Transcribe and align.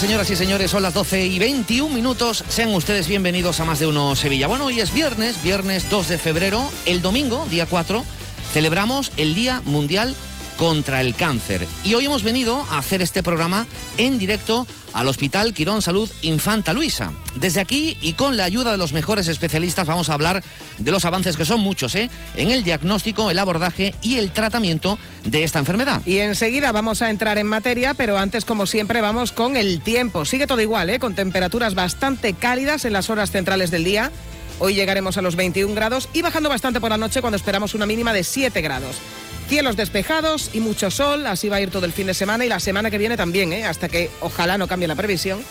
señoras 0.00 0.30
y 0.30 0.36
señores. 0.36 0.70
Son 0.70 0.82
las 0.82 0.94
12 0.94 1.26
y 1.26 1.38
21 1.38 1.94
minutos. 1.94 2.42
Sean 2.48 2.72
ustedes 2.72 3.06
bienvenidos 3.06 3.60
a 3.60 3.66
más 3.66 3.80
de 3.80 3.86
uno 3.86 4.16
Sevilla. 4.16 4.46
Bueno, 4.46 4.64
hoy 4.64 4.80
es 4.80 4.94
viernes, 4.94 5.42
viernes 5.42 5.90
2 5.90 6.08
de 6.08 6.16
febrero. 6.16 6.66
El 6.86 7.02
domingo, 7.02 7.46
día 7.50 7.66
4, 7.66 8.02
celebramos 8.54 9.12
el 9.18 9.34
Día 9.34 9.60
Mundial 9.66 10.16
contra 10.60 11.00
el 11.00 11.14
Cáncer. 11.14 11.66
Y 11.84 11.94
hoy 11.94 12.04
hemos 12.04 12.22
venido 12.22 12.66
a 12.70 12.76
hacer 12.76 13.00
este 13.00 13.22
programa 13.22 13.66
en 13.96 14.18
directo 14.18 14.66
al 14.92 15.08
Hospital 15.08 15.54
Quirón 15.54 15.80
Salud 15.80 16.10
Infanta 16.20 16.74
Luisa. 16.74 17.12
Desde 17.36 17.60
aquí 17.60 17.96
y 18.02 18.12
con 18.12 18.36
la 18.36 18.44
ayuda 18.44 18.70
de 18.70 18.76
los 18.76 18.92
mejores 18.92 19.26
especialistas 19.28 19.86
vamos 19.86 20.10
a 20.10 20.14
hablar 20.14 20.44
de 20.76 20.90
los 20.90 21.06
avances 21.06 21.38
que 21.38 21.46
son 21.46 21.60
muchos, 21.60 21.94
¿eh? 21.94 22.10
En 22.36 22.50
el 22.50 22.62
diagnóstico, 22.62 23.30
el 23.30 23.38
abordaje 23.38 23.94
y 24.02 24.16
el 24.16 24.32
tratamiento 24.32 24.98
de 25.24 25.44
esta 25.44 25.60
enfermedad. 25.60 26.02
Y 26.04 26.18
enseguida 26.18 26.72
vamos 26.72 27.00
a 27.00 27.08
entrar 27.08 27.38
en 27.38 27.46
materia, 27.46 27.94
pero 27.94 28.18
antes, 28.18 28.44
como 28.44 28.66
siempre, 28.66 29.00
vamos 29.00 29.32
con 29.32 29.56
el 29.56 29.80
tiempo. 29.80 30.26
Sigue 30.26 30.46
todo 30.46 30.60
igual, 30.60 30.90
¿eh? 30.90 30.98
con 30.98 31.14
temperaturas 31.14 31.74
bastante 31.74 32.34
cálidas 32.34 32.84
en 32.84 32.92
las 32.92 33.08
horas 33.08 33.30
centrales 33.30 33.70
del 33.70 33.84
día. 33.84 34.12
Hoy 34.58 34.74
llegaremos 34.74 35.16
a 35.16 35.22
los 35.22 35.36
21 35.36 35.74
grados 35.74 36.10
y 36.12 36.20
bajando 36.20 36.50
bastante 36.50 36.82
por 36.82 36.90
la 36.90 36.98
noche 36.98 37.22
cuando 37.22 37.38
esperamos 37.38 37.74
una 37.74 37.86
mínima 37.86 38.12
de 38.12 38.24
7 38.24 38.60
grados. 38.60 38.96
Cielos 39.50 39.74
despejados 39.74 40.50
y 40.52 40.60
mucho 40.60 40.92
sol, 40.92 41.26
así 41.26 41.48
va 41.48 41.56
a 41.56 41.60
ir 41.60 41.72
todo 41.72 41.84
el 41.84 41.92
fin 41.92 42.06
de 42.06 42.14
semana 42.14 42.44
y 42.44 42.48
la 42.48 42.60
semana 42.60 42.88
que 42.88 42.98
viene 42.98 43.16
también, 43.16 43.52
¿eh? 43.52 43.64
hasta 43.64 43.88
que 43.88 44.08
ojalá 44.20 44.58
no 44.58 44.68
cambie 44.68 44.86
la 44.86 44.94
previsión. 44.94 45.42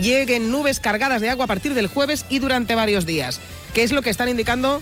Lleguen 0.00 0.52
nubes 0.52 0.78
cargadas 0.78 1.20
de 1.20 1.30
agua 1.30 1.46
a 1.46 1.48
partir 1.48 1.74
del 1.74 1.88
jueves 1.88 2.26
y 2.28 2.38
durante 2.38 2.76
varios 2.76 3.06
días, 3.06 3.40
que 3.74 3.82
es 3.82 3.90
lo 3.90 4.02
que 4.02 4.10
están 4.10 4.28
indicando 4.28 4.80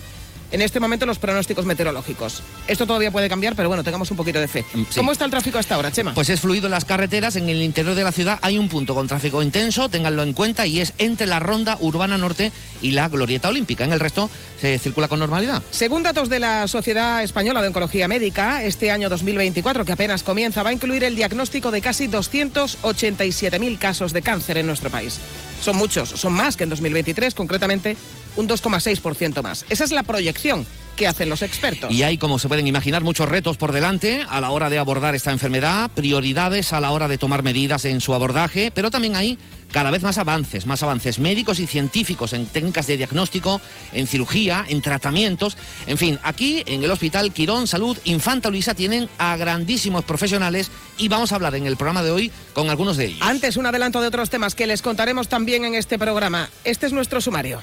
en 0.53 0.61
este 0.61 0.79
momento 0.79 1.07
los 1.07 1.17
pronósticos 1.17 1.65
meteorológicos. 1.65 2.43
Esto 2.67 2.85
todavía 2.85 3.11
puede 3.11 3.27
cambiar, 3.27 3.55
pero 3.55 3.69
bueno, 3.69 3.83
tengamos 3.83 4.09
un 4.11 4.17
poquito 4.17 4.39
de 4.39 4.47
fe. 4.47 4.63
Mm, 4.73 4.83
sí. 4.83 4.95
¿Cómo 4.95 5.11
está 5.11 5.25
el 5.25 5.31
tráfico 5.31 5.57
hasta 5.57 5.73
ahora, 5.73 5.91
Chema? 5.91 6.13
Pues 6.13 6.29
es 6.29 6.39
fluido 6.39 6.67
en 6.67 6.71
las 6.71 6.85
carreteras, 6.85 7.35
en 7.35 7.49
el 7.49 7.61
interior 7.61 7.95
de 7.95 8.03
la 8.03 8.11
ciudad 8.11 8.37
hay 8.43 8.59
un 8.59 8.69
punto 8.69 8.93
con 8.93 9.07
tráfico 9.07 9.41
intenso, 9.41 9.89
ténganlo 9.89 10.21
en 10.21 10.33
cuenta, 10.33 10.67
y 10.67 10.79
es 10.79 10.93
entre 10.99 11.25
la 11.25 11.39
ronda 11.39 11.77
urbana 11.81 12.19
norte 12.19 12.51
y 12.83 12.91
la 12.91 13.09
glorieta 13.09 13.49
olímpica. 13.49 13.83
En 13.83 13.93
el 13.93 13.99
resto 13.99 14.29
se 14.61 14.77
circula 14.77 15.07
con 15.07 15.19
normalidad. 15.19 15.63
Según 15.71 16.03
datos 16.03 16.29
de 16.29 16.39
la 16.39 16.67
Sociedad 16.67 17.23
Española 17.23 17.61
de 17.61 17.69
Oncología 17.69 18.07
Médica, 18.07 18.63
este 18.63 18.91
año 18.91 19.09
2024, 19.09 19.85
que 19.85 19.91
apenas 19.93 20.21
comienza, 20.21 20.61
va 20.61 20.69
a 20.69 20.73
incluir 20.73 21.03
el 21.03 21.15
diagnóstico 21.15 21.71
de 21.71 21.81
casi 21.81 22.07
287.000 22.07 23.79
casos 23.79 24.13
de 24.13 24.21
cáncer 24.21 24.59
en 24.59 24.67
nuestro 24.67 24.91
país. 24.91 25.19
Son 25.61 25.75
muchos, 25.77 26.09
son 26.09 26.33
más 26.33 26.57
que 26.57 26.65
en 26.65 26.69
2023, 26.69 27.33
concretamente 27.33 27.97
un 28.35 28.47
2,6% 28.47 29.41
más. 29.41 29.65
Esa 29.69 29.83
es 29.83 29.91
la 29.91 30.03
proyección 30.03 30.65
que 30.95 31.07
hacen 31.07 31.29
los 31.29 31.41
expertos. 31.41 31.91
Y 31.91 32.03
hay, 32.03 32.17
como 32.17 32.39
se 32.39 32.47
pueden 32.47 32.67
imaginar, 32.67 33.03
muchos 33.03 33.29
retos 33.29 33.57
por 33.57 33.71
delante 33.71 34.25
a 34.27 34.41
la 34.41 34.51
hora 34.51 34.69
de 34.69 34.77
abordar 34.77 35.15
esta 35.15 35.31
enfermedad, 35.31 35.89
prioridades 35.91 36.73
a 36.73 36.79
la 36.79 36.91
hora 36.91 37.07
de 37.07 37.17
tomar 37.17 37.43
medidas 37.43 37.85
en 37.85 38.01
su 38.01 38.13
abordaje, 38.13 38.71
pero 38.73 38.91
también 38.91 39.15
hay 39.15 39.37
cada 39.73 39.89
vez 39.91 40.03
más 40.03 40.19
avances, 40.19 40.67
más 40.67 40.83
avances 40.83 41.19
médicos 41.19 41.59
y 41.59 41.67
científicos 41.67 42.33
en 42.33 42.45
técnicas 42.45 42.87
de 42.87 42.95
diagnóstico, 42.95 43.59
en 43.91 44.07
cirugía, 44.07 44.63
en 44.69 44.81
tratamientos. 44.81 45.57
En 45.87 45.97
fin, 45.97 46.19
aquí 46.23 46.63
en 46.67 46.83
el 46.83 46.91
Hospital 46.91 47.33
Quirón 47.33 47.67
Salud 47.67 47.97
Infanta 48.05 48.49
Luisa 48.49 48.75
tienen 48.75 49.09
a 49.17 49.35
grandísimos 49.35 50.05
profesionales 50.05 50.69
y 50.97 51.07
vamos 51.07 51.31
a 51.31 51.35
hablar 51.35 51.55
en 51.55 51.65
el 51.65 51.75
programa 51.75 52.03
de 52.03 52.11
hoy 52.11 52.31
con 52.53 52.69
algunos 52.69 52.97
de 52.97 53.07
ellos. 53.07 53.21
Antes, 53.21 53.57
un 53.57 53.65
adelanto 53.65 53.99
de 53.99 54.07
otros 54.07 54.29
temas 54.29 54.53
que 54.53 54.67
les 54.67 54.83
contaremos 54.83 55.27
también 55.27 55.65
en 55.65 55.73
este 55.73 55.97
programa. 55.97 56.49
Este 56.63 56.85
es 56.85 56.93
nuestro 56.93 57.19
sumario. 57.19 57.59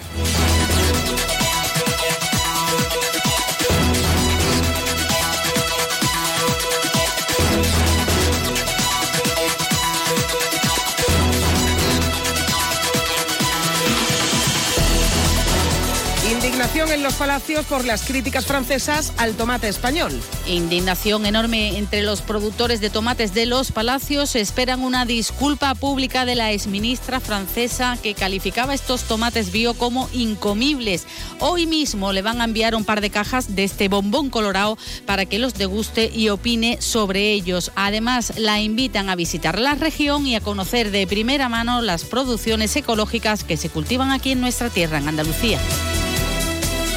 Indignación 16.70 17.00
en 17.00 17.03
los 17.03 17.14
palacios 17.14 17.66
por 17.66 17.84
las 17.84 18.04
críticas 18.04 18.47
francesas 18.47 19.12
al 19.16 19.34
tomate 19.34 19.66
español. 19.66 20.12
Indignación 20.47 21.26
enorme 21.26 21.76
entre 21.76 22.03
los 22.03 22.22
productores 22.22 22.81
de 22.81 22.91
tomates 22.91 23.34
de 23.34 23.44
los 23.44 23.72
palacios. 23.72 24.36
Esperan 24.36 24.84
una 24.84 25.04
disculpa 25.04 25.75
pública 25.75 26.25
de 26.25 26.36
la 26.36 26.53
exministra 26.53 27.19
francesa 27.19 27.98
que 28.00 28.14
calificaba 28.14 28.72
estos 28.72 29.03
tomates 29.03 29.50
bio 29.50 29.75
como 29.75 30.08
incomibles. 30.12 31.08
Hoy 31.41 31.66
mismo 31.66 32.12
le 32.12 32.22
van 32.22 32.41
a 32.41 32.44
enviar 32.44 32.76
un 32.76 32.84
par 32.84 33.00
de 33.00 33.10
cajas 33.10 33.56
de 33.56 33.64
este 33.64 33.88
bombón 33.88 34.31
colorado 34.31 34.78
para 35.06 35.26
que 35.26 35.41
los 35.41 35.54
deguste 35.54 36.08
y 36.14 36.28
opine 36.28 36.81
sobre 36.81 37.32
ellos. 37.32 37.72
Además, 37.75 38.34
la 38.37 38.60
invitan 38.60 39.10
a 39.10 39.16
visitar 39.16 39.58
la 39.58 39.75
región 39.75 40.25
y 40.25 40.37
a 40.37 40.41
conocer 40.41 40.92
de 40.92 41.08
primera 41.08 41.48
mano 41.48 41.82
las 41.82 42.04
producciones 42.04 42.76
ecológicas 42.76 43.42
que 43.42 43.56
se 43.56 43.70
cultivan 43.70 44.12
aquí 44.12 44.31
en 44.31 44.41
nuestra 44.41 44.70
tierra, 44.70 44.98
en 44.98 45.08
Andalucía. 45.08 45.58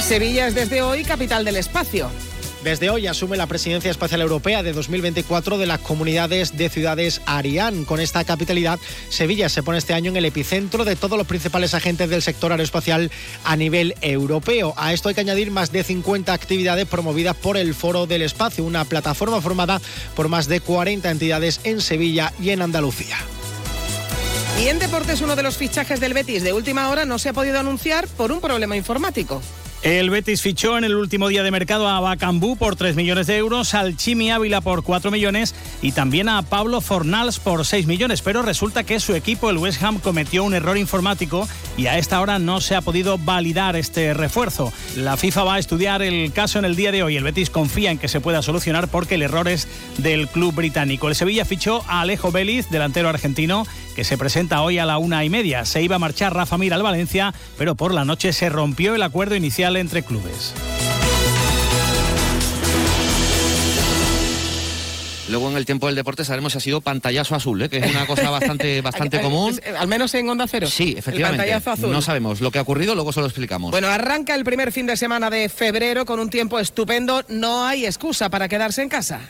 Sevilla 0.03 0.47
es 0.47 0.53
desde 0.53 0.81
hoy 0.81 1.05
capital 1.05 1.45
del 1.45 1.55
espacio. 1.55 2.11
Desde 2.61 2.89
hoy 2.89 3.07
asume 3.07 3.37
la 3.37 3.47
presidencia 3.47 3.89
espacial 3.89 4.19
europea 4.19 4.61
de 4.61 4.73
2024 4.73 5.57
de 5.57 5.65
las 5.65 5.79
comunidades 5.79 6.57
de 6.57 6.67
ciudades 6.67 7.21
ARIAN. 7.25 7.85
Con 7.85 8.01
esta 8.01 8.25
capitalidad, 8.25 8.79
Sevilla 9.07 9.47
se 9.47 9.63
pone 9.63 9.77
este 9.77 9.93
año 9.93 10.11
en 10.11 10.17
el 10.17 10.25
epicentro 10.25 10.83
de 10.83 10.97
todos 10.97 11.17
los 11.17 11.25
principales 11.25 11.73
agentes 11.73 12.09
del 12.09 12.21
sector 12.21 12.51
aeroespacial 12.51 13.11
a 13.45 13.55
nivel 13.55 13.95
europeo. 14.01 14.73
A 14.75 14.91
esto 14.91 15.07
hay 15.07 15.15
que 15.15 15.21
añadir 15.21 15.51
más 15.51 15.71
de 15.71 15.85
50 15.85 16.33
actividades 16.33 16.85
promovidas 16.85 17.37
por 17.37 17.55
el 17.55 17.73
Foro 17.73 18.05
del 18.05 18.23
Espacio, 18.23 18.65
una 18.65 18.83
plataforma 18.83 19.39
formada 19.39 19.81
por 20.17 20.27
más 20.27 20.49
de 20.49 20.59
40 20.59 21.09
entidades 21.09 21.61
en 21.63 21.79
Sevilla 21.79 22.33
y 22.41 22.49
en 22.49 22.61
Andalucía. 22.61 23.15
Y 24.61 24.67
en 24.67 24.79
deportes 24.79 25.21
uno 25.21 25.37
de 25.37 25.43
los 25.43 25.55
fichajes 25.55 26.01
del 26.01 26.13
Betis 26.13 26.43
de 26.43 26.51
última 26.51 26.89
hora 26.89 27.05
no 27.05 27.17
se 27.19 27.29
ha 27.29 27.33
podido 27.33 27.57
anunciar 27.57 28.07
por 28.09 28.33
un 28.33 28.41
problema 28.41 28.75
informático. 28.75 29.41
El 29.83 30.09
Betis 30.09 30.41
fichó 30.41 30.77
en 30.77 30.85
el 30.85 30.95
último 30.95 31.27
día 31.27 31.43
de 31.43 31.51
mercado 31.51 31.89
a 31.89 31.99
Bacambú 31.99 32.55
por 32.55 32.77
3 32.77 32.95
millones 32.95 33.27
de 33.27 33.35
euros, 33.35 33.73
al 33.73 33.97
Chimi 33.97 34.31
Ávila 34.31 34.61
por 34.61 34.81
4 34.81 35.11
millones 35.11 35.53
y 35.81 35.91
también 35.91 36.29
a 36.29 36.41
Pablo 36.41 36.79
Fornals 36.79 37.39
por 37.39 37.65
6 37.65 37.85
millones. 37.85 38.21
Pero 38.21 38.43
resulta 38.43 38.85
que 38.85 39.01
su 39.01 39.13
equipo, 39.13 39.49
el 39.49 39.57
West 39.57 39.83
Ham, 39.83 39.99
cometió 39.99 40.45
un 40.45 40.53
error 40.53 40.77
informático 40.77 41.49
y 41.75 41.87
a 41.87 41.97
esta 41.97 42.21
hora 42.21 42.39
no 42.39 42.61
se 42.61 42.75
ha 42.75 42.81
podido 42.81 43.17
validar 43.17 43.75
este 43.75 44.13
refuerzo. 44.13 44.71
La 44.95 45.17
FIFA 45.17 45.43
va 45.43 45.55
a 45.55 45.59
estudiar 45.59 46.01
el 46.01 46.31
caso 46.31 46.59
en 46.59 46.65
el 46.65 46.77
día 46.77 46.93
de 46.93 47.03
hoy. 47.03 47.17
El 47.17 47.25
Betis 47.25 47.49
confía 47.49 47.91
en 47.91 47.97
que 47.97 48.07
se 48.07 48.21
pueda 48.21 48.41
solucionar 48.41 48.87
porque 48.87 49.15
el 49.15 49.21
error 49.21 49.49
es 49.49 49.67
del 49.97 50.29
club 50.29 50.55
británico. 50.55 51.09
El 51.09 51.15
Sevilla 51.15 51.43
fichó 51.43 51.83
a 51.89 51.99
Alejo 51.99 52.31
Vélez, 52.31 52.69
delantero 52.69 53.09
argentino, 53.09 53.67
que 53.97 54.05
se 54.05 54.17
presenta 54.17 54.61
hoy 54.61 54.77
a 54.77 54.85
la 54.85 54.97
una 54.97 55.25
y 55.25 55.29
media. 55.29 55.65
Se 55.65 55.83
iba 55.83 55.97
a 55.97 55.99
marchar 55.99 56.33
Rafa 56.33 56.57
Mir 56.57 56.73
al 56.73 56.83
Valencia, 56.83 57.33
pero 57.57 57.75
por 57.75 57.93
la 57.93 58.05
noche 58.05 58.31
se 58.31 58.47
rompió 58.47 58.95
el 58.95 59.03
acuerdo 59.03 59.35
inicial 59.35 59.72
entre 59.77 60.03
clubes. 60.03 60.53
Luego 65.29 65.49
en 65.49 65.57
el 65.57 65.65
tiempo 65.65 65.87
del 65.87 65.95
deporte 65.95 66.25
sabemos 66.25 66.51
si 66.51 66.57
ha 66.57 66.61
sido 66.61 66.81
pantallazo 66.81 67.33
azul, 67.33 67.61
¿eh? 67.61 67.69
que 67.69 67.77
es 67.77 67.89
una 67.89 68.05
cosa 68.05 68.29
bastante, 68.29 68.81
bastante 68.83 69.19
común. 69.21 69.59
Al 69.79 69.87
menos 69.87 70.13
en 70.13 70.29
Onda 70.29 70.45
Cero. 70.47 70.67
Sí, 70.67 70.95
efectivamente. 70.97 71.43
El 71.43 71.49
pantallazo 71.49 71.71
azul. 71.71 71.91
No 71.91 72.01
sabemos 72.01 72.41
lo 72.41 72.51
que 72.51 72.59
ha 72.59 72.61
ocurrido, 72.61 72.93
luego 72.93 73.11
se 73.13 73.19
lo 73.19 73.25
explicamos. 73.25 73.71
Bueno, 73.71 73.87
arranca 73.87 74.35
el 74.35 74.43
primer 74.43 74.71
fin 74.71 74.85
de 74.85 74.97
semana 74.97 75.29
de 75.29 75.49
febrero 75.49 76.05
con 76.05 76.19
un 76.19 76.29
tiempo 76.29 76.59
estupendo. 76.59 77.23
No 77.29 77.65
hay 77.65 77.85
excusa 77.85 78.29
para 78.29 78.47
quedarse 78.47 78.83
en 78.83 78.89
casa. 78.89 79.21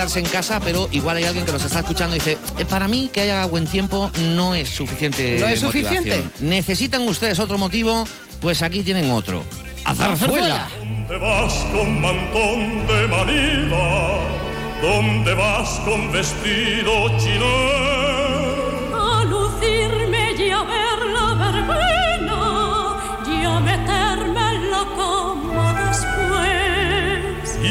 Quedarse 0.00 0.18
en 0.20 0.24
casa, 0.26 0.60
pero 0.60 0.88
igual 0.92 1.18
hay 1.18 1.24
alguien 1.24 1.44
que 1.44 1.52
nos 1.52 1.62
está 1.62 1.80
escuchando 1.80 2.16
y 2.16 2.20
dice, 2.20 2.38
"Eh, 2.58 2.64
para 2.64 2.88
mí 2.88 3.10
que 3.12 3.20
haya 3.20 3.44
buen 3.44 3.66
tiempo 3.66 4.10
no 4.34 4.54
es 4.54 4.70
suficiente. 4.70 5.36
¿No 5.38 5.46
es 5.46 5.62
motivación. 5.62 6.04
suficiente? 6.04 6.30
¿Necesitan 6.40 7.02
ustedes 7.06 7.38
otro 7.38 7.58
motivo? 7.58 8.06
Pues 8.40 8.62
aquí 8.62 8.82
tienen 8.82 9.10
otro. 9.10 9.44
A 9.84 9.94
zarzuela. 9.94 10.68
¿Dónde 10.78 11.18
vas 11.18 11.52
con 11.74 12.00
mantón 12.00 12.86
de 12.86 13.08
Manila? 13.08 14.18
¿Dónde 14.80 15.34
vas 15.34 15.68
con 15.84 16.10
vestido 16.10 16.92
chino? 17.18 18.00
a 18.96 19.24
lucirme 19.26 19.99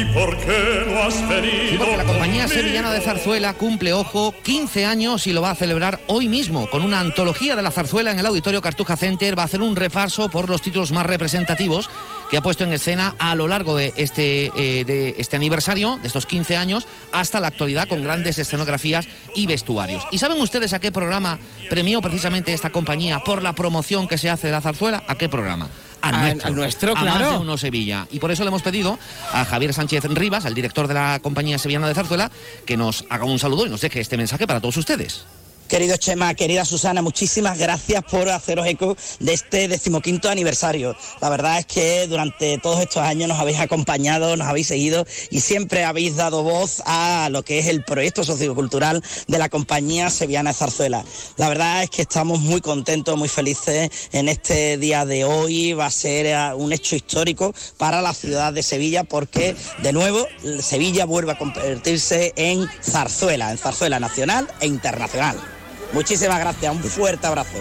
¿Y 0.00 0.04
por 0.14 0.36
qué 0.38 0.84
no 0.86 1.02
has 1.02 1.14
Sí, 1.14 1.24
venido 1.28 1.78
porque 1.78 1.96
la 1.96 2.04
compañía 2.04 2.44
conmigo? 2.44 2.62
sevillana 2.62 2.90
de 2.92 3.00
zarzuela 3.00 3.54
cumple, 3.54 3.92
ojo, 3.92 4.34
15 4.42 4.86
años 4.86 5.26
y 5.26 5.32
lo 5.32 5.42
va 5.42 5.50
a 5.50 5.54
celebrar 5.54 6.00
hoy 6.06 6.28
mismo 6.28 6.68
con 6.70 6.82
una 6.82 7.00
antología 7.00 7.54
de 7.56 7.62
la 7.62 7.70
zarzuela 7.70 8.10
en 8.10 8.18
el 8.18 8.26
Auditorio 8.26 8.62
Cartuja 8.62 8.96
Center. 8.96 9.38
Va 9.38 9.42
a 9.42 9.46
hacer 9.46 9.60
un 9.60 9.76
repaso 9.76 10.30
por 10.30 10.48
los 10.48 10.62
títulos 10.62 10.92
más 10.92 11.04
representativos 11.06 11.90
que 12.30 12.36
ha 12.36 12.42
puesto 12.42 12.62
en 12.64 12.72
escena 12.72 13.14
a 13.18 13.34
lo 13.34 13.48
largo 13.48 13.76
de 13.76 13.92
este, 13.96 14.52
eh, 14.56 14.84
de 14.84 15.16
este 15.18 15.36
aniversario, 15.36 15.98
de 16.00 16.06
estos 16.06 16.26
15 16.26 16.56
años, 16.56 16.86
hasta 17.12 17.40
la 17.40 17.48
actualidad 17.48 17.88
con 17.88 18.02
grandes 18.04 18.38
escenografías 18.38 19.08
y 19.34 19.46
vestuarios. 19.46 20.06
¿Y 20.12 20.18
saben 20.18 20.40
ustedes 20.40 20.72
a 20.72 20.78
qué 20.78 20.92
programa 20.92 21.38
premió 21.68 22.00
precisamente 22.00 22.52
esta 22.54 22.70
compañía 22.70 23.18
por 23.20 23.42
la 23.42 23.52
promoción 23.52 24.06
que 24.06 24.16
se 24.16 24.30
hace 24.30 24.46
de 24.46 24.52
la 24.52 24.60
zarzuela? 24.60 25.02
¿A 25.08 25.16
qué 25.16 25.28
programa? 25.28 25.68
Al 26.02 26.14
Al- 26.14 26.20
nuestro, 26.22 26.48
al 26.48 26.54
nuestro, 26.54 26.90
a 26.96 27.04
más 27.04 27.16
claro. 27.16 27.32
de 27.32 27.38
uno 27.38 27.58
Sevilla. 27.58 28.06
Y 28.10 28.18
por 28.18 28.30
eso 28.30 28.42
le 28.44 28.48
hemos 28.48 28.62
pedido 28.62 28.98
a 29.32 29.44
Javier 29.44 29.74
Sánchez 29.74 30.04
Rivas, 30.04 30.46
al 30.46 30.54
director 30.54 30.88
de 30.88 30.94
la 30.94 31.18
compañía 31.22 31.58
sevillana 31.58 31.88
de 31.88 31.94
zarzuela, 31.94 32.30
que 32.66 32.76
nos 32.76 33.04
haga 33.10 33.24
un 33.24 33.38
saludo 33.38 33.66
y 33.66 33.70
nos 33.70 33.80
deje 33.80 34.00
este 34.00 34.16
mensaje 34.16 34.46
para 34.46 34.60
todos 34.60 34.76
ustedes. 34.76 35.24
Querido 35.70 35.96
Chema, 35.98 36.34
querida 36.34 36.64
Susana, 36.64 37.00
muchísimas 37.00 37.56
gracias 37.56 38.02
por 38.02 38.28
haceros 38.28 38.66
eco 38.66 38.96
de 39.20 39.34
este 39.34 39.68
decimoquinto 39.68 40.28
aniversario. 40.28 40.96
La 41.20 41.28
verdad 41.28 41.60
es 41.60 41.66
que 41.66 42.08
durante 42.08 42.58
todos 42.58 42.80
estos 42.80 43.04
años 43.04 43.28
nos 43.28 43.38
habéis 43.38 43.60
acompañado, 43.60 44.36
nos 44.36 44.48
habéis 44.48 44.66
seguido 44.66 45.06
y 45.30 45.38
siempre 45.42 45.84
habéis 45.84 46.16
dado 46.16 46.42
voz 46.42 46.82
a 46.86 47.28
lo 47.30 47.44
que 47.44 47.60
es 47.60 47.68
el 47.68 47.84
proyecto 47.84 48.24
sociocultural 48.24 49.00
de 49.28 49.38
la 49.38 49.48
compañía 49.48 50.10
Sevillana 50.10 50.52
Zarzuela. 50.52 51.04
La 51.36 51.48
verdad 51.48 51.84
es 51.84 51.90
que 51.90 52.02
estamos 52.02 52.40
muy 52.40 52.60
contentos, 52.60 53.16
muy 53.16 53.28
felices 53.28 53.92
en 54.10 54.28
este 54.28 54.76
día 54.76 55.06
de 55.06 55.24
hoy. 55.24 55.72
Va 55.74 55.86
a 55.86 55.90
ser 55.92 56.26
eh, 56.26 56.54
un 56.56 56.72
hecho 56.72 56.96
histórico 56.96 57.54
para 57.76 58.02
la 58.02 58.12
ciudad 58.12 58.52
de 58.52 58.64
Sevilla 58.64 59.04
porque, 59.04 59.54
de 59.84 59.92
nuevo, 59.92 60.26
Sevilla 60.60 61.04
vuelve 61.04 61.30
a 61.30 61.38
convertirse 61.38 62.32
en 62.34 62.68
zarzuela, 62.82 63.52
en 63.52 63.58
zarzuela 63.58 64.00
nacional 64.00 64.48
e 64.60 64.66
internacional. 64.66 65.59
Muchísimas 65.92 66.38
gracias, 66.38 66.74
un 66.74 66.82
fuerte 66.82 67.26
abrazo. 67.26 67.58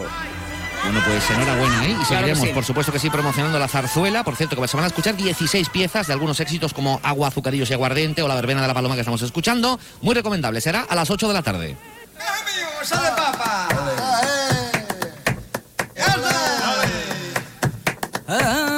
Bueno, 0.84 1.02
pues 1.06 1.30
enhorabuena, 1.30 1.86
¿eh? 1.86 1.90
Y 1.90 1.94
Claro 1.94 2.06
seguiremos, 2.08 2.48
sí. 2.48 2.54
por 2.54 2.64
supuesto 2.64 2.92
que 2.94 3.00
sí, 3.00 3.10
promocionando 3.10 3.60
la 3.60 3.68
zarzuela. 3.68 4.24
Por 4.24 4.36
cierto, 4.36 4.56
que 4.56 4.68
se 4.68 4.78
van 4.78 4.86
a 4.86 4.88
escuchar 4.88 5.16
16 5.16 5.70
piezas 5.70 6.08
de 6.08 6.14
algunos 6.14 6.40
éxitos 6.40 6.74
como 6.74 7.02
Agua, 7.04 7.28
Azucarillos 7.28 7.70
y 7.70 7.74
Aguardiente 7.74 8.22
o 8.22 8.28
La 8.28 8.36
Verbena 8.36 8.62
de 8.62 8.68
la 8.68 8.74
Paloma 8.74 8.96
que 8.96 9.02
estamos 9.02 9.22
escuchando. 9.22 9.80
Muy 10.02 10.16
recomendable, 10.16 10.62
será 10.62 10.86
a 10.90 10.96
las 10.96 11.10
8 11.10 11.28
de 11.28 11.34
la 11.34 11.42
tarde. 11.42 11.78
En 18.28 18.69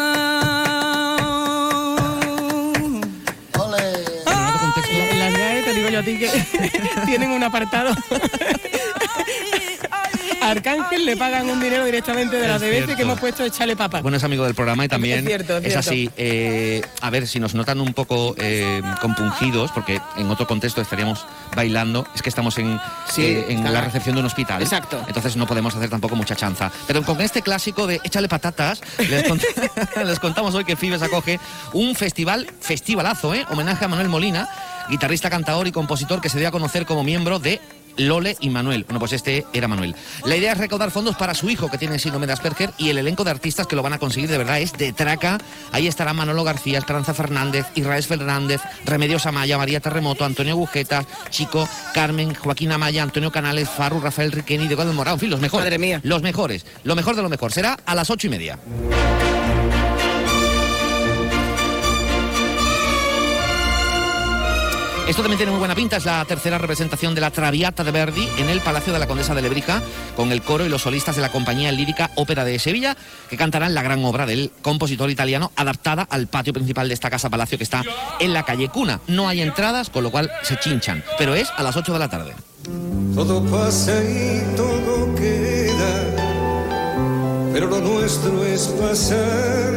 tienen 7.05 7.31
un 7.31 7.43
apartado. 7.43 7.93
Arcángel 10.51 11.05
le 11.05 11.17
pagan 11.17 11.49
un 11.49 11.59
dinero 11.61 11.85
directamente 11.85 12.35
de 12.37 12.47
la 12.47 12.59
DBC 12.59 12.95
que 12.95 13.01
hemos 13.03 13.19
puesto 13.19 13.43
Échale 13.43 13.75
Papa. 13.75 14.01
Bueno, 14.01 14.17
es 14.17 14.23
amigo 14.23 14.43
del 14.45 14.53
programa 14.55 14.85
y 14.85 14.87
también 14.87 15.19
Es 15.19 15.25
cierto, 15.25 15.57
es 15.57 15.63
cierto. 15.63 15.79
así. 15.79 16.09
eh, 16.17 16.81
a 17.01 17.09
ver, 17.09 17.27
si 17.27 17.39
nos 17.39 17.53
notan 17.55 17.79
un 17.81 17.93
poco 17.93 18.35
eh, 18.37 18.81
compungidos, 19.01 19.71
porque 19.71 19.99
en 20.17 20.29
otro 20.29 20.47
contexto 20.47 20.81
estaríamos 20.81 21.25
bailando, 21.55 22.05
es 22.15 22.21
que 22.21 22.29
estamos 22.29 22.57
en, 22.57 22.79
Sí, 23.09 23.23
eh, 23.23 23.45
en 23.49 23.63
la 23.73 23.81
recepción 23.81 24.15
de 24.15 24.21
un 24.21 24.27
hospital. 24.27 24.61
Exacto. 24.61 25.03
Entonces 25.07 25.35
no 25.35 25.47
podemos 25.47 25.75
hacer 25.75 25.89
tampoco 25.89 26.15
mucha 26.15 26.35
chanza. 26.35 26.71
Pero 26.87 27.03
con 27.03 27.19
este 27.21 27.41
clásico 27.41 27.87
de 27.87 27.99
Échale 28.03 28.27
patatas, 28.27 28.81
les, 28.97 29.25
cont- 29.25 30.03
les 30.05 30.19
contamos 30.19 30.53
hoy 30.55 30.63
que 30.65 30.75
Fibes 30.75 31.01
acoge 31.01 31.39
un 31.73 31.95
festival, 31.95 32.47
festivalazo, 32.59 33.33
¿eh? 33.33 33.45
Homenaje 33.49 33.85
a 33.85 33.87
Manuel 33.87 34.09
Molina, 34.09 34.47
guitarrista, 34.89 35.29
cantador 35.29 35.67
y 35.67 35.71
compositor 35.71 36.21
que 36.21 36.29
se 36.29 36.39
dio 36.39 36.47
a 36.47 36.51
conocer 36.51 36.85
como 36.85 37.03
miembro 37.03 37.39
de 37.39 37.59
Lole 37.97 38.37
y 38.39 38.49
Manuel. 38.49 38.83
Bueno, 38.83 38.99
pues 38.99 39.13
este 39.13 39.45
era 39.53 39.67
Manuel. 39.67 39.95
La 40.25 40.35
idea 40.35 40.53
es 40.53 40.57
recaudar 40.57 40.91
fondos 40.91 41.15
para 41.15 41.33
su 41.33 41.49
hijo 41.49 41.69
que 41.69 41.77
tiene 41.77 41.99
síndrome 41.99 42.27
de 42.27 42.33
Asperger 42.33 42.71
y 42.77 42.89
el 42.89 42.97
elenco 42.97 43.23
de 43.23 43.31
artistas 43.31 43.67
que 43.67 43.75
lo 43.75 43.83
van 43.83 43.93
a 43.93 43.99
conseguir 43.99 44.29
de 44.29 44.37
verdad 44.37 44.59
es 44.59 44.73
de 44.73 44.93
traca. 44.93 45.37
Ahí 45.71 45.87
estará 45.87 46.13
Manolo 46.13 46.43
García, 46.43 46.79
Esperanza 46.79 47.13
Fernández, 47.13 47.65
Israel 47.75 48.03
Fernández, 48.03 48.61
Remedios 48.85 49.25
Amaya, 49.25 49.57
María 49.57 49.79
Terremoto, 49.79 50.25
Antonio 50.25 50.53
Agujeta, 50.53 51.05
Chico, 51.29 51.67
Carmen, 51.93 52.33
Joaquín 52.33 52.71
Amaya, 52.71 53.03
Antonio 53.03 53.31
Canales, 53.31 53.69
Farru, 53.69 53.99
Rafael 53.99 54.31
Riqueni, 54.31 54.67
de 54.67 54.75
del 54.75 54.93
Morado. 54.93 55.15
En 55.15 55.19
fin, 55.19 55.29
los 55.29 55.39
mejores. 55.39 55.65
Madre 55.65 55.79
mía. 55.79 55.99
Los 56.03 56.21
mejores. 56.21 56.65
Lo 56.83 56.95
mejor 56.95 57.15
de 57.15 57.21
lo 57.21 57.29
mejor. 57.29 57.51
Será 57.51 57.77
a 57.85 57.95
las 57.95 58.09
ocho 58.09 58.27
y 58.27 58.29
media. 58.29 58.57
Esto 65.07 65.23
también 65.23 65.37
tiene 65.37 65.51
muy 65.51 65.59
buena 65.59 65.75
pinta, 65.75 65.97
es 65.97 66.05
la 66.05 66.23
tercera 66.25 66.57
representación 66.57 67.13
de 67.13 67.21
la 67.21 67.31
Traviata 67.31 67.83
de 67.83 67.91
Verdi 67.91 68.29
en 68.37 68.49
el 68.49 68.61
Palacio 68.61 68.93
de 68.93 68.99
la 68.99 69.07
Condesa 69.07 69.35
de 69.35 69.41
Lebrija, 69.41 69.81
con 70.15 70.31
el 70.31 70.41
coro 70.41 70.65
y 70.65 70.69
los 70.69 70.83
solistas 70.83 71.15
de 71.17 71.21
la 71.21 71.29
compañía 71.29 71.71
lírica 71.71 72.11
Ópera 72.15 72.45
de 72.45 72.57
Sevilla, 72.59 72.95
que 73.29 73.35
cantarán 73.35 73.73
la 73.73 73.81
gran 73.81 74.05
obra 74.05 74.25
del 74.25 74.51
compositor 74.61 75.09
italiano, 75.09 75.51
adaptada 75.57 76.03
al 76.09 76.27
patio 76.27 76.53
principal 76.53 76.87
de 76.87 76.93
esta 76.93 77.09
casa 77.09 77.29
palacio 77.29 77.57
que 77.57 77.65
está 77.65 77.83
en 78.19 78.33
la 78.33 78.43
calle 78.43 78.69
Cuna. 78.69 79.01
No 79.07 79.27
hay 79.27 79.41
entradas, 79.41 79.89
con 79.89 80.03
lo 80.03 80.11
cual 80.11 80.31
se 80.43 80.57
chinchan, 80.57 81.03
pero 81.17 81.35
es 81.35 81.49
a 81.57 81.63
las 81.63 81.75
8 81.75 81.91
de 81.91 81.99
la 81.99 82.09
tarde. 82.09 82.33
Todo 83.13 83.43
pasa 83.43 84.01
y 84.03 84.55
todo 84.55 85.13
queda, 85.15 86.03
pero 87.51 87.67
lo 87.67 87.81
nuestro 87.81 88.45
es 88.45 88.67
pasar, 88.79 89.73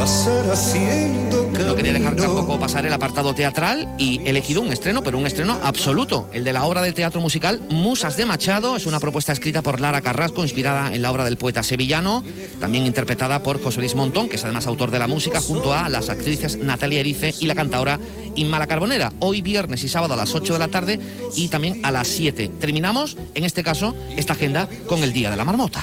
No 0.00 1.76
quería 1.76 1.92
dejar 1.92 2.16
tampoco 2.16 2.58
pasar 2.58 2.86
el 2.86 2.92
apartado 2.94 3.34
teatral 3.34 3.86
y 3.98 4.18
he 4.20 4.30
elegido 4.30 4.62
un 4.62 4.72
estreno, 4.72 5.02
pero 5.02 5.18
un 5.18 5.26
estreno 5.26 5.58
absoluto, 5.62 6.26
el 6.32 6.42
de 6.42 6.54
la 6.54 6.64
obra 6.64 6.80
de 6.80 6.94
teatro 6.94 7.20
musical 7.20 7.60
Musas 7.68 8.16
de 8.16 8.24
Machado. 8.24 8.76
Es 8.76 8.86
una 8.86 8.98
propuesta 8.98 9.32
escrita 9.32 9.60
por 9.60 9.78
Lara 9.78 10.00
Carrasco, 10.00 10.42
inspirada 10.42 10.94
en 10.94 11.02
la 11.02 11.12
obra 11.12 11.24
del 11.24 11.36
poeta 11.36 11.62
sevillano, 11.62 12.24
también 12.60 12.86
interpretada 12.86 13.42
por 13.42 13.62
José 13.62 13.80
Luis 13.80 13.94
Montón, 13.94 14.30
que 14.30 14.36
es 14.36 14.44
además 14.44 14.66
autor 14.66 14.90
de 14.90 15.00
la 15.00 15.06
música, 15.06 15.42
junto 15.42 15.74
a 15.74 15.90
las 15.90 16.08
actrices 16.08 16.56
Natalia 16.56 17.00
Erice 17.00 17.34
y 17.38 17.44
la 17.44 17.54
cantadora 17.54 18.00
Inma 18.36 18.58
La 18.58 18.66
Carbonera. 18.66 19.12
Hoy 19.18 19.42
viernes 19.42 19.84
y 19.84 19.88
sábado 19.90 20.14
a 20.14 20.16
las 20.16 20.34
8 20.34 20.54
de 20.54 20.58
la 20.58 20.68
tarde 20.68 20.98
y 21.36 21.48
también 21.48 21.84
a 21.84 21.90
las 21.90 22.08
7. 22.08 22.52
Terminamos, 22.58 23.18
en 23.34 23.44
este 23.44 23.62
caso, 23.62 23.94
esta 24.16 24.32
agenda 24.32 24.66
con 24.86 25.02
el 25.02 25.12
Día 25.12 25.30
de 25.30 25.36
la 25.36 25.44
Marmota. 25.44 25.82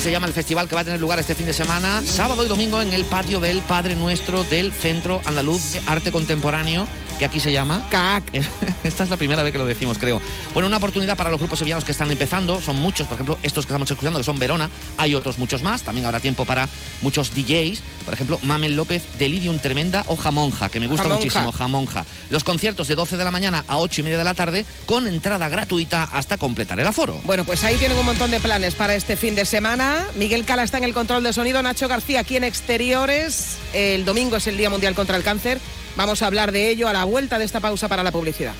Se 0.00 0.10
llama 0.10 0.26
el 0.26 0.32
festival 0.32 0.66
que 0.66 0.74
va 0.74 0.80
a 0.80 0.84
tener 0.84 1.00
lugar 1.00 1.18
este 1.18 1.34
fin 1.34 1.44
de 1.44 1.52
semana, 1.52 2.02
sábado 2.04 2.44
y 2.44 2.48
domingo 2.48 2.80
en 2.80 2.92
el 2.92 3.04
patio 3.04 3.38
del 3.38 3.60
Padre 3.60 3.96
Nuestro 3.96 4.44
del 4.44 4.72
Centro 4.72 5.20
Andaluz 5.26 5.72
de 5.72 5.82
Arte 5.86 6.10
Contemporáneo, 6.10 6.86
que 7.20 7.26
aquí 7.26 7.38
se 7.38 7.52
llama 7.52 7.86
CAC. 7.90 8.32
Esta 8.82 9.04
es 9.04 9.10
la 9.10 9.18
primera 9.18 9.42
vez 9.42 9.52
que 9.52 9.58
lo 9.58 9.66
decimos, 9.66 9.98
creo. 9.98 10.22
Bueno, 10.54 10.68
una 10.68 10.78
oportunidad 10.78 11.18
para 11.18 11.28
los 11.28 11.38
grupos 11.38 11.58
sevillanos 11.58 11.84
que 11.84 11.92
están 11.92 12.10
empezando, 12.10 12.62
son 12.62 12.76
muchos, 12.76 13.06
por 13.06 13.16
ejemplo, 13.16 13.38
estos 13.42 13.66
que 13.66 13.74
estamos 13.74 13.90
escuchando, 13.90 14.18
que 14.18 14.24
son 14.24 14.38
Verona, 14.38 14.70
hay 14.96 15.14
otros 15.14 15.36
muchos 15.36 15.62
más, 15.62 15.82
también 15.82 16.06
habrá 16.06 16.18
tiempo 16.20 16.46
para 16.46 16.66
muchos 17.02 17.34
DJs, 17.34 17.82
por 18.06 18.14
ejemplo, 18.14 18.40
Mamel 18.42 18.74
López, 18.74 19.04
Delirium 19.18 19.58
Tremenda 19.58 20.02
o 20.06 20.16
Jamonja, 20.16 20.70
que 20.70 20.80
me 20.80 20.86
gusta 20.86 21.02
Jamonja. 21.02 21.22
muchísimo, 21.22 21.52
Jamonja. 21.52 22.06
Los 22.30 22.42
conciertos 22.42 22.88
de 22.88 22.94
12 22.94 23.18
de 23.18 23.24
la 23.24 23.30
mañana 23.30 23.66
a 23.68 23.76
8 23.76 24.00
y 24.00 24.04
media 24.04 24.16
de 24.16 24.24
la 24.24 24.32
tarde, 24.32 24.64
con 24.86 25.06
entrada 25.06 25.50
gratuita 25.50 26.04
hasta 26.04 26.38
completar 26.38 26.80
el 26.80 26.86
aforo. 26.86 27.20
Bueno, 27.24 27.44
pues 27.44 27.62
ahí 27.64 27.76
tienen 27.76 27.98
un 27.98 28.06
montón 28.06 28.30
de 28.30 28.40
planes 28.40 28.74
para 28.74 28.94
este 28.94 29.18
fin 29.18 29.34
de 29.34 29.44
semana. 29.44 30.06
Miguel 30.14 30.46
Cala 30.46 30.62
está 30.62 30.78
en 30.78 30.84
el 30.84 30.94
control 30.94 31.22
de 31.22 31.34
sonido, 31.34 31.62
Nacho 31.62 31.86
García 31.86 32.20
aquí 32.20 32.36
en 32.36 32.44
exteriores. 32.44 33.58
El 33.74 34.06
domingo 34.06 34.36
es 34.36 34.46
el 34.46 34.56
Día 34.56 34.70
Mundial 34.70 34.94
contra 34.94 35.18
el 35.18 35.22
Cáncer. 35.22 35.60
Vamos 36.00 36.22
a 36.22 36.28
hablar 36.28 36.50
de 36.50 36.70
ello 36.70 36.88
a 36.88 36.94
la 36.94 37.04
vuelta 37.04 37.38
de 37.38 37.44
esta 37.44 37.60
pausa 37.60 37.86
para 37.86 38.02
la 38.02 38.10
publicidad. 38.10 38.54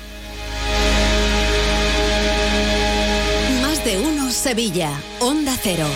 Más 3.63 3.83
de 3.83 3.97
uno 3.97 4.29
Sevilla. 4.29 4.91
Onda 5.19 5.57
Cero. 5.59 5.87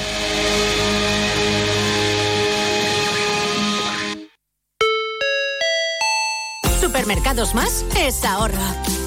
Supermercados 6.82 7.54
Más 7.54 7.86
es 7.96 8.26
ahorro. 8.26 8.58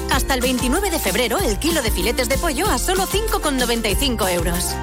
Hasta 0.09 0.33
el 0.33 0.39
29 0.39 0.91
de 0.91 0.99
febrero, 0.99 1.39
el 1.39 1.59
kilo 1.59 1.81
de 1.81 1.91
filetes 1.91 2.29
de 2.29 2.37
pollo 2.37 2.69
a 2.69 2.77
solo 2.77 3.05
5,95 3.05 4.31
euros. 4.31 4.75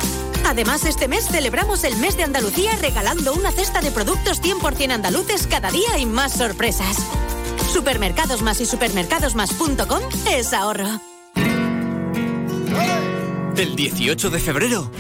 Además, 0.45 0.85
este 0.85 1.09
mes 1.09 1.27
celebramos 1.29 1.85
el 1.85 1.97
mes 1.97 2.19
de 2.19 2.25
Andalucía 2.25 2.77
regalando 2.83 3.33
una 3.33 3.51
cesta 3.51 3.81
de 3.81 3.93
productos 3.93 4.43
100% 4.43 4.93
andaluces 4.93 5.47
cada 5.47 5.71
día 5.71 5.97
y 5.97 6.05
más 6.05 6.35
sorpresas. 6.35 6.99
Supermercados 7.77 8.41
más 8.41 8.59
y 8.63 8.65
supermercadosmás.com 8.65 10.01
es 10.31 10.55
ahorro. 10.55 10.99
Del 13.55 13.77
18 13.77 14.31
de 14.31 14.39
febrero 14.39 14.91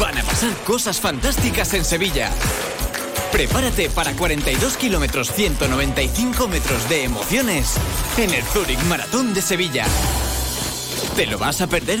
van 0.00 0.18
a 0.18 0.24
pasar 0.24 0.52
cosas 0.64 1.00
fantásticas 1.00 1.72
en 1.74 1.84
Sevilla. 1.84 2.32
Prepárate 3.30 3.90
para 3.90 4.12
42 4.14 4.76
kilómetros 4.76 5.30
195 5.30 6.48
metros 6.48 6.88
de 6.88 7.04
emociones 7.04 7.74
en 8.16 8.34
el 8.34 8.42
Zurich 8.42 8.82
Maratón 8.88 9.32
de 9.32 9.40
Sevilla. 9.40 9.86
¿Te 11.14 11.26
lo 11.26 11.38
vas 11.38 11.60
a 11.60 11.68
perder? 11.68 12.00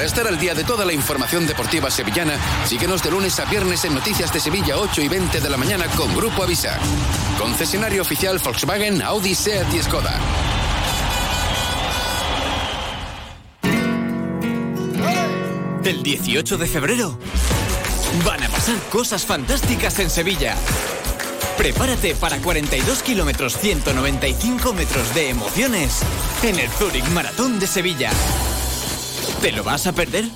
Para 0.00 0.08
estar 0.08 0.26
al 0.26 0.38
día 0.38 0.54
de 0.54 0.64
toda 0.64 0.86
la 0.86 0.94
información 0.94 1.46
deportiva 1.46 1.90
sevillana, 1.90 2.32
síguenos 2.64 3.02
de 3.02 3.10
lunes 3.10 3.38
a 3.38 3.44
viernes 3.44 3.84
en 3.84 3.94
Noticias 3.94 4.32
de 4.32 4.40
Sevilla 4.40 4.78
8 4.78 5.02
y 5.02 5.08
20 5.08 5.42
de 5.42 5.50
la 5.50 5.58
mañana 5.58 5.84
con 5.88 6.16
Grupo 6.16 6.42
Avisa. 6.42 6.78
Concesionario 7.38 8.00
oficial 8.00 8.38
Volkswagen, 8.42 9.02
Audi, 9.02 9.34
Seat 9.34 9.74
y 9.74 9.82
Skoda. 9.82 10.18
Del 15.82 16.02
18 16.02 16.56
de 16.56 16.66
febrero 16.66 17.18
van 18.24 18.42
a 18.42 18.48
pasar 18.48 18.76
cosas 18.90 19.26
fantásticas 19.26 19.98
en 19.98 20.08
Sevilla. 20.08 20.56
Prepárate 21.58 22.14
para 22.14 22.38
42 22.38 23.02
kilómetros 23.02 23.58
195 23.58 24.72
metros 24.72 25.14
de 25.14 25.28
emociones 25.28 26.00
en 26.42 26.58
el 26.58 26.70
Zurich 26.70 27.06
Maratón 27.10 27.58
de 27.58 27.66
Sevilla. 27.66 28.10
¿Te 29.40 29.52
lo 29.52 29.64
vas 29.64 29.86
a 29.86 29.92
perder? 29.92 30.26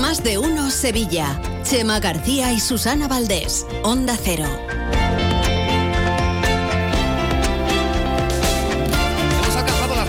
Más 0.00 0.22
de 0.22 0.38
uno 0.38 0.70
Sevilla. 0.70 1.40
Chema 1.64 1.98
García 1.98 2.52
y 2.52 2.60
Susana 2.60 3.08
Valdés. 3.08 3.66
Onda 3.82 4.16
Cero. 4.22 4.63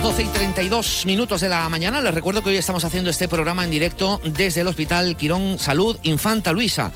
12 0.06 0.22
y 0.22 0.26
32 0.26 1.04
minutos 1.04 1.40
de 1.40 1.48
la 1.48 1.68
mañana. 1.68 2.00
Les 2.00 2.14
recuerdo 2.14 2.40
que 2.40 2.50
hoy 2.50 2.56
estamos 2.56 2.84
haciendo 2.84 3.10
este 3.10 3.26
programa 3.26 3.64
en 3.64 3.72
directo 3.72 4.20
desde 4.22 4.60
el 4.60 4.68
Hospital 4.68 5.16
Quirón 5.16 5.58
Salud 5.58 5.98
Infanta 6.04 6.52
Luisa. 6.52 6.92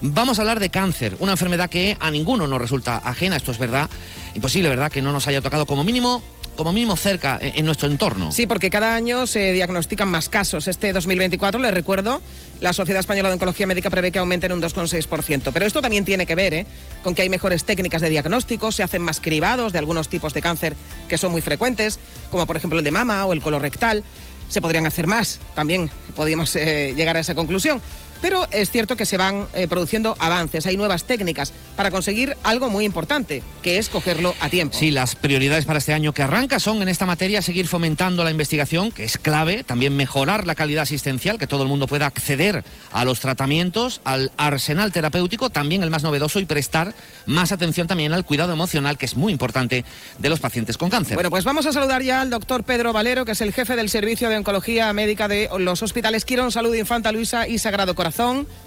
Vamos 0.00 0.38
a 0.38 0.42
hablar 0.42 0.60
de 0.60 0.70
cáncer, 0.70 1.16
una 1.18 1.32
enfermedad 1.32 1.68
que 1.68 1.96
a 1.98 2.08
ninguno 2.12 2.46
nos 2.46 2.60
resulta 2.60 2.98
ajena, 2.98 3.34
esto 3.34 3.50
es 3.50 3.58
verdad. 3.58 3.90
Imposible, 4.36 4.68
¿verdad?, 4.68 4.92
que 4.92 5.02
no 5.02 5.10
nos 5.10 5.26
haya 5.26 5.40
tocado 5.40 5.66
como 5.66 5.82
mínimo 5.82 6.22
como 6.56 6.72
mínimo 6.72 6.96
cerca 6.96 7.38
en 7.40 7.62
en 7.62 7.66
nuestro 7.66 7.88
entorno. 7.88 8.32
Sí, 8.32 8.46
porque 8.46 8.70
cada 8.70 8.94
año 8.94 9.26
se 9.26 9.52
diagnostican 9.52 10.08
más 10.08 10.28
casos. 10.28 10.68
Este 10.68 10.92
2024, 10.92 11.60
les 11.60 11.72
recuerdo, 11.72 12.20
la 12.60 12.72
Sociedad 12.72 13.00
Española 13.00 13.28
de 13.28 13.34
Oncología 13.34 13.66
Médica 13.66 13.88
prevé 13.88 14.10
que 14.10 14.18
aumenten 14.18 14.52
un 14.52 14.60
2,6%. 14.60 15.50
Pero 15.52 15.66
esto 15.66 15.80
también 15.80 16.04
tiene 16.04 16.26
que 16.26 16.34
ver 16.34 16.54
¿eh? 16.54 16.66
con 17.02 17.14
que 17.14 17.22
hay 17.22 17.28
mejores 17.28 17.64
técnicas 17.64 18.02
de 18.02 18.10
diagnóstico, 18.10 18.72
se 18.72 18.82
hacen 18.82 19.02
más 19.02 19.20
cribados 19.20 19.72
de 19.72 19.78
algunos 19.78 20.08
tipos 20.08 20.34
de 20.34 20.42
cáncer 20.42 20.74
que 21.08 21.18
son 21.18 21.32
muy 21.32 21.40
frecuentes, 21.40 21.98
como 22.30 22.46
por 22.46 22.56
ejemplo 22.56 22.78
el 22.78 22.84
de 22.84 22.90
mama 22.90 23.24
o 23.26 23.32
el 23.32 23.40
colorectal. 23.40 24.02
Se 24.48 24.60
podrían 24.60 24.86
hacer 24.86 25.06
más, 25.06 25.40
también 25.54 25.90
podríamos 26.14 26.54
eh, 26.56 26.92
llegar 26.96 27.16
a 27.16 27.20
esa 27.20 27.34
conclusión. 27.34 27.80
Pero 28.22 28.46
es 28.52 28.70
cierto 28.70 28.96
que 28.96 29.04
se 29.04 29.16
van 29.16 29.48
eh, 29.52 29.66
produciendo 29.66 30.16
avances, 30.20 30.64
hay 30.66 30.76
nuevas 30.76 31.04
técnicas 31.04 31.52
para 31.76 31.90
conseguir 31.90 32.36
algo 32.44 32.70
muy 32.70 32.84
importante, 32.84 33.42
que 33.62 33.78
es 33.78 33.88
cogerlo 33.88 34.34
a 34.40 34.48
tiempo. 34.48 34.78
Sí, 34.78 34.92
las 34.92 35.16
prioridades 35.16 35.64
para 35.64 35.80
este 35.80 35.92
año 35.92 36.14
que 36.14 36.22
arranca 36.22 36.60
son 36.60 36.80
en 36.82 36.88
esta 36.88 37.04
materia 37.04 37.42
seguir 37.42 37.66
fomentando 37.66 38.22
la 38.22 38.30
investigación, 38.30 38.92
que 38.92 39.02
es 39.02 39.18
clave, 39.18 39.64
también 39.64 39.96
mejorar 39.96 40.46
la 40.46 40.54
calidad 40.54 40.84
asistencial, 40.84 41.36
que 41.36 41.48
todo 41.48 41.64
el 41.64 41.68
mundo 41.68 41.88
pueda 41.88 42.06
acceder 42.06 42.62
a 42.92 43.04
los 43.04 43.18
tratamientos, 43.18 44.00
al 44.04 44.30
arsenal 44.36 44.92
terapéutico, 44.92 45.50
también 45.50 45.82
el 45.82 45.90
más 45.90 46.04
novedoso, 46.04 46.38
y 46.38 46.44
prestar 46.44 46.94
más 47.26 47.50
atención 47.50 47.88
también 47.88 48.12
al 48.12 48.24
cuidado 48.24 48.52
emocional, 48.52 48.98
que 48.98 49.06
es 49.06 49.16
muy 49.16 49.32
importante 49.32 49.84
de 50.18 50.28
los 50.28 50.38
pacientes 50.38 50.78
con 50.78 50.90
cáncer. 50.90 51.16
Bueno, 51.16 51.30
pues 51.30 51.42
vamos 51.42 51.66
a 51.66 51.72
saludar 51.72 52.02
ya 52.02 52.20
al 52.20 52.30
doctor 52.30 52.62
Pedro 52.62 52.92
Valero, 52.92 53.24
que 53.24 53.32
es 53.32 53.40
el 53.40 53.52
jefe 53.52 53.74
del 53.74 53.90
Servicio 53.90 54.28
de 54.28 54.36
Oncología 54.36 54.92
Médica 54.92 55.26
de 55.26 55.48
los 55.58 55.82
hospitales 55.82 56.24
Quirón 56.24 56.52
Salud 56.52 56.72
Infanta 56.76 57.10
Luisa 57.10 57.48
y 57.48 57.58
Sagrado 57.58 57.96
Corazón. 57.96 58.11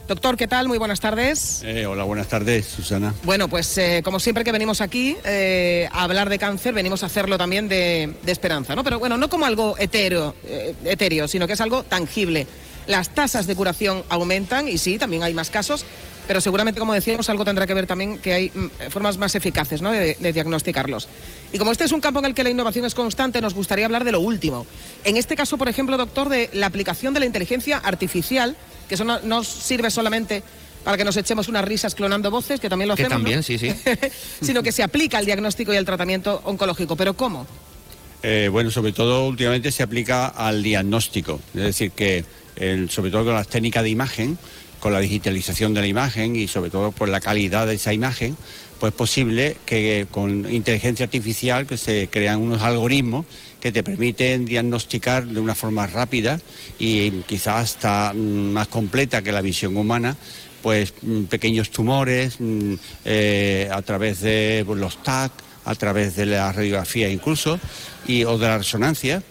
Doctor, 0.07 0.37
¿qué 0.37 0.47
tal? 0.47 0.67
Muy 0.67 0.77
buenas 0.77 0.99
tardes. 0.99 1.61
Eh, 1.63 1.85
hola, 1.85 2.03
buenas 2.03 2.27
tardes, 2.27 2.65
Susana. 2.65 3.13
Bueno, 3.23 3.47
pues 3.47 3.77
eh, 3.77 4.01
como 4.03 4.19
siempre 4.19 4.43
que 4.43 4.51
venimos 4.51 4.81
aquí 4.81 5.15
eh, 5.23 5.87
a 5.91 6.03
hablar 6.03 6.29
de 6.29 6.39
cáncer, 6.39 6.73
venimos 6.73 7.03
a 7.03 7.05
hacerlo 7.05 7.37
también 7.37 7.67
de, 7.67 8.15
de 8.23 8.31
esperanza, 8.31 8.75
¿no? 8.75 8.83
Pero 8.83 8.97
bueno, 8.97 9.17
no 9.17 9.29
como 9.29 9.45
algo 9.45 9.75
etéreo, 9.77 10.35
eh, 10.45 10.73
etéreo, 10.85 11.27
sino 11.27 11.45
que 11.45 11.53
es 11.53 11.61
algo 11.61 11.83
tangible. 11.83 12.47
Las 12.87 13.09
tasas 13.09 13.45
de 13.45 13.55
curación 13.55 14.03
aumentan 14.09 14.67
y 14.67 14.77
sí, 14.77 14.97
también 14.97 15.23
hay 15.23 15.33
más 15.33 15.49
casos, 15.49 15.85
pero 16.27 16.41
seguramente, 16.41 16.79
como 16.79 16.93
decíamos, 16.93 17.29
algo 17.29 17.45
tendrá 17.45 17.67
que 17.67 17.73
ver 17.73 17.87
también 17.87 18.17
que 18.17 18.33
hay 18.33 18.51
mm, 18.53 18.89
formas 18.89 19.17
más 19.17 19.35
eficaces 19.35 19.81
¿no? 19.81 19.91
de, 19.91 20.17
de 20.19 20.33
diagnosticarlos. 20.33 21.07
Y 21.53 21.57
como 21.57 21.71
este 21.71 21.83
es 21.83 21.91
un 21.91 22.01
campo 22.01 22.19
en 22.19 22.25
el 22.25 22.33
que 22.33 22.43
la 22.43 22.49
innovación 22.49 22.85
es 22.85 22.95
constante, 22.95 23.41
nos 23.41 23.53
gustaría 23.53 23.85
hablar 23.85 24.03
de 24.03 24.11
lo 24.11 24.19
último. 24.19 24.65
En 25.03 25.17
este 25.17 25.35
caso, 25.35 25.57
por 25.57 25.69
ejemplo, 25.69 25.97
doctor, 25.97 26.29
de 26.29 26.49
la 26.53 26.67
aplicación 26.67 27.13
de 27.13 27.21
la 27.21 27.25
inteligencia 27.25 27.77
artificial, 27.77 28.55
que 28.87 28.95
eso 28.95 29.03
no, 29.03 29.19
no 29.21 29.43
sirve 29.43 29.89
solamente 29.91 30.43
para 30.83 30.97
que 30.97 31.03
nos 31.03 31.17
echemos 31.17 31.47
unas 31.47 31.65
risas 31.65 31.95
clonando 31.95 32.29
voces, 32.29 32.59
que 32.59 32.69
también 32.69 32.87
lo 32.89 32.95
que 32.95 33.03
hacemos, 33.03 33.23
¿no? 33.23 33.23
también, 33.23 33.43
sí, 33.43 33.57
sí. 33.57 33.73
sino 34.41 34.61
que 34.61 34.71
se 34.71 34.83
aplica 34.83 35.17
al 35.17 35.25
diagnóstico 35.25 35.73
y 35.73 35.77
al 35.77 35.85
tratamiento 35.85 36.41
oncológico. 36.45 36.95
¿Pero 36.95 37.15
cómo? 37.15 37.47
Eh, 38.21 38.49
bueno, 38.51 38.69
sobre 38.71 38.91
todo 38.91 39.27
últimamente 39.27 39.71
se 39.71 39.83
aplica 39.83 40.27
al 40.27 40.61
diagnóstico, 40.63 41.39
es 41.55 41.61
decir, 41.61 41.91
que 41.91 42.23
el- 42.55 42.89
sobre 42.89 43.11
todo 43.11 43.25
con 43.25 43.33
las 43.33 43.47
técnicas 43.47 43.83
de 43.83 43.89
imagen, 43.89 44.37
con 44.79 44.93
la 44.93 44.99
digitalización 44.99 45.73
de 45.73 45.81
la 45.81 45.87
imagen 45.87 46.35
y 46.35 46.47
sobre 46.47 46.69
todo 46.69 46.91
por 46.91 47.09
la 47.09 47.19
calidad 47.19 47.65
de 47.67 47.75
esa 47.75 47.91
imagen, 47.93 48.37
pues 48.79 48.91
es 48.93 48.97
posible 48.97 49.57
que 49.65 50.05
con 50.11 50.51
inteligencia 50.53 51.05
artificial 51.05 51.65
que 51.65 51.77
se 51.77 52.09
crean 52.11 52.39
unos 52.41 52.61
algoritmos 52.61 53.25
que 53.65 53.71
te 53.71 53.81
permiten 53.81 54.45
diagnosticar 54.45 55.25
de 55.25 55.39
una 55.39 55.55
forma 55.55 55.87
rápida 55.87 56.39
y 56.77 57.09
quizás 57.25 57.63
hasta 57.63 58.13
mm, 58.13 58.51
más 58.53 58.67
completa 58.67 59.23
que 59.23 59.31
la 59.31 59.41
visión 59.41 59.75
humana 59.75 60.15
pues 60.61 60.93
mm, 61.01 61.23
pequeños 61.23 61.71
tumores 61.71 62.35
mm, 62.37 62.75
eh, 63.05 63.67
a 63.71 63.81
través 63.81 64.21
de 64.21 64.61
pues, 64.67 64.79
los 64.79 65.01
TAC, 65.01 65.31
a 65.65 65.73
través 65.73 66.15
de 66.15 66.27
la 66.27 66.51
radiografía 66.51 67.09
incluso, 67.09 67.59
y, 68.05 68.23
o 68.23 68.37
de 68.37 68.45
la 68.45 68.59
resonancia. 68.59 69.23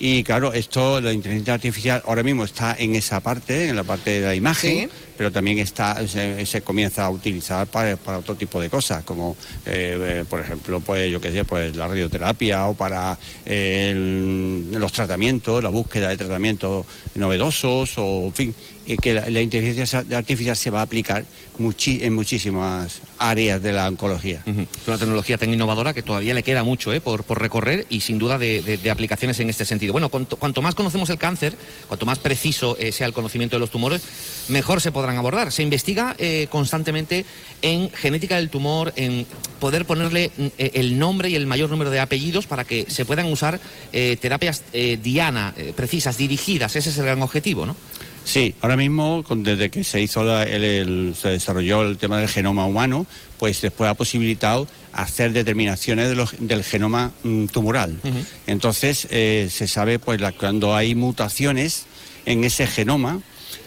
Y 0.00 0.24
claro, 0.24 0.52
esto, 0.52 1.00
la 1.00 1.12
inteligencia 1.12 1.54
artificial 1.54 2.02
ahora 2.06 2.24
mismo 2.24 2.42
está 2.42 2.74
en 2.76 2.96
esa 2.96 3.20
parte, 3.20 3.68
en 3.68 3.76
la 3.76 3.84
parte 3.84 4.18
de 4.20 4.26
la 4.26 4.34
imagen, 4.34 4.90
pero 5.16 5.32
también 5.32 5.58
está, 5.58 6.06
se, 6.06 6.62
comienza 6.62 7.04
a 7.04 7.10
utilizar 7.10 7.66
para, 7.66 7.96
para 7.96 8.18
otro 8.18 8.34
tipo 8.34 8.60
de 8.60 8.70
cosas, 8.70 9.04
como 9.04 9.36
eh, 9.64 9.98
eh, 10.00 10.24
por 10.28 10.40
ejemplo, 10.40 10.80
pues 10.80 11.10
yo 11.10 11.20
qué 11.20 11.32
sé, 11.32 11.44
pues 11.44 11.74
la 11.76 11.88
radioterapia 11.88 12.66
o 12.66 12.74
para 12.74 13.18
eh, 13.44 14.66
los 14.72 14.92
tratamientos, 14.92 15.62
la 15.62 15.70
búsqueda 15.70 16.08
de 16.08 16.16
tratamientos 16.16 16.86
novedosos 17.14 17.94
o 17.98 18.26
en 18.26 18.32
fin, 18.32 18.54
que 19.02 19.14
la, 19.14 19.40
inteligencia 19.40 20.04
artificial 20.14 20.56
se 20.56 20.70
va 20.70 20.80
a 20.80 20.82
aplicar 20.82 21.24
en 21.58 22.14
muchísimas 22.14 23.00
áreas 23.18 23.62
de 23.62 23.72
la 23.72 23.88
oncología. 23.88 24.42
Es 24.46 24.88
una 24.88 24.98
tecnología 24.98 25.38
tan 25.38 25.52
innovadora 25.52 25.92
que 25.92 26.02
todavía 26.02 26.34
le 26.34 26.42
queda 26.42 26.62
mucho 26.62 26.92
¿eh? 26.92 27.00
por, 27.00 27.24
recorrer 27.40 27.86
y 27.90 28.00
sin 28.00 28.18
duda 28.18 28.38
de, 28.38 28.90
aplicaciones 28.90 29.40
en 29.40 29.50
este 29.50 29.64
sentido. 29.64 29.92
Bueno, 29.92 30.08
cuanto, 30.08 30.36
cuanto 30.36 30.62
más 30.62 30.74
conocemos 30.74 31.10
el 31.10 31.18
cáncer, 31.18 31.56
cuanto 31.88 32.06
más 32.06 32.18
preciso 32.18 32.76
eh, 32.78 32.92
sea 32.92 33.06
el 33.06 33.12
conocimiento 33.12 33.56
de 33.56 33.60
los 33.60 33.70
tumores, 33.70 34.02
mejor 34.48 34.80
se 34.80 34.92
podrán 34.92 35.16
abordar. 35.16 35.52
Se 35.52 35.62
investiga 35.62 36.14
eh, 36.18 36.46
constantemente 36.50 37.24
en 37.62 37.90
genética 37.90 38.36
del 38.36 38.50
tumor, 38.50 38.92
en 38.96 39.26
poder 39.60 39.84
ponerle 39.84 40.30
eh, 40.38 40.70
el 40.74 40.98
nombre 40.98 41.30
y 41.30 41.34
el 41.34 41.46
mayor 41.46 41.70
número 41.70 41.90
de 41.90 42.00
apellidos 42.00 42.46
para 42.46 42.64
que 42.64 42.86
se 42.88 43.04
puedan 43.04 43.26
usar 43.26 43.60
eh, 43.92 44.16
terapias 44.20 44.62
diana, 45.02 45.54
precisas, 45.74 46.16
dirigidas. 46.18 46.76
Ese 46.76 46.90
es 46.90 46.98
el 46.98 47.04
gran 47.04 47.22
objetivo, 47.22 47.66
¿no? 47.66 47.76
Sí, 48.26 48.54
ahora 48.60 48.76
mismo, 48.76 49.24
desde 49.36 49.70
que 49.70 49.84
se 49.84 50.00
hizo 50.02 50.24
la- 50.24 50.42
el- 50.42 50.64
el- 50.64 51.14
se 51.14 51.28
desarrolló 51.28 51.82
el 51.82 51.96
tema 51.96 52.18
del 52.18 52.28
genoma 52.28 52.66
humano, 52.66 53.06
pues 53.38 53.60
después 53.60 53.88
ha 53.88 53.94
posibilitado 53.94 54.66
hacer 54.92 55.32
determinaciones 55.32 56.08
de 56.08 56.16
los- 56.16 56.34
del 56.40 56.64
genoma 56.64 57.12
mm, 57.22 57.46
tumoral. 57.46 58.00
Entonces, 58.48 59.06
eh, 59.10 59.48
se 59.50 59.68
sabe 59.68 60.00
pues 60.00 60.20
la- 60.20 60.32
cuando 60.32 60.74
hay 60.74 60.96
mutaciones 60.96 61.84
en 62.24 62.42
ese 62.42 62.66
genoma 62.66 63.20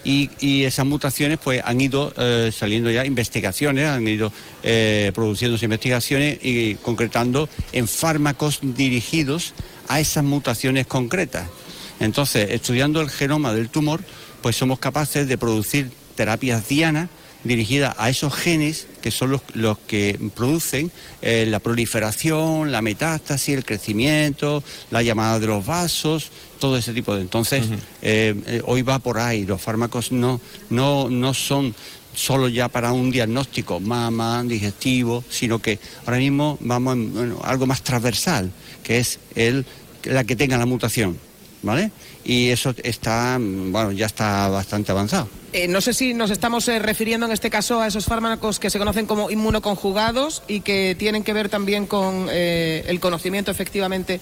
y, 0.04 0.30
y 0.42 0.63
esas 0.63 0.86
mutaciones 0.86 1.39
pues 1.42 1.62
han 1.63 1.80
ido 1.80 2.13
eh, 2.18 2.51
saliendo 2.54 2.92
ya 2.92 3.06
investigaciones, 3.06 3.86
han 3.88 4.06
ido 4.06 4.34
eh, 4.63 5.13
produciéndose 5.16 5.63
investigaciones 5.66 6.38
y 6.44 6.75
concretando 6.75 7.48
en 7.72 7.88
fármacos 7.88 8.60
dirigidos 8.62 9.54
a 9.88 10.01
esas 10.01 10.25
mutaciones 10.25 10.86
concretas. 10.86 11.48
Entonces, 12.01 12.50
estudiando 12.51 13.01
el 13.01 13.10
genoma 13.10 13.54
del 13.54 13.70
tumor, 13.70 14.01
pues 14.41 14.55
somos 14.55 14.79
capaces 14.79 15.27
de 15.27 15.38
producir 15.38 15.91
terapias 16.15 16.67
dianas 16.67 17.10
dirigidas 17.43 17.96
a 17.98 18.10
esos 18.10 18.34
genes 18.34 18.88
que 19.01 19.12
son 19.12 19.31
los, 19.31 19.41
los 19.53 19.77
que 19.79 20.19
producen 20.36 20.91
eh, 21.22 21.46
la 21.48 21.60
proliferación, 21.60 22.72
la 22.72 22.81
metástasis, 22.81 23.55
el 23.55 23.65
crecimiento, 23.65 24.63
la 24.91 25.01
llamada 25.01 25.39
de 25.39 25.48
los 25.48 25.65
vasos, 25.65 26.31
todo 26.60 26.77
ese 26.77 26.93
tipo 26.93 27.15
de... 27.15 27.22
Entonces, 27.22 27.65
eh, 28.01 28.36
eh, 28.46 28.62
hoy 28.65 28.81
va 28.81 29.00
por 29.00 29.19
ahí, 29.19 29.46
los 29.46 29.62
fármacos 29.62 30.12
no, 30.12 30.41
no, 30.69 31.10
no 31.10 31.34
son 31.34 31.74
solo 32.13 32.50
ya 32.50 32.67
para 32.67 32.91
un 32.91 33.12
diagnóstico 33.12 33.79
mama, 33.79 34.43
digestivo, 34.43 35.24
sino 35.29 35.60
que 35.60 35.79
ahora 36.05 36.17
mismo 36.17 36.58
vamos 36.60 36.93
en 36.96 37.13
bueno, 37.13 37.41
algo 37.43 37.65
más 37.65 37.81
transversal, 37.81 38.51
que 38.84 38.98
es 38.98 39.19
el, 39.36 39.65
la 40.03 40.25
que 40.25 40.36
tenga 40.36 40.58
la 40.58 40.65
mutación, 40.65 41.17
¿vale? 41.62 41.92
Y 42.24 42.50
eso 42.50 42.74
está, 42.84 43.38
bueno, 43.39 43.92
ya 43.92 44.06
está 44.06 44.48
bastante 44.50 44.92
avanzado. 44.92 45.30
Eh, 45.51 45.68
no 45.68 45.82
sé 45.82 45.94
si 45.94 46.13
nos 46.13 46.30
estamos 46.32 46.68
eh, 46.68 46.78
refiriendo 46.80 47.25
en 47.25 47.32
este 47.32 47.50
caso 47.50 47.82
a 47.82 47.88
esos 47.88 48.06
fármacos 48.06 48.60
que 48.60 48.70
se 48.70 48.78
conocen 48.78 49.06
como 49.08 49.32
inmunoconjugados 49.32 50.44
y 50.48 50.62
que 50.62 50.96
tienen 50.98 51.24
que 51.24 51.34
ver 51.34 51.50
también 51.50 51.86
con 51.88 52.28
eh, 52.30 52.84
el 52.88 53.00
conocimiento 53.00 53.50
efectivamente 53.51 54.20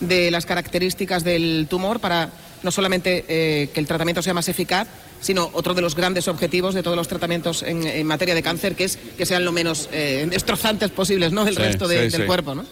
de 0.00 0.30
las 0.30 0.44
características 0.44 1.24
del 1.24 1.66
tumor 1.70 2.00
para 2.00 2.30
no 2.62 2.70
solamente 2.70 3.24
eh, 3.28 3.70
que 3.72 3.80
el 3.80 3.86
tratamiento 3.86 4.22
sea 4.22 4.34
más 4.34 4.48
eficaz, 4.48 4.88
sino 5.20 5.48
otro 5.54 5.72
de 5.72 5.80
los 5.80 5.94
grandes 5.94 6.28
objetivos 6.28 6.74
de 6.74 6.82
todos 6.82 6.96
los 6.96 7.08
tratamientos 7.08 7.62
en, 7.62 7.86
en 7.86 8.06
materia 8.06 8.34
de 8.34 8.42
cáncer, 8.42 8.74
que 8.76 8.84
es 8.84 8.98
que 9.16 9.24
sean 9.24 9.44
lo 9.44 9.52
menos 9.52 9.88
eh, 9.92 10.26
destrozantes 10.28 10.90
posibles 10.90 11.32
¿no? 11.32 11.44
del 11.44 11.56
Sí, 11.56 11.62
resto 11.62 11.88
de- 11.88 11.96
sí, 12.06 12.12
del 12.12 12.20
sí. 12.22 12.26
cuerpo. 12.26 12.54
¿no? 12.54 12.64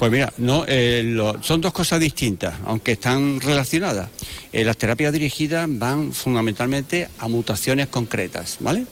Pues 0.00 0.10
mira, 0.10 0.32
no, 0.38 0.64
eh, 0.66 1.14
son 1.42 1.60
dos 1.60 1.74
cosas 1.74 2.00
distintas, 2.00 2.54
aunque 2.64 2.92
están 2.92 3.38
relacionadas. 3.38 4.08
Eh, 4.50 4.64
las 4.64 4.78
terapias 4.78 5.12
dirigidas 5.12 5.68
van 5.70 6.14
fundamentalmente 6.14 7.06
a 7.18 7.28
mutaciones 7.28 7.88
concretas, 7.88 8.56
¿vale? 8.60 8.86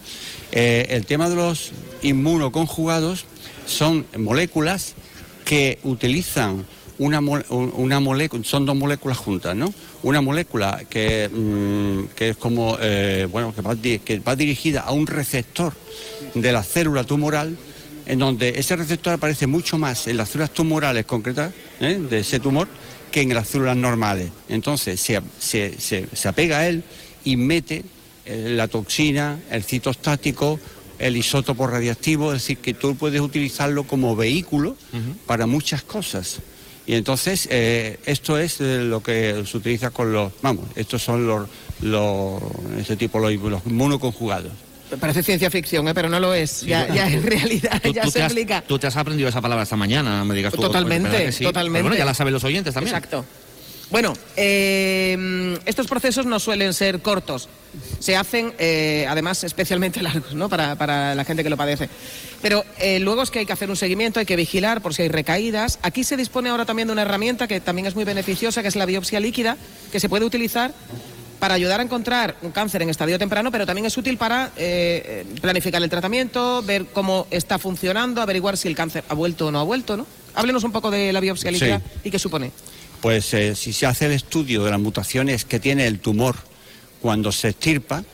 Eh, 0.53 0.87
el 0.91 1.07
tema 1.07 1.31
de 1.31 1.37
los 1.37 1.73
inmunoconjugados 2.03 3.25
son 3.65 4.05
moléculas 4.19 4.97
que 5.47 5.79
utilizan 5.83 6.67
una, 6.99 7.21
una 7.21 8.01
molécula, 8.01 8.45
son 8.45 8.67
dos 8.67 8.77
moléculas 8.77 9.17
juntas, 9.17 9.57
¿no? 9.57 9.73
Una 10.03 10.21
molécula 10.21 10.83
que, 10.91 11.31
mm, 11.33 12.15
que 12.17 12.29
es 12.29 12.37
como, 12.37 12.77
bueno, 13.33 13.55
que 13.55 13.63
va, 13.63 13.75
que 13.77 14.21
va 14.21 14.37
dirigida 14.37 14.83
a 14.83 14.93
un 14.93 15.07
receptor 15.07 15.73
de 16.35 16.53
la 16.53 16.63
célula 16.63 17.05
tumoral 17.05 17.57
en 18.09 18.19
donde 18.19 18.59
ese 18.59 18.75
receptor 18.75 19.13
aparece 19.15 19.47
mucho 19.47 19.79
más 19.79 20.09
en 20.09 20.17
las 20.17 20.31
células 20.31 20.51
tumorales 20.53 21.05
concretas 21.07 21.53
¿eh? 21.81 22.01
de 22.11 22.19
ese 22.21 22.41
tumor 22.41 22.67
que 23.13 23.21
en 23.21 23.33
las 23.35 23.49
células 23.49 23.77
normales. 23.77 24.31
Entonces 24.49 24.99
se, 25.01 25.21
se- 25.39 25.79
se- 25.79 26.09
se 26.13 26.29
apega 26.29 26.59
a 26.59 26.69
él 26.69 26.83
y 27.25 27.37
mete 27.37 27.85
eh, 28.27 28.53
la 28.57 28.67
toxina, 28.69 29.39
el 29.51 29.63
citostático, 29.63 30.59
el 30.99 31.17
isótopo 31.17 31.67
radiactivo, 31.67 32.33
es 32.33 32.43
decir, 32.43 32.59
que 32.59 32.75
tú 32.75 32.97
puedes 32.97 33.21
utilizarlo 33.21 33.85
como 33.85 34.17
vehículo 34.17 34.77
para 35.27 35.47
muchas 35.47 35.83
cosas. 35.85 36.41
Y 36.87 36.95
entonces 36.95 37.47
eh, 37.51 37.99
esto 38.07 38.39
es 38.39 38.61
eh, 38.61 38.79
lo 38.83 39.03
que 39.03 39.45
se 39.47 39.57
utiliza 39.59 39.91
con 39.91 40.13
los, 40.13 40.33
vamos, 40.43 40.65
estos 40.75 41.03
son 41.03 41.27
los, 41.27 41.47
los 41.83 42.43
ese 42.79 42.97
tipo, 42.97 43.19
los, 43.19 43.35
los 43.35 43.65
inmunoconjugados. 43.67 44.53
Parece 45.01 45.23
ciencia 45.23 45.51
ficción, 45.51 45.87
¿eh? 45.89 45.95
pero 45.95 46.09
no 46.09 46.19
lo 46.21 46.35
es. 46.35 46.63
ya, 46.63 46.85
es 46.87 47.23
realidad, 47.23 47.81
Tú, 47.83 47.93
ya 47.93 48.03
tú 48.03 48.11
se 48.11 48.21
explica. 48.21 48.63
tú 48.67 48.79
te 48.79 48.87
has 48.87 48.97
aprendido 48.97 49.29
esa 49.29 49.41
palabra 49.41 49.63
esta 49.65 49.77
mañana, 49.77 50.25
me 50.25 50.35
digas 50.35 50.53
tú. 50.55 50.63
Totalmente, 50.63 51.09
¿verdad 51.09 51.27
que 51.27 51.33
sí? 51.33 51.45
totalmente. 51.45 51.79
Pero 51.79 51.89
bueno, 51.91 51.99
ya 51.99 52.05
la 52.05 52.15
saben 52.15 52.33
los 52.33 52.45
oyentes 52.45 52.75
también. 52.75 52.95
Exacto. 52.95 53.25
Bueno, 53.91 54.13
eh, 54.37 55.59
estos 55.65 55.87
procesos 55.87 56.27
no 56.27 56.39
suelen 56.39 56.75
ser 56.75 57.01
cortos. 57.01 57.49
Se 58.01 58.17
hacen, 58.17 58.53
eh, 58.59 59.07
además, 59.09 59.45
especialmente 59.45 60.03
largos, 60.03 60.35
¿no? 60.35 60.49
Para, 60.49 60.75
para 60.77 61.15
la 61.15 61.25
gente 61.25 61.43
que 61.43 61.49
lo 61.51 61.57
padece. 61.57 61.89
Pero 62.43 62.65
eh, 62.79 63.01
luego 63.01 63.23
es 63.23 63.31
que 63.31 63.39
hay 63.39 63.47
que 63.47 63.53
hacer 63.53 63.71
un 63.71 63.77
seguimiento, 63.77 64.21
hay 64.21 64.27
que 64.27 64.37
vigilar 64.37 64.83
por 64.83 64.93
si 64.95 65.03
hay 65.03 65.09
recaídas. 65.09 65.79
Aquí 65.83 66.05
se 66.05 66.17
dispone 66.17 66.51
ahora 66.51 66.67
también 66.67 66.89
de 66.89 66.93
una 66.93 67.03
herramienta 67.03 67.49
que 67.49 67.61
también 67.61 67.87
es 67.87 67.95
muy 67.95 68.05
beneficiosa, 68.05 68.61
que 68.63 68.69
es 68.69 68.77
la 68.77 68.85
biopsia 68.85 69.21
líquida, 69.21 69.57
que 69.91 70.01
se 70.01 70.09
puede 70.09 70.27
utilizar 70.27 70.73
para 71.39 71.55
ayudar 71.55 71.81
a 71.81 71.83
encontrar 71.83 72.37
un 72.43 72.51
cáncer 72.51 72.83
en 72.83 72.91
estadio 72.91 73.19
temprano, 73.19 73.51
pero 73.53 73.65
también 73.67 73.87
es 73.87 73.97
útil 73.97 74.17
para 74.17 74.51
eh, 74.57 75.25
planificar 75.41 75.83
el 75.83 75.89
tratamiento, 75.89 76.63
ver 76.63 76.87
cómo 76.93 77.27
está 77.31 77.59
funcionando, 77.59 78.21
averiguar 78.21 78.57
si 78.57 78.69
el 78.69 78.75
cáncer 78.75 79.05
ha 79.09 79.15
vuelto 79.15 79.47
o 79.47 79.51
no 79.51 79.61
ha 79.61 79.65
vuelto, 79.65 79.97
¿no? 79.97 80.07
Háblenos 80.35 80.65
un 80.65 80.73
poco 80.73 80.91
de 80.91 81.13
la 81.13 81.21
biopsia 81.21 81.51
líquida 81.51 81.81
y 82.05 82.11
qué 82.11 82.19
supone. 82.19 82.51
Pues 83.01 83.33
eh, 83.35 83.55
si 83.55 83.73
se 83.73 83.87
hace 83.87 84.07
el 84.07 84.13
estudio 84.13 84.65
de 84.65 84.71
las 84.73 84.81
mutaciones 84.81 85.45
que 85.45 85.61
tiene 85.61 85.87
el 85.87 86.01
tumor 86.01 86.37
cuando 87.01 87.31
se 87.31 87.49
extirpa, 87.51 88.05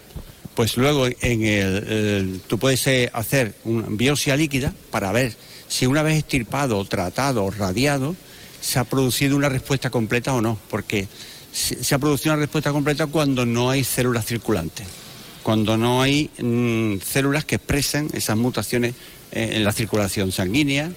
pues 0.54 0.76
luego 0.76 1.06
en 1.06 1.42
el, 1.44 1.76
el- 1.88 2.40
tú 2.46 2.58
puedes 2.58 2.86
eh, 2.86 3.10
hacer 3.12 3.54
una 3.64 3.86
biopsia 3.88 4.36
líquida 4.36 4.72
para 4.90 5.10
ver 5.12 5.34
si 5.68 5.86
una 5.86 6.02
vez 6.02 6.18
extirpado, 6.18 6.84
tratado, 6.84 7.50
radiado, 7.50 8.14
se 8.60 8.78
ha 8.78 8.84
producido 8.84 9.36
una 9.36 9.48
respuesta 9.48 9.90
completa 9.90 10.32
o 10.34 10.40
no, 10.40 10.58
porque 10.70 11.08
se, 11.54 11.94
ha 11.94 11.98
producido 11.98 12.34
una 12.34 12.40
respuesta 12.40 12.72
completa 12.72 13.06
cuando 13.06 13.46
no 13.46 13.70
hay 13.70 13.84
células 13.84 14.26
circulantes, 14.26 14.86
cuando 15.42 15.76
no 15.76 16.02
hay 16.02 16.28
mm, 16.42 16.96
células 17.00 17.44
que 17.44 17.56
expresen 17.56 18.10
esas 18.12 18.36
mutaciones 18.36 18.94
eh, 19.30 19.52
en 19.54 19.64
la 19.64 19.72
circulación 19.72 20.32
sanguínea 20.32 20.90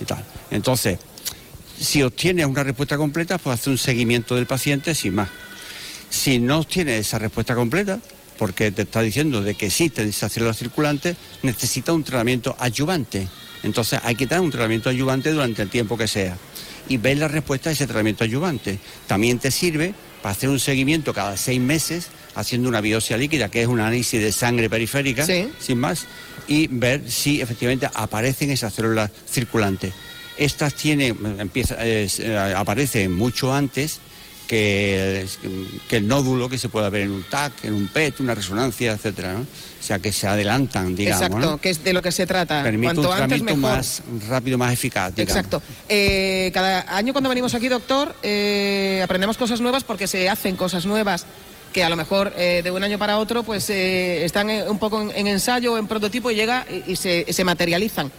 y 0.00 0.04
tal. 0.04 0.24
Entonces, 0.52 1.00
si 1.80 2.02
obtienes 2.02 2.46
una 2.46 2.62
respuesta 2.62 2.96
completa, 2.96 3.38
pues 3.38 3.58
hace 3.58 3.70
un 3.70 3.78
seguimiento 3.78 4.36
del 4.36 4.46
paciente 4.46 4.94
sin 4.94 5.16
más. 5.16 5.28
Si 6.10 6.38
no 6.38 6.60
obtienes 6.60 7.06
esa 7.06 7.18
respuesta 7.18 7.56
completa, 7.56 7.98
porque 8.38 8.70
te 8.70 8.82
está 8.82 9.02
diciendo 9.02 9.42
de 9.42 9.56
que 9.56 9.66
existen 9.66 10.08
esas 10.08 10.32
células 10.32 10.56
circulantes, 10.56 11.16
necesita 11.42 11.92
un 11.92 12.04
tratamiento 12.04 12.54
ayudante. 12.60 13.26
Entonces 13.64 13.98
hay 14.04 14.14
que 14.14 14.26
dar 14.26 14.40
un 14.40 14.50
tratamiento 14.50 14.90
ayudante 14.90 15.32
durante 15.32 15.62
el 15.62 15.70
tiempo 15.70 15.98
que 15.98 16.06
sea. 16.06 16.36
Y 16.88 16.96
ver 16.96 17.18
la 17.18 17.28
respuesta 17.28 17.70
de 17.70 17.74
ese 17.74 17.86
tratamiento 17.86 18.24
ayudante. 18.24 18.78
También 19.06 19.38
te 19.38 19.50
sirve 19.50 19.94
para 20.22 20.32
hacer 20.32 20.48
un 20.48 20.58
seguimiento 20.58 21.12
cada 21.12 21.36
seis 21.36 21.60
meses, 21.60 22.08
haciendo 22.34 22.68
una 22.68 22.80
biopsia 22.80 23.16
líquida, 23.16 23.50
que 23.50 23.62
es 23.62 23.68
un 23.68 23.80
análisis 23.80 24.20
de 24.20 24.32
sangre 24.32 24.70
periférica, 24.70 25.26
sin 25.26 25.78
más, 25.78 26.06
y 26.46 26.66
ver 26.68 27.10
si 27.10 27.40
efectivamente 27.40 27.88
aparecen 27.94 28.50
esas 28.50 28.72
células 28.74 29.10
circulantes. 29.30 29.92
Estas 30.36 30.74
tienen, 30.74 31.16
empieza, 31.38 31.76
eh, 31.80 32.08
aparecen 32.56 33.12
mucho 33.12 33.52
antes 33.52 34.00
que, 34.48 35.26
que 35.88 35.96
el 35.98 36.08
nódulo 36.08 36.48
que 36.48 36.58
se 36.58 36.68
puede 36.68 36.90
ver 36.90 37.02
en 37.02 37.12
un 37.12 37.22
TAC, 37.22 37.64
en 37.64 37.74
un 37.74 37.86
PET, 37.86 38.18
una 38.18 38.34
resonancia, 38.34 38.92
etcétera, 38.92 39.34
¿no? 39.34 39.40
O 39.40 39.82
sea 39.82 40.00
que 40.00 40.10
se 40.10 40.26
adelantan, 40.26 40.96
digamos. 40.96 41.22
Exacto, 41.22 41.50
¿no? 41.50 41.60
que 41.60 41.70
es 41.70 41.84
de 41.84 41.92
lo 41.92 42.02
que 42.02 42.10
se 42.10 42.26
trata. 42.26 42.62
Permite 42.64 42.94
Cuanto 42.94 43.10
un 43.10 43.22
antes 43.22 43.42
mejor. 43.42 43.60
más 43.60 44.02
rápido, 44.28 44.58
más 44.58 44.72
eficaz. 44.72 45.14
digamos. 45.14 45.36
Exacto. 45.36 45.62
Eh, 45.88 46.50
cada 46.52 46.96
año 46.96 47.12
cuando 47.12 47.28
venimos 47.28 47.54
aquí, 47.54 47.68
doctor, 47.68 48.14
eh, 48.22 49.00
aprendemos 49.04 49.36
cosas 49.38 49.60
nuevas 49.60 49.84
porque 49.84 50.06
se 50.08 50.28
hacen 50.28 50.56
cosas 50.56 50.84
nuevas 50.86 51.26
que 51.72 51.84
a 51.84 51.90
lo 51.90 51.96
mejor 51.96 52.32
eh, 52.36 52.62
de 52.64 52.70
un 52.70 52.82
año 52.82 52.98
para 52.98 53.18
otro 53.18 53.42
pues 53.42 53.68
eh, 53.68 54.24
están 54.24 54.48
eh, 54.48 54.64
un 54.68 54.78
poco 54.78 55.02
en, 55.02 55.10
en 55.14 55.26
ensayo, 55.26 55.76
en 55.76 55.86
prototipo 55.86 56.30
y 56.30 56.34
llega 56.34 56.66
y, 56.68 56.92
y 56.92 56.96
se, 56.96 57.24
y 57.28 57.32
se 57.32 57.44
materializan. 57.44 58.10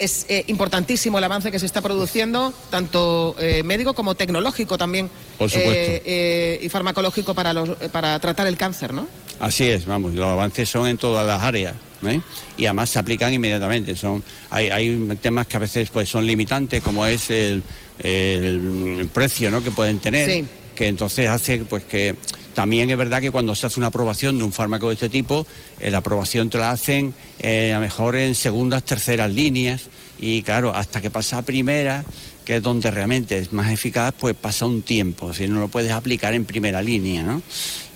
Es 0.00 0.24
eh, 0.30 0.44
importantísimo 0.48 1.18
el 1.18 1.24
avance 1.24 1.52
que 1.52 1.58
se 1.58 1.66
está 1.66 1.82
produciendo, 1.82 2.52
tanto 2.70 3.36
eh, 3.38 3.62
médico 3.62 3.92
como 3.94 4.14
tecnológico 4.14 4.78
también, 4.78 5.10
Por 5.36 5.50
supuesto. 5.50 5.72
eh, 5.72 6.02
eh, 6.06 6.60
y 6.62 6.68
farmacológico 6.70 7.34
para, 7.34 7.52
los, 7.52 7.68
para 7.92 8.18
tratar 8.18 8.46
el 8.46 8.56
cáncer, 8.56 8.94
¿no? 8.94 9.06
Así 9.38 9.68
es, 9.68 9.84
vamos, 9.84 10.14
los 10.14 10.26
avances 10.26 10.68
son 10.68 10.88
en 10.88 10.96
todas 10.96 11.26
las 11.26 11.42
áreas. 11.42 11.74
¿eh? 12.06 12.18
Y 12.56 12.64
además 12.64 12.88
se 12.88 12.98
aplican 12.98 13.32
inmediatamente. 13.34 13.94
Son, 13.94 14.24
hay, 14.48 14.70
hay 14.70 15.18
temas 15.20 15.46
que 15.46 15.56
a 15.58 15.60
veces 15.60 15.90
pues, 15.90 16.08
son 16.08 16.26
limitantes, 16.26 16.82
como 16.82 17.04
es 17.04 17.28
el, 17.30 17.62
el 17.98 19.08
precio 19.12 19.50
¿no? 19.50 19.62
que 19.62 19.70
pueden 19.70 19.98
tener, 19.98 20.30
Sí. 20.30 20.44
que 20.74 20.88
entonces 20.88 21.28
hace 21.28 21.58
pues 21.58 21.84
que 21.84 22.16
también 22.54 22.90
es 22.90 22.96
verdad 22.96 23.20
que 23.20 23.30
cuando 23.30 23.54
se 23.54 23.66
hace 23.66 23.80
una 23.80 23.88
aprobación 23.88 24.38
de 24.38 24.44
un 24.44 24.52
fármaco 24.52 24.88
de 24.88 24.94
este 24.94 25.08
tipo, 25.08 25.46
eh, 25.78 25.90
la 25.90 25.98
aprobación 25.98 26.50
te 26.50 26.58
la 26.58 26.70
hacen 26.70 27.14
eh, 27.38 27.72
a 27.72 27.76
lo 27.76 27.82
mejor 27.82 28.16
en 28.16 28.34
segundas, 28.34 28.84
terceras 28.84 29.30
líneas, 29.30 29.82
y 30.18 30.42
claro, 30.42 30.74
hasta 30.74 31.00
que 31.00 31.10
pasa 31.10 31.38
a 31.38 31.42
primera, 31.42 32.04
que 32.44 32.56
es 32.56 32.62
donde 32.62 32.90
realmente 32.90 33.38
es 33.38 33.52
más 33.52 33.70
eficaz, 33.70 34.14
pues 34.18 34.34
pasa 34.34 34.66
un 34.66 34.82
tiempo, 34.82 35.32
si 35.32 35.48
no 35.48 35.60
lo 35.60 35.68
puedes 35.68 35.92
aplicar 35.92 36.34
en 36.34 36.44
primera 36.44 36.82
línea, 36.82 37.22
¿no? 37.22 37.42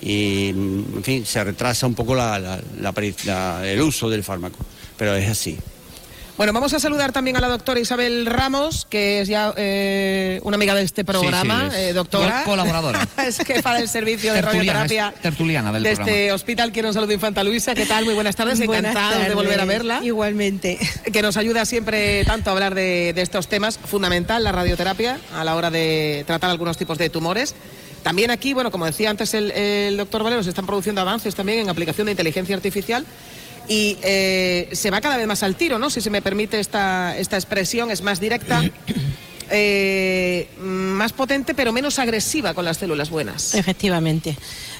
Y, 0.01 0.49
en 0.49 1.03
fin, 1.03 1.25
se 1.25 1.43
retrasa 1.43 1.87
un 1.87 1.93
poco 1.93 2.15
el 2.15 3.81
uso 3.81 4.09
del 4.09 4.23
fármaco, 4.23 4.59
pero 4.97 5.15
es 5.15 5.29
así. 5.29 5.57
Bueno, 6.37 6.51
vamos 6.51 6.73
a 6.73 6.81
saludar 6.81 7.13
también 7.13 7.37
a 7.37 7.39
la 7.39 7.47
doctora 7.47 7.79
Isabel 7.79 8.25
Ramos, 8.25 8.85
que 8.89 9.21
es 9.21 9.29
ya 9.29 9.53
eh, 9.55 10.41
una 10.43 10.55
amiga 10.55 10.75
de 10.75 10.81
este 10.83 11.05
programa, 11.05 11.69
Sí, 11.69 11.77
sí, 11.77 11.81
es 11.81 11.89
eh, 11.91 11.93
doctora. 11.93 12.43
col- 12.43 12.57
colaboradora. 12.57 13.07
es 13.25 13.37
jefa 13.37 13.75
del 13.75 13.87
servicio 13.87 14.33
de 14.33 14.41
Tertuliana, 14.41 14.79
radioterapia 14.81 15.21
tertuliana 15.21 15.71
del 15.71 15.83
de 15.83 15.89
programa. 15.91 16.11
este 16.11 16.31
hospital 16.33 16.71
Quiero 16.73 16.91
Salud 16.91 17.09
Infanta 17.09 17.41
Luisa. 17.41 17.73
¿Qué 17.73 17.85
tal? 17.85 18.03
Muy 18.03 18.15
buenas 18.15 18.35
tardes, 18.35 18.57
Buenas 18.65 18.91
encantados 18.91 19.13
de 19.13 19.19
tardes. 19.21 19.35
volver 19.35 19.61
a 19.61 19.65
verla. 19.65 19.99
Igualmente. 20.03 20.77
Que 21.13 21.21
nos 21.21 21.37
ayuda 21.37 21.63
siempre 21.63 22.25
tanto 22.25 22.49
a 22.49 22.53
hablar 22.53 22.75
de, 22.75 23.13
de 23.15 23.21
estos 23.21 23.47
temas. 23.47 23.77
Fundamental 23.77 24.43
la 24.43 24.51
radioterapia 24.51 25.19
a 25.33 25.45
la 25.45 25.55
hora 25.55 25.71
de 25.71 26.25
tratar 26.27 26.49
algunos 26.49 26.75
tipos 26.77 26.97
de 26.97 27.09
tumores. 27.09 27.55
También 28.03 28.29
aquí, 28.29 28.51
bueno, 28.53 28.71
como 28.71 28.85
decía 28.85 29.09
antes 29.09 29.33
el, 29.35 29.51
el 29.51 29.95
doctor 29.95 30.21
Valero, 30.21 30.43
se 30.43 30.49
están 30.49 30.65
produciendo 30.65 30.99
avances 30.99 31.33
también 31.33 31.59
en 31.59 31.69
aplicación 31.69 32.05
de 32.05 32.11
inteligencia 32.11 32.57
artificial 32.57 33.05
y 33.67 33.97
eh, 34.01 34.69
se 34.71 34.91
va 34.91 35.01
cada 35.01 35.17
vez 35.17 35.27
más 35.27 35.43
al 35.43 35.55
tiro, 35.55 35.79
¿no? 35.79 35.89
Si 35.89 36.01
se 36.01 36.09
me 36.09 36.21
permite 36.21 36.59
esta, 36.59 37.17
esta 37.17 37.37
expresión, 37.37 37.91
es 37.91 38.01
más 38.01 38.19
directa, 38.19 38.61
eh, 39.49 40.49
más 40.59 41.13
potente, 41.13 41.53
pero 41.53 41.71
menos 41.71 41.99
agresiva 41.99 42.53
con 42.53 42.65
las 42.65 42.77
células 42.77 43.09
buenas. 43.09 43.55
Efectivamente. 43.55 44.37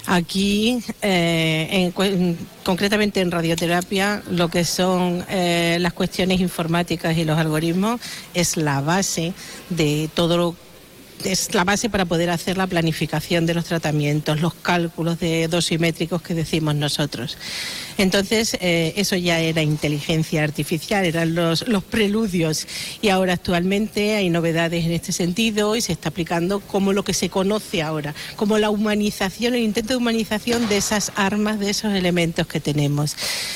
Aquí, 0.08 0.84
eh, 1.02 1.92
en 1.96 2.38
concretamente 2.64 3.22
en 3.22 3.32
radioterapia, 3.32 4.22
lo 4.30 4.50
que 4.50 4.64
son 4.64 5.26
eh, 5.30 5.78
las 5.80 5.94
cuestiones 5.94 6.42
informáticas 6.42 7.18
y 7.18 7.26
los 7.26 7.38
algoritmos 7.38 8.00
es 8.34 8.58
la 8.58 8.82
base 8.82 9.34
de 9.70 10.10
todo 10.14 10.38
lo 10.38 10.56
es 11.24 11.54
la 11.54 11.64
base 11.64 11.90
para 11.90 12.06
poder 12.06 12.30
hacer 12.30 12.58
la 12.58 12.68
planificación 12.68 13.46
de 13.46 13.54
los 13.54 13.66
tratamientos, 13.66 14.42
los 14.42 14.54
cálculos 14.54 15.20
de 15.20 15.48
dosimétricos 15.48 16.22
que 16.22 16.34
decimos 16.34 16.76
nosotros. 16.76 17.38
Entonces, 17.98 18.58
eh, 18.60 18.94
eso 18.98 19.16
ya 19.16 19.40
era 19.40 19.62
inteligencia 19.62 20.44
artificial, 20.44 21.06
eran 21.06 21.34
los, 21.34 21.68
los 21.68 21.84
preludios. 21.84 22.68
Y 23.02 23.10
ahora 23.10 23.34
actualmente 23.34 24.16
hay 24.16 24.30
novedades 24.30 24.86
en 24.86 24.92
este 24.92 25.12
sentido 25.12 25.76
y 25.76 25.82
se 25.82 25.94
está 25.94 26.10
aplicando 26.10 26.60
como 26.60 26.94
lo 26.94 27.04
que 27.04 27.14
se 27.14 27.30
conoce 27.30 27.82
ahora, 27.82 28.14
como 28.36 28.58
la 28.58 28.70
humanización, 28.70 29.56
el 29.56 29.62
intento 29.62 29.90
de 29.90 29.98
humanización 29.98 30.68
de 30.68 30.78
esas 30.78 31.12
armas, 31.16 31.60
de 31.60 31.70
esos 31.70 31.94
elementos 31.94 32.48
que 32.48 32.60
tenemos. 32.60 33.16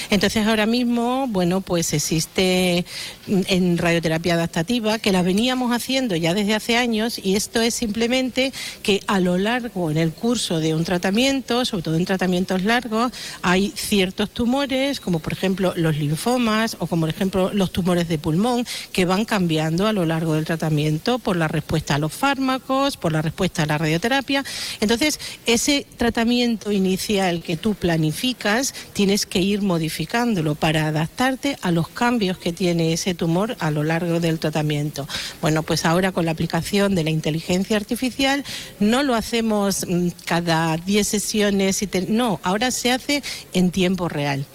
Entonces, 0.10 0.48
ahora 0.48 0.66
mismo, 0.66 1.28
bueno, 1.28 1.62
pues 1.62 1.94
existe 1.94 2.86
en 3.28 3.78
radioterapia 3.78 4.36
adaptativa, 4.36 5.00
que 5.00 5.12
la 5.12 5.22
veníamos 5.22 5.72
haciendo 5.72 6.16
ya 6.16 6.34
desde 6.34 6.56
hace 6.56 6.78
años, 6.78 7.20
y 7.22 7.36
esto 7.50 7.62
es 7.62 7.74
simplemente 7.74 8.54
que 8.84 9.02
a 9.08 9.20
lo 9.20 9.40
largo, 9.40 9.90
en 9.90 9.98
el 9.98 10.12
curso 10.12 10.60
de 10.60 10.76
un 10.76 10.84
tratamiento, 10.84 11.66
sobre 11.66 11.82
todo 11.82 11.96
en 11.96 12.06
tratamientos 12.06 12.62
largos, 12.62 13.12
hay 13.42 13.74
ciertos 13.76 14.30
tumores, 14.30 15.00
como 15.00 15.18
por 15.18 15.34
ejemplo 15.34 15.74
los 15.76 15.98
linfomas 15.98 16.78
o 16.78 16.86
como 16.86 17.08
por 17.08 17.10
ejemplo 17.10 17.50
los 17.52 17.72
tumores 17.72 18.08
de 18.08 18.20
pulmón, 18.20 18.68
que 18.92 19.06
van 19.06 19.26
cambiando 19.26 19.88
a 19.88 19.94
lo 19.94 20.06
largo 20.06 20.36
del 20.36 20.46
tratamiento 20.46 21.18
por 21.18 21.38
la 21.38 21.48
respuesta 21.48 21.96
a 21.96 21.98
los 21.98 22.14
fármacos, 22.14 22.98
por 22.98 23.14
la 23.14 23.24
respuesta 23.24 23.64
a 23.64 23.66
la 23.66 23.80
radioterapia. 23.80 24.44
Entonces, 24.80 25.20
ese 25.48 25.88
tratamiento 25.98 26.72
inicial 26.72 27.42
que 27.42 27.58
tú 27.58 27.74
planificas, 27.74 28.76
tienes 28.94 29.26
que 29.26 29.40
ir 29.40 29.64
modificándolo 29.64 30.54
para 30.54 30.86
adaptarte 30.86 31.58
a 31.64 31.72
los 31.72 31.88
cambios 31.88 32.38
que 32.38 32.54
tiene 32.54 32.94
ese 32.94 33.16
tumor 33.16 33.58
a 33.58 33.72
lo 33.72 33.84
largo 33.84 34.20
del 34.20 34.38
tratamiento. 34.38 35.08
Bueno, 35.42 35.64
pues 35.64 35.84
ahora 35.88 36.12
con 36.12 36.26
la 36.26 36.32
aplicación 36.32 36.94
de 36.94 37.04
la 37.04 37.10
inteligencia 37.10 37.39
artificial 37.76 38.44
no 38.80 39.04
lo 39.04 39.16
hacemos 39.16 39.86
mm, 39.88 40.10
cada 40.26 40.78
10 40.78 41.08
sesiones, 41.08 41.82
y 41.82 41.90
no, 42.08 42.40
ahora 42.44 42.72
se 42.72 42.92
hace 42.92 43.24
en 43.54 43.72
tiempo 43.72 44.10
real. 44.10 44.46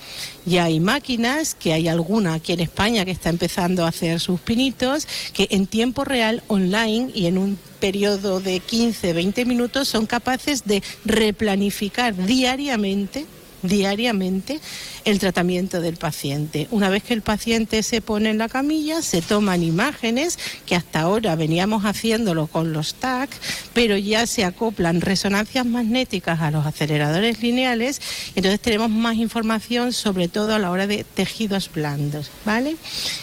Ya 0.46 0.64
hay 0.64 0.78
máquinas, 0.78 1.54
que 1.54 1.72
hay 1.72 1.88
alguna 1.88 2.34
aquí 2.34 2.52
en 2.52 2.60
España 2.60 3.04
que 3.04 3.10
está 3.10 3.30
empezando 3.30 3.84
a 3.84 3.88
hacer 3.88 4.20
sus 4.20 4.40
pinitos, 4.40 5.08
que 5.32 5.48
en 5.50 5.66
tiempo 5.66 6.04
real, 6.04 6.42
online 6.48 7.10
y 7.14 7.26
en 7.26 7.38
un 7.38 7.58
periodo 7.80 8.40
de 8.40 8.60
15, 8.60 9.12
20 9.12 9.44
minutos 9.44 9.88
son 9.88 10.06
capaces 10.06 10.64
de 10.64 10.82
replanificar 11.04 12.14
diariamente 12.14 13.26
diariamente 13.64 14.60
el 15.04 15.18
tratamiento 15.18 15.80
del 15.80 15.96
paciente. 15.96 16.68
Una 16.70 16.88
vez 16.88 17.02
que 17.02 17.14
el 17.14 17.22
paciente 17.22 17.82
se 17.82 18.00
pone 18.00 18.30
en 18.30 18.38
la 18.38 18.48
camilla, 18.48 19.02
se 19.02 19.22
toman 19.22 19.62
imágenes, 19.62 20.38
que 20.66 20.76
hasta 20.76 21.00
ahora 21.00 21.34
veníamos 21.34 21.84
haciéndolo 21.84 22.46
con 22.46 22.72
los 22.72 22.94
TAC, 22.94 23.30
pero 23.72 23.96
ya 23.96 24.26
se 24.26 24.44
acoplan 24.44 25.00
resonancias 25.00 25.66
magnéticas 25.66 26.40
a 26.40 26.50
los 26.50 26.66
aceleradores 26.66 27.42
lineales, 27.42 28.00
entonces 28.34 28.60
tenemos 28.60 28.90
más 28.90 29.16
información, 29.16 29.92
sobre 29.92 30.28
todo 30.28 30.54
a 30.54 30.58
la 30.58 30.70
hora 30.70 30.86
de 30.86 31.04
tejidos 31.04 31.70
blandos, 31.72 32.30
¿vale? 32.44 32.76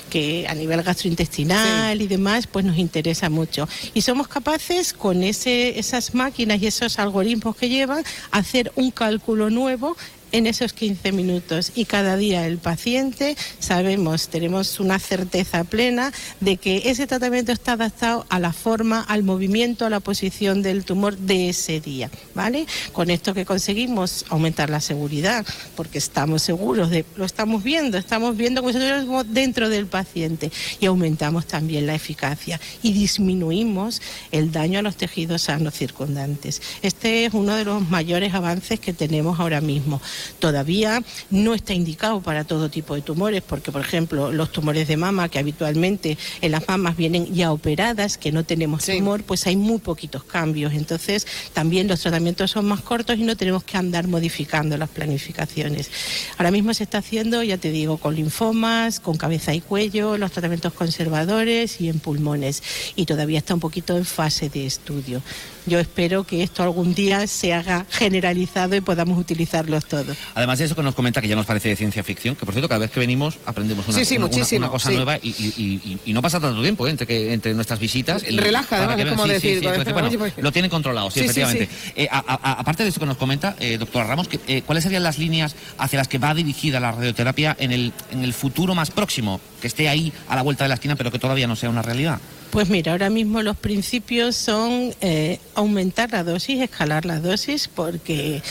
Que 0.09 0.47
a 0.47 0.55
nivel 0.55 0.83
gastrointestinal 0.83 2.01
y 2.01 2.07
demás, 2.07 2.47
pues 2.47 2.65
nos 2.65 2.77
interesa 2.77 3.29
mucho. 3.29 3.67
Y 3.93 4.01
somos 4.01 4.27
capaces, 4.27 4.93
con 4.93 5.23
ese, 5.23 5.79
esas 5.79 6.13
máquinas 6.13 6.61
y 6.61 6.67
esos 6.67 6.99
algoritmos 6.99 7.55
que 7.55 7.69
llevan, 7.69 8.03
hacer 8.31 8.71
un 8.75 8.91
cálculo 8.91 9.49
nuevo 9.49 9.95
en 10.31 10.47
esos 10.47 10.73
15 10.73 11.11
minutos 11.11 11.71
y 11.75 11.85
cada 11.85 12.17
día 12.17 12.47
el 12.47 12.57
paciente 12.57 13.35
sabemos, 13.59 14.29
tenemos 14.29 14.79
una 14.79 14.99
certeza 14.99 15.63
plena 15.63 16.11
de 16.39 16.57
que 16.57 16.83
ese 16.85 17.07
tratamiento 17.07 17.51
está 17.51 17.73
adaptado 17.73 18.25
a 18.29 18.39
la 18.39 18.53
forma, 18.53 19.01
al 19.01 19.23
movimiento, 19.23 19.85
a 19.85 19.89
la 19.89 19.99
posición 19.99 20.61
del 20.61 20.85
tumor 20.85 21.17
de 21.17 21.49
ese 21.49 21.79
día, 21.79 22.09
¿vale? 22.33 22.65
Con 22.93 23.09
esto 23.09 23.33
que 23.33 23.45
conseguimos 23.45 24.25
aumentar 24.29 24.69
la 24.69 24.81
seguridad, 24.81 25.45
porque 25.75 25.97
estamos 25.97 26.41
seguros 26.41 26.89
de 26.89 27.05
lo 27.15 27.25
estamos 27.25 27.63
viendo, 27.63 27.97
estamos 27.97 28.37
viendo 28.37 28.61
como 28.61 29.23
dentro 29.23 29.69
del 29.69 29.87
paciente 29.87 30.51
y 30.79 30.85
aumentamos 30.85 31.45
también 31.45 31.87
la 31.87 31.95
eficacia 31.95 32.59
y 32.81 32.93
disminuimos 32.93 34.01
el 34.31 34.51
daño 34.51 34.79
a 34.79 34.81
los 34.81 34.95
tejidos 34.95 35.43
sanos 35.43 35.73
circundantes. 35.73 36.61
Este 36.81 37.25
es 37.25 37.33
uno 37.33 37.55
de 37.55 37.65
los 37.65 37.89
mayores 37.89 38.33
avances 38.33 38.79
que 38.79 38.93
tenemos 38.93 39.39
ahora 39.39 39.61
mismo. 39.61 40.01
Todavía 40.39 41.03
no 41.29 41.53
está 41.53 41.73
indicado 41.73 42.21
para 42.21 42.43
todo 42.43 42.69
tipo 42.69 42.95
de 42.95 43.01
tumores, 43.01 43.41
porque 43.41 43.71
por 43.71 43.81
ejemplo 43.81 44.31
los 44.31 44.51
tumores 44.51 44.87
de 44.87 44.97
mama, 44.97 45.29
que 45.29 45.39
habitualmente 45.39 46.17
en 46.41 46.51
las 46.51 46.67
mamas 46.67 46.97
vienen 46.97 47.33
ya 47.33 47.51
operadas, 47.51 48.17
que 48.17 48.31
no 48.31 48.43
tenemos 48.43 48.85
tumor, 48.85 49.23
pues 49.23 49.47
hay 49.47 49.55
muy 49.55 49.79
poquitos 49.79 50.23
cambios. 50.23 50.73
Entonces 50.73 51.27
también 51.53 51.87
los 51.87 52.01
tratamientos 52.01 52.51
son 52.51 52.65
más 52.65 52.81
cortos 52.81 53.17
y 53.17 53.23
no 53.23 53.35
tenemos 53.35 53.63
que 53.63 53.77
andar 53.77 54.07
modificando 54.07 54.77
las 54.77 54.89
planificaciones. 54.89 55.89
Ahora 56.37 56.51
mismo 56.51 56.73
se 56.73 56.83
está 56.83 56.99
haciendo, 56.99 57.43
ya 57.43 57.57
te 57.57 57.71
digo, 57.71 57.97
con 57.97 58.15
linfomas, 58.15 58.99
con 58.99 59.17
cabeza 59.17 59.53
y 59.53 59.61
cuello, 59.61 60.17
los 60.17 60.31
tratamientos 60.31 60.73
conservadores 60.73 61.81
y 61.81 61.89
en 61.89 61.99
pulmones. 61.99 62.63
Y 62.95 63.05
todavía 63.05 63.39
está 63.39 63.53
un 63.53 63.59
poquito 63.59 63.97
en 63.97 64.05
fase 64.05 64.49
de 64.49 64.65
estudio. 64.65 65.21
Yo 65.65 65.79
espero 65.79 66.23
que 66.23 66.41
esto 66.43 66.63
algún 66.63 66.93
día 66.95 67.27
se 67.27 67.53
haga 67.53 67.85
generalizado 67.89 68.75
y 68.75 68.81
podamos 68.81 69.17
utilizarlos 69.19 69.85
todos. 69.85 70.17
Además 70.33 70.57
de 70.59 70.65
eso 70.65 70.75
que 70.75 70.81
nos 70.81 70.95
comenta 70.95 71.21
que 71.21 71.27
ya 71.27 71.35
nos 71.35 71.45
parece 71.45 71.69
de 71.69 71.75
ciencia 71.75 72.03
ficción, 72.03 72.35
que 72.35 72.45
por 72.45 72.53
cierto 72.53 72.67
cada 72.67 72.79
vez 72.79 72.91
que 72.91 72.99
venimos 72.99 73.37
aprendemos 73.45 73.87
una, 73.87 73.97
Sí, 73.99 74.05
sí, 74.05 74.17
una- 74.17 74.25
una- 74.25 74.35
muchísimo, 74.35 74.59
una 74.65 74.69
cosa 74.71 74.89
sí. 74.89 74.95
nueva 74.95 75.17
y, 75.17 75.29
y- 75.29 75.79
y- 75.85 75.99
y 76.05 76.13
no 76.13 76.21
pasa 76.21 76.39
tanto 76.39 76.61
tiempo 76.61 76.87
¿eh? 76.87 76.91
entre, 76.91 77.05
que, 77.05 77.31
entre 77.33 77.53
nuestras 77.53 77.79
visitas. 77.79 78.23
y- 78.27 78.37
Relaja, 78.37 78.77
además, 78.77 78.95
que 78.95 79.01
es 79.01 79.05
vean- 79.05 79.15
como 79.15 79.27
sí, 79.27 79.33
decir, 79.33 79.61
Bueno, 79.93 80.09
pues- 80.17 80.33
lo 80.37 80.51
tienen 80.51 80.71
controlado, 80.71 81.11
sí, 81.11 81.19
Sí, 81.19 81.25
sí, 81.25 81.41
efectivamente. 81.41 81.69
sí. 81.85 81.91
Eh, 81.95 82.07
a- 82.11 82.17
a- 82.27 82.53
aparte 82.59 82.83
de 82.83 82.89
eso 82.89 82.99
que 82.99 83.05
nos 83.05 83.17
comenta, 83.17 83.55
eh, 83.59 83.77
doctora 83.77 84.05
Ramos, 84.05 84.27
que, 84.27 84.39
eh, 84.47 84.63
¿cuáles 84.65 84.83
serían 84.83 85.03
las 85.03 85.19
líneas 85.19 85.55
hacia 85.77 85.97
las 85.99 86.07
que 86.07 86.17
va 86.17 86.33
dirigida 86.33 86.79
la 86.79 86.91
radioterapia 86.91 87.55
en 87.59 87.71
el, 87.71 87.93
en 88.11 88.23
el 88.23 88.33
futuro 88.33 88.73
más 88.73 88.89
próximo? 88.91 89.39
Que 89.61 89.67
esté 89.67 89.89
ahí 89.89 90.11
a 90.27 90.35
la 90.35 90.41
vuelta 90.41 90.63
de 90.63 90.69
la 90.69 90.75
esquina, 90.75 90.95
pero 90.95 91.11
que 91.11 91.19
todavía 91.19 91.45
no 91.47 91.55
sea 91.55 91.69
una 91.69 91.81
realidad. 91.83 92.19
Pues 92.51 92.69
mira, 92.69 92.91
ahora 92.91 93.09
mismo 93.09 93.41
los 93.41 93.55
principios 93.55 94.35
son 94.35 94.93
eh, 94.99 95.39
aumentar 95.55 96.11
la 96.11 96.25
dosis, 96.25 96.59
escalar 96.59 97.05
la 97.05 97.21
dosis, 97.21 97.69
porque 97.69 98.41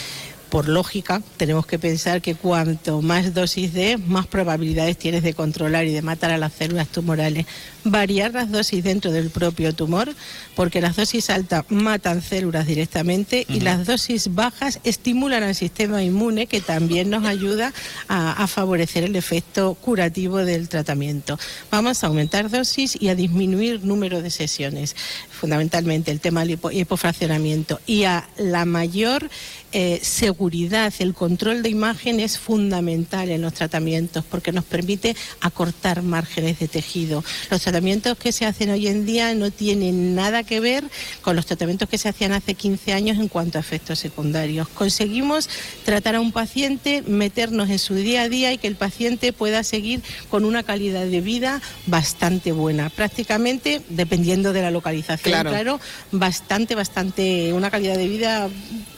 por 0.51 0.69
lógica 0.69 1.23
tenemos 1.37 1.65
que 1.65 1.79
pensar 1.79 2.21
que 2.21 2.35
cuanto 2.35 3.01
más 3.03 3.33
dosis 3.33 3.73
de, 3.73 3.97
más 3.97 4.27
probabilidades 4.27 4.99
tienes 4.99 5.23
de 5.23 5.33
controlar 5.33 5.87
y 5.87 5.93
de 5.93 6.03
matar 6.03 6.33
a 6.33 6.39
las 6.39 6.53
células 6.53 6.89
tumorales. 6.89 7.47
Variar 7.85 8.33
las 8.35 8.51
dosis 8.51 8.85
dentro 8.85 9.13
del 9.13 9.31
propio 9.31 9.75
tumor, 9.75 10.13
porque 10.57 10.81
las 10.81 10.97
dosis 10.97 11.31
altas 11.31 11.65
matan 11.71 12.21
células 12.21 12.67
directamente 12.67 13.47
y 13.49 13.61
las 13.61 13.87
dosis 13.87 14.35
bajas 14.35 14.81
estimulan 14.85 15.43
al 15.45 15.55
sistema 15.55 16.03
inmune, 16.03 16.47
que 16.47 16.61
también 16.61 17.09
nos 17.09 17.25
ayuda 17.25 17.73
a, 18.09 18.33
a 18.33 18.47
favorecer 18.47 19.05
el 19.05 19.17
efecto 19.17 19.75
curativo 19.75 20.39
del 20.39 20.69
tratamiento. 20.69 21.39
Vamos 21.71 22.03
a 22.03 22.09
aumentar 22.09 22.51
dosis 22.51 22.99
y 23.01 23.09
a 23.09 23.15
disminuir 23.15 23.85
número 23.85 24.21
de 24.21 24.31
sesiones, 24.31 24.97
fundamentalmente 25.41 26.11
el 26.11 26.21
tema 26.21 26.45
del 26.45 26.59
hipo- 26.61 26.71
hipofraccionamiento 26.73 27.81
y 27.87 28.05
a 28.05 28.29
la 28.37 28.67
mayor 28.67 29.31
eh, 29.73 30.01
seguridad, 30.03 30.93
el 30.99 31.15
control 31.15 31.63
de 31.63 31.69
imagen 31.71 32.19
es 32.21 32.39
fundamental 32.39 33.31
en 33.31 33.41
los 33.41 33.55
tratamientos 33.55 34.25
porque 34.29 34.51
nos 34.53 34.65
permite 34.65 35.15
acortar 35.41 36.03
márgenes 36.03 36.59
de 36.59 36.67
tejido. 36.69 37.25
Los 37.51 37.63
tratamientos 37.63 38.19
que 38.19 38.33
se 38.33 38.45
hacen 38.47 38.71
hoy 38.71 38.89
en 38.89 39.07
día 39.07 39.33
no 39.35 39.51
tienen 39.51 40.15
nada 40.17 40.43
que 40.43 40.59
ver 40.61 40.85
con 41.23 41.37
los 41.37 41.47
tratamientos 41.47 41.89
que 41.89 41.99
se 41.99 42.09
hacían 42.09 42.33
hace 42.33 42.55
15 42.55 42.93
años 42.93 43.19
en 43.19 43.29
cuanto 43.29 43.59
a 43.59 43.61
efectos 43.61 43.99
secundarios. 44.01 44.69
Conseguimos 44.69 45.49
tratar 45.85 46.17
a 46.17 46.21
un 46.21 46.33
paciente, 46.33 47.03
meternos 47.07 47.71
en 47.71 47.79
su 47.79 47.95
día 47.95 48.23
a 48.23 48.29
día 48.29 48.53
y 48.53 48.59
que 48.59 48.67
el 48.67 48.77
paciente 48.77 49.33
pueda 49.33 49.63
seguir 49.63 50.03
con 50.29 50.45
una 50.45 50.65
calidad 50.65 51.07
de 51.07 51.21
vida 51.21 51.63
bastante 51.87 52.51
buena. 52.53 52.91
Prácticamente, 52.91 53.83
dependiendo 53.89 54.53
de 54.53 54.63
la 54.63 54.71
localización, 54.73 55.30
Claro. 55.31 55.51
claro, 55.51 55.81
bastante, 56.13 56.75
bastante, 56.75 57.53
una 57.53 57.71
calidad 57.71 57.97
de 57.97 58.09
vida 58.09 58.49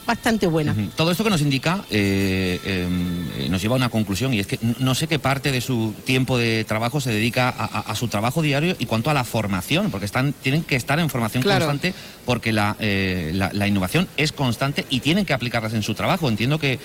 bastante 0.05 0.47
buena. 0.47 0.75
Todo 0.97 1.11
esto 1.11 1.23
que 1.23 1.29
nos 1.29 1.41
indica 1.41 1.85
eh, 1.89 2.59
eh, 2.65 3.47
nos 3.49 3.61
lleva 3.61 3.75
a 3.75 3.77
una 3.77 3.89
conclusión 3.89 4.33
y 4.33 4.39
es 4.39 4.47
que 4.47 4.59
no 4.79 4.95
sé 4.95 5.07
qué 5.07 5.17
parte 5.19 5.51
de 5.51 5.61
su 5.61 5.93
tiempo 6.05 6.37
de 6.37 6.65
trabajo 6.65 6.99
se 6.99 7.11
dedica 7.11 7.47
a, 7.49 7.63
a- 7.65 7.79
a 7.91 7.95
su 7.95 8.07
trabajo 8.09 8.41
diario 8.41 8.75
y 8.79 8.85
cuanto 8.85 9.09
a 9.09 9.13
la 9.13 9.23
formación, 9.23 9.91
porque 9.91 10.05
están, 10.05 10.33
tienen 10.33 10.63
que 10.63 10.75
estar 10.75 10.99
en 10.99 11.09
formación 11.09 11.41
Claro. 11.43 11.65
constante 11.67 11.93
porque 12.25 12.51
la, 12.51 12.75
eh, 12.79 13.31
la, 13.33 13.51
la 13.53 13.67
innovación 13.67 14.07
es 14.17 14.31
constante 14.33 14.85
y 14.89 14.99
tienen 14.99 15.25
que 15.25 15.33
aplicarlas 15.33 15.73
en 15.73 15.83
su 15.83 15.93
trabajo. 15.93 16.27
Entiendo 16.27 16.59
que 16.59 16.79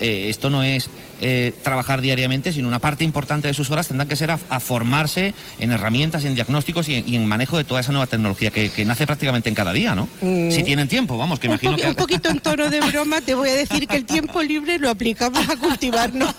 eh, 0.00 0.26
esto 0.28 0.50
no 0.50 0.62
es 0.62 0.88
eh, 1.20 1.52
trabajar 1.62 2.00
diariamente, 2.00 2.52
sino 2.52 2.66
una 2.68 2.80
parte 2.80 3.04
importante 3.04 3.48
de 3.48 3.54
sus 3.54 3.70
horas 3.70 3.86
tendrán 3.88 4.08
que 4.08 4.16
ser 4.16 4.30
a, 4.30 4.38
a 4.50 4.60
formarse 4.60 5.32
en 5.60 5.70
herramientas, 5.72 6.24
en 6.24 6.34
diagnósticos 6.34 6.88
y 6.88 6.96
en, 6.96 7.08
y 7.08 7.16
en 7.16 7.26
manejo 7.26 7.56
de 7.56 7.64
toda 7.64 7.80
esa 7.80 7.92
nueva 7.92 8.06
tecnología 8.06 8.50
que, 8.50 8.70
que 8.70 8.84
nace 8.84 9.06
prácticamente 9.06 9.48
en 9.48 9.54
cada 9.54 9.72
día, 9.72 9.94
¿no? 9.94 10.08
Mm. 10.20 10.50
Si 10.50 10.62
tienen 10.64 10.88
tiempo, 10.88 11.16
vamos, 11.16 11.38
que 11.38 11.46
Un, 11.48 11.52
imagino 11.54 11.72
poqui- 11.76 11.80
que... 11.82 11.88
un 11.88 11.94
poquito 11.94 12.28
en 12.30 12.40
tono 12.40 12.68
de 12.68 12.80
broma 12.80 13.20
te 13.20 13.34
voy 13.34 13.48
a 13.50 13.54
decir 13.54 13.86
que 13.86 13.96
el 13.96 14.04
tiempo 14.04 14.42
libre 14.42 14.78
lo 14.78 14.90
aplicamos 14.90 15.48
a 15.48 15.56
cultivarnos. 15.56 16.34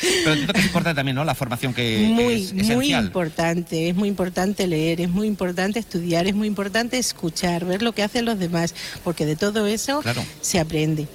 Pero 0.00 0.32
entiendo 0.32 0.52
que 0.52 0.60
es 0.60 0.66
importante 0.66 0.96
también, 0.96 1.14
¿no? 1.16 1.24
La 1.24 1.34
formación 1.34 1.72
que 1.74 2.06
muy, 2.12 2.34
es 2.34 2.52
muy 2.52 2.92
importante, 2.94 3.88
es 3.88 3.94
muy 3.96 4.08
importante 4.08 4.66
leer, 4.66 5.00
es 5.00 5.08
muy 5.08 5.26
importante 5.26 5.78
estudiar, 5.78 6.26
es 6.26 6.34
muy 6.34 6.46
importante 6.48 6.98
escuchar, 6.98 7.64
ver 7.64 7.82
lo 7.82 7.92
que 7.92 8.02
hacen 8.02 8.24
los 8.24 8.38
demás, 8.38 8.74
porque 9.04 9.24
de 9.26 9.36
todo 9.36 9.66
eso 9.66 10.00
Claro. 10.02 10.24
se 10.40 10.58
aprende. 10.60 11.06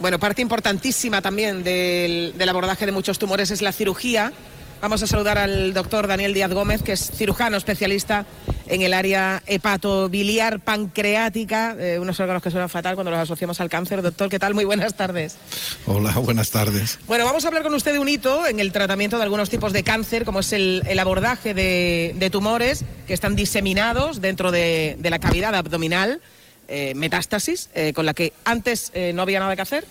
Bueno, 0.00 0.20
parte 0.20 0.42
importantísima 0.42 1.20
también 1.20 1.64
del, 1.64 2.32
del 2.36 2.48
abordaje 2.48 2.86
de 2.86 2.92
muchos 2.92 3.18
tumores 3.18 3.50
es 3.50 3.62
la 3.62 3.72
cirugía. 3.72 4.32
Vamos 4.80 5.02
a 5.02 5.08
saludar 5.08 5.38
al 5.38 5.74
doctor 5.74 6.06
Daniel 6.06 6.32
Díaz 6.34 6.52
Gómez, 6.52 6.84
que 6.84 6.92
es 6.92 7.10
cirujano 7.10 7.56
especialista 7.56 8.24
en 8.68 8.82
el 8.82 8.94
área 8.94 9.42
hepatobiliar 9.46 10.60
pancreática, 10.60 11.74
eh, 11.80 11.98
unos 11.98 12.20
órganos 12.20 12.44
que 12.44 12.52
suenan 12.52 12.68
fatal 12.68 12.94
cuando 12.94 13.10
los 13.10 13.18
asociamos 13.18 13.60
al 13.60 13.68
cáncer. 13.68 14.02
Doctor, 14.02 14.28
¿qué 14.28 14.38
tal? 14.38 14.54
Muy 14.54 14.64
buenas 14.64 14.94
tardes. 14.94 15.36
Hola, 15.84 16.12
buenas 16.12 16.50
tardes. 16.50 17.00
Bueno, 17.08 17.24
vamos 17.24 17.44
a 17.44 17.48
hablar 17.48 17.64
con 17.64 17.74
usted 17.74 17.92
de 17.92 17.98
un 17.98 18.08
hito 18.08 18.46
en 18.46 18.60
el 18.60 18.70
tratamiento 18.70 19.16
de 19.16 19.24
algunos 19.24 19.50
tipos 19.50 19.72
de 19.72 19.82
cáncer, 19.82 20.24
como 20.24 20.40
es 20.40 20.52
el, 20.52 20.84
el 20.86 20.98
abordaje 21.00 21.54
de, 21.54 22.14
de 22.16 22.30
tumores 22.30 22.84
que 23.08 23.14
están 23.14 23.34
diseminados 23.34 24.20
dentro 24.20 24.52
de, 24.52 24.94
de 25.00 25.10
la 25.10 25.18
cavidad 25.18 25.56
abdominal, 25.56 26.20
eh, 26.68 26.94
metástasis, 26.94 27.70
eh, 27.74 27.92
con 27.92 28.06
la 28.06 28.14
que 28.14 28.32
antes 28.44 28.90
eh, 28.94 29.12
no 29.14 29.22
había 29.22 29.40
nada 29.40 29.56
que 29.56 29.62
hacer, 29.62 29.84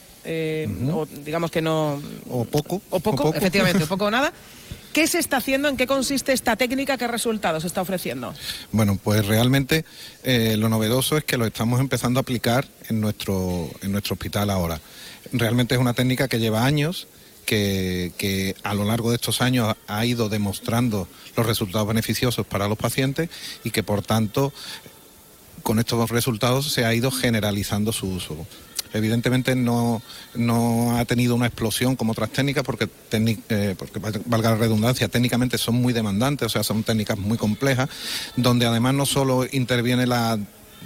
o 0.91 1.05
digamos 1.23 1.51
que 1.51 1.61
no... 1.61 2.01
O 2.29 2.43
poco. 2.45 2.81
O 2.89 2.99
poco, 2.99 3.23
poco. 3.23 3.37
efectivamente, 3.37 3.83
o 3.83 3.87
poco 3.87 4.05
o 4.05 4.11
nada. 4.11 4.33
¿Qué 4.97 5.05
se 5.05 5.19
está 5.19 5.37
haciendo? 5.37 5.67
¿En 5.69 5.77
qué 5.77 5.85
consiste 5.85 6.33
esta 6.33 6.55
técnica? 6.55 6.97
¿Qué 6.97 7.07
resultados 7.07 7.65
está 7.65 7.81
ofreciendo? 7.81 8.33
Bueno, 8.71 8.97
pues 9.03 9.27
realmente 9.27 9.85
eh, 10.23 10.55
lo 10.57 10.69
novedoso 10.69 11.17
es 11.17 11.23
que 11.23 11.37
lo 11.37 11.45
estamos 11.45 11.79
empezando 11.79 12.19
a 12.19 12.21
aplicar 12.21 12.67
en 12.89 12.99
nuestro, 12.99 13.69
en 13.83 13.91
nuestro 13.91 14.15
hospital 14.15 14.49
ahora. 14.49 14.81
Realmente 15.31 15.75
es 15.75 15.81
una 15.81 15.93
técnica 15.93 16.27
que 16.27 16.39
lleva 16.39 16.65
años, 16.65 17.07
que, 17.45 18.11
que 18.17 18.55
a 18.63 18.73
lo 18.73 18.85
largo 18.85 19.11
de 19.11 19.17
estos 19.17 19.39
años 19.43 19.75
ha 19.85 20.03
ido 20.03 20.29
demostrando 20.29 21.07
los 21.35 21.45
resultados 21.45 21.87
beneficiosos 21.87 22.47
para 22.47 22.67
los 22.67 22.79
pacientes 22.79 23.29
y 23.63 23.69
que 23.69 23.83
por 23.83 24.01
tanto 24.01 24.51
con 25.67 25.79
estos 25.79 25.99
dos 25.99 26.11
resultados 26.11 26.71
se 26.71 26.85
ha 26.85 26.95
ido 26.95 27.11
generalizando 27.11 27.91
su 27.91 28.07
uso. 28.07 28.47
Evidentemente 28.93 29.53
no, 29.53 30.01
no 30.33 30.97
ha 30.97 31.03
tenido 31.03 31.35
una 31.35 31.47
explosión 31.47 31.97
como 31.97 32.13
otras 32.13 32.29
técnicas 32.29 32.63
porque, 32.63 32.87
eh, 33.11 33.75
porque 33.77 33.99
valga 33.99 34.51
la 34.51 34.55
redundancia, 34.55 35.09
técnicamente 35.09 35.57
son 35.57 35.75
muy 35.75 35.91
demandantes, 35.91 36.45
o 36.45 36.49
sea, 36.49 36.63
son 36.63 36.83
técnicas 36.83 37.17
muy 37.17 37.37
complejas, 37.37 37.89
donde 38.37 38.65
además 38.65 38.93
no 38.93 39.05
solo 39.05 39.45
interviene 39.51 40.07
la 40.07 40.39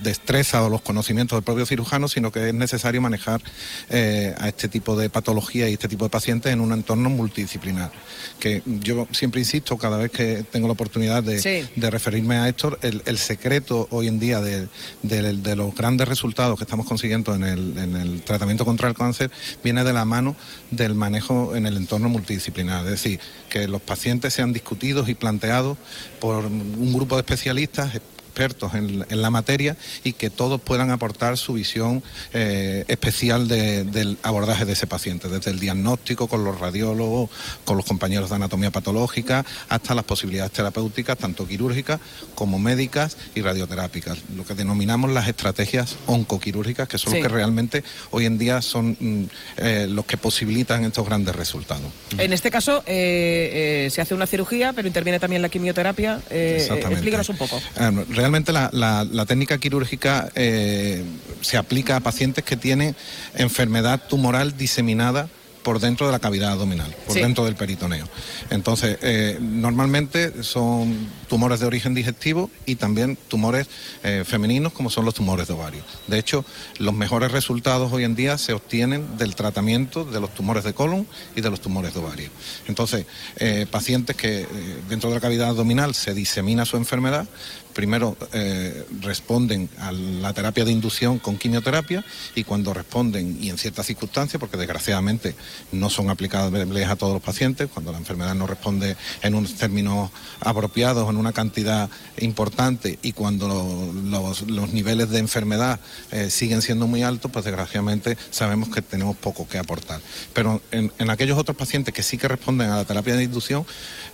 destreza 0.03 0.63
o 0.63 0.69
los 0.69 0.81
conocimientos 0.81 1.35
del 1.37 1.43
propio 1.43 1.65
cirujano, 1.65 2.07
sino 2.07 2.31
que 2.31 2.49
es 2.49 2.53
necesario 2.53 3.01
manejar 3.01 3.41
eh, 3.89 4.33
a 4.39 4.47
este 4.47 4.67
tipo 4.67 4.95
de 4.95 5.09
patología 5.09 5.69
y 5.69 5.73
este 5.73 5.87
tipo 5.87 6.05
de 6.05 6.09
pacientes 6.09 6.51
en 6.51 6.59
un 6.61 6.71
entorno 6.73 7.09
multidisciplinar. 7.09 7.91
Que 8.39 8.63
yo 8.65 9.07
siempre 9.11 9.41
insisto, 9.41 9.77
cada 9.77 9.97
vez 9.97 10.09
que 10.11 10.43
tengo 10.51 10.67
la 10.67 10.73
oportunidad 10.73 11.21
de, 11.23 11.39
Sí. 11.39 11.67
de 11.75 11.89
referirme 11.91 12.35
a 12.37 12.49
esto, 12.49 12.77
el, 12.81 13.03
el 13.05 13.17
secreto 13.17 13.87
hoy 13.91 14.07
en 14.07 14.19
día 14.19 14.41
de, 14.41 14.67
de- 15.03 15.33
de 15.33 15.55
los 15.55 15.75
grandes 15.75 16.07
resultados 16.07 16.57
que 16.57 16.63
estamos 16.63 16.87
consiguiendo 16.87 17.35
en 17.35 17.43
el, 17.43 17.77
en 17.77 17.95
el 17.95 18.21
tratamiento 18.23 18.65
contra 18.65 18.87
el 18.89 18.95
cáncer 18.95 19.29
viene 19.63 19.83
de 19.83 19.93
la 19.93 20.05
mano 20.05 20.35
del 20.71 20.95
manejo 20.95 21.55
en 21.55 21.65
el 21.67 21.77
entorno 21.77 22.09
multidisciplinar. 22.09 22.85
Es 22.85 22.91
decir, 22.91 23.19
que 23.49 23.67
los 23.67 23.81
pacientes 23.81 24.33
sean 24.33 24.53
discutidos 24.53 25.09
y 25.09 25.13
planteados 25.15 25.77
por 26.19 26.45
un 26.45 26.93
grupo 26.93 27.15
de 27.15 27.21
especialistas 27.21 27.93
expertos 28.35 28.73
en, 28.75 29.05
en 29.09 29.21
la 29.21 29.29
materia 29.29 29.75
y 30.05 30.13
que 30.13 30.29
todos 30.29 30.61
puedan 30.61 30.89
aportar 30.89 31.37
su 31.37 31.53
visión 31.53 32.01
eh, 32.33 32.85
especial 32.87 33.47
de- 33.49 33.83
del 33.83 34.17
abordaje 34.23 34.63
de 34.63 34.71
ese 34.73 34.87
paciente, 34.87 35.27
desde 35.27 35.51
el 35.51 35.59
diagnóstico 35.59 36.27
con 36.27 36.45
los 36.45 36.57
radiólogos, 36.59 37.29
con 37.65 37.75
los 37.75 37.85
compañeros 37.85 38.29
de 38.29 38.37
anatomía 38.37 38.71
patológica, 38.71 39.45
hasta 39.67 39.93
las 39.95 40.05
posibilidades 40.05 40.53
terapéuticas, 40.53 41.17
tanto 41.17 41.45
quirúrgicas 41.45 41.99
como 42.35 42.57
médicas 42.57 43.17
y 43.35 43.41
radioterápicas, 43.41 44.19
lo 44.35 44.45
que 44.45 44.53
denominamos 44.55 45.11
las 45.11 45.27
estrategias 45.27 45.97
oncoquirúrgicas, 46.07 46.87
que 46.87 46.97
son 46.97 47.11
Sí. 47.11 47.19
los 47.19 47.27
que 47.27 47.33
realmente 47.33 47.83
hoy 48.11 48.25
en 48.25 48.37
día 48.37 48.61
son 48.61 48.95
mm, 48.97 49.23
eh, 49.57 49.87
los 49.89 50.05
que 50.05 50.15
posibilitan 50.15 50.85
estos 50.85 51.05
grandes 51.05 51.35
resultados. 51.35 51.91
En 52.17 52.31
este 52.31 52.49
caso 52.49 52.81
eh, 52.85 53.89
se 53.91 53.99
hace 54.01 54.13
una 54.13 54.25
cirugía, 54.27 54.71
pero 54.71 54.87
interviene 54.87 55.19
también 55.19 55.41
la 55.41 55.49
quimioterapia. 55.49 56.21
Exactamente. 56.29 56.93
explícanos 56.93 57.27
un 57.29 57.37
poco. 57.37 57.57
Eh, 57.79 58.05
Realmente 58.21 58.51
la, 58.53 58.69
la- 58.71 59.03
la 59.03 59.25
técnica 59.25 59.57
quirúrgica 59.57 60.29
eh, 60.35 61.03
se 61.41 61.57
aplica 61.57 61.95
a 61.95 62.01
pacientes 62.01 62.43
que 62.43 62.55
tienen 62.55 62.95
enfermedad 63.33 63.99
tumoral 64.07 64.55
diseminada 64.55 65.27
por 65.63 65.79
dentro 65.79 66.07
de 66.07 66.11
la 66.11 66.17
cavidad 66.19 66.51
abdominal, 66.53 66.95
por 67.05 67.13
Sí. 67.15 67.21
dentro 67.21 67.45
del 67.45 67.55
peritoneo. 67.55 68.07
Entonces, 68.49 68.97
eh, 69.03 69.37
normalmente 69.39 70.41
son 70.43 71.07
tumores 71.29 71.59
de 71.59 71.67
origen 71.67 71.93
digestivo 71.93 72.49
y 72.65 72.75
también 72.75 73.15
tumores 73.27 73.67
eh, 74.03 74.23
femeninos 74.25 74.73
como 74.73 74.89
son 74.89 75.05
los 75.05 75.13
tumores 75.13 75.47
de 75.47 75.53
ovario. 75.53 75.83
De 76.07 76.17
hecho, 76.17 76.43
los 76.79 76.95
mejores 76.95 77.31
resultados 77.31 77.91
hoy 77.93 78.03
en 78.05 78.15
día 78.15 78.39
se 78.39 78.53
obtienen 78.53 79.17
del 79.19 79.35
tratamiento 79.35 80.03
de 80.03 80.19
los 80.19 80.33
tumores 80.33 80.63
de 80.63 80.73
colon 80.73 81.05
y 81.35 81.41
de 81.41 81.49
los 81.51 81.61
tumores 81.61 81.93
de 81.93 81.99
ovario. 81.99 82.29
Entonces, 82.67 83.05
eh, 83.37 83.67
pacientes 83.69 84.15
que 84.15 84.47
dentro 84.89 85.09
de 85.09 85.15
la 85.15 85.21
cavidad 85.21 85.49
abdominal 85.49 85.93
se 85.93 86.15
disemina 86.15 86.65
su 86.65 86.77
enfermedad, 86.77 87.27
primero 87.73 88.17
eh, 88.33 88.85
responden 89.01 89.69
a 89.79 89.91
la 89.91 90.33
terapia 90.33 90.65
de 90.65 90.71
inducción 90.71 91.19
con 91.19 91.37
quimioterapia 91.37 92.03
y 92.35 92.43
cuando 92.43 92.73
responden, 92.73 93.37
y 93.41 93.49
en 93.49 93.57
ciertas 93.57 93.85
circunstancias, 93.85 94.39
porque 94.39 94.57
desgraciadamente 94.57 95.35
no 95.71 95.89
son 95.89 96.09
aplicables 96.09 96.87
a 96.87 96.95
todos 96.95 97.13
los 97.13 97.21
pacientes, 97.21 97.69
cuando 97.73 97.91
la 97.91 97.97
enfermedad 97.97 98.35
no 98.35 98.47
responde 98.47 98.95
en 99.21 99.35
unos 99.35 99.55
términos 99.55 100.11
apropiados, 100.39 101.09
en 101.09 101.17
una 101.17 101.33
cantidad 101.33 101.89
importante 102.19 102.99
y 103.01 103.13
cuando 103.13 103.47
lo- 103.47 104.33
los, 104.47 104.71
niveles 104.73 105.09
de 105.09 105.19
enfermedad 105.19 105.79
eh, 106.11 106.29
siguen 106.29 106.61
siendo 106.61 106.87
muy 106.87 107.03
altos, 107.03 107.31
pues 107.31 107.45
desgraciadamente 107.45 108.17
sabemos 108.29 108.69
que 108.69 108.81
tenemos 108.81 109.15
poco 109.17 109.47
que 109.47 109.57
aportar. 109.57 110.01
Pero 110.33 110.61
en 110.71 110.91
aquellos 111.09 111.37
otros 111.37 111.57
pacientes 111.57 111.93
que 111.93 112.03
sí 112.03 112.17
que 112.17 112.27
responden 112.27 112.69
a 112.69 112.77
la 112.77 112.85
terapia 112.85 113.15
de 113.15 113.23
inducción, 113.23 113.65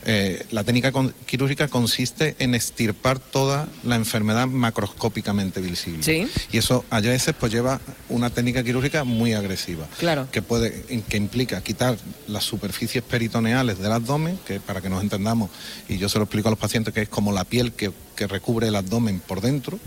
eh, 0.09 0.45
la 0.51 0.63
técnica 0.63 0.91
con- 0.93 1.13
quirúrgica 1.25 1.67
consiste 1.67 2.35
en 2.39 2.55
extirpar 2.55 3.19
toda 3.19 3.67
la 3.83 3.95
enfermedad 3.97 4.47
macroscópicamente 4.47 5.59
visible. 5.61 6.27
Y 6.51 6.57
eso 6.57 6.85
a 6.89 7.01
veces 7.01 7.35
pues 7.37 7.51
lleva 7.51 7.81
una 8.07 8.29
técnica 8.29 8.63
quirúrgica 8.63 9.03
muy 9.03 9.33
agresiva. 9.33 9.85
Claro. 9.99 10.29
Que 10.31 10.41
puede, 10.41 10.83
que 11.09 11.17
implica 11.17 11.61
quitar 11.61 11.97
las 12.27 12.45
superficies 12.45 13.03
peritoneales 13.03 13.79
del 13.79 13.91
abdomen, 13.91 14.39
que 14.47 14.59
para 14.61 14.79
que 14.81 14.89
nos 14.89 15.03
entendamos, 15.03 15.49
y 15.89 15.97
yo 15.97 16.07
se 16.09 16.17
lo 16.19 16.23
explico 16.23 16.47
a 16.47 16.51
los 16.51 16.59
pacientes 16.59 16.93
que 16.93 17.01
es 17.01 17.09
como 17.09 17.33
la 17.33 17.43
piel 17.43 17.73
que, 17.73 17.91
que 18.17 18.27
recubre 18.27 18.67
el 18.67 18.75
abdomen 18.75 19.21
por 19.21 19.39
dentro, 19.39 19.79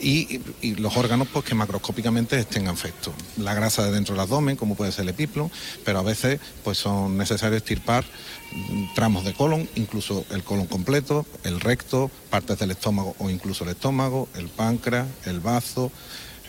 y, 0.00 0.40
y 0.60 0.74
los 0.74 0.96
órganos 0.98 1.28
pues 1.32 1.44
que 1.46 1.54
macroscópicamente 1.54 2.38
estén 2.38 2.68
afectos. 2.68 3.14
La 3.38 3.54
grasa 3.54 3.84
de 3.86 3.92
dentro 3.92 4.14
del 4.14 4.20
abdomen, 4.20 4.56
como 4.56 4.74
puede 4.74 4.92
ser 4.92 5.04
el 5.04 5.10
epiplo, 5.10 5.50
pero 5.84 6.00
a 6.00 6.02
veces 6.02 6.40
pues 6.64 6.76
son 6.76 7.16
necesarios 7.16 7.58
extirpar 7.62 8.04
mm, 8.52 8.94
tramos 8.94 9.24
de 9.24 9.32
colon, 9.32 9.66
incluso 9.76 10.26
el 10.30 10.42
colon 10.44 10.66
completo, 10.66 11.24
el 11.44 11.60
recto, 11.60 12.10
partes 12.28 12.58
del 12.58 12.72
estómago 12.72 13.14
o 13.18 13.30
incluso 13.30 13.64
el 13.64 13.70
estómago, 13.70 14.28
el 14.36 14.48
páncreas, 14.48 15.06
el 15.24 15.40
bazo, 15.40 15.90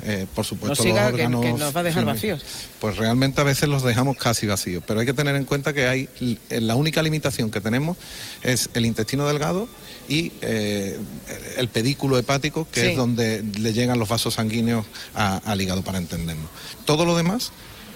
eh, 0.02 0.26
por 0.34 0.46
supuesto, 0.46 0.82
No 0.84 0.89
los 0.89 0.98
que- 0.98 1.06
órganos 1.13 1.42
que 1.42 1.54
nos 1.54 1.76
va 1.76 1.82
a 1.82 1.84
dejar 1.84 2.06
vacíos. 2.06 2.42
Pues 2.80 2.96
realmente 2.98 3.42
a 3.42 3.44
veces 3.44 3.68
los 3.70 3.84
dejamos 3.84 4.15
casi 4.18 4.48
vacíos, 4.48 4.82
pero 4.88 5.02
hay 5.02 5.06
que 5.06 5.13
tener 5.13 5.36
en 5.36 5.44
cuenta 5.46 5.74
que 5.74 5.88
hay 5.88 6.08
eh, 6.50 6.62
la 6.62 6.76
única 6.76 7.04
limitación 7.04 7.52
que 7.52 7.60
tenemos 7.62 7.98
es 8.42 8.70
el 8.74 8.86
intestino 8.86 9.28
delgado 9.28 9.68
y 10.10 10.32
eh, 10.41 10.98
el 11.58 11.67
pedículo 11.69 12.17
hepático, 12.17 12.67
que 12.72 12.82
Sí. 12.82 12.88
es 12.88 12.98
donde 12.98 13.43
le 13.60 13.72
llegan 13.74 14.00
los 14.00 14.10
vasos 14.10 14.34
sanguíneos 14.34 14.86
a- 15.15 15.38
al 15.45 15.62
hígado 15.62 15.84
para 15.84 16.00
entendernos. 16.00 16.50
Todo 16.86 17.06
lo 17.06 17.15
demás 17.15 17.52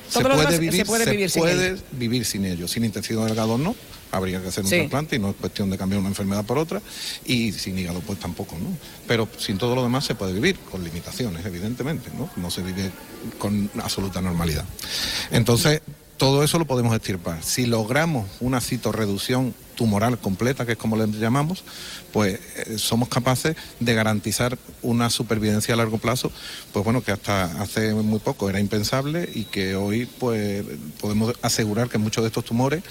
se 0.10 0.20
puede 0.22 0.36
demás 0.38 0.54
se 0.54 0.60
vivir, 0.60 0.86
puede 0.86 1.10
vivir 1.10 1.30
sin 1.30 1.42
puede 1.42 1.78
vivir 1.92 2.26
sin 2.26 2.46
ello. 2.46 2.68
Sin 2.68 2.86
intestino 2.86 3.26
delgado 3.26 3.58
no, 3.58 3.76
habría 4.12 4.40
que 4.42 4.50
hacer 4.50 4.64
un 4.64 4.70
Sí. 4.70 4.76
trasplante 4.78 5.16
y 5.16 5.20
no 5.20 5.32
es 5.32 5.36
cuestión 5.38 5.72
de 5.72 5.78
cambiar 5.80 6.00
una 6.02 6.10
enfermedad 6.10 6.46
por 6.46 6.60
otra. 6.60 6.82
Y 7.26 7.52
sin 7.52 7.80
hígado 7.80 8.00
pues 8.02 8.20
tampoco, 8.20 8.56
¿no? 8.60 8.78
Pero 9.08 9.28
sin 9.40 9.58
todo 9.58 9.74
lo 9.74 9.82
demás 9.82 10.06
se 10.06 10.14
puede 10.14 10.34
vivir, 10.34 10.60
con 10.72 10.84
limitaciones, 10.84 11.44
evidentemente, 11.46 12.12
¿no? 12.16 12.30
No 12.38 12.52
se 12.52 12.62
vive 12.62 12.92
con 13.40 13.72
absoluta 13.82 14.22
normalidad. 14.22 14.66
Entonces, 15.32 15.82
todo 16.18 16.44
eso 16.44 16.60
lo 16.60 16.66
podemos 16.66 16.96
extirpar. 16.96 17.44
Si 17.44 17.66
logramos 17.66 18.28
una 18.40 18.62
citorreducción 18.62 19.54
tumoral 19.76 20.20
completa, 20.20 20.66
que 20.66 20.74
es 20.74 20.78
como 20.78 20.96
le 20.96 21.08
llamamos, 21.08 21.64
pues 22.12 22.40
eh, 22.56 22.78
somos 22.78 23.10
capaces 23.10 23.56
de 23.80 23.94
garantizar 23.94 24.58
una 24.82 25.10
supervivencia 25.10 25.74
a 25.74 25.78
largo 25.78 25.98
plazo, 25.98 26.32
pues 26.72 26.86
bueno, 26.86 27.02
que 27.02 27.12
hasta 27.12 27.46
hace 27.62 27.94
muy 27.94 28.20
poco 28.20 28.50
era 28.50 28.60
impensable 28.60 29.30
y 29.34 29.46
que 29.46 29.76
hoy 29.76 30.06
pues 30.06 30.64
podemos 31.02 31.34
asegurar 31.42 31.90
que 31.90 31.98
muchos 31.98 32.24
de 32.24 32.28
estos 32.28 32.46
tumores 32.46 32.84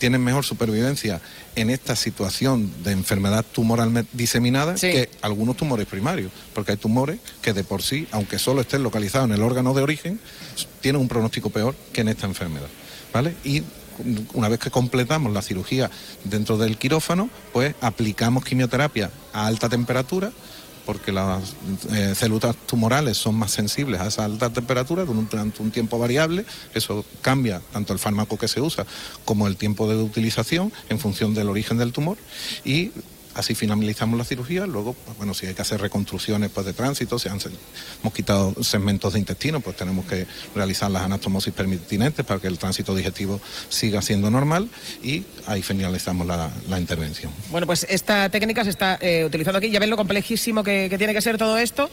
tienen 0.00 0.24
mejor 0.24 0.44
supervivencia 0.44 1.20
en 1.54 1.68
esta 1.68 1.94
situación 1.94 2.72
de 2.82 2.92
enfermedad 2.92 3.44
tumoral 3.44 4.06
diseminada 4.12 4.74
que 4.74 5.10
algunos 5.20 5.58
tumores 5.58 5.86
primarios, 5.86 6.32
porque 6.54 6.72
hay 6.72 6.78
tumores 6.78 7.20
que 7.42 7.52
de 7.52 7.62
por 7.62 7.82
sí, 7.82 8.08
aunque 8.10 8.38
solo 8.38 8.62
estén 8.62 8.82
localizados 8.82 9.28
en 9.28 9.34
el 9.34 9.42
órgano 9.42 9.74
de 9.74 9.82
origen, 9.82 10.18
tienen 10.80 11.02
un 11.02 11.06
pronóstico 11.06 11.50
peor 11.50 11.76
que 11.92 12.00
en 12.00 12.08
esta 12.08 12.26
enfermedad, 12.26 12.68
¿vale? 13.12 13.36
Y 13.44 13.62
una 14.32 14.48
vez 14.48 14.58
que 14.58 14.70
completamos 14.70 15.32
la 15.34 15.42
cirugía 15.42 15.90
dentro 16.24 16.56
del 16.56 16.78
quirófano, 16.78 17.28
pues 17.52 17.74
aplicamos 17.82 18.42
quimioterapia 18.42 19.10
a 19.34 19.46
alta 19.46 19.68
temperatura, 19.68 20.32
porque 20.90 21.12
las 21.12 21.54
eh, 21.92 22.14
células 22.16 22.56
tumorales 22.66 23.16
son 23.16 23.36
más 23.36 23.52
sensibles 23.52 24.00
a 24.00 24.08
esa 24.08 24.24
alta 24.24 24.50
temperatura 24.50 25.04
durante 25.04 25.62
un, 25.62 25.70
tiempo 25.70 26.00
variable. 26.00 26.44
Eso 26.74 27.04
cambia 27.22 27.62
tanto 27.72 27.92
el 27.92 28.00
fármaco 28.00 28.36
que 28.36 28.48
se 28.48 28.60
usa 28.60 28.84
como 29.24 29.46
el 29.46 29.56
tiempo 29.56 29.88
de 29.88 29.94
utilización 29.94 30.72
en 30.88 30.98
función 30.98 31.32
del 31.32 31.48
origen 31.48 31.78
del 31.78 31.92
tumor. 31.92 32.18
Y 32.64 32.90
así 33.34 33.54
finalizamos 33.54 34.18
la 34.18 34.24
cirugía. 34.24 34.66
Luego, 34.66 34.94
pues, 34.94 35.16
bueno, 35.16 35.34
si 35.34 35.46
hay 35.46 35.54
que 35.54 35.62
hacer 35.62 35.80
reconstrucciones 35.80 36.50
pues, 36.50 36.66
de 36.66 36.72
tránsito, 36.72 37.18
si 37.18 37.28
han, 37.28 37.38
hemos 38.02 38.12
quitado 38.14 38.54
segmentos 38.62 39.12
de 39.12 39.18
intestino, 39.20 39.60
pues 39.60 39.76
tenemos 39.76 40.04
que 40.06 40.26
realizar 40.54 40.90
las 40.90 41.02
anastomosis 41.02 41.52
pertinentes 41.52 42.24
para 42.24 42.40
que 42.40 42.46
el 42.48 42.58
tránsito 42.58 42.94
digestivo 42.94 43.40
siga 43.68 44.02
siendo 44.02 44.30
normal 44.30 44.68
y 45.02 45.24
ahí 45.46 45.62
finalizamos 45.62 46.26
la- 46.26 46.50
la 46.68 46.80
intervención. 46.80 47.32
Bueno, 47.50 47.66
pues 47.66 47.86
esta 47.88 48.28
técnica 48.28 48.64
se 48.64 48.70
está 48.70 48.98
eh, 49.00 49.24
utilizando 49.24 49.58
aquí. 49.58 49.70
Ya 49.70 49.80
ven 49.80 49.90
lo 49.90 49.96
complejísimo 49.96 50.62
que, 50.64 50.88
que 50.90 50.98
tiene 50.98 51.14
que 51.14 51.20
ser 51.22 51.38
todo 51.38 51.58
esto. 51.58 51.88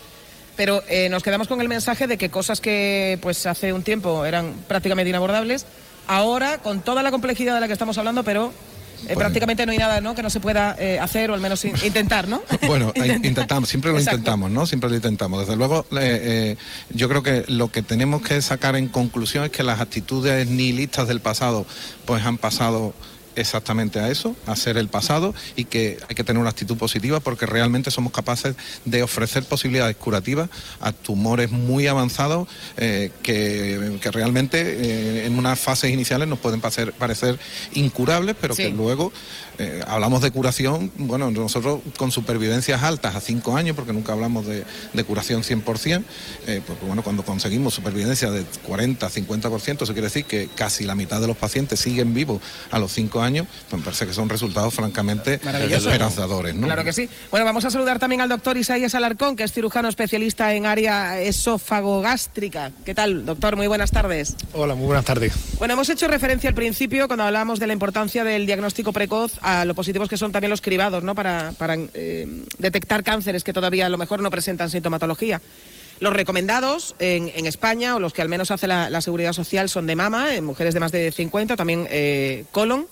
Pero 0.56 0.82
eh, 0.90 1.08
nos 1.10 1.22
quedamos 1.22 1.48
con 1.48 1.62
el 1.62 1.70
mensaje 1.70 2.08
de 2.08 2.18
que 2.18 2.32
cosas 2.32 2.62
que 2.62 3.20
pues 3.22 3.46
hace 3.46 3.74
un 3.74 3.84
tiempo 3.84 4.26
eran 4.26 4.56
prácticamente 4.68 5.08
inabordables, 5.10 5.68
ahora 6.08 6.58
con 6.58 6.82
toda 6.82 7.04
la 7.04 7.12
complejidad 7.12 7.54
de 7.54 7.60
la 7.62 7.68
que 7.68 7.74
estamos 7.74 7.96
hablando, 8.00 8.24
pero 8.24 8.52
eh, 9.08 9.16
prácticamente 9.16 9.66
no 9.66 9.72
hay 9.72 9.78
nada 9.78 10.02
¿no? 10.02 10.16
que 10.16 10.24
no 10.24 10.30
se 10.30 10.40
pueda 10.40 10.76
eh, 10.80 11.00
hacer 11.00 11.30
o 11.32 11.34
al 11.34 11.42
menos 11.42 11.64
in- 11.66 11.74
intentar, 11.86 12.28
¿no? 12.28 12.42
Bueno, 12.66 12.94
intentamos, 13.24 13.70
siempre 13.70 13.92
lo 13.92 13.98
Exacto. 13.98 14.18
intentamos, 14.18 14.52
¿no? 14.52 14.66
Siempre 14.66 14.90
lo 14.90 14.96
intentamos. 14.96 15.40
Desde 15.42 15.56
luego, 15.56 15.86
eh, 16.00 16.56
yo 16.90 17.08
creo 17.10 17.24
que 17.24 17.46
lo 17.48 17.70
que 17.72 17.82
tenemos 17.82 18.22
que 18.22 18.42
sacar 18.42 18.76
en 18.76 18.88
conclusión 18.88 19.44
es 19.46 19.52
que 19.52 19.64
las 19.64 19.80
actitudes 19.82 20.48
nihilistas 20.48 21.08
del 21.08 21.20
pasado, 21.22 21.66
pues 22.06 22.24
han 22.26 22.38
pasado 22.38 22.94
exactamente 23.38 24.00
a 24.00 24.10
eso, 24.10 24.36
a 24.46 24.56
ser 24.56 24.78
el 24.78 24.90
pasado 24.90 25.34
y 25.56 25.66
que 25.66 25.98
hay 26.10 26.16
que 26.16 26.24
tener 26.24 26.40
una 26.40 26.50
actitud 26.50 26.78
positiva 26.78 27.20
porque 27.20 27.46
realmente 27.46 27.92
somos 27.92 28.12
capaces 28.12 28.56
de 28.86 29.04
ofrecer 29.04 29.44
posibilidades 29.44 29.96
curativas 29.96 30.50
a 30.82 30.92
tumores 30.92 31.52
muy 31.52 31.88
avanzados 31.88 32.48
eh, 32.78 33.12
que, 33.24 34.00
que 34.02 34.12
realmente 34.12 34.60
eh, 34.62 35.26
en 35.26 35.38
unas 35.38 35.60
fases 35.60 35.92
iniciales 35.92 36.28
nos 36.28 36.40
pueden 36.40 36.62
parecer, 36.62 36.94
parecer 36.94 37.40
incurables, 37.74 38.36
pero 38.40 38.56
que 38.56 38.70
luego 38.70 39.12
eh, 39.60 39.84
hablamos 39.88 40.22
de 40.22 40.30
curación, 40.30 40.92
bueno, 40.98 41.32
nosotros 41.32 41.82
con 41.98 42.12
supervivencias 42.12 42.84
altas 42.84 43.16
a 43.16 43.22
5 43.22 43.58
años, 43.58 43.76
porque 43.76 43.92
nunca 43.92 44.14
hablamos 44.14 44.46
de, 44.46 44.64
de 44.94 45.04
curación 45.04 45.42
100%, 45.42 46.04
eh, 46.46 46.62
pues 46.66 46.80
bueno, 46.82 47.04
cuando 47.04 47.24
conseguimos 47.24 47.74
supervivencia 47.74 48.30
de 48.30 48.44
40, 48.68 49.10
50%, 49.10 49.82
eso 49.82 49.94
quiere 49.94 50.02
decir 50.08 50.26
que 50.26 50.48
casi 50.54 50.84
la 50.84 50.94
mitad 50.94 51.20
de 51.20 51.28
los 51.28 51.38
pacientes 51.38 51.80
siguen 51.80 52.14
vivos 52.14 52.40
a 52.70 52.78
los 52.78 52.92
5 52.94 53.20
años, 53.22 53.27
pues 53.34 53.80
me 53.80 53.86
parece 53.86 54.08
que 54.08 54.14
son 54.14 54.30
resultados 54.30 54.74
francamente 54.74 55.36
esperanzadores, 55.36 56.56
¿no? 56.56 56.68
Claro 56.68 56.84
que 56.84 56.94
sí. 56.94 57.10
Bueno, 57.32 57.46
vamos 57.46 57.66
a 57.66 57.72
saludar 57.72 58.00
también 58.00 58.22
al 58.22 58.30
doctor 58.30 58.58
Isaías 58.58 58.96
Alarcón, 58.96 59.36
que 59.36 59.44
es 59.44 59.52
cirujano 59.52 59.90
especialista 59.90 60.54
en 60.54 60.66
área 60.66 61.20
esófago-gástrica. 61.22 62.72
¿Qué 62.86 62.94
tal, 62.94 63.26
doctor? 63.26 63.56
Muy 63.56 63.68
buenas 63.68 63.92
tardes. 63.92 64.36
Hola, 64.54 64.76
muy 64.76 64.86
buenas 64.86 65.06
tardes. 65.06 65.34
Bueno, 65.58 65.74
hemos 65.74 65.90
hecho 65.90 66.08
referencia 66.08 66.50
al 66.50 66.56
principio, 66.56 67.08
cuando 67.08 67.24
hablábamos 67.24 67.60
de 67.60 67.68
la 67.68 67.74
importancia 67.74 68.24
del 68.24 68.46
diagnóstico 68.46 68.94
precoz, 68.94 69.34
a 69.42 69.66
lo 69.66 69.76
positivos 69.76 70.10
que 70.10 70.18
son 70.18 70.32
también 70.32 70.50
los 70.50 70.62
cribados, 70.62 71.04
¿no? 71.04 71.16
Para, 71.16 71.54
para 71.58 71.76
eh, 71.94 72.28
detectar 72.58 73.04
cánceres 73.04 73.44
que 73.44 73.54
todavía 73.54 73.86
a 73.86 73.90
lo 73.90 73.98
mejor 73.98 74.22
no 74.22 74.30
presentan 74.30 74.70
sintomatología. 74.70 75.42
Los 76.00 76.14
recomendados 76.14 76.96
en, 77.00 77.32
en 77.36 77.48
España, 77.48 77.96
o 77.96 78.00
los 78.00 78.14
que 78.14 78.22
al 78.22 78.30
menos 78.30 78.52
hace 78.52 78.68
la, 78.68 78.90
la 78.90 79.02
Seguridad 79.02 79.34
Social, 79.34 79.68
son 79.68 79.88
de 79.88 79.96
mama, 79.96 80.36
en 80.36 80.46
mujeres 80.46 80.74
de 80.74 80.80
más 80.80 80.92
de 80.92 81.12
50, 81.12 81.56
también 81.56 81.88
eh, 81.90 82.46
colon. 82.52 82.88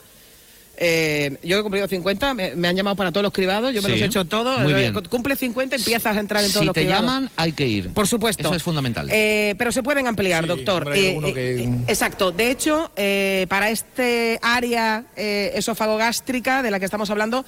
Eh, 0.77 1.37
yo 1.43 1.57
he 1.59 1.61
cumplido 1.63 1.87
50, 1.87 2.33
me, 2.33 2.55
me 2.55 2.67
han 2.67 2.75
llamado 2.75 2.95
para 2.95 3.11
todos 3.11 3.23
los 3.23 3.31
cribados, 3.33 3.73
yo 3.73 3.81
me 3.81 3.87
Sí, 3.87 3.91
los 3.93 4.01
he 4.01 4.05
hecho 4.05 4.25
todos. 4.25 4.59
muy 4.61 4.73
Eh, 4.73 4.75
bien. 4.91 4.93
Cumple 5.09 5.35
50, 5.35 5.75
empiezas 5.77 6.17
a 6.17 6.19
entrar 6.19 6.43
en 6.43 6.49
todos 6.51 6.61
Si 6.61 6.65
los 6.65 6.73
te 6.73 6.81
cribados. 6.81 7.05
llaman, 7.05 7.29
hay 7.35 7.51
que 7.53 7.67
ir. 7.67 7.89
Por 7.93 8.07
supuesto. 8.07 8.43
Eso 8.43 8.55
es 8.55 8.63
fundamental. 8.63 9.07
Eh, 9.11 9.55
pero 9.57 9.71
se 9.71 9.83
pueden 9.83 10.07
ampliar, 10.07 10.45
doctor. 10.47 10.83
hombre, 10.83 11.09
Eh, 11.11 11.33
que- 11.33 11.63
exacto. 11.91 12.31
De 12.31 12.51
hecho, 12.51 12.91
eh, 12.95 13.45
para 13.49 13.69
este 13.69 14.39
área 14.41 15.05
eh, 15.15 15.51
esófago-gástrica 15.55 16.61
de 16.61 16.71
la 16.71 16.79
que 16.79 16.85
estamos 16.85 17.09
hablando, 17.09 17.45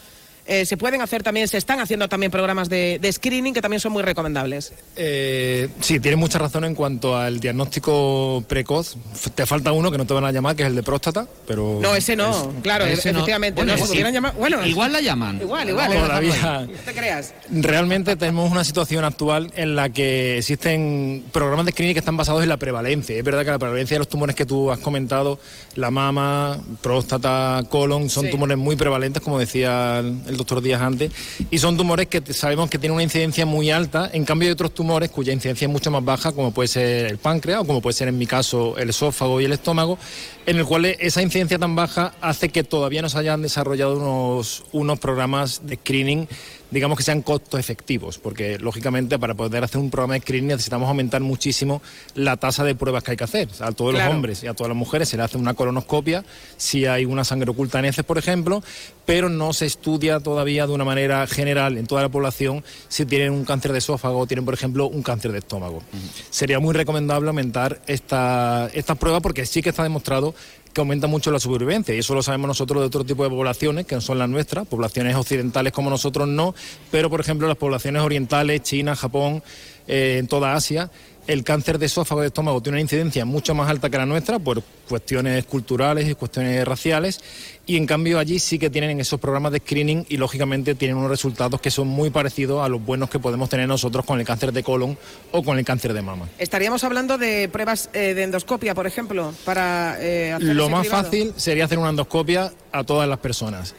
eh, 0.48 0.66
se 0.66 0.78
pueden 0.78 1.02
hacer 1.02 1.24
también, 1.24 1.48
se 1.48 1.58
están 1.58 1.80
haciendo 1.80 2.08
también 2.10 2.32
programas 2.32 2.70
de, 2.70 3.00
de 3.02 3.12
screening 3.12 3.54
que 3.54 3.62
también 3.62 3.80
son 3.80 3.92
muy 3.92 4.02
recomendables. 4.04 4.74
Eh, 4.96 5.70
sí, 5.82 6.00
tienes 6.00 6.20
mucha 6.20 6.40
razón 6.40 6.64
en 6.66 6.74
cuanto 6.76 7.16
al 7.18 7.40
diagnóstico 7.40 8.44
precoz. 8.48 8.96
Te 9.36 9.46
falta 9.46 9.72
uno 9.72 9.92
que 9.92 9.98
no 9.98 10.06
te 10.06 10.14
van 10.14 10.26
a 10.26 10.32
llamar, 10.32 10.56
que 10.56 10.64
es 10.64 10.70
el 10.70 10.76
de 10.76 10.84
próstata, 10.84 11.28
pero... 11.48 11.80
No, 11.82 11.96
ese 11.96 12.16
no, 12.16 12.30
es- 12.32 12.62
claro, 12.64 12.86
ese 12.86 13.12
no. 13.12 13.20
efectivamente. 13.20 13.62
Bueno, 13.62 13.74
no, 13.74 13.78
si 13.78 13.84
sí. 13.84 13.90
pudieran 13.90 14.14
llamar- 14.14 14.34
bueno, 14.36 14.66
Igual 14.66 14.92
la 14.94 15.02
llaman. 15.02 15.38
Igual, 15.42 15.70
igual. 15.70 15.92
Todavía. 15.94 16.62
No 16.68 16.74
te 16.86 16.94
creas. 16.94 17.34
Realmente 17.52 18.16
tenemos 18.16 18.52
una 18.52 18.64
situación 18.64 19.04
actual 19.06 19.52
en 19.56 19.76
la 19.76 19.90
que 19.90 20.38
existen 20.40 21.24
programas 21.32 21.66
de 21.66 21.72
screening 21.74 21.94
que 21.94 22.00
están 22.00 22.18
basados 22.18 22.44
en 22.44 22.50
la 22.50 22.58
prevalencia. 22.58 23.16
Es 23.18 23.24
verdad 23.24 23.44
que 23.46 23.52
la 23.52 23.60
prevalencia 23.60 23.96
de 23.96 24.00
los 24.00 24.08
tumores 24.10 24.36
que 24.36 24.46
tú 24.46 24.72
has 24.72 24.80
comentado, 24.80 25.40
la 25.76 25.92
mama, 25.92 26.60
próstata, 26.82 27.64
colon, 27.70 28.10
son 28.10 28.26
Sí. 28.26 28.32
tumores 28.32 28.58
muy 28.58 28.76
prevalentes, 28.76 29.22
como 29.22 29.40
decía 29.40 30.00
el, 30.00 30.20
el 30.28 30.37
doctor 30.38 30.62
Díaz 30.62 30.82
antes, 30.82 31.12
y 31.50 31.58
son 31.58 31.78
tumores 31.78 32.08
que 32.08 32.22
sabemos 32.34 32.70
que 32.70 32.78
tienen 32.78 32.96
una 32.96 33.04
incidencia 33.04 33.46
muy 33.46 33.72
alta, 33.72 34.10
en 34.14 34.26
cambio 34.26 34.48
hay 34.48 34.54
otros 34.54 34.74
tumores 34.74 35.10
cuya 35.10 35.34
incidencia 35.34 35.66
es 35.66 35.72
mucho 35.72 35.92
más 35.92 36.04
baja, 36.04 36.32
como 36.32 36.52
puede 36.52 36.68
ser 36.68 37.08
el 37.08 37.18
páncreas 37.18 37.62
o 37.62 37.66
como 37.66 37.82
puede 37.82 37.94
ser 37.94 38.08
en 38.08 38.18
mi 38.18 38.26
caso 38.26 38.78
el 38.78 38.90
esófago 38.90 39.42
y 39.42 39.46
el 39.46 39.54
estómago, 39.54 39.98
en 40.46 40.58
el 40.58 40.66
cual 40.66 40.86
esa 40.86 41.22
incidencia 41.22 41.60
tan 41.60 41.76
baja 41.76 42.14
hace 42.22 42.50
que 42.50 42.64
todavía 42.64 43.02
no 43.02 43.10
se 43.10 43.18
hayan 43.18 43.42
desarrollado 43.42 43.98
unos, 43.98 44.64
unos 44.72 45.00
programas 45.00 45.62
de 45.66 45.76
screening 45.76 46.28
digamos 46.72 46.98
que 46.98 47.04
sean 47.04 47.22
costo 47.22 47.58
efectivos, 47.58 48.18
porque 48.18 48.58
lógicamente 48.60 49.18
para 49.20 49.34
poder 49.34 49.64
hacer 49.64 49.80
un 49.80 49.90
programa 49.90 50.16
de 50.16 50.22
screening 50.22 50.50
necesitamos 50.50 50.88
aumentar 50.88 51.22
muchísimo 51.22 51.82
la 52.16 52.38
tasa 52.38 52.64
de 52.64 52.76
pruebas 52.76 53.04
que 53.04 53.12
hay 53.12 53.18
que 53.18 53.24
hacer. 53.24 53.48
A 53.60 53.72
todos 53.72 53.94
Claro. 53.94 54.10
los 54.10 54.16
hombres 54.16 54.44
y 54.44 54.48
a 54.48 54.54
todas 54.54 54.70
las 54.70 54.78
mujeres 54.78 55.10
se 55.10 55.18
le 55.18 55.24
hace 55.24 55.38
una 55.38 55.54
colonoscopia 55.54 56.24
si 56.58 56.86
hay 56.86 57.06
una 57.06 57.24
sangre 57.24 57.52
oculta 57.52 57.80
en 57.80 57.86
heces, 57.86 58.04
por 58.06 58.18
ejemplo, 58.18 58.62
pero 59.06 59.30
no 59.30 59.54
se 59.54 59.66
estudia 59.66 60.20
todavía 60.20 60.68
de 60.68 60.74
una 60.74 60.84
manera 60.84 61.26
general 61.28 61.78
en 61.78 61.88
toda 61.88 62.02
la 62.02 62.10
población 62.10 62.64
si 62.90 63.06
tienen 63.06 63.32
un 63.32 63.46
cáncer 63.46 63.72
de 63.72 63.78
esófago 63.78 64.20
o 64.20 64.28
tienen, 64.28 64.44
por 64.46 64.54
ejemplo, 64.54 64.88
un 64.88 65.02
cáncer 65.04 65.32
de 65.32 65.40
estómago. 65.40 65.82
Sería 66.30 66.60
muy 66.60 66.74
recomendable 66.74 67.30
aumentar 67.30 67.82
esta, 67.88 68.70
estas 68.74 68.98
pruebas 68.98 69.22
porque 69.22 69.46
sí 69.46 69.62
que 69.62 69.70
está 69.70 69.84
demostrado 69.84 70.36
que 70.78 70.82
aumenta 70.82 71.08
mucho 71.08 71.32
la 71.32 71.40
supervivencia 71.40 71.96
y 71.96 71.98
eso 71.98 72.14
lo 72.14 72.22
sabemos 72.22 72.50
nosotros 72.50 72.82
de 72.82 72.86
otro 72.86 73.04
tipo 73.04 73.24
de 73.24 73.32
poblaciones 73.32 73.88
que 73.88 73.96
no 73.96 74.02
son 74.02 74.20
las 74.20 74.30
nuestras, 74.30 74.68
poblaciones 74.68 75.16
occidentales 75.16 75.74
como 75.74 75.90
nosotros 75.90 76.28
no, 76.28 76.54
pero 76.92 77.10
por 77.10 77.20
ejemplo 77.20 77.48
las 77.48 77.58
poblaciones 77.58 78.04
orientales, 78.04 78.62
China, 78.62 78.96
Japón, 78.96 79.42
eh, 79.88 80.18
en 80.20 80.28
toda 80.28 80.54
Asia. 80.54 80.92
El 81.26 81.44
cáncer 81.44 81.80
de 81.80 81.88
esófago 81.88 82.22
de 82.22 82.28
estómago 82.28 82.62
tiene 82.62 82.76
una 82.76 82.82
incidencia 82.82 83.26
mucho 83.26 83.56
más 83.56 83.72
alta 83.72 83.90
que 83.90 83.98
la 83.98 84.06
nuestra 84.06 84.38
por 84.38 84.62
cuestiones 84.88 85.46
culturales 85.46 86.08
y 86.08 86.14
cuestiones 86.14 86.64
raciales 86.64 87.22
y 87.68 87.76
en 87.76 87.86
cambio 87.86 88.18
allí 88.18 88.40
sí 88.40 88.58
que 88.58 88.70
tienen 88.70 89.00
esos 89.00 89.20
programas 89.20 89.52
de 89.52 89.60
screening 89.60 90.06
y 90.08 90.18
lógicamente 90.18 90.74
tienen 90.74 90.98
unos 90.98 91.10
resultados 91.10 91.60
que 91.60 91.70
son 91.70 91.88
muy 91.90 92.10
parecidos 92.10 92.66
a 92.66 92.70
los 92.70 92.84
buenos 92.84 93.10
que 93.10 93.20
podemos 93.20 93.50
tener 93.50 93.68
nosotros 93.68 94.06
con 94.06 94.20
el 94.20 94.26
cáncer 94.26 94.54
de 94.54 94.64
colon 94.64 94.98
o 95.32 95.44
con 95.44 95.60
el 95.60 95.66
cáncer 95.66 95.94
de 95.94 96.02
mama. 96.02 96.30
Estaríamos 96.40 96.86
hablando 96.86 97.18
de 97.18 97.50
pruebas 97.50 97.90
eh, 97.94 98.14
de 98.14 98.24
endoscopia, 98.24 98.74
por 98.74 98.88
ejemplo, 98.88 99.34
para 99.44 99.98
eh, 100.02 100.32
hacer 100.32 100.56
Lo 100.56 100.70
más 100.70 100.88
fácil 100.88 101.34
sería 101.36 101.66
hacer 101.66 101.78
una 101.78 101.90
endoscopia 101.90 102.54
a 102.72 102.84
todas 102.86 103.08
las 103.08 103.20
personas. 103.20 103.76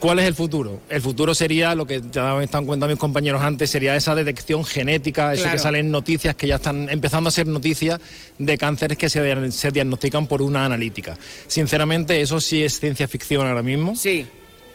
¿Cuál 0.00 0.18
es 0.18 0.24
el 0.26 0.34
futuro? 0.34 0.80
El 0.88 1.02
futuro 1.02 1.34
sería 1.34 1.74
lo 1.74 1.86
que 1.86 2.00
ya 2.10 2.34
me 2.34 2.44
están 2.44 2.64
contando 2.64 2.88
mis 2.88 2.98
compañeros 2.98 3.42
antes, 3.42 3.68
sería 3.68 3.94
esa 3.94 4.14
detección 4.14 4.64
genética, 4.64 5.34
eso 5.34 5.42
Claro. 5.42 5.56
que 5.56 5.62
salen 5.62 5.90
noticias 5.90 6.34
que 6.34 6.46
ya 6.46 6.56
están 6.56 6.88
empezando 6.88 7.28
a 7.28 7.30
ser 7.30 7.46
noticias 7.46 8.00
de 8.38 8.56
cánceres 8.56 8.96
que 8.96 9.10
se, 9.10 9.52
se 9.52 9.70
diagnostican 9.70 10.26
por 10.26 10.40
una 10.40 10.64
analítica. 10.64 11.18
Sinceramente, 11.46 12.20
eso 12.20 12.40
sí 12.40 12.64
es 12.64 12.80
ciencia 12.80 13.06
ficción 13.08 13.46
ahora 13.46 13.62
mismo. 13.62 13.94
Sí. 13.94 14.26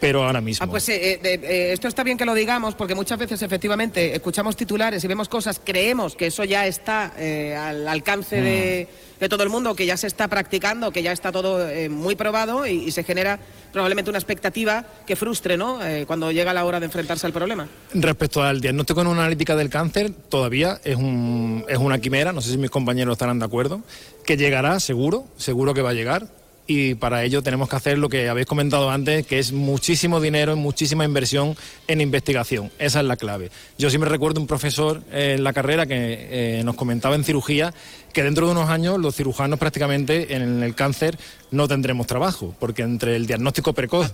Pero 0.05 0.23
ahora 0.23 0.39
mismo. 0.39 0.63
Ah, 0.63 0.69
pues 0.69 0.87
eh, 0.89 1.13
eh, 1.13 1.19
eh, 1.23 1.69
esto 1.73 1.87
está 1.87 2.03
bien 2.03 2.15
que 2.15 2.25
lo 2.25 2.35
digamos 2.35 2.75
porque 2.75 2.93
muchas 2.93 3.17
veces 3.17 3.41
efectivamente 3.41 4.13
escuchamos 4.13 4.55
titulares 4.55 5.03
y 5.03 5.07
vemos 5.07 5.27
cosas, 5.27 5.59
creemos 5.63 6.15
que 6.15 6.27
eso 6.27 6.43
ya 6.43 6.67
está 6.67 7.11
eh, 7.17 7.55
al 7.55 7.87
alcance 7.87 8.39
de, 8.39 8.87
de 9.19 9.29
todo 9.29 9.43
el 9.43 9.49
mundo, 9.49 9.75
que 9.75 9.87
ya 9.87 9.97
se 9.97 10.05
está 10.05 10.27
practicando, 10.27 10.91
que 10.91 11.01
ya 11.01 11.11
está 11.11 11.31
todo 11.31 11.67
muy 11.89 12.15
probado 12.15 12.67
y, 12.67 12.83
y 12.83 12.91
se 12.91 13.03
genera 13.03 13.39
probablemente 13.73 14.11
una 14.11 14.19
expectativa 14.19 14.85
que 15.07 15.15
frustre, 15.15 15.57
¿no? 15.57 15.79
Cuando 16.05 16.31
llega 16.31 16.53
la 16.53 16.65
hora 16.65 16.79
de 16.79 16.85
enfrentarse 16.85 17.25
al 17.25 17.33
problema. 17.33 17.67
Respecto 17.93 18.43
al 18.43 18.61
diagnóstico 18.61 19.01
en 19.01 19.07
una 19.07 19.21
analítica 19.21 19.55
del 19.55 19.69
cáncer, 19.69 20.11
todavía 20.29 20.79
es, 20.83 20.95
un, 20.97 21.65
es 21.67 21.77
una 21.79 21.99
quimera, 21.99 22.31
no 22.31 22.41
sé 22.41 22.51
si 22.51 22.57
mis 22.57 22.69
compañeros 22.69 23.13
estarán 23.13 23.39
de 23.39 23.45
acuerdo, 23.45 23.81
que 24.25 24.37
llegará 24.37 24.79
seguro, 24.79 25.25
seguro 25.37 25.73
que 25.73 25.81
va 25.81 25.89
a 25.89 25.93
llegar. 25.93 26.27
Y 26.67 26.95
para 26.95 27.23
ello 27.23 27.43
tenemos 27.43 27.69
que 27.69 27.75
hacer 27.75 27.97
lo 27.99 28.09
que 28.09 28.27
habéis 28.27 28.47
comentado 28.47 28.89
antes, 28.89 29.25
que 29.27 29.37
es 29.37 29.51
muchísimo 29.51 30.19
dinero, 30.19 30.55
muchísima 30.55 31.05
inversión 31.05 31.55
en 31.87 32.01
investigación. 32.01 32.71
Esa 32.79 33.01
es 33.01 33.05
la 33.05 33.17
clave. 33.17 33.51
Yo 33.77 33.89
siempre 33.89 34.09
recuerdo 34.09 34.41
un 34.41 34.47
profesor 34.47 35.03
en 35.11 35.43
la 35.43 35.53
carrera 35.53 35.85
que 35.85 36.59
eh, 36.59 36.63
nos 36.63 36.75
comentaba 36.75 37.15
en 37.15 37.23
cirugía 37.23 37.73
que 38.15 38.23
dentro 38.23 38.45
de 38.45 38.53
unos 38.53 38.69
años 38.69 38.97
los 38.97 39.13
cirujanos 39.13 39.59
prácticamente 39.59 40.33
en 40.35 40.63
el 40.63 40.73
cáncer 40.73 41.19
no 41.51 41.67
tendremos 41.67 42.07
trabajo, 42.07 42.55
porque 42.59 42.81
entre 42.81 43.17
el 43.17 43.27
diagnóstico 43.27 43.73
precoz 43.73 44.09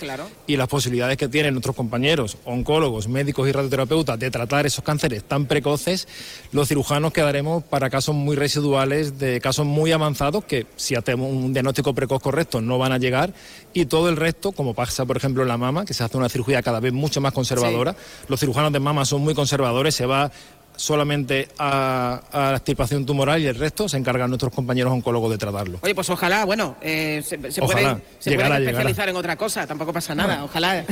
y 0.47 0.57
las 0.57 0.67
posibilidades 0.67 1.17
que 1.17 1.27
tienen 1.27 1.53
nuestros 1.53 1.75
compañeros, 1.75 2.35
oncólogos, 2.43 3.07
médicos 3.07 3.47
y 3.47 3.51
radioterapeutas 3.51 4.17
de 4.17 4.31
tratar 4.31 4.65
esos 4.65 4.83
cánceres 4.83 5.23
tan 5.23 5.45
precoces, 5.45 6.07
los 6.51 6.67
cirujanos 6.67 7.13
quedaremos 7.13 7.63
para 7.63 7.91
casos 7.91 8.15
muy 8.15 8.35
residuales, 8.35 9.19
de 9.19 9.39
casos 9.39 9.67
muy 9.67 9.91
avanzados 9.91 10.45
que 10.45 10.65
si 10.77 10.95
hacemos 10.95 11.31
un 11.31 11.53
diagnóstico 11.53 11.93
precoz 11.93 12.23
correcto 12.23 12.59
no 12.59 12.79
van 12.79 12.93
a 12.93 12.97
llegar 12.97 13.35
y 13.71 13.85
todo 13.85 14.09
el 14.09 14.17
resto, 14.17 14.51
como 14.51 14.73
pasa 14.73 15.05
por 15.05 15.15
ejemplo 15.15 15.43
en 15.43 15.49
la 15.49 15.57
mama, 15.57 15.85
que 15.85 15.93
se 15.93 16.03
hace 16.03 16.17
una 16.17 16.27
cirugía 16.27 16.63
cada 16.63 16.79
vez 16.79 16.91
mucho 16.91 17.21
más 17.21 17.33
conservadora, 17.33 17.95
los 18.27 18.39
cirujanos 18.39 18.73
de 18.73 18.79
mama 18.79 19.05
son 19.05 19.21
muy 19.21 19.35
conservadores, 19.35 19.93
se 19.93 20.07
va 20.07 20.31
solamente 20.75 21.47
a, 21.59 22.21
a 22.31 22.51
la 22.51 22.57
extirpación 22.57 23.05
tumoral 23.05 23.41
y 23.41 23.47
el 23.47 23.55
resto 23.55 23.87
se 23.89 23.97
encargan 23.97 24.29
nuestros 24.29 24.53
compañeros 24.53 24.91
oncólogos 24.93 25.31
de 25.31 25.37
tratarlo. 25.37 25.79
Oye, 25.81 25.93
pues 25.95 26.09
ojalá, 26.09 26.45
bueno, 26.45 26.75
eh, 26.81 27.21
se, 27.25 27.51
se 27.51 27.61
Ojalá, 27.61 27.81
pueden, 27.81 28.03
se 28.19 28.29
llegará, 28.31 28.49
pueden 28.49 28.61
llegará. 28.61 28.79
especializar 28.79 29.09
en 29.09 29.15
otra 29.15 29.35
cosa, 29.35 29.67
tampoco 29.67 29.93
pasa 29.93 30.15
nada, 30.15 30.43
ojalá. 30.43 30.83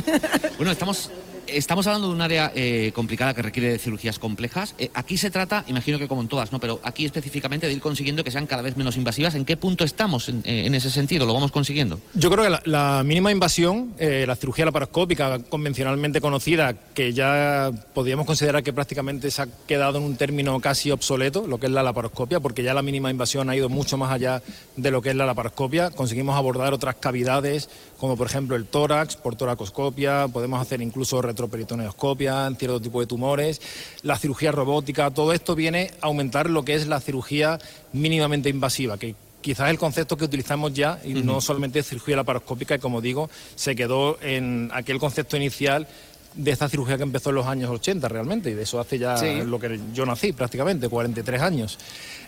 Bueno, 0.58 0.72
estamos, 0.72 1.10
estamos 1.54 1.88
hablando 1.88 2.08
de 2.08 2.14
un 2.14 2.22
área 2.22 2.52
eh, 2.56 2.91
complicada 2.93 3.34
que 3.34 3.41
requiere 3.41 3.72
de 3.72 3.80
cirugías 3.80 4.20
complejas. 4.20 4.76
Eh, 4.78 4.89
aquí 4.93 5.18
se 5.18 5.32
trata, 5.32 5.64
imagino 5.68 6.00
que 6.00 6.08
como 6.08 6.22
en 6.22 6.28
todas, 6.28 6.52
¿no? 6.52 6.60
Pero 6.60 6.80
aquí 6.84 7.06
específicamente 7.06 7.68
de 7.68 7.74
ir 7.74 7.82
consiguiendo 7.82 8.24
que 8.24 8.32
sean 8.32 8.47
cada 8.47 8.62
vez 8.62 8.78
menos 8.78 8.97
invasivas. 8.97 9.36
¿En 9.36 9.45
qué 9.45 9.58
punto 9.58 9.84
estamos 9.84 10.30
en, 10.30 10.41
eh, 10.45 10.66
en 10.66 10.76
ese 10.76 10.89
sentido? 10.89 11.26
¿Lo 11.26 11.34
vamos 11.34 11.52
consiguiendo? 11.52 12.00
Yo 12.14 12.30
creo 12.30 12.43
que 12.43 12.50
la, 12.50 12.62
la 12.66 13.04
mínima 13.04 13.32
invasión, 13.32 13.93
eh, 13.97 14.26
la 14.28 14.36
cirugía 14.36 14.66
laparoscópica 14.66 15.39
convencionalmente 15.39 16.22
conocida, 16.22 16.74
que 16.93 17.14
ya 17.14 17.72
podríamos 17.93 18.26
considerar 18.26 18.64
que 18.64 18.74
prácticamente 18.74 19.32
se 19.32 19.41
ha 19.41 19.47
quedado 19.68 19.97
en 19.97 20.04
un 20.04 20.18
término 20.18 20.60
casi 20.60 20.91
obsoleto, 20.91 21.47
lo 21.47 21.60
que 21.60 21.68
es 21.68 21.72
la 21.72 21.84
laparoscopia, 21.84 22.39
porque 22.39 22.64
ya 22.64 22.74
la 22.74 22.82
mínima 22.82 23.10
invasión 23.10 23.50
ha 23.50 23.56
ido 23.56 23.70
mucho 23.70 23.97
más 23.97 24.12
allá 24.12 24.41
de 24.76 24.91
lo 24.91 25.02
que 25.02 25.10
es 25.10 25.16
la 25.16 25.26
laparoscopia. 25.26 25.89
Conseguimos 25.91 26.36
abordar 26.36 26.74
otras 26.74 26.95
cavidades, 26.95 27.70
como 27.97 28.16
por 28.16 28.28
ejemplo 28.28 28.56
el 28.56 28.66
tórax, 28.66 29.16
por 29.16 29.36
toracoscopia, 29.36 30.28
podemos 30.28 30.62
hacer 30.62 30.82
incluso 30.82 31.22
retroperitoneoscopia 31.40 32.48
en 32.48 32.56
cierto 32.58 32.82
tipo 32.82 33.00
de 33.00 33.08
tumores, 33.08 33.62
la 34.04 34.18
cirugía 34.18 34.52
robótica, 34.52 35.12
todo 35.12 35.34
esto 35.34 35.56
viene 35.56 35.92
a 36.02 36.08
aumentar 36.08 36.50
lo 36.50 36.64
que 36.64 36.76
es 36.76 36.88
la 36.88 37.00
cirugía 37.00 37.60
mínimamente 37.94 38.50
invasiva, 38.50 38.98
que 38.98 39.16
quizás 39.42 39.70
el 39.70 39.80
concepto 39.80 40.18
que 40.18 40.26
utilizamos 40.26 40.74
ya, 40.74 41.00
y 41.04 41.14
no 41.14 41.40
solamente 41.40 41.82
cirugía 41.84 42.18
laparoscópica, 42.18 42.76
y 42.76 42.80
como 42.80 43.00
digo, 43.02 43.30
se 43.56 43.76
quedó 43.76 44.20
en 44.22 44.70
aquel 44.74 45.00
concepto 45.00 45.38
inicial 45.38 45.88
de 46.36 46.52
esta 46.52 46.70
cirugía 46.70 46.98
que 46.98 47.04
empezó 47.04 47.30
en 47.30 47.36
los 47.38 47.48
años 47.48 47.70
80 47.72 48.08
realmente, 48.08 48.52
y 48.52 48.54
de 48.54 48.64
eso 48.64 48.80
hace 48.80 49.00
ya 49.00 49.18
Sí. 49.18 49.42
lo 49.46 49.60
que 49.60 49.80
yo 49.94 50.06
nací 50.06 50.34
prácticamente, 50.34 50.90
43 50.90 51.42
años. 51.42 51.80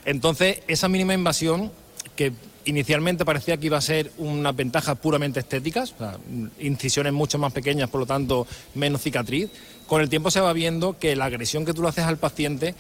Entonces, 0.06 0.60
esa 0.68 0.88
mínima 0.88 1.14
invasión 1.14 1.72
que 2.16 2.32
inicialmente 2.66 3.26
parecía 3.26 3.58
que 3.58 3.66
iba 3.68 3.78
a 3.78 3.82
ser 3.82 4.12
unas 4.18 4.56
ventajas 4.56 4.98
puramente 4.98 5.40
estéticas, 5.40 5.94
o 5.94 5.98
sea, 5.98 6.18
incisiones 6.60 7.14
mucho 7.14 7.38
más 7.38 7.52
pequeñas, 7.54 7.90
por 7.90 8.02
lo 8.02 8.06
tanto 8.06 8.46
menos 8.76 9.02
cicatriz, 9.02 9.50
con 9.88 10.02
el 10.02 10.10
tiempo 10.10 10.32
se 10.32 10.40
va 10.42 10.54
viendo 10.54 10.98
que 10.98 11.16
la 11.16 11.26
agresión 11.26 11.66
que 11.66 11.74
tú 11.74 11.82
le 11.82 11.90
haces 11.90 12.06
al 12.06 12.18
paciente 12.18 12.76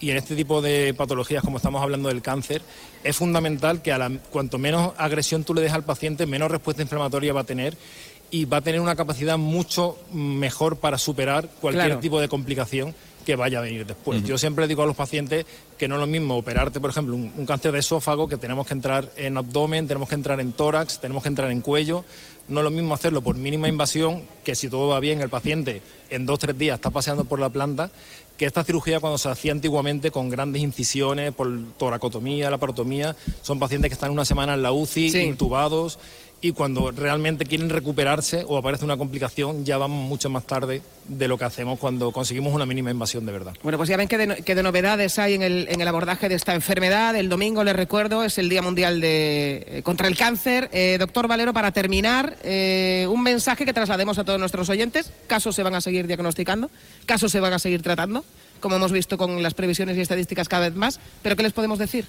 y 0.00 0.10
en 0.10 0.16
este 0.18 0.36
tipo 0.36 0.60
de 0.60 0.92
patologías, 0.94 1.42
como 1.42 1.56
estamos 1.56 1.82
hablando 1.82 2.08
del 2.08 2.20
cáncer, 2.22 2.60
es 3.04 3.16
fundamental 3.16 3.82
que 3.82 3.92
a 3.92 3.98
la- 3.98 4.10
cuanto 4.30 4.58
menos 4.58 4.92
agresión 4.98 5.44
tú 5.44 5.54
le 5.54 5.62
des 5.62 5.72
al 5.72 5.84
paciente, 5.84 6.26
menos 6.26 6.50
respuesta 6.50 6.82
inflamatoria 6.82 7.32
va 7.32 7.40
a 7.40 7.44
tener 7.44 7.76
y 8.30 8.44
va 8.44 8.56
a 8.58 8.60
tener 8.60 8.80
una 8.80 8.96
capacidad 8.96 9.38
mucho 9.38 9.96
mejor 10.12 10.76
para 10.78 10.98
superar 10.98 11.48
cualquier 11.60 11.86
Claro. 11.86 12.00
tipo 12.00 12.20
de 12.20 12.28
complicación 12.28 12.94
que 13.26 13.36
vaya 13.36 13.58
a 13.58 13.62
venir 13.62 13.84
después. 13.84 14.22
Yo 14.24 14.38
siempre 14.38 14.66
digo 14.68 14.82
a 14.82 14.86
los 14.86 14.96
pacientes 14.96 15.44
que 15.76 15.88
no 15.88 15.96
es 15.96 16.00
lo 16.00 16.06
mismo 16.06 16.36
operarte, 16.38 16.80
por 16.80 16.88
ejemplo, 16.90 17.14
un, 17.14 17.32
un 17.36 17.44
cáncer 17.44 17.72
de 17.72 17.80
esófago, 17.80 18.28
que 18.28 18.36
tenemos 18.38 18.66
que 18.66 18.72
entrar 18.74 19.10
en 19.16 19.36
abdomen, 19.36 19.86
tenemos 19.88 20.08
que 20.08 20.14
entrar 20.14 20.40
en 20.40 20.52
tórax, 20.52 21.00
tenemos 21.00 21.22
que 21.24 21.28
entrar 21.28 21.50
en 21.50 21.60
cuello. 21.60 22.04
No 22.48 22.60
es 22.60 22.64
lo 22.64 22.70
mismo 22.70 22.94
hacerlo 22.94 23.20
por 23.22 23.34
mínima 23.36 23.68
invasión, 23.68 24.22
que 24.44 24.54
si 24.54 24.70
todo 24.70 24.86
va 24.88 25.00
bien, 25.00 25.20
el 25.20 25.28
paciente 25.28 25.82
en 26.08 26.24
dos 26.24 26.34
o 26.34 26.38
tres 26.38 26.56
días 26.56 26.76
está 26.76 26.90
paseando 26.90 27.24
por 27.24 27.40
la 27.40 27.50
planta, 27.50 27.90
que 28.36 28.44
esta 28.46 28.62
cirugía 28.62 29.00
cuando 29.00 29.18
se 29.18 29.28
hacía 29.28 29.50
antiguamente 29.50 30.12
con 30.12 30.28
grandes 30.28 30.62
incisiones, 30.62 31.32
por 31.34 31.50
toracotomía, 31.76 32.48
laparotomía, 32.50 33.16
son 33.42 33.58
pacientes 33.58 33.88
que 33.88 33.94
están 33.94 34.12
una 34.12 34.24
semana 34.24 34.54
en 34.54 34.62
la 34.62 34.70
UCI, 34.70 35.10
Sí. 35.10 35.18
intubados, 35.22 35.98
y 36.40 36.52
cuando 36.52 36.90
realmente 36.90 37.46
quieren 37.46 37.70
recuperarse 37.70 38.44
o 38.46 38.58
aparece 38.58 38.84
una 38.84 38.96
complicación, 38.96 39.64
ya 39.64 39.78
vamos 39.78 40.06
mucho 40.06 40.28
más 40.28 40.46
tarde 40.46 40.82
de 41.08 41.28
lo 41.28 41.38
que 41.38 41.44
hacemos 41.44 41.78
cuando 41.78 42.12
conseguimos 42.12 42.52
una 42.52 42.66
mínima 42.66 42.90
invasión 42.90 43.24
de 43.24 43.32
verdad. 43.32 43.54
Bueno, 43.62 43.78
pues 43.78 43.88
ya 43.88 43.96
ven 43.96 44.06
qué 44.06 44.18
de, 44.18 44.42
qué 44.42 44.54
de 44.54 44.62
novedades 44.62 45.18
hay 45.18 45.34
en 45.34 45.42
el, 45.42 45.66
en 45.70 45.80
el 45.80 45.88
abordaje 45.88 46.28
de 46.28 46.34
esta 46.34 46.54
enfermedad. 46.54 47.16
El 47.16 47.28
domingo, 47.28 47.64
les 47.64 47.74
recuerdo, 47.74 48.22
es 48.22 48.36
el 48.38 48.48
Día 48.48 48.60
Mundial 48.60 49.00
de, 49.00 49.64
eh, 49.66 49.82
contra 49.82 50.08
el 50.08 50.16
Cáncer. 50.16 50.68
Eh, 50.72 50.96
doctor 50.98 51.26
Valero, 51.26 51.52
para 51.52 51.72
terminar, 51.72 52.36
eh, 52.42 53.06
un 53.10 53.22
mensaje 53.22 53.64
que 53.64 53.72
traslademos 53.72 54.18
a 54.18 54.24
todos 54.24 54.38
nuestros 54.38 54.68
oyentes. 54.68 55.12
¿Casos 55.26 55.54
se 55.54 55.62
van 55.62 55.74
a 55.74 55.80
seguir 55.80 56.06
diagnosticando? 56.06 56.70
¿Casos 57.06 57.32
se 57.32 57.40
van 57.40 57.54
a 57.54 57.58
seguir 57.58 57.82
tratando? 57.82 58.24
Como 58.60 58.76
hemos 58.76 58.92
visto 58.92 59.16
con 59.16 59.42
las 59.42 59.54
previsiones 59.54 59.96
y 59.96 60.00
estadísticas 60.00 60.48
cada 60.48 60.68
vez 60.68 60.76
más. 60.76 61.00
¿Pero 61.22 61.36
qué 61.36 61.42
les 61.42 61.52
podemos 61.52 61.78
decir? 61.78 62.06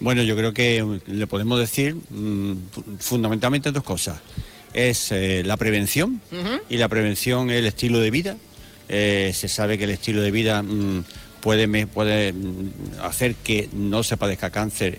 Bueno, 0.00 0.22
yo 0.22 0.36
creo 0.36 0.52
que 0.52 0.82
mm, 0.82 1.00
le 1.06 1.26
podemos 1.26 1.58
decir 1.58 1.94
mm, 1.94 2.52
fu- 2.70 2.84
fundamentalmente 2.98 3.72
dos 3.72 3.82
cosas. 3.84 4.18
Es 4.72 5.12
eh, 5.12 5.42
la 5.44 5.56
prevención 5.56 6.20
y 6.68 6.76
la 6.78 6.88
prevención 6.88 7.50
es 7.50 7.58
el 7.58 7.66
estilo 7.66 8.00
de 8.00 8.10
vida. 8.10 8.36
Eh, 8.88 9.32
se 9.34 9.48
sabe 9.48 9.78
que 9.78 9.84
el 9.84 9.90
estilo 9.90 10.20
de 10.20 10.30
vida 10.32 10.62
mm, 10.62 11.04
puede, 11.40 11.66
mm, 11.68 12.72
hacer 13.02 13.34
que 13.36 13.68
no 13.72 14.02
se 14.02 14.16
padezca 14.16 14.50
cáncer, 14.50 14.98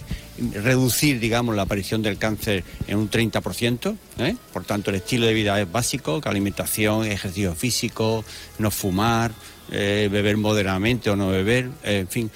reducir, 0.53 1.19
digamos, 1.19 1.55
la 1.55 1.63
aparición 1.63 2.01
del 2.01 2.17
cáncer 2.17 2.63
en 2.87 2.97
un 2.97 3.09
30%. 3.09 3.97
¿eh? 4.19 4.35
Por 4.53 4.63
tanto, 4.63 4.91
el 4.91 4.95
estilo 4.97 5.25
de 5.25 5.33
vida 5.33 5.59
es 5.59 5.69
básico, 5.71 6.21
que 6.21 6.29
alimentación, 6.29 7.05
ejercicio 7.05 7.53
físico, 7.53 8.23
no 8.59 8.71
fumar, 8.71 9.31
eh, 9.71 10.07
beber 10.11 10.37
moderadamente 10.37 11.09
o 11.09 11.15
no 11.15 11.29
beber, 11.29 11.69
eh, 11.83 11.99
en 11.99 12.07
fin. 12.07 12.31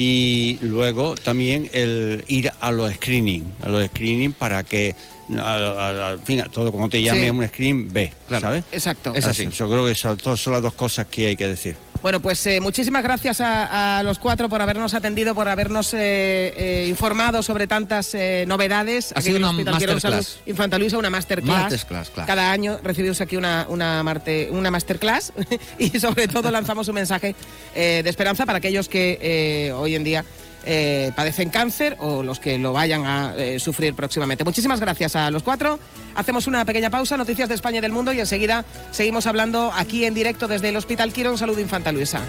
Y 0.00 0.58
luego 0.62 1.16
también 1.16 1.68
el 1.72 2.24
ir 2.28 2.52
a 2.60 2.70
los 2.70 2.94
screening, 2.94 3.52
a 3.64 3.68
los 3.68 3.84
screening 3.88 4.32
para 4.32 4.62
que, 4.62 4.94
al 5.36 6.20
fin, 6.20 6.44
todo 6.52 6.70
como 6.70 6.88
te 6.88 7.02
llame 7.02 7.24
Sí. 7.24 7.30
un 7.30 7.48
screening, 7.48 7.92
ve, 7.92 8.12
¿sabes? 8.40 8.62
Exacto. 8.70 9.12
Es 9.16 9.24
así. 9.24 9.48
Yo 9.48 9.68
creo 9.68 9.84
que 9.86 9.90
esas 9.90 10.16
dos 10.18 10.40
son 10.40 10.52
las 10.52 10.62
dos 10.62 10.74
cosas 10.74 11.06
que 11.08 11.26
hay 11.26 11.36
que 11.36 11.48
decir. 11.48 11.74
Bueno, 12.00 12.20
pues 12.20 12.46
eh, 12.46 12.60
muchísimas 12.60 13.02
gracias 13.02 13.40
a, 13.40 13.98
a 13.98 14.02
los 14.04 14.20
cuatro 14.20 14.48
por 14.48 14.62
habernos 14.62 14.94
atendido, 14.94 15.34
por 15.34 15.48
habernos 15.48 15.92
eh, 15.94 16.54
eh, 16.56 16.86
informado 16.88 17.42
sobre 17.42 17.66
tantas 17.66 18.14
eh, 18.14 18.44
novedades. 18.46 19.10
Ha 19.12 19.18
Aquí 19.18 19.26
sido 19.32 19.38
en 19.38 19.44
el 19.44 19.50
una 19.62 19.72
masterclass. 19.72 20.38
Infanta 20.46 20.78
Luisa, 20.78 20.96
una 20.96 21.10
masterclass. 21.10 21.62
Masterclass, 21.62 22.10
claro. 22.10 22.26
Cada 22.28 22.52
año 22.52 22.78
recibimos 22.84 23.20
aquí 23.20 23.36
una, 23.36 23.66
una, 23.68 24.02
marte- 24.04 24.48
una 24.52 24.70
masterclass 24.70 25.32
y 25.78 25.98
sobre 25.98 26.28
todo 26.28 26.52
lanzamos 26.52 26.86
un 26.86 26.94
mensaje 26.94 27.34
eh, 27.74 28.00
de 28.04 28.10
esperanza 28.10 28.46
para 28.46 28.58
aquellos 28.58 28.88
que 28.88 29.18
eh, 29.20 29.72
hoy 29.72 29.96
en 29.96 30.04
día 30.04 30.24
eh, 30.64 31.12
padecen 31.14 31.50
cáncer 31.50 31.96
o 31.98 32.22
los 32.22 32.40
que 32.40 32.58
lo 32.58 32.72
vayan 32.72 33.06
a 33.06 33.34
eh, 33.36 33.58
sufrir 33.58 33.94
próximamente. 33.94 34.44
Muchísimas 34.44 34.80
gracias 34.80 35.16
a 35.16 35.30
los 35.30 35.42
cuatro. 35.42 35.78
Hacemos 36.14 36.46
una 36.46 36.64
pequeña 36.64 36.90
pausa, 36.90 37.16
noticias 37.16 37.48
de 37.48 37.54
España 37.54 37.78
y 37.78 37.80
del 37.80 37.92
mundo 37.92 38.12
y 38.12 38.20
enseguida 38.20 38.64
seguimos 38.90 39.26
hablando 39.26 39.72
aquí 39.74 40.04
en 40.04 40.14
directo 40.14 40.48
desde 40.48 40.70
el 40.70 40.76
Hospital 40.76 41.12
Quirón 41.12 41.38
Salud 41.38 41.58
Infanta 41.58 41.92
Luisa. 41.92 42.20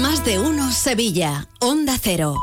Más 0.00 0.24
de 0.24 0.38
uno 0.38 0.70
Sevilla, 0.72 1.48
Onda 1.60 1.96
Cero. 2.00 2.42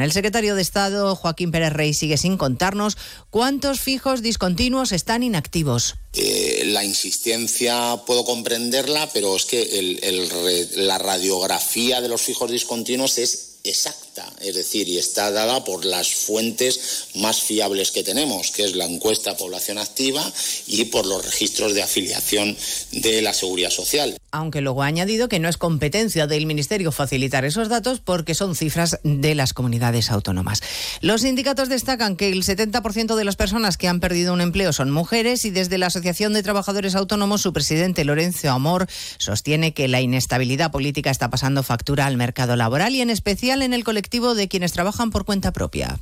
El 0.01 0.11
secretario 0.11 0.55
de 0.55 0.61
Estado, 0.61 1.15
Joaquín 1.15 1.51
Pérez 1.51 1.73
Rey, 1.73 1.93
sigue 1.93 2.17
sin 2.17 2.37
contarnos 2.37 2.97
cuántos 3.29 3.79
fijos 3.79 4.21
discontinuos 4.21 4.91
están 4.91 5.23
inactivos. 5.23 5.95
Eh, 6.13 6.63
la 6.65 6.83
insistencia 6.83 7.97
puedo 8.05 8.25
comprenderla, 8.25 9.09
pero 9.13 9.35
es 9.35 9.45
que 9.45 10.69
la 10.75 10.97
radiografía 10.97 12.01
de 12.01 12.09
los 12.09 12.21
fijos 12.21 12.51
discontinuos 12.51 13.17
es 13.17 13.59
exacta, 13.63 14.10
es 14.41 14.55
decir, 14.55 14.87
y 14.87 14.97
está 14.97 15.31
dada 15.31 15.63
por 15.63 15.85
las 15.85 16.13
fuentes 16.13 17.07
más 17.15 17.41
fiables 17.41 17.91
que 17.91 18.03
tenemos, 18.03 18.51
que 18.51 18.65
es 18.65 18.75
la 18.75 18.85
encuesta 18.85 19.37
población 19.37 19.77
activa 19.77 20.31
y 20.67 20.85
por 20.85 21.05
los 21.05 21.23
registros 21.23 21.73
de 21.73 21.83
afiliación 21.83 22.57
de 22.91 23.21
la 23.21 23.33
seguridad 23.33 23.69
social. 23.69 24.17
Aunque 24.31 24.61
luego 24.61 24.83
ha 24.83 24.87
añadido 24.87 25.27
que 25.27 25.39
no 25.39 25.49
es 25.49 25.57
competencia 25.57 26.27
del 26.27 26.45
Ministerio 26.45 26.91
facilitar 26.91 27.45
esos 27.45 27.69
datos 27.69 27.99
porque 27.99 28.33
son 28.33 28.55
cifras 28.55 28.99
de 29.03 29.35
las 29.35 29.53
comunidades 29.53 30.09
autónomas. 30.09 30.61
Los 31.01 31.21
sindicatos 31.21 31.69
destacan 31.69 32.15
que 32.15 32.29
el 32.31 32.43
70% 32.43 33.15
de 33.15 33.25
las 33.25 33.35
personas 33.35 33.77
que 33.77 33.87
han 33.87 33.99
perdido 33.99 34.33
un 34.33 34.41
empleo 34.41 34.73
son 34.73 34.91
mujeres 34.91 35.45
y 35.45 35.51
desde 35.51 35.77
la 35.77 35.87
Asociación 35.87 36.33
de 36.33 36.43
Trabajadores 36.43 36.95
Autónomos 36.95 37.41
su 37.41 37.53
presidente 37.53 38.05
Lorenzo 38.05 38.49
Amor 38.51 38.87
sostiene 39.17 39.73
que 39.73 39.87
la 39.87 40.01
inestabilidad 40.01 40.71
política 40.71 41.11
está 41.11 41.29
pasando 41.29 41.63
factura 41.63 42.05
al 42.05 42.17
mercado 42.17 42.55
laboral 42.55 42.95
y 42.95 43.01
en 43.01 43.09
especial 43.09 43.61
en 43.61 43.73
el 43.73 43.83
colectivo 43.83 44.00
de 44.09 44.47
quienes 44.47 44.73
trabajan 44.73 45.11
por 45.11 45.25
cuenta 45.25 45.51
propia. 45.51 45.99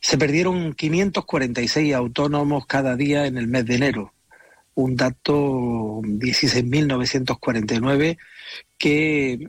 Se 0.00 0.16
perdieron 0.18 0.74
546 0.74 1.94
autónomos 1.94 2.66
cada 2.66 2.96
día 2.96 3.26
en 3.26 3.38
el 3.38 3.46
mes 3.48 3.64
de 3.64 3.76
enero, 3.76 4.12
un 4.74 4.96
dato 4.96 6.02
16.949 6.02 8.18
que 8.76 9.48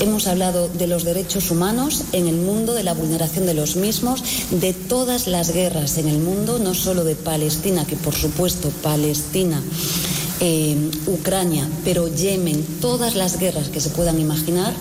Hemos 0.00 0.26
hablado 0.26 0.68
de 0.68 0.88
los 0.88 1.04
derechos 1.04 1.52
humanos 1.52 2.04
en 2.12 2.26
el 2.26 2.34
mundo, 2.34 2.74
de 2.74 2.82
la 2.82 2.94
vulneración 2.94 3.46
de 3.46 3.54
los 3.54 3.76
mismos, 3.76 4.24
de 4.50 4.72
todas 4.72 5.28
las 5.28 5.52
guerras 5.52 5.98
en 5.98 6.08
el 6.08 6.18
mundo, 6.18 6.58
no 6.58 6.74
solo 6.74 7.04
de 7.04 7.14
Palestina, 7.14 7.86
que 7.86 7.94
por 7.94 8.12
supuesto 8.12 8.70
Palestina, 8.82 9.62
eh, 10.40 10.76
Ucrania, 11.06 11.68
pero 11.84 12.08
Yemen, 12.08 12.64
todas 12.80 13.14
las 13.14 13.38
guerras 13.38 13.68
que 13.68 13.80
se 13.80 13.90
puedan 13.90 14.20
imaginar, 14.20 14.72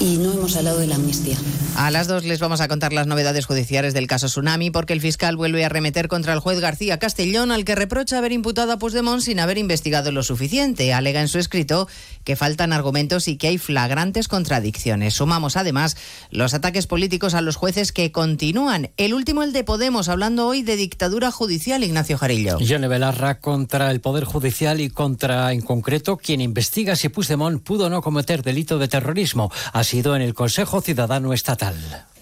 y 0.00 0.18
no 0.18 0.32
hemos 0.32 0.56
hablado 0.56 0.78
de 0.78 0.86
la 0.86 0.96
amnistía. 0.96 1.36
A 1.76 1.90
las 1.90 2.06
dos 2.06 2.24
les 2.24 2.38
vamos 2.38 2.60
a 2.60 2.68
contar 2.68 2.92
las 2.92 3.06
novedades 3.06 3.46
judiciales 3.46 3.94
del 3.94 4.06
caso 4.06 4.26
Tsunami 4.26 4.70
porque 4.70 4.92
el 4.92 5.00
fiscal 5.00 5.36
vuelve 5.36 5.64
a 5.64 5.68
remeter 5.68 6.08
contra 6.08 6.32
el 6.32 6.38
juez 6.38 6.60
García 6.60 6.98
Castellón 6.98 7.50
al 7.50 7.64
que 7.64 7.74
reprocha 7.74 8.18
haber 8.18 8.32
imputado 8.32 8.72
a 8.72 8.78
Puigdemont 8.78 9.22
sin 9.22 9.40
haber 9.40 9.58
investigado 9.58 10.12
lo 10.12 10.22
suficiente. 10.22 10.92
Alega 10.92 11.20
en 11.20 11.28
su 11.28 11.38
escrito 11.38 11.88
que 12.22 12.36
faltan 12.36 12.72
argumentos 12.72 13.28
y 13.28 13.36
que 13.36 13.48
hay 13.48 13.58
flagrantes 13.58 14.28
contradicciones. 14.28 15.14
Sumamos 15.14 15.56
además 15.56 15.96
los 16.30 16.54
ataques 16.54 16.86
políticos 16.86 17.34
a 17.34 17.40
los 17.40 17.56
jueces 17.56 17.92
que 17.92 18.12
continúan. 18.12 18.90
El 18.96 19.14
último 19.14 19.42
el 19.42 19.52
de 19.52 19.64
Podemos, 19.64 20.08
hablando 20.08 20.46
hoy 20.46 20.62
de 20.62 20.76
dictadura 20.76 21.30
judicial, 21.30 21.82
Ignacio 21.82 22.18
Jarillo. 22.18 22.58
Yone 22.58 22.88
Belarra 22.88 23.40
contra 23.40 23.90
el 23.90 24.00
Poder 24.00 24.24
Judicial 24.24 24.80
y 24.80 24.83
contra, 24.90 25.52
en 25.52 25.60
concreto, 25.60 26.16
quien 26.16 26.40
investiga 26.40 26.96
si 26.96 27.08
Puigdemont 27.08 27.62
pudo 27.62 27.88
no 27.90 28.02
cometer 28.02 28.42
delito 28.42 28.78
de 28.78 28.88
terrorismo. 28.88 29.50
Ha 29.72 29.84
sido 29.84 30.16
en 30.16 30.22
el 30.22 30.34
Consejo 30.34 30.80
Ciudadano 30.80 31.32
Estatal. 31.32 31.74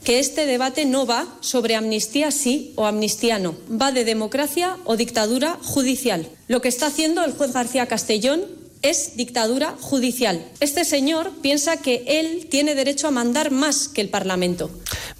que 0.04 0.18
este 0.18 0.46
debate 0.46 0.84
no 0.84 1.06
va 1.06 1.26
sobre 1.40 1.76
amnistía 1.76 2.32
sí 2.32 2.72
o 2.74 2.86
amnistía 2.86 3.38
no, 3.38 3.54
va 3.70 3.92
de 3.92 4.04
democracia 4.04 4.76
o 4.84 4.96
dictadura 4.96 5.58
judicial. 5.62 6.28
Lo 6.48 6.60
que 6.60 6.68
está 6.68 6.86
haciendo 6.86 7.24
el 7.24 7.32
juez 7.32 7.52
García 7.52 7.86
Castellón 7.86 8.40
es 8.82 9.16
dictadura 9.16 9.76
judicial. 9.80 10.44
Este 10.60 10.84
señor 10.84 11.30
piensa 11.40 11.76
que 11.76 12.04
él 12.06 12.48
tiene 12.50 12.74
derecho 12.74 13.08
a 13.08 13.12
mandar 13.12 13.52
más 13.52 13.88
que 13.88 14.00
el 14.00 14.08
Parlamento. 14.08 14.70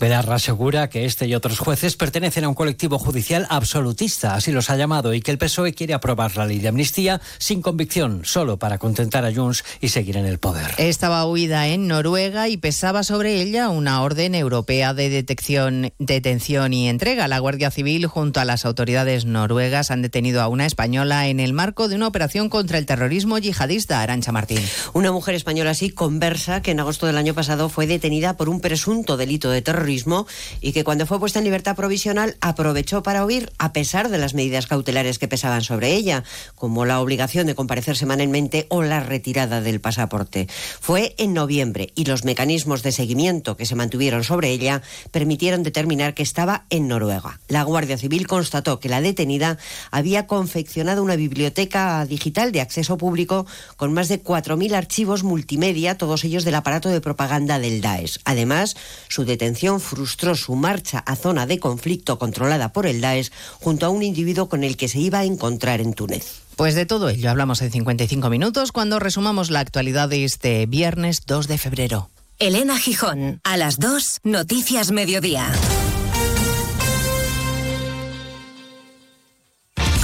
Belarra 0.01 0.35
asegura 0.35 0.91
que 0.91 1.05
este 1.05 1.27
y 1.29 1.35
otros 1.35 1.61
jueces 1.61 1.97
pertenecen 1.97 2.43
a 2.43 2.49
un 2.49 2.55
colectivo 2.55 2.99
judicial 2.99 3.47
absolutista, 3.49 4.35
así 4.35 4.51
los 4.51 4.69
ha 4.69 4.77
llamado, 4.77 5.15
y 5.15 5.21
que 5.21 5.31
el 5.31 5.39
PSOE 5.39 5.75
quiere 5.75 5.95
aprobar 5.95 6.37
la 6.37 6.45
ley 6.45 6.59
de 6.59 6.69
amnistía 6.69 7.21
sin 7.39 7.63
convicción, 7.63 8.23
solo 8.25 8.59
para 8.59 8.79
contentar 8.79 9.25
a 9.25 9.33
Junts 9.33 9.65
y 9.81 9.89
seguir 9.89 10.17
en 10.17 10.27
el 10.27 10.39
poder. 10.39 10.75
Estaba 10.79 11.25
huida 11.27 11.69
en 11.69 11.87
Noruega 11.87 12.49
y 12.49 12.57
pesaba 12.57 13.05
sobre 13.05 13.41
ella 13.41 13.69
una 13.69 14.03
orden 14.03 14.35
europea 14.35 14.93
de 14.93 15.09
detección, 15.09 15.93
detención 16.01 16.73
y 16.73 16.89
entrega. 16.89 17.29
La 17.29 17.39
Guardia 17.39 17.71
Civil, 17.71 18.07
junto 18.07 18.41
a 18.41 18.45
las 18.45 18.65
autoridades 18.65 19.25
noruegas, 19.25 19.93
han 19.93 20.03
detenido 20.03 20.43
a 20.43 20.49
una 20.49 20.67
española 20.67 21.29
en 21.29 21.39
el 21.39 21.53
marco 21.53 21.87
de 21.87 21.95
una 21.95 22.09
operación 22.09 22.49
contra 22.49 22.79
el 22.79 22.87
terrorismo 22.87 23.39
yihadista. 23.39 23.52
Arancha 23.61 24.33
Martín. 24.33 24.61
Una 24.93 25.13
mujer 25.13 25.35
española 25.35 25.71
así 25.71 25.91
conversa 25.91 26.63
que 26.63 26.71
en 26.71 26.81
agosto 26.81 27.07
del 27.07 27.19
año 27.19 27.35
pasado 27.35 27.69
fue 27.69 27.87
detenida 27.87 28.37
por 28.37 28.49
un 28.49 28.61
presunto 28.61 29.17
delito 29.17 29.51
de 29.51 29.63
terrorismo 29.63 30.27
y 30.61 30.73
que 30.73 30.85
cuando 30.85 31.07
fue 31.07 31.19
puesta 31.19 31.39
en 31.39 31.45
libertad 31.45 31.77
provisional 31.77 32.37
aprovechó 32.41 33.03
para 33.03 33.25
huir 33.25 33.53
a 33.59 33.73
pesar 33.73 34.09
de 34.09 34.19
las 34.19 34.35
medidas 34.35 34.67
cautelares 34.67 35.19
que 35.19 35.29
pesaban 35.29 35.63
sobre 35.63 35.95
ella, 35.95 36.25
como 36.55 36.85
la 36.85 37.01
obligación 37.01 37.47
de 37.47 37.55
comparecer 37.55 37.97
semanalmente 37.97 38.67
o 38.69 38.83
la 38.83 39.01
retirada 39.01 39.61
del 39.61 39.81
pasaporte. 39.81 40.49
Fue 40.81 41.15
en 41.19 41.35
noviembre 41.35 41.93
y 41.95 42.05
los 42.05 42.25
mecanismos 42.25 42.83
de 42.83 42.93
seguimiento 42.93 43.57
que 43.57 43.67
se 43.67 43.75
mantuvieron 43.75 44.25
sobre 44.25 44.51
ella 44.51 44.83
permitieron 45.11 45.63
determinar 45.63 46.15
que 46.15 46.23
estaba 46.23 46.65
en 46.71 46.89
Noruega. 46.89 47.41
La 47.49 47.63
Guardia 47.63 47.99
Civil 47.99 48.27
constató 48.27 48.81
que 48.81 48.89
la 48.89 49.01
detenida 49.01 49.59
había 49.91 50.27
confeccionado 50.27 51.03
una 51.03 51.17
biblioteca 51.17 52.05
digital 52.07 52.53
de 52.53 52.61
acceso 52.61 52.97
público 52.97 53.42
con 53.77 53.93
más 53.93 54.09
de 54.09 54.23
4.000 54.23 54.75
archivos 54.75 55.23
multimedia, 55.23 55.97
todos 55.97 56.25
ellos 56.25 56.45
del 56.45 56.55
aparato 56.55 56.89
de 56.89 57.01
propaganda 57.01 57.59
del 57.59 57.81
Daesh. 57.81 58.19
Además, 58.25 58.77
su 59.09 59.25
detención 59.25 59.81
frustró 59.81 60.35
su 60.35 60.55
marcha 60.55 60.99
a 60.99 61.17
zona 61.17 61.47
de 61.47 61.59
conflicto 61.59 62.19
controlada 62.19 62.73
por 62.73 62.87
el 62.87 63.01
Daesh 63.01 63.31
junto 63.61 63.87
a 63.87 63.91
un 63.91 64.03
individuo 64.03 64.49
con 64.49 64.65
el 64.65 64.77
que 64.77 64.89
se 64.89 64.99
iba 64.99 65.21
a 65.21 65.25
encontrar 65.25 65.81
en 65.81 65.95
Túnez. 65.95 66.43
Pues 66.57 66.75
de 66.75 66.87
todo 66.87 67.09
ello 67.09 67.31
hablamos 67.31 67.63
en 67.63 67.71
55 67.71 68.29
minutos 68.31 68.73
cuando 68.73 68.99
resumamos 68.99 69.51
la 69.51 69.61
actualidad 69.61 70.09
de 70.09 70.25
este 70.25 70.67
viernes 70.67 71.25
2 71.27 71.49
de 71.49 71.59
febrero. 71.59 72.11
Elena 72.39 72.79
Gijón, 72.79 73.41
a 73.45 73.57
las 73.57 73.79
2, 73.79 74.21
Noticias 74.25 74.91
Mediodía. 74.91 75.53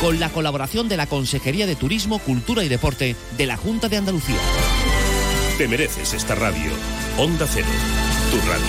Con 0.00 0.20
la 0.20 0.28
colaboración 0.28 0.88
de 0.88 0.96
la 0.96 1.06
Consejería 1.06 1.66
de 1.66 1.74
Turismo, 1.74 2.18
Cultura 2.18 2.62
y 2.62 2.68
Deporte 2.68 3.16
de 3.36 3.46
la 3.46 3.56
Junta 3.56 3.88
de 3.88 3.96
Andalucía. 3.96 4.36
Te 5.56 5.66
mereces 5.68 6.12
esta 6.12 6.34
radio. 6.34 6.70
Onda 7.16 7.46
Cero, 7.50 7.66
tu 8.30 8.36
radio. 8.46 8.66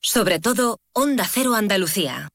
Sobre 0.00 0.38
todo, 0.38 0.78
Onda 0.92 1.26
Cero 1.28 1.54
Andalucía. 1.54 2.28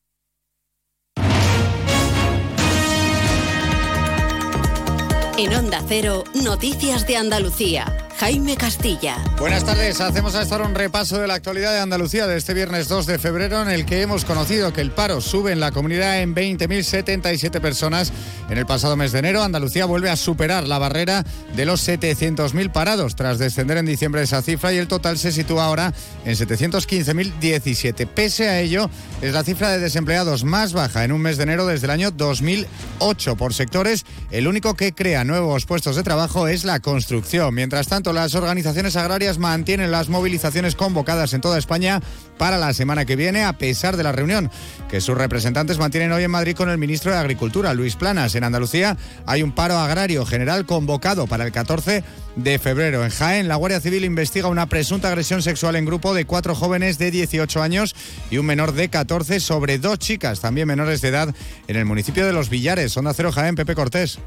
En 5.37 5.55
Onda 5.55 5.81
Cero, 5.87 6.25
Noticias 6.35 7.07
de 7.07 7.17
Andalucía. 7.17 8.02
Jaime 8.19 8.55
Castilla. 8.55 9.17
Buenas 9.39 9.65
tardes, 9.65 9.99
hacemos 9.99 10.35
a 10.35 10.43
estar 10.43 10.61
un 10.61 10.75
repaso 10.75 11.19
de 11.19 11.27
la 11.27 11.33
actualidad 11.33 11.73
de 11.73 11.79
Andalucía 11.79 12.27
de 12.27 12.37
este 12.37 12.53
viernes 12.53 12.87
2 12.87 13.05
de 13.05 13.19
febrero 13.19 13.61
en 13.61 13.69
el 13.69 13.85
que 13.85 14.01
hemos 14.01 14.23
conocido 14.23 14.71
que 14.71 14.81
el 14.81 14.91
paro 14.91 15.19
sube 15.19 15.51
en 15.51 15.59
la 15.59 15.71
comunidad 15.71 16.21
en 16.21 16.35
20.077 16.35 17.59
personas. 17.59 18.13
En 18.49 18.57
el 18.57 18.65
pasado 18.65 18.95
mes 18.95 19.11
de 19.11 19.19
enero, 19.19 19.41
Andalucía 19.41 19.85
vuelve 19.85 20.09
a 20.09 20.15
superar 20.15 20.67
la 20.67 20.77
barrera 20.77 21.25
de 21.55 21.65
los 21.65 21.87
700.000 21.87 22.71
parados 22.71 23.15
tras 23.15 23.39
descender 23.39 23.77
en 23.77 23.85
diciembre 23.85 24.21
esa 24.21 24.41
cifra 24.41 24.73
y 24.73 24.77
el 24.77 24.87
total 24.87 25.17
se 25.17 25.31
sitúa 25.31 25.65
ahora 25.65 25.93
en 26.25 26.35
715.017. 26.35 28.07
Pese 28.07 28.49
a 28.49 28.59
ello, 28.61 28.89
es 29.21 29.33
la 29.33 29.43
cifra 29.43 29.69
de 29.69 29.79
desempleados 29.79 30.43
más 30.43 30.73
baja 30.73 31.03
en 31.03 31.11
un 31.11 31.21
mes 31.21 31.37
de 31.37 31.43
enero 31.43 31.65
desde 31.65 31.87
el 31.87 31.91
año 31.91 32.11
2008 32.11 33.35
por 33.35 33.53
sectores. 33.53 34.05
El 34.31 34.47
único 34.47 34.75
que 34.75 34.93
crea 34.93 35.23
nuevos 35.23 35.65
puestos 35.65 35.95
de 35.95 36.03
trabajo 36.03 36.47
es 36.47 36.63
la 36.63 36.79
construcción. 36.79 37.53
Mientras 37.53 37.87
tanto, 37.87 38.02
las 38.11 38.35
organizaciones 38.35 38.95
agrarias 38.95 39.37
mantienen 39.37 39.91
las 39.91 40.09
movilizaciones 40.09 40.75
convocadas 40.75 41.33
en 41.33 41.41
toda 41.41 41.57
España 41.57 42.01
para 42.37 42.57
la 42.57 42.73
semana 42.73 43.05
que 43.05 43.15
viene, 43.15 43.43
a 43.43 43.53
pesar 43.53 43.95
de 43.95 44.03
la 44.03 44.11
reunión 44.11 44.51
que 44.89 44.99
sus 44.99 45.17
representantes 45.17 45.77
mantienen 45.77 46.11
hoy 46.11 46.23
en 46.23 46.31
Madrid 46.31 46.55
con 46.55 46.69
el 46.69 46.77
ministro 46.77 47.11
de 47.11 47.17
Agricultura, 47.17 47.73
Luis 47.73 47.95
Planas. 47.95 48.35
En 48.35 48.43
Andalucía 48.43 48.97
hay 49.25 49.43
un 49.43 49.53
paro 49.53 49.77
agrario 49.77 50.25
general 50.25 50.65
convocado 50.65 51.27
para 51.27 51.45
el 51.45 51.51
14 51.51 52.03
de 52.35 52.59
febrero. 52.59 53.05
En 53.05 53.11
Jaén, 53.11 53.47
la 53.47 53.55
Guardia 53.55 53.79
Civil 53.79 54.03
investiga 54.03 54.47
una 54.47 54.67
presunta 54.67 55.07
agresión 55.07 55.41
sexual 55.41 55.75
en 55.75 55.85
grupo 55.85 56.13
de 56.13 56.25
cuatro 56.25 56.55
jóvenes 56.55 56.97
de 56.97 57.11
18 57.11 57.61
años 57.61 57.95
y 58.29 58.37
un 58.37 58.45
menor 58.45 58.73
de 58.73 58.89
14 58.89 59.39
sobre 59.39 59.77
dos 59.77 59.99
chicas, 59.99 60.39
también 60.39 60.67
menores 60.67 61.01
de 61.01 61.09
edad, 61.09 61.33
en 61.67 61.75
el 61.75 61.85
municipio 61.85 62.25
de 62.25 62.33
Los 62.33 62.49
Villares. 62.49 62.97
Onda 62.97 63.13
Cero 63.13 63.31
Jaén, 63.31 63.55
Pepe 63.55 63.75
Cortés. 63.75 64.19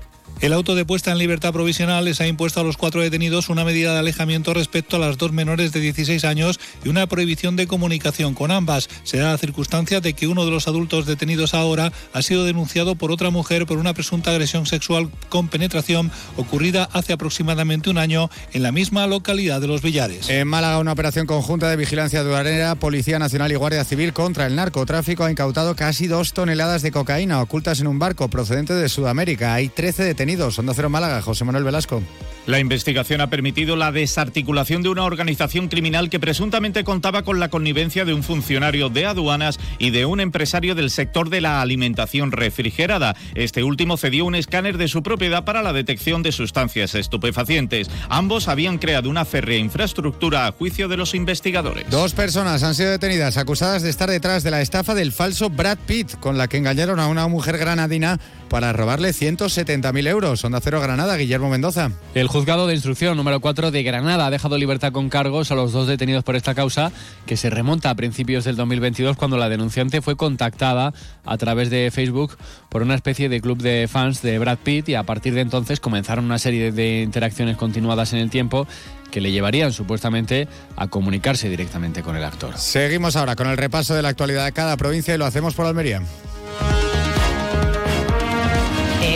El 0.42 0.52
auto 0.52 0.74
de 0.74 0.84
puesta 0.84 1.10
en 1.10 1.18
libertad 1.18 1.54
provisional 1.54 2.04
les 2.04 2.20
ha 2.20 2.26
impuesto 2.26 2.60
a 2.60 2.62
los 2.62 2.76
cuatro 2.76 3.00
detenidos 3.00 3.48
una 3.48 3.64
medida 3.64 3.94
de 3.94 4.00
alejamiento 4.00 4.52
respecto 4.52 4.96
a 4.96 4.98
las 4.98 5.16
dos 5.16 5.32
menores 5.32 5.72
de 5.72 5.80
16 5.80 6.26
años 6.26 6.60
y 6.84 6.90
una 6.90 7.06
prohibición 7.06 7.56
de 7.56 7.66
comunicación 7.66 8.34
con 8.34 8.50
ambas. 8.50 8.90
Se 9.02 9.16
da 9.16 9.32
la 9.32 9.38
circunstancia 9.38 10.02
de 10.02 10.12
que 10.12 10.26
uno 10.26 10.44
de 10.44 10.50
los 10.50 10.68
adultos 10.68 11.06
detenidos 11.06 11.54
ahora 11.54 11.90
ha 12.12 12.20
sido 12.20 12.44
denunciado 12.44 12.96
por 12.96 13.12
otra 13.12 13.30
mujer 13.30 13.64
por 13.64 13.78
una 13.78 13.94
presunta 13.94 14.30
agresión 14.30 14.66
sexual 14.66 15.10
con 15.30 15.48
penetración 15.48 16.12
ocurrida 16.36 16.86
hace 16.92 17.14
aproximadamente 17.14 17.88
un 17.88 17.96
año 17.96 18.28
en 18.52 18.62
la 18.62 18.72
misma 18.72 19.06
localidad 19.06 19.62
de 19.62 19.68
Los 19.68 19.80
Villares. 19.80 20.28
En 20.28 20.46
Málaga, 20.46 20.80
una 20.80 20.92
operación 20.92 21.26
conjunta 21.26 21.70
de 21.70 21.76
vigilancia 21.76 22.20
aduanera, 22.20 22.74
Policía 22.74 23.18
Nacional 23.18 23.52
y 23.52 23.54
Guardia 23.54 23.84
Civil 23.84 24.12
contra 24.12 24.46
el 24.46 24.54
narcotráfico 24.54 25.24
ha 25.24 25.30
incautado 25.30 25.74
casi 25.74 26.08
dos 26.08 26.34
toneladas 26.34 26.82
de 26.82 26.92
cocaína 26.92 27.40
ocultas 27.40 27.80
en 27.80 27.86
un 27.86 27.98
barco 27.98 28.28
procedente 28.28 28.74
de 28.74 28.90
Sudamérica. 28.90 29.54
Hay 29.54 29.70
13 29.70 30.02
detenidos. 30.04 30.25
Onda 30.58 30.74
Cero 30.74 30.90
Málaga, 30.90 31.22
José 31.22 31.44
Manuel 31.44 31.64
Velasco. 31.64 32.02
La 32.46 32.60
investigación 32.60 33.20
ha 33.20 33.28
permitido 33.28 33.74
la 33.74 33.90
desarticulación 33.90 34.80
de 34.82 34.88
una 34.88 35.02
organización 35.02 35.66
criminal 35.66 36.08
que 36.08 36.20
presuntamente 36.20 36.84
contaba 36.84 37.22
con 37.22 37.40
la 37.40 37.48
connivencia 37.48 38.04
de 38.04 38.14
un 38.14 38.22
funcionario 38.22 38.88
de 38.88 39.04
aduanas 39.04 39.58
y 39.80 39.90
de 39.90 40.06
un 40.06 40.20
empresario 40.20 40.76
del 40.76 40.90
sector 40.90 41.28
de 41.28 41.40
la 41.40 41.60
alimentación 41.60 42.30
refrigerada. 42.30 43.16
Este 43.34 43.64
último 43.64 43.96
cedió 43.96 44.24
un 44.24 44.36
escáner 44.36 44.78
de 44.78 44.86
su 44.86 45.02
propiedad 45.02 45.42
para 45.42 45.60
la 45.60 45.72
detección 45.72 46.22
de 46.22 46.30
sustancias 46.30 46.94
estupefacientes. 46.94 47.90
Ambos 48.08 48.46
habían 48.46 48.78
creado 48.78 49.10
una 49.10 49.24
férrea 49.24 49.58
infraestructura 49.58 50.46
a 50.46 50.52
juicio 50.52 50.86
de 50.86 50.98
los 50.98 51.16
investigadores. 51.16 51.90
Dos 51.90 52.12
personas 52.12 52.62
han 52.62 52.76
sido 52.76 52.92
detenidas 52.92 53.38
acusadas 53.38 53.82
de 53.82 53.90
estar 53.90 54.08
detrás 54.08 54.44
de 54.44 54.52
la 54.52 54.60
estafa 54.60 54.94
del 54.94 55.10
falso 55.10 55.50
Brad 55.50 55.78
Pitt, 55.84 56.14
con 56.20 56.38
la 56.38 56.46
que 56.46 56.58
engañaron 56.58 57.00
a 57.00 57.08
una 57.08 57.26
mujer 57.26 57.58
granadina 57.58 58.20
para 58.48 58.72
robarle 58.72 59.10
170.000 59.10 60.08
euros. 60.08 60.44
Onda 60.44 60.60
Cero 60.60 60.80
Granada, 60.80 61.16
Guillermo 61.16 61.50
Mendoza. 61.50 61.90
El 62.14 62.28
juzgado 62.36 62.66
de 62.66 62.74
instrucción 62.74 63.16
número 63.16 63.40
4 63.40 63.70
de 63.70 63.82
Granada 63.82 64.26
ha 64.26 64.30
dejado 64.30 64.58
libertad 64.58 64.92
con 64.92 65.08
cargos 65.08 65.50
a 65.50 65.54
los 65.54 65.72
dos 65.72 65.86
detenidos 65.86 66.22
por 66.22 66.36
esta 66.36 66.54
causa, 66.54 66.92
que 67.24 67.34
se 67.38 67.48
remonta 67.48 67.88
a 67.88 67.94
principios 67.94 68.44
del 68.44 68.56
2022 68.56 69.16
cuando 69.16 69.38
la 69.38 69.48
denunciante 69.48 70.02
fue 70.02 70.16
contactada 70.16 70.92
a 71.24 71.38
través 71.38 71.70
de 71.70 71.90
Facebook 71.90 72.36
por 72.68 72.82
una 72.82 72.94
especie 72.94 73.30
de 73.30 73.40
club 73.40 73.62
de 73.62 73.88
fans 73.88 74.20
de 74.20 74.38
Brad 74.38 74.58
Pitt 74.58 74.90
y 74.90 74.96
a 74.96 75.04
partir 75.04 75.32
de 75.32 75.40
entonces 75.40 75.80
comenzaron 75.80 76.26
una 76.26 76.38
serie 76.38 76.72
de 76.72 77.00
interacciones 77.00 77.56
continuadas 77.56 78.12
en 78.12 78.18
el 78.18 78.28
tiempo 78.28 78.68
que 79.10 79.22
le 79.22 79.32
llevarían 79.32 79.72
supuestamente 79.72 80.46
a 80.76 80.88
comunicarse 80.88 81.48
directamente 81.48 82.02
con 82.02 82.16
el 82.16 82.24
actor. 82.24 82.58
Seguimos 82.58 83.16
ahora 83.16 83.34
con 83.34 83.46
el 83.46 83.56
repaso 83.56 83.94
de 83.94 84.02
la 84.02 84.10
actualidad 84.10 84.44
de 84.44 84.52
cada 84.52 84.76
provincia 84.76 85.14
y 85.14 85.16
lo 85.16 85.24
hacemos 85.24 85.54
por 85.54 85.64
Almería. 85.64 86.02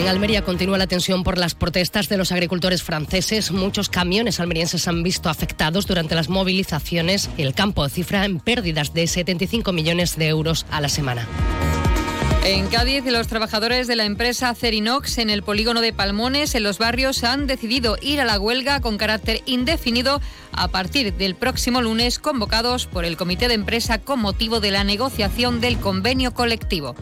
En 0.01 0.09
Almería 0.09 0.43
continúa 0.43 0.79
la 0.79 0.87
tensión 0.87 1.23
por 1.23 1.37
las 1.37 1.55
protestas 1.55 2.09
de 2.09 2.17
los 2.17 2.33
agricultores 2.33 2.83
franceses. 2.83 3.51
Muchos 3.51 3.91
camiones 3.91 4.41
almerienses 4.41 4.89
han 4.89 5.03
visto 5.03 5.29
afectados 5.29 5.87
durante 5.87 6.15
las 6.15 6.31
movilizaciones. 6.31 7.29
El 7.37 7.53
campo 7.53 7.87
cifra 7.91 8.25
en 8.25 8.41
pérdidas 8.41 8.95
de 8.95 9.07
75 9.07 9.75
millones 9.75 10.17
de 10.17 10.29
euros 10.29 10.65
a 10.71 10.81
la 10.81 10.89
semana. 10.89 11.29
En 12.47 12.69
Cádiz, 12.69 13.05
los 13.05 13.27
trabajadores 13.27 13.87
de 13.89 13.97
la 13.97 14.07
empresa 14.07 14.55
Cerinox 14.55 15.19
en 15.19 15.29
el 15.29 15.43
polígono 15.43 15.83
de 15.83 15.93
Palmones, 15.93 16.55
en 16.55 16.63
los 16.63 16.79
barrios, 16.79 17.23
han 17.23 17.47
decidido 17.47 17.99
ir 18.01 18.23
a 18.23 18.25
la 18.25 18.41
huelga 18.41 18.81
con 18.81 18.97
carácter 18.97 19.43
indefinido 19.45 20.23
a 20.53 20.69
partir 20.69 21.13
del 21.13 21.35
próximo 21.35 21.83
lunes, 21.83 22.19
convocados 22.19 22.87
por 22.87 23.05
el 23.05 23.19
comité 23.19 23.49
de 23.49 23.55
empresa 23.55 23.99
con 23.99 24.21
motivo 24.21 24.61
de 24.61 24.71
la 24.71 24.83
negociación 24.83 25.61
del 25.61 25.79
convenio 25.79 26.33
colectivo. 26.33 26.97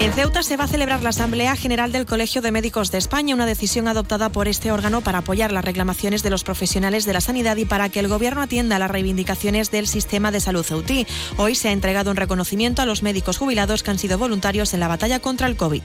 En 0.00 0.12
Ceuta 0.12 0.44
se 0.44 0.56
va 0.56 0.64
a 0.64 0.68
celebrar 0.68 1.02
la 1.02 1.08
Asamblea 1.08 1.56
General 1.56 1.90
del 1.90 2.06
Colegio 2.06 2.40
de 2.40 2.52
Médicos 2.52 2.92
de 2.92 2.98
España, 2.98 3.34
una 3.34 3.46
decisión 3.46 3.88
adoptada 3.88 4.28
por 4.30 4.46
este 4.46 4.70
órgano 4.70 5.00
para 5.00 5.18
apoyar 5.18 5.50
las 5.50 5.64
reclamaciones 5.64 6.22
de 6.22 6.30
los 6.30 6.44
profesionales 6.44 7.04
de 7.04 7.12
la 7.12 7.20
sanidad 7.20 7.56
y 7.56 7.64
para 7.64 7.88
que 7.88 7.98
el 7.98 8.06
Gobierno 8.06 8.40
atienda 8.40 8.78
las 8.78 8.92
reivindicaciones 8.92 9.72
del 9.72 9.88
sistema 9.88 10.30
de 10.30 10.38
salud 10.38 10.62
ceutí. 10.62 11.04
Hoy 11.36 11.56
se 11.56 11.68
ha 11.68 11.72
entregado 11.72 12.12
un 12.12 12.16
reconocimiento 12.16 12.80
a 12.80 12.86
los 12.86 13.02
médicos 13.02 13.38
jubilados 13.38 13.82
que 13.82 13.90
han 13.90 13.98
sido 13.98 14.18
voluntarios 14.18 14.72
en 14.72 14.80
la 14.80 14.88
batalla 14.88 15.18
contra 15.18 15.48
el 15.48 15.56
COVID. 15.56 15.82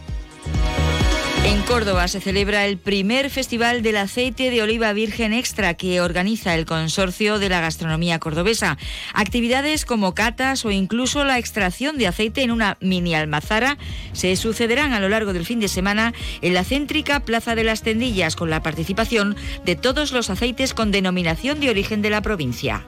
En 1.46 1.62
Córdoba 1.64 2.08
se 2.08 2.22
celebra 2.22 2.66
el 2.66 2.78
primer 2.78 3.30
Festival 3.30 3.82
del 3.82 3.98
Aceite 3.98 4.50
de 4.50 4.62
Oliva 4.62 4.94
Virgen 4.94 5.34
Extra 5.34 5.74
que 5.74 6.00
organiza 6.00 6.56
el 6.56 6.66
Consorcio 6.66 7.38
de 7.38 7.50
la 7.50 7.60
Gastronomía 7.60 8.18
Cordobesa. 8.18 8.78
Actividades 9.14 9.84
como 9.84 10.16
catas 10.16 10.64
o 10.64 10.72
incluso 10.72 11.26
la 11.26 11.38
extracción 11.38 11.98
de 11.98 12.08
aceite 12.08 12.44
en 12.44 12.52
una 12.52 12.78
mini 12.80 13.14
almazara 13.14 13.78
se 14.14 14.34
sucederán 14.38 14.94
a 14.94 15.02
lo 15.02 15.10
largo 15.10 15.34
del 15.34 15.46
fin 15.46 15.60
de 15.60 15.68
semana 15.68 16.14
en 16.42 16.54
la 16.54 16.64
céntrica 16.64 17.20
Plaza 17.20 17.56
de 17.56 17.66
las 17.66 17.82
Tendillas 17.82 18.38
con 18.38 18.50
la 18.50 18.64
participación 18.64 19.36
de 19.66 19.76
todos 19.76 20.14
los 20.14 20.30
aceites 20.30 20.74
con 20.74 20.92
denominación 20.92 21.60
de 21.60 21.70
origen 21.70 22.02
de 22.02 22.10
la 22.10 22.22
provincia. 22.22 22.86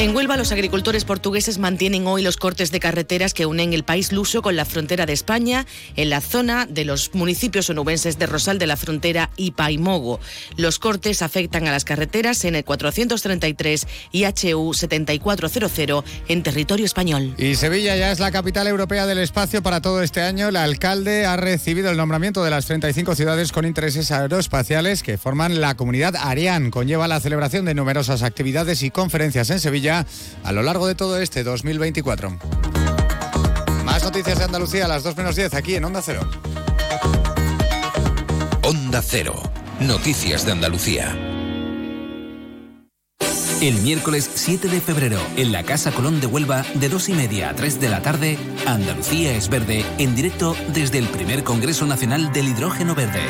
En 0.00 0.16
Huelva, 0.16 0.38
los 0.38 0.50
agricultores 0.50 1.04
portugueses 1.04 1.58
mantienen 1.58 2.06
hoy 2.06 2.22
los 2.22 2.38
cortes 2.38 2.72
de 2.72 2.80
carreteras 2.80 3.34
que 3.34 3.44
unen 3.44 3.74
el 3.74 3.84
país 3.84 4.12
luso 4.12 4.40
con 4.40 4.56
la 4.56 4.64
frontera 4.64 5.04
de 5.04 5.12
España 5.12 5.66
en 5.94 6.08
la 6.08 6.22
zona 6.22 6.64
de 6.64 6.86
los 6.86 7.12
municipios 7.12 7.68
onubenses 7.68 8.18
de 8.18 8.24
Rosal 8.24 8.58
de 8.58 8.66
la 8.66 8.78
Frontera 8.78 9.28
y 9.36 9.50
Paimogo. 9.50 10.18
Los 10.56 10.78
cortes 10.78 11.20
afectan 11.20 11.66
a 11.66 11.70
las 11.70 11.84
carreteras 11.84 12.46
en 12.46 12.54
el 12.54 12.64
433 12.64 13.86
y 14.10 14.24
HU 14.24 14.72
7400 14.72 16.04
en 16.28 16.42
territorio 16.42 16.86
español. 16.86 17.34
Y 17.36 17.56
Sevilla 17.56 17.94
ya 17.94 18.10
es 18.10 18.20
la 18.20 18.30
capital 18.30 18.68
europea 18.68 19.04
del 19.04 19.18
espacio 19.18 19.62
para 19.62 19.82
todo 19.82 20.02
este 20.02 20.22
año. 20.22 20.48
El 20.48 20.56
alcalde 20.56 21.26
ha 21.26 21.36
recibido 21.36 21.90
el 21.90 21.98
nombramiento 21.98 22.42
de 22.42 22.48
las 22.48 22.64
35 22.64 23.16
ciudades 23.16 23.52
con 23.52 23.66
intereses 23.66 24.10
aeroespaciales 24.10 25.02
que 25.02 25.18
forman 25.18 25.60
la 25.60 25.74
comunidad 25.74 26.16
Ariane. 26.16 26.70
Conlleva 26.70 27.06
la 27.06 27.20
celebración 27.20 27.66
de 27.66 27.74
numerosas 27.74 28.22
actividades 28.22 28.82
y 28.82 28.90
conferencias 28.90 29.50
en 29.50 29.60
Sevilla 29.60 29.89
a 29.90 30.52
lo 30.52 30.62
largo 30.62 30.86
de 30.86 30.94
todo 30.94 31.20
este 31.20 31.42
2024. 31.42 32.38
Más 33.84 34.04
noticias 34.04 34.38
de 34.38 34.44
Andalucía 34.44 34.84
a 34.84 34.88
las 34.88 35.02
2 35.02 35.16
menos 35.16 35.36
10 35.36 35.54
aquí 35.54 35.74
en 35.74 35.84
Onda 35.84 36.00
Cero. 36.02 36.28
Onda 38.62 39.02
Cero. 39.02 39.34
Noticias 39.80 40.46
de 40.46 40.52
Andalucía. 40.52 41.16
El 43.60 43.74
miércoles 43.82 44.30
7 44.32 44.68
de 44.68 44.80
febrero, 44.80 45.18
en 45.36 45.52
la 45.52 45.64
Casa 45.64 45.90
Colón 45.92 46.20
de 46.20 46.26
Huelva, 46.26 46.64
de 46.74 46.88
2 46.88 47.10
y 47.10 47.12
media 47.12 47.50
a 47.50 47.54
3 47.54 47.78
de 47.78 47.88
la 47.90 48.00
tarde, 48.00 48.38
Andalucía 48.66 49.34
es 49.34 49.50
verde, 49.50 49.84
en 49.98 50.14
directo 50.14 50.56
desde 50.72 50.98
el 50.98 51.08
primer 51.08 51.44
Congreso 51.44 51.84
Nacional 51.84 52.32
del 52.32 52.48
Hidrógeno 52.48 52.94
Verde. 52.94 53.20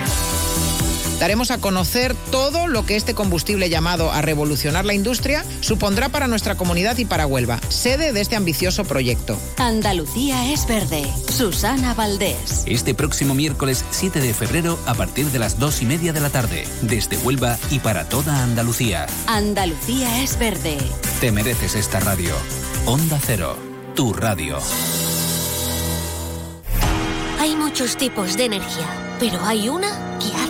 Daremos 1.20 1.50
a 1.50 1.58
conocer 1.58 2.16
todo 2.30 2.66
lo 2.66 2.86
que 2.86 2.96
este 2.96 3.14
combustible 3.14 3.68
llamado 3.68 4.10
a 4.10 4.22
revolucionar 4.22 4.86
la 4.86 4.94
industria 4.94 5.44
supondrá 5.60 6.08
para 6.08 6.28
nuestra 6.28 6.54
comunidad 6.54 6.96
y 6.96 7.04
para 7.04 7.26
Huelva, 7.26 7.60
sede 7.68 8.14
de 8.14 8.22
este 8.22 8.36
ambicioso 8.36 8.84
proyecto. 8.84 9.38
Andalucía 9.58 10.50
es 10.50 10.66
verde. 10.66 11.06
Susana 11.30 11.92
Valdés. 11.92 12.64
Este 12.64 12.94
próximo 12.94 13.34
miércoles 13.34 13.84
7 13.90 14.18
de 14.18 14.32
febrero 14.32 14.78
a 14.86 14.94
partir 14.94 15.26
de 15.26 15.38
las 15.38 15.58
2 15.58 15.82
y 15.82 15.84
media 15.84 16.14
de 16.14 16.20
la 16.20 16.30
tarde, 16.30 16.64
desde 16.80 17.18
Huelva 17.18 17.58
y 17.70 17.80
para 17.80 18.08
toda 18.08 18.42
Andalucía. 18.42 19.06
Andalucía 19.26 20.22
es 20.22 20.38
verde. 20.38 20.78
Te 21.20 21.32
mereces 21.32 21.74
esta 21.74 22.00
radio. 22.00 22.34
Onda 22.86 23.20
Cero, 23.22 23.58
tu 23.94 24.14
radio. 24.14 24.58
Hay 27.38 27.54
muchos 27.56 27.98
tipos 27.98 28.38
de 28.38 28.46
energía, 28.46 28.86
pero 29.18 29.44
hay 29.44 29.68
una 29.68 30.18
que 30.18 30.26
hace 30.34 30.49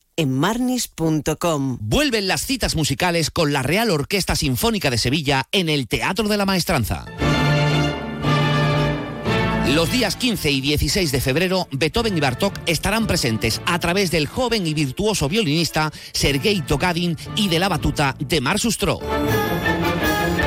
en 0.21 0.37
marnis.com. 0.37 1.77
Vuelven 1.81 2.27
las 2.27 2.45
citas 2.45 2.75
musicales 2.75 3.31
con 3.31 3.51
la 3.53 3.63
Real 3.63 3.89
Orquesta 3.89 4.35
Sinfónica 4.35 4.89
de 4.89 4.97
Sevilla 4.97 5.47
en 5.51 5.67
el 5.67 5.87
Teatro 5.87 6.27
de 6.27 6.37
la 6.37 6.45
Maestranza. 6.45 7.05
Los 9.73 9.91
días 9.91 10.15
15 10.17 10.51
y 10.51 10.61
16 10.61 11.11
de 11.11 11.21
febrero, 11.21 11.67
Beethoven 11.71 12.15
y 12.15 12.19
Bartók 12.19 12.59
estarán 12.65 13.07
presentes 13.07 13.61
a 13.65 13.79
través 13.79 14.11
del 14.11 14.27
joven 14.27 14.67
y 14.67 14.73
virtuoso 14.73 15.27
violinista 15.27 15.91
Sergei 16.11 16.61
Togadin 16.61 17.17
y 17.35 17.47
de 17.47 17.57
la 17.57 17.69
batuta 17.69 18.15
de 18.19 18.41
Mar 18.41 18.59
Sustro. 18.59 18.99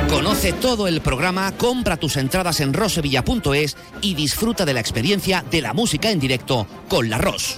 Conoce 0.09 0.53
todo 0.53 0.87
el 0.87 1.01
programa, 1.01 1.51
compra 1.57 1.97
tus 1.97 2.15
entradas 2.17 2.61
en 2.61 2.73
rosevilla.es 2.73 3.75
y 4.01 4.13
disfruta 4.13 4.63
de 4.63 4.73
la 4.73 4.79
experiencia 4.79 5.43
de 5.49 5.61
la 5.61 5.73
música 5.73 6.11
en 6.11 6.19
directo 6.19 6.67
con 6.87 7.09
la 7.09 7.17
Ros. 7.17 7.57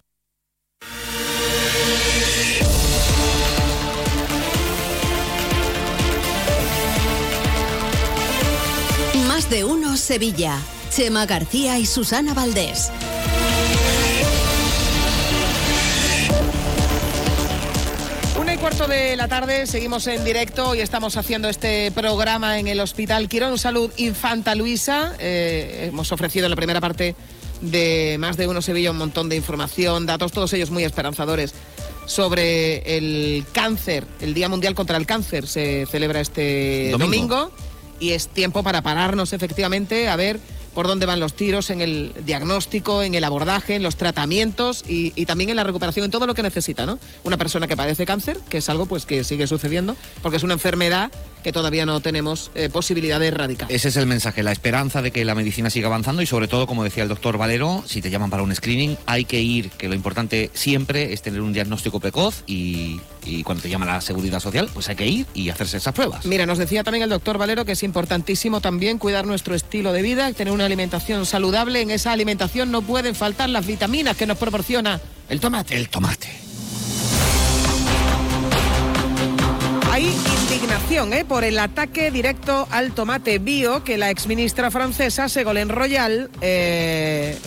De 9.51 9.65
uno 9.65 9.97
Sevilla. 9.97 10.57
Chema 10.95 11.25
García 11.25 11.77
y 11.77 11.85
Susana 11.85 12.33
Valdés. 12.33 12.89
Una 18.39 18.53
y 18.53 18.57
cuarto 18.57 18.87
de 18.87 19.17
la 19.17 19.27
tarde, 19.27 19.67
seguimos 19.67 20.07
en 20.07 20.23
directo 20.23 20.73
y 20.73 20.79
estamos 20.79 21.17
haciendo 21.17 21.49
este 21.49 21.91
programa 21.91 22.59
en 22.59 22.67
el 22.69 22.79
Hospital 22.79 23.27
Quirón 23.27 23.57
Salud 23.57 23.91
Infanta 23.97 24.55
Luisa. 24.55 25.15
Eh, 25.19 25.89
hemos 25.89 26.13
ofrecido 26.13 26.45
en 26.45 26.51
la 26.51 26.55
primera 26.55 26.79
parte 26.79 27.13
de 27.59 28.15
Más 28.19 28.37
de 28.37 28.47
Uno 28.47 28.61
Sevilla 28.61 28.91
un 28.91 28.97
montón 28.97 29.27
de 29.27 29.35
información, 29.35 30.05
datos, 30.05 30.31
todos 30.31 30.53
ellos 30.53 30.71
muy 30.71 30.85
esperanzadores 30.85 31.53
sobre 32.05 32.97
el 32.97 33.43
cáncer. 33.51 34.07
El 34.21 34.33
Día 34.33 34.47
Mundial 34.47 34.75
contra 34.75 34.95
el 34.95 35.05
Cáncer 35.05 35.45
se 35.45 35.85
celebra 35.87 36.21
este 36.21 36.91
Domingo. 36.91 37.35
domingo 37.35 37.70
y 38.01 38.11
es 38.11 38.27
tiempo 38.27 38.63
para 38.63 38.81
pararnos 38.81 39.31
efectivamente 39.31 40.09
a 40.09 40.17
ver 40.17 40.39
por 40.73 40.87
dónde 40.87 41.05
van 41.05 41.19
los 41.19 41.33
tiros 41.33 41.69
en 41.69 41.81
el 41.81 42.13
diagnóstico, 42.25 43.03
en 43.03 43.13
el 43.13 43.23
abordaje, 43.23 43.75
en 43.75 43.83
los 43.83 43.95
tratamientos 43.95 44.83
y, 44.87 45.25
también 45.25 45.49
en 45.49 45.57
la 45.57 45.63
recuperación, 45.63 46.05
en 46.05 46.11
todo 46.11 46.25
lo 46.25 46.33
que 46.33 46.43
necesita, 46.43 46.85
¿no? 46.85 46.97
Una 47.23 47.37
persona 47.37 47.67
que 47.67 47.77
padece 47.77 48.05
cáncer, 48.05 48.37
que 48.49 48.57
es 48.59 48.69
algo 48.69 48.85
pues 48.85 49.05
que 49.05 49.23
sigue 49.23 49.47
sucediendo, 49.47 49.95
porque 50.21 50.37
es 50.37 50.43
una 50.43 50.53
enfermedad 50.53 51.11
que 51.41 51.51
todavía 51.51 51.85
no 51.85 51.99
tenemos 51.99 52.51
eh, 52.55 52.69
posibilidad 52.69 53.19
de 53.19 53.27
erradicar. 53.27 53.71
Ese 53.71 53.89
es 53.89 53.97
el 53.97 54.05
mensaje, 54.05 54.43
la 54.43 54.51
esperanza 54.51 55.01
de 55.01 55.11
que 55.11 55.25
la 55.25 55.35
medicina 55.35 55.69
siga 55.69 55.87
avanzando 55.87 56.21
y 56.21 56.25
sobre 56.25 56.47
todo, 56.47 56.67
como 56.67 56.83
decía 56.83 57.03
el 57.03 57.09
doctor 57.09 57.37
Valero, 57.37 57.83
si 57.85 58.01
te 58.01 58.09
llaman 58.09 58.29
para 58.29 58.43
un 58.43 58.53
screening 58.55 58.97
hay 59.05 59.25
que 59.25 59.41
ir, 59.41 59.69
que 59.71 59.87
lo 59.87 59.95
importante 59.95 60.49
siempre 60.53 61.13
es 61.13 61.21
tener 61.21 61.41
un 61.41 61.53
diagnóstico 61.53 61.99
precoz 61.99 62.43
y, 62.47 62.99
y 63.25 63.43
cuando 63.43 63.63
te 63.63 63.69
llama 63.69 63.85
la 63.85 64.01
seguridad 64.01 64.39
social, 64.39 64.69
pues 64.73 64.89
hay 64.89 64.95
que 64.95 65.07
ir 65.07 65.25
y 65.33 65.49
hacerse 65.49 65.77
esas 65.77 65.93
pruebas. 65.93 66.25
Mira, 66.25 66.45
nos 66.45 66.57
decía 66.57 66.83
también 66.83 67.03
el 67.03 67.09
doctor 67.09 67.37
Valero 67.37 67.65
que 67.65 67.73
es 67.73 67.83
importantísimo 67.83 68.61
también 68.61 68.97
cuidar 68.97 69.25
nuestro 69.25 69.55
estilo 69.55 69.93
de 69.93 70.01
vida, 70.01 70.31
tener 70.33 70.53
una 70.53 70.65
alimentación 70.65 71.25
saludable. 71.25 71.81
En 71.81 71.91
esa 71.91 72.11
alimentación 72.11 72.71
no 72.71 72.81
pueden 72.81 73.15
faltar 73.15 73.49
las 73.49 73.65
vitaminas 73.65 74.17
que 74.17 74.25
nos 74.25 74.37
proporciona 74.37 74.99
el 75.29 75.39
tomate. 75.39 75.75
El 75.75 75.89
tomate. 75.89 76.29
Hay 79.91 80.05
indignación 80.49 81.11
¿eh? 81.11 81.25
por 81.25 81.43
el 81.43 81.59
ataque 81.59 82.11
directo 82.11 82.65
al 82.71 82.93
tomate 82.93 83.39
bio 83.39 83.83
que 83.83 83.97
la 83.97 84.09
exministra 84.09 84.71
francesa 84.71 85.27
Ségolène 85.27 85.67
Royal 85.69 86.29
eh, 86.39 87.37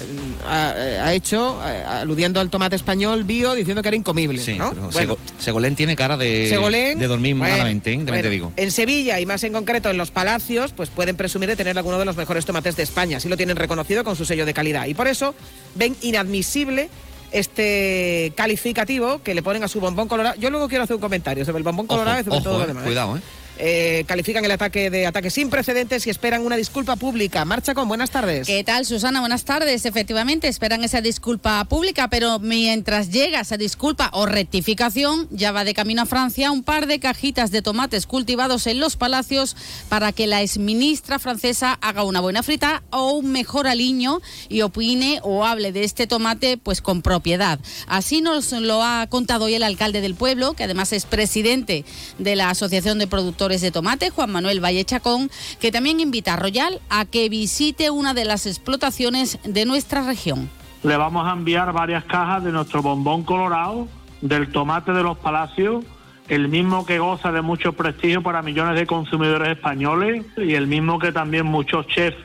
ha, 0.47 0.69
ha 1.07 1.15
hecho, 1.15 1.59
eh, 1.67 1.83
aludiendo 1.89 2.41
al 2.41 2.51
tomate 2.51 2.77
español 2.77 3.25
bio, 3.25 3.55
diciendo 3.55 3.81
que 3.81 3.89
era 3.89 3.97
incomible. 3.97 4.39
Sí, 4.43 4.59
¿no? 4.59 4.69
pero 4.71 4.83
Bueno, 4.91 4.93
Sego- 4.93 5.19
Segolén 5.39 5.75
tiene 5.75 5.97
cara 5.97 6.19
de, 6.19 6.47
Segolén, 6.51 6.99
de 6.99 7.07
dormir 7.07 7.35
bueno, 7.35 7.51
malamente, 7.51 7.95
¿eh? 7.95 8.05
te 8.05 8.29
digo. 8.31 8.53
En 8.57 8.71
Sevilla 8.71 9.19
y 9.21 9.25
más 9.27 9.43
en 9.45 9.55
concreto 9.55 9.89
en 9.89 9.97
los 9.97 10.11
palacios, 10.11 10.73
pues 10.73 10.91
pueden 10.91 11.17
presumir 11.17 11.49
de 11.49 11.57
tener 11.57 11.79
alguno 11.79 11.99
de 11.99 12.05
los 12.05 12.17
mejores 12.19 12.45
tomates 12.45 12.77
de 12.77 12.83
España. 12.83 13.17
Así 13.17 13.29
lo 13.31 13.39
tienen 13.39 13.57
reconocido 13.57 14.05
con 14.05 14.17
su 14.17 14.27
sello 14.27 14.45
de 14.45 14.53
calidad. 14.53 14.85
Y 14.87 14.93
por 14.93 15.09
eso 15.09 15.35
ven 15.77 15.97
inadmisible 16.03 16.91
este 17.35 18.33
calificativo 18.37 19.21
que 19.23 19.35
le 19.35 19.43
ponen 19.43 19.65
a 19.65 19.69
su 19.69 19.81
bombón 19.81 20.09
colorado. 20.09 20.37
Yo 20.39 20.51
luego 20.51 20.69
quiero 20.69 20.85
hacer 20.85 20.95
un 20.95 21.03
comentario 21.03 21.45
sobre 21.45 21.59
el 21.59 21.65
bombón 21.65 21.87
colorado 21.87 22.21
y 22.21 22.25
sobre 22.25 22.37
Ojo, 22.39 22.45
todo 22.45 22.59
lo 22.59 22.65
eh, 22.65 22.67
demás. 22.69 22.85
¿eh? 22.85 22.87
cuidado, 22.87 23.17
¿eh? 23.17 23.21
Eh, 23.57 24.05
califican 24.09 24.45
el 24.45 24.51
ataque 24.51 24.91
de 24.91 25.07
ataque 25.07 25.31
sin 25.31 25.49
precedentes 25.49 26.07
y 26.07 26.11
esperan 26.11 26.45
una 26.45 26.57
disculpa 26.57 26.97
pública. 26.97 27.45
Marcha 27.45 27.75
con 27.75 27.87
buenas 27.87 28.11
tardes. 28.11 28.47
¿Qué 28.47 28.65
tal, 28.65 28.85
Susana? 28.85 29.21
Buenas 29.21 29.45
tardes. 29.45 29.87
Efectivamente, 29.87 30.49
esperan 30.49 30.83
esa 30.83 31.01
disculpa 31.01 31.65
pública, 31.67 32.09
pero 32.09 32.41
mientras 32.41 33.11
llega 33.11 33.41
esa 33.41 33.57
disculpa 33.57 34.11
o 34.13 34.27
rectificación, 34.27 35.29
ya 35.31 35.53
va 35.53 35.65
de 35.65 35.73
camino 35.73 36.03
a 36.03 36.07
Francia 36.07 36.51
un 36.51 36.65
par 36.65 36.87
de 36.87 36.99
cajitas 36.99 37.53
de 37.53 37.63
tomates 37.63 38.07
cultivados 38.07 38.67
en 38.67 38.81
los 38.81 38.97
palacios 38.97 39.57
para 39.89 40.11
que 40.11 40.27
la 40.27 40.43
exministra 40.43 41.21
francesa 41.21 41.79
haga 41.81 42.03
una 42.03 42.21
buena 42.21 42.43
frita 42.43 42.83
o 42.91 43.13
un 43.13 43.31
mejor 43.31 43.69
aliño 43.69 44.21
y 44.49 44.63
opine 44.63 45.21
o 45.23 45.45
hable 45.45 45.71
de 45.71 45.85
este 45.85 46.09
tomate 46.09 46.57
pues 46.57 46.81
con 46.81 47.03
propiedad. 47.03 47.61
Así 47.87 48.21
nos 48.21 48.51
lo 48.51 48.83
ha 48.83 49.07
contado 49.07 49.45
hoy 49.45 49.55
el 49.55 49.63
alcalde 49.63 50.01
del 50.01 50.17
pueblo, 50.17 50.55
que 50.55 50.65
además 50.65 50.93
es 50.93 51.07
presidente 51.07 51.85
de 52.19 52.37
la 52.37 52.51
Asociación 52.51 52.99
de 52.99 53.07
Productores 53.07 53.44
de 53.49 53.71
Tomate, 53.71 54.11
Juan 54.11 54.33
Manuel 54.33 54.65
Valle 54.65 54.85
Chacón, 54.85 55.31
que 55.61 55.71
también 55.71 56.01
invita 56.01 56.35
a 56.35 56.37
Royal 56.37 56.81
a 56.89 57.05
que 57.05 57.29
visite 57.29 57.91
una 57.91 58.15
de 58.15 58.25
las 58.25 58.47
explotaciones 58.47 59.39
de 59.45 59.67
nuestra 59.67 60.03
región. 60.03 60.49
Le 60.83 60.97
vamos 60.97 61.27
a 61.27 61.33
enviar 61.33 61.73
varias 61.73 62.05
cajas 62.05 62.43
de 62.43 62.53
nuestro 62.53 62.83
bombón 62.83 63.23
colorado, 63.23 63.87
del 64.23 64.51
tomate 64.51 64.93
de 64.93 65.03
los 65.03 65.19
palacios, 65.19 65.85
el 66.29 66.49
mismo 66.49 66.87
que 66.87 66.99
goza 66.99 67.31
de 67.33 67.43
mucho 67.43 67.75
prestigio 67.75 68.23
para 68.23 68.43
millones 68.43 68.77
de 68.77 68.87
consumidores 68.87 69.51
españoles 69.51 70.25
y 70.37 70.55
el 70.55 70.67
mismo 70.67 70.99
que 70.99 71.13
también 71.13 71.47
muchos 71.47 71.87
chefs 71.87 72.17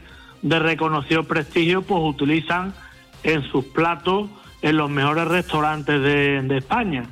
de 0.42 0.58
reconocido 0.58 1.26
prestigio 1.26 1.82
pues 1.82 2.02
utilizan 2.02 2.74
en 3.24 3.44
sus 3.44 3.66
platos 3.66 4.30
en 4.62 4.78
los 4.78 4.90
mejores 4.90 5.28
restaurantes 5.28 6.02
de, 6.02 6.42
de 6.42 6.58
España. 6.58 7.04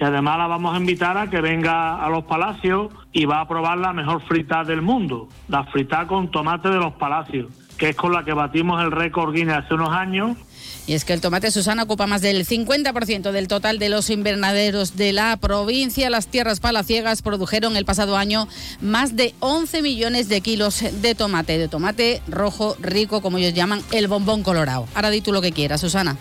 Y 0.00 0.04
además 0.04 0.38
la 0.38 0.46
vamos 0.46 0.74
a 0.74 0.78
invitar 0.78 1.16
a 1.16 1.28
que 1.28 1.40
venga 1.40 2.04
a 2.04 2.08
los 2.08 2.24
palacios 2.24 2.92
y 3.18 3.24
va 3.24 3.40
a 3.40 3.48
probar 3.48 3.78
la 3.78 3.92
mejor 3.92 4.22
frita 4.22 4.62
del 4.62 4.80
mundo, 4.80 5.28
la 5.48 5.64
frita 5.64 6.06
con 6.06 6.30
tomate 6.30 6.68
de 6.68 6.76
los 6.76 6.92
palacios, 6.92 7.48
que 7.76 7.88
es 7.88 7.96
con 7.96 8.12
la 8.12 8.24
que 8.24 8.32
batimos 8.32 8.80
el 8.80 8.92
récord 8.92 9.34
Guinness 9.34 9.64
hace 9.64 9.74
unos 9.74 9.88
años 9.88 10.36
Y 10.86 10.94
es 10.94 11.04
que 11.04 11.14
el 11.14 11.20
tomate 11.20 11.50
Susana 11.50 11.82
ocupa 11.82 12.06
más 12.06 12.22
del 12.22 12.46
50% 12.46 13.32
del 13.32 13.48
total 13.48 13.80
de 13.80 13.88
los 13.88 14.08
invernaderos 14.10 14.96
de 14.96 15.12
la 15.12 15.36
provincia. 15.36 16.10
Las 16.10 16.28
tierras 16.28 16.60
palaciegas 16.60 17.22
produjeron 17.22 17.76
el 17.76 17.84
pasado 17.84 18.16
año 18.16 18.46
más 18.80 19.16
de 19.16 19.34
11 19.40 19.82
millones 19.82 20.28
de 20.28 20.40
kilos 20.40 20.84
de 21.02 21.16
tomate, 21.16 21.58
de 21.58 21.66
tomate 21.66 22.22
rojo 22.28 22.76
rico, 22.80 23.20
como 23.20 23.38
ellos 23.38 23.52
llaman, 23.52 23.82
el 23.90 24.06
bombón 24.06 24.44
colorado. 24.44 24.86
Ahora 24.94 25.10
di 25.10 25.22
tú 25.22 25.32
lo 25.32 25.42
que 25.42 25.50
quieras, 25.50 25.80
Susana. 25.80 26.16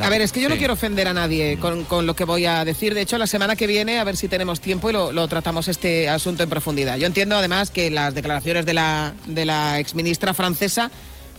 A 0.00 0.08
ver, 0.10 0.20
es 0.20 0.32
que 0.32 0.40
yo 0.40 0.48
no 0.48 0.56
quiero 0.56 0.74
ofender 0.74 1.08
a 1.08 1.12
nadie 1.14 1.58
con, 1.58 1.84
con 1.84 2.06
lo 2.06 2.14
que 2.14 2.24
voy 2.24 2.44
a 2.46 2.64
decir. 2.64 2.94
De 2.94 3.00
hecho, 3.00 3.18
la 3.18 3.26
semana 3.26 3.56
que 3.56 3.66
viene, 3.66 3.98
a 3.98 4.04
ver 4.04 4.16
si 4.16 4.28
tenemos 4.28 4.60
tiempo 4.60 4.90
y 4.90 4.92
lo, 4.92 5.12
lo 5.12 5.26
tratamos 5.28 5.66
este 5.68 6.08
asunto 6.08 6.42
en 6.42 6.50
profundidad. 6.50 6.96
Yo 6.98 7.06
entiendo 7.06 7.36
además 7.36 7.70
que 7.70 7.90
las 7.90 8.14
declaraciones 8.14 8.66
de 8.66 8.74
la, 8.74 9.14
de 9.26 9.44
la 9.44 9.78
exministra 9.78 10.34
francesa 10.34 10.90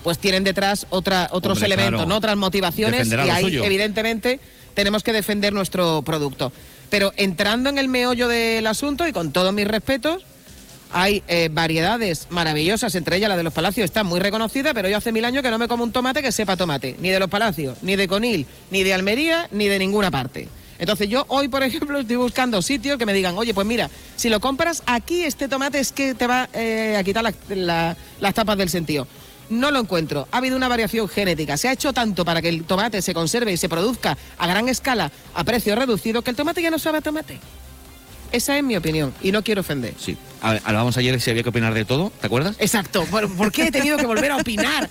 pues 0.03 0.17
tienen 0.17 0.43
detrás 0.43 0.87
otra, 0.89 1.27
otros 1.31 1.57
Hombre, 1.57 1.67
elementos, 1.67 1.99
claro. 1.99 2.09
¿no? 2.09 2.15
otras 2.17 2.37
motivaciones 2.37 2.99
Defenderá 3.09 3.25
y 3.27 3.29
ahí 3.29 3.43
suyo. 3.43 3.63
evidentemente 3.65 4.39
tenemos 4.73 5.03
que 5.03 5.11
defender 5.13 5.51
nuestro 5.53 6.01
producto. 6.03 6.51
Pero 6.89 7.11
entrando 7.17 7.69
en 7.69 7.77
el 7.77 7.87
meollo 7.89 8.27
del 8.27 8.65
asunto 8.65 9.07
y 9.07 9.11
con 9.11 9.31
todos 9.31 9.53
mis 9.53 9.67
respetos, 9.67 10.25
hay 10.91 11.23
eh, 11.27 11.49
variedades 11.51 12.27
maravillosas, 12.29 12.95
entre 12.95 13.17
ellas 13.17 13.29
la 13.29 13.37
de 13.37 13.43
los 13.43 13.53
Palacios 13.53 13.85
está 13.85 14.03
muy 14.03 14.19
reconocida, 14.19 14.73
pero 14.73 14.89
yo 14.89 14.97
hace 14.97 15.11
mil 15.11 15.25
años 15.25 15.43
que 15.43 15.51
no 15.51 15.57
me 15.57 15.67
como 15.67 15.83
un 15.83 15.91
tomate 15.91 16.21
que 16.21 16.31
sepa 16.31 16.57
tomate, 16.57 16.95
ni 16.99 17.09
de 17.09 17.19
los 17.19 17.29
Palacios, 17.29 17.77
ni 17.81 17.95
de 17.95 18.07
Conil, 18.07 18.45
ni 18.71 18.83
de 18.83 18.93
Almería, 18.93 19.47
ni 19.51 19.67
de 19.67 19.79
ninguna 19.79 20.11
parte. 20.11 20.47
Entonces 20.79 21.09
yo 21.09 21.25
hoy, 21.27 21.47
por 21.47 21.61
ejemplo, 21.63 21.99
estoy 21.99 22.15
buscando 22.15 22.61
sitios 22.61 22.97
que 22.97 23.05
me 23.05 23.13
digan, 23.13 23.37
oye, 23.37 23.53
pues 23.53 23.67
mira, 23.67 23.89
si 24.15 24.29
lo 24.29 24.39
compras 24.39 24.81
aquí, 24.85 25.23
este 25.23 25.47
tomate 25.47 25.79
es 25.79 25.91
que 25.91 26.15
te 26.15 26.25
va 26.25 26.49
eh, 26.53 26.95
a 26.97 27.03
quitar 27.03 27.23
las 27.49 28.33
tapas 28.33 28.57
del 28.57 28.69
sentido. 28.69 29.07
No 29.49 29.71
lo 29.71 29.79
encuentro. 29.79 30.27
Ha 30.31 30.37
habido 30.37 30.55
una 30.55 30.67
variación 30.67 31.07
genética. 31.07 31.57
Se 31.57 31.67
ha 31.67 31.71
hecho 31.71 31.91
tanto 31.91 32.23
para 32.23 32.39
que 32.39 32.49
el 32.49 32.65
tomate 32.65 33.01
se 33.01 33.15
conserve 33.15 33.51
y 33.51 33.57
se 33.57 33.67
produzca 33.67 34.15
a 34.37 34.47
gran 34.47 34.69
escala 34.69 35.11
a 35.33 35.43
precio 35.43 35.75
reducido 35.75 36.21
que 36.21 36.29
el 36.29 36.35
tomate 36.35 36.61
ya 36.61 36.69
no 36.69 36.77
sabe 36.77 36.99
a 36.99 37.01
tomate. 37.01 37.39
Esa 38.31 38.57
es 38.57 38.63
mi 38.63 38.75
opinión 38.75 39.13
y 39.21 39.31
no 39.31 39.43
quiero 39.43 39.61
ofender. 39.61 39.93
Sí. 39.97 40.17
Hablábamos 40.41 40.95
ayer 40.97 41.19
si 41.19 41.29
había 41.29 41.43
que 41.43 41.49
opinar 41.49 41.73
de 41.73 41.83
todo, 41.83 42.11
¿te 42.21 42.27
acuerdas? 42.27 42.55
Exacto. 42.59 43.05
¿Por, 43.05 43.51
qué 43.51 43.67
he 43.67 43.71
tenido 43.71 43.97
que 43.97 44.05
volver 44.05 44.31
a 44.31 44.37
opinar? 44.37 44.89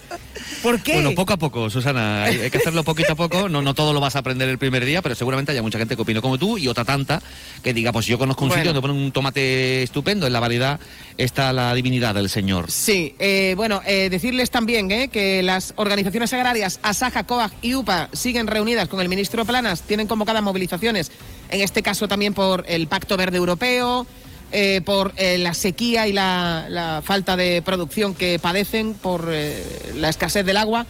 ¿Por 0.62 0.82
qué? 0.82 0.94
Bueno, 0.94 1.14
poco 1.14 1.32
a 1.32 1.36
poco, 1.38 1.70
Susana. 1.70 2.24
Hay, 2.24 2.50
que 2.50 2.58
hacerlo 2.58 2.84
poquito 2.84 3.12
a 3.12 3.16
poco. 3.16 3.48
No, 3.48 3.62
no 3.62 3.72
todo 3.72 3.94
lo 3.94 4.00
vas 4.00 4.16
a 4.16 4.18
aprender 4.18 4.48
el 4.48 4.58
primer 4.58 4.84
día, 4.84 5.00
pero 5.00 5.14
seguramente 5.14 5.52
haya 5.52 5.62
mucha 5.62 5.78
gente 5.78 5.96
que 5.96 6.02
opine 6.02 6.20
como 6.20 6.36
tú 6.36 6.58
y 6.58 6.68
otra 6.68 6.84
tanta 6.84 7.22
que 7.62 7.72
diga, 7.72 7.92
pues 7.92 8.04
yo 8.06 8.18
conozco 8.18 8.44
un 8.44 8.50
sitio 8.50 8.72
donde 8.72 8.82
ponen 8.82 8.96
un 8.96 9.10
tomate 9.10 9.82
estupendo. 9.82 10.26
En 10.26 10.32
la 10.34 10.40
variedad 10.40 10.80
está 11.16 11.52
la 11.52 11.72
divinidad 11.74 12.14
del 12.14 12.28
Señor. 12.28 12.70
Sí. 12.70 13.14
Eh, 13.18 13.54
bueno, 13.56 13.80
eh, 13.86 14.10
decirles 14.10 14.50
también 14.50 14.90
eh, 14.90 15.08
que 15.08 15.42
las 15.42 15.72
organizaciones 15.76 16.32
agrarias 16.34 16.78
Asaja, 16.82 17.24
COAG 17.24 17.52
y 17.62 17.74
UPA 17.74 18.10
siguen 18.12 18.46
reunidas 18.46 18.88
con 18.88 19.00
el 19.00 19.08
ministro 19.08 19.46
Planas. 19.46 19.82
Tienen 19.82 20.06
convocadas 20.06 20.42
movilizaciones, 20.42 21.10
en 21.50 21.60
este 21.60 21.82
caso 21.82 22.08
también 22.08 22.34
por 22.34 22.64
el 22.68 22.86
Pacto 22.86 23.16
Verde 23.16 23.38
Europeo 23.38 24.06
eh, 24.50 24.80
por 24.82 25.12
eh, 25.16 25.36
la 25.36 25.52
sequía 25.52 26.08
y 26.08 26.12
la, 26.14 27.02
falta 27.04 27.36
de 27.36 27.60
producción 27.60 28.14
que 28.14 28.38
padecen 28.38 28.94
por 28.94 29.28
eh, 29.30 29.62
la 29.96 30.08
escasez 30.08 30.44
del 30.46 30.56
agua. 30.56 30.86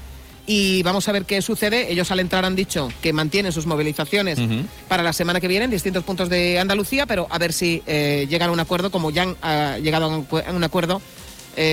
Y 0.46 0.82
vamos 0.84 1.08
a 1.08 1.12
ver 1.12 1.24
qué 1.24 1.42
sucede. 1.42 1.90
Ellos 1.92 2.10
al 2.12 2.20
entrar 2.20 2.44
han 2.44 2.54
dicho 2.54 2.88
que 3.02 3.12
mantienen 3.12 3.52
sus 3.52 3.66
movilizaciones 3.66 4.38
para 4.86 5.02
la 5.02 5.12
semana 5.12 5.40
que 5.40 5.48
viene 5.48 5.66
en 5.66 5.70
distintos 5.70 6.04
puntos 6.04 6.30
de 6.30 6.58
Andalucía, 6.58 7.04
pero 7.04 7.26
a 7.28 7.36
ver 7.36 7.52
si 7.52 7.82
llegan 7.86 8.48
a 8.48 8.52
un 8.52 8.60
acuerdo, 8.60 8.90
como 8.90 9.10
ya 9.10 9.26
han 9.42 9.82
llegado 9.82 10.06
a 10.46 10.52
un 10.52 10.64
acuerdo, 10.64 11.02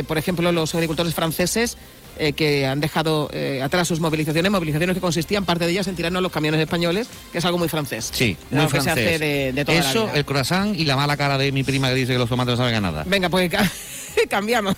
por 0.08 0.18
ejemplo, 0.18 0.52
los 0.52 0.76
agricultores 0.76 1.14
franceses 1.14 1.78
eh, 2.18 2.34
que 2.34 2.66
han 2.66 2.80
dejado 2.80 3.30
eh, 3.34 3.62
atrás 3.64 3.88
sus 3.88 4.00
movilizaciones, 4.00 4.52
movilizaciones 4.52 4.96
que 4.96 5.02
consistían 5.02 5.46
parte 5.46 5.66
de 5.66 5.72
ellas 5.72 5.88
en 5.88 5.96
tirarnos 5.96 6.22
los 6.22 6.32
camiones 6.32 6.60
españoles, 6.62 7.08
que 7.32 7.40
es 7.40 7.46
algo 7.46 7.58
muy 7.58 7.70
francés. 7.70 8.10
Sí, 8.14 8.38
muy 8.52 8.68
francés. 8.68 9.22
Eso, 9.68 10.10
el 10.14 10.26
croissant 10.26 10.76
y 10.78 10.86
la 10.86 10.96
mala 10.96 11.18
cara 11.18 11.38
de 11.38 11.52
mi 11.52 11.64
prima 11.64 11.90
que 11.90 11.96
dice 11.96 12.14
que 12.14 12.20
los 12.20 12.30
tomates 12.30 12.52
no 12.54 12.58
saben 12.58 12.76
a 12.76 12.82
nada. 12.82 13.04
Venga, 13.06 13.30
pues 13.30 13.52
cambiamos. 14.30 14.76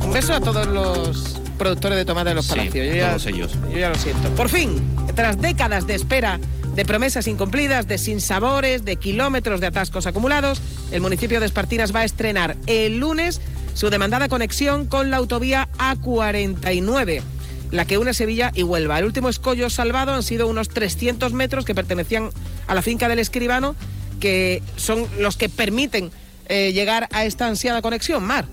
Un 0.00 0.12
beso 0.12 0.34
a 0.34 0.40
todos 0.40 0.66
los 0.66 1.40
productores 1.58 1.98
de 1.98 2.04
tomate 2.04 2.30
de 2.30 2.34
los 2.34 2.46
palacios. 2.46 2.98
todos 2.98 3.26
ellos. 3.26 3.52
Yo 3.72 3.78
ya 3.78 3.88
lo 3.88 3.96
siento. 3.96 4.28
Por 4.30 4.48
fin, 4.48 4.82
tras 5.14 5.40
décadas 5.40 5.86
de 5.86 5.94
espera 5.94 6.38
de 6.74 6.84
promesas 6.84 7.26
incumplidas, 7.26 7.86
de 7.86 7.98
sinsabores, 7.98 8.84
de 8.84 8.96
kilómetros 8.96 9.60
de 9.60 9.68
atascos 9.68 10.06
acumulados, 10.06 10.60
el 10.90 11.00
municipio 11.00 11.40
de 11.40 11.46
Espartinas 11.46 11.94
va 11.94 12.00
a 12.00 12.04
estrenar 12.04 12.56
el 12.66 12.98
lunes 12.98 13.40
su 13.74 13.90
demandada 13.90 14.28
conexión 14.28 14.86
con 14.86 15.10
la 15.10 15.18
autovía 15.18 15.68
A49 15.78 17.22
la 17.70 17.86
que 17.86 17.98
une 17.98 18.14
Sevilla 18.14 18.52
y 18.54 18.62
Huelva. 18.62 18.98
El 18.98 19.04
último 19.04 19.28
escollo 19.28 19.68
salvado 19.68 20.14
han 20.14 20.22
sido 20.22 20.46
unos 20.46 20.68
300 20.68 21.32
metros 21.32 21.64
que 21.64 21.74
pertenecían 21.74 22.30
a 22.68 22.74
la 22.74 22.82
finca 22.82 23.08
del 23.08 23.18
escribano, 23.18 23.74
que 24.20 24.62
son 24.76 25.08
los 25.18 25.36
que 25.36 25.48
permiten 25.48 26.12
eh, 26.48 26.72
llegar 26.72 27.08
a 27.12 27.24
esta 27.24 27.46
ansiada 27.46 27.82
conexión, 27.82 28.24
Mar. 28.24 28.46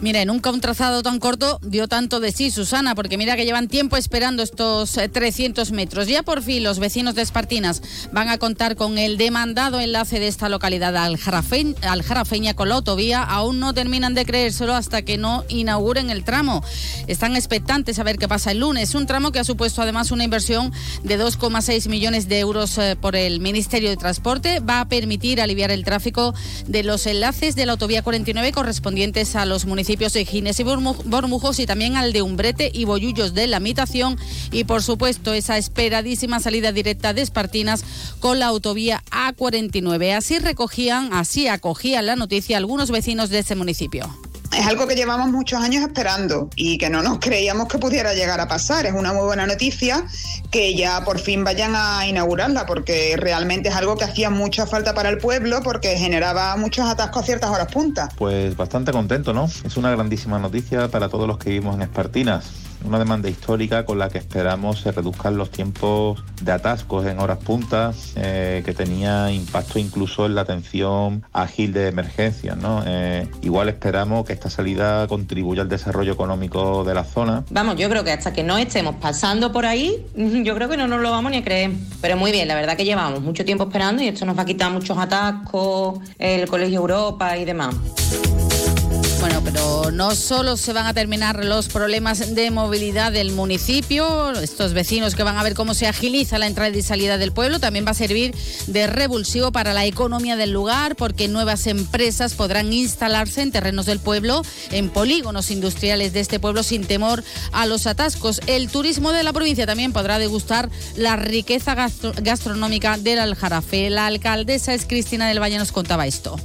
Mire, 0.00 0.24
nunca 0.24 0.50
un 0.50 0.60
trazado 0.60 1.02
tan 1.02 1.18
corto 1.18 1.60
dio 1.62 1.88
tanto 1.88 2.20
de 2.20 2.32
sí, 2.32 2.50
Susana, 2.50 2.94
porque 2.94 3.16
mira 3.18 3.36
que 3.36 3.44
llevan 3.44 3.68
tiempo 3.68 3.96
esperando 3.96 4.42
estos 4.42 4.98
300 5.12 5.68
eh, 5.68 5.72
metros. 5.72 6.08
Ya 6.08 6.22
por 6.22 6.42
fin 6.42 6.62
los 6.62 6.78
vecinos 6.78 7.14
de 7.14 7.22
Espartinas 7.22 7.82
van 8.12 8.28
a 8.28 8.38
contar 8.38 8.76
con 8.76 8.98
el 8.98 9.18
demandado 9.18 9.80
enlace 9.80 10.20
de 10.20 10.28
esta 10.28 10.48
localidad 10.48 10.96
al, 10.96 11.18
Jarafeña 11.18 12.54
con 12.54 12.68
la 12.68 12.76
autovía. 12.76 13.22
Aún 13.22 13.60
no 13.60 13.74
terminan 13.74 14.14
de 14.14 14.24
creérselo 14.24 14.74
hasta 14.74 15.02
que 15.02 15.18
no 15.18 15.44
inauguren 15.48 16.10
el 16.10 16.24
tramo. 16.24 16.64
Están 17.06 17.36
expectantes 17.36 17.98
a 17.98 18.04
ver 18.04 18.18
qué 18.18 18.28
pasa 18.28 18.50
el 18.52 18.60
lunes. 18.60 18.94
Un 18.94 19.06
tramo 19.06 19.32
que 19.32 19.38
ha 19.38 19.44
supuesto 19.44 19.82
además 19.82 20.10
una 20.10 20.24
inversión 20.24 20.72
de 21.02 21.20
2,6 21.20 21.88
millones 21.88 22.28
de 22.28 22.40
euros 22.40 22.78
eh, 22.78 22.96
por 22.98 23.16
el 23.16 23.40
Ministerio 23.40 23.90
de 23.90 23.96
Transporte. 23.96 24.60
Va 24.60 24.80
a 24.80 24.88
permitir 24.88 25.40
aliviar 25.40 25.70
el 25.70 25.84
tráfico 25.84 26.34
de 26.66 26.82
los 26.82 27.06
enlaces 27.06 27.34
de 27.44 27.66
la 27.66 27.72
autovía 27.72 28.00
49 28.00 28.52
correspondientes 28.52 29.36
a 29.36 29.44
los 29.44 29.66
municipios 29.66 30.14
de 30.14 30.24
Gines 30.24 30.58
y 30.60 30.62
Bormujos 30.62 31.58
y 31.58 31.66
también 31.66 31.94
al 31.94 32.14
de 32.14 32.22
Umbrete 32.22 32.70
y 32.72 32.86
Boyullos 32.86 33.34
de 33.34 33.46
la 33.46 33.60
Mitación 33.60 34.16
y 34.50 34.64
por 34.64 34.82
supuesto 34.82 35.34
esa 35.34 35.58
esperadísima 35.58 36.40
salida 36.40 36.72
directa 36.72 37.12
de 37.12 37.20
Espartinas 37.20 37.84
con 38.18 38.38
la 38.38 38.46
autovía 38.46 39.04
A49. 39.10 40.16
Así 40.16 40.38
recogían, 40.38 41.12
así 41.12 41.46
acogían 41.46 42.06
la 42.06 42.16
noticia 42.16 42.56
algunos 42.56 42.90
vecinos 42.90 43.28
de 43.28 43.40
ese 43.40 43.54
municipio 43.56 44.08
es 44.56 44.66
algo 44.66 44.86
que 44.86 44.94
llevamos 44.94 45.30
muchos 45.30 45.60
años 45.60 45.82
esperando 45.82 46.48
y 46.56 46.78
que 46.78 46.90
no 46.90 47.02
nos 47.02 47.18
creíamos 47.18 47.68
que 47.68 47.78
pudiera 47.78 48.14
llegar 48.14 48.40
a 48.40 48.48
pasar. 48.48 48.86
Es 48.86 48.92
una 48.92 49.12
muy 49.12 49.24
buena 49.24 49.46
noticia 49.46 50.04
que 50.50 50.74
ya 50.74 51.04
por 51.04 51.18
fin 51.18 51.44
vayan 51.44 51.74
a 51.74 52.06
inaugurarla 52.06 52.66
porque 52.66 53.16
realmente 53.16 53.68
es 53.68 53.74
algo 53.74 53.96
que 53.96 54.04
hacía 54.04 54.30
mucha 54.30 54.66
falta 54.66 54.94
para 54.94 55.08
el 55.08 55.18
pueblo 55.18 55.62
porque 55.62 55.96
generaba 55.96 56.56
muchos 56.56 56.86
atascos 56.86 57.22
a 57.22 57.26
ciertas 57.26 57.50
horas 57.50 57.72
puntas. 57.72 58.10
Pues 58.16 58.56
bastante 58.56 58.92
contento, 58.92 59.32
¿no? 59.32 59.48
Es 59.64 59.76
una 59.76 59.90
grandísima 59.90 60.38
noticia 60.38 60.88
para 60.88 61.08
todos 61.08 61.26
los 61.26 61.38
que 61.38 61.50
vivimos 61.50 61.74
en 61.74 61.82
Espartinas 61.82 62.44
una 62.84 62.98
demanda 62.98 63.28
histórica 63.28 63.84
con 63.84 63.98
la 63.98 64.08
que 64.08 64.18
esperamos 64.18 64.80
se 64.80 64.92
reduzcan 64.92 65.36
los 65.36 65.50
tiempos 65.50 66.22
de 66.42 66.52
atascos 66.52 67.06
en 67.06 67.18
horas 67.18 67.38
puntas, 67.38 68.12
eh, 68.16 68.62
que 68.64 68.74
tenía 68.74 69.30
impacto 69.30 69.78
incluso 69.78 70.26
en 70.26 70.34
la 70.34 70.42
atención 70.42 71.24
ágil 71.32 71.72
de 71.72 71.88
emergencias. 71.88 72.56
¿no? 72.56 72.82
Eh, 72.86 73.28
igual 73.42 73.68
esperamos 73.68 74.26
que 74.26 74.32
esta 74.32 74.50
salida 74.50 75.06
contribuya 75.08 75.62
al 75.62 75.68
desarrollo 75.68 76.12
económico 76.12 76.84
de 76.84 76.94
la 76.94 77.04
zona. 77.04 77.44
Vamos, 77.50 77.76
yo 77.76 77.88
creo 77.88 78.04
que 78.04 78.12
hasta 78.12 78.32
que 78.32 78.42
no 78.42 78.58
estemos 78.58 78.96
pasando 78.96 79.52
por 79.52 79.66
ahí, 79.66 80.04
yo 80.16 80.54
creo 80.54 80.68
que 80.68 80.76
no 80.76 80.86
nos 80.86 81.00
lo 81.00 81.10
vamos 81.10 81.30
ni 81.32 81.38
a 81.38 81.44
creer. 81.44 81.72
Pero 82.00 82.16
muy 82.16 82.32
bien, 82.32 82.48
la 82.48 82.54
verdad 82.54 82.76
que 82.76 82.84
llevamos 82.84 83.20
mucho 83.20 83.44
tiempo 83.44 83.64
esperando 83.64 84.02
y 84.02 84.08
esto 84.08 84.26
nos 84.26 84.36
va 84.36 84.42
a 84.42 84.46
quitar 84.46 84.70
muchos 84.70 84.96
atascos, 84.98 86.00
el 86.18 86.48
Colegio 86.48 86.80
Europa 86.80 87.36
y 87.36 87.44
demás. 87.44 87.74
Bueno, 89.24 89.42
pero 89.42 89.90
no 89.90 90.14
solo 90.14 90.58
se 90.58 90.74
van 90.74 90.84
a 90.84 90.92
terminar 90.92 91.46
los 91.46 91.68
problemas 91.68 92.34
de 92.34 92.50
movilidad 92.50 93.10
del 93.10 93.32
municipio, 93.32 94.32
estos 94.32 94.74
vecinos 94.74 95.14
que 95.14 95.22
van 95.22 95.38
a 95.38 95.42
ver 95.42 95.54
cómo 95.54 95.72
se 95.72 95.86
agiliza 95.86 96.36
la 96.38 96.46
entrada 96.46 96.76
y 96.76 96.82
salida 96.82 97.16
del 97.16 97.32
pueblo, 97.32 97.58
también 97.58 97.86
va 97.86 97.92
a 97.92 97.94
servir 97.94 98.34
de 98.66 98.86
revulsivo 98.86 99.50
para 99.50 99.72
la 99.72 99.86
economía 99.86 100.36
del 100.36 100.50
lugar, 100.52 100.94
porque 100.94 101.26
nuevas 101.26 101.66
empresas 101.66 102.34
podrán 102.34 102.70
instalarse 102.70 103.40
en 103.40 103.50
terrenos 103.50 103.86
del 103.86 103.98
pueblo, 103.98 104.42
en 104.70 104.90
polígonos 104.90 105.50
industriales 105.50 106.12
de 106.12 106.20
este 106.20 106.38
pueblo, 106.38 106.62
sin 106.62 106.84
temor 106.84 107.24
a 107.52 107.64
los 107.64 107.86
atascos. 107.86 108.42
El 108.46 108.68
turismo 108.68 109.10
de 109.12 109.22
la 109.22 109.32
provincia 109.32 109.64
también 109.64 109.94
podrá 109.94 110.18
degustar 110.18 110.68
la 110.96 111.16
riqueza 111.16 111.74
gastronómica 112.20 112.98
del 112.98 113.20
Aljarafe. 113.20 113.88
La 113.88 114.04
alcaldesa 114.04 114.74
es 114.74 114.84
Cristina 114.84 115.28
del 115.28 115.40
Valle, 115.40 115.56
nos 115.56 115.72
contaba 115.72 116.06
esto 116.06 116.38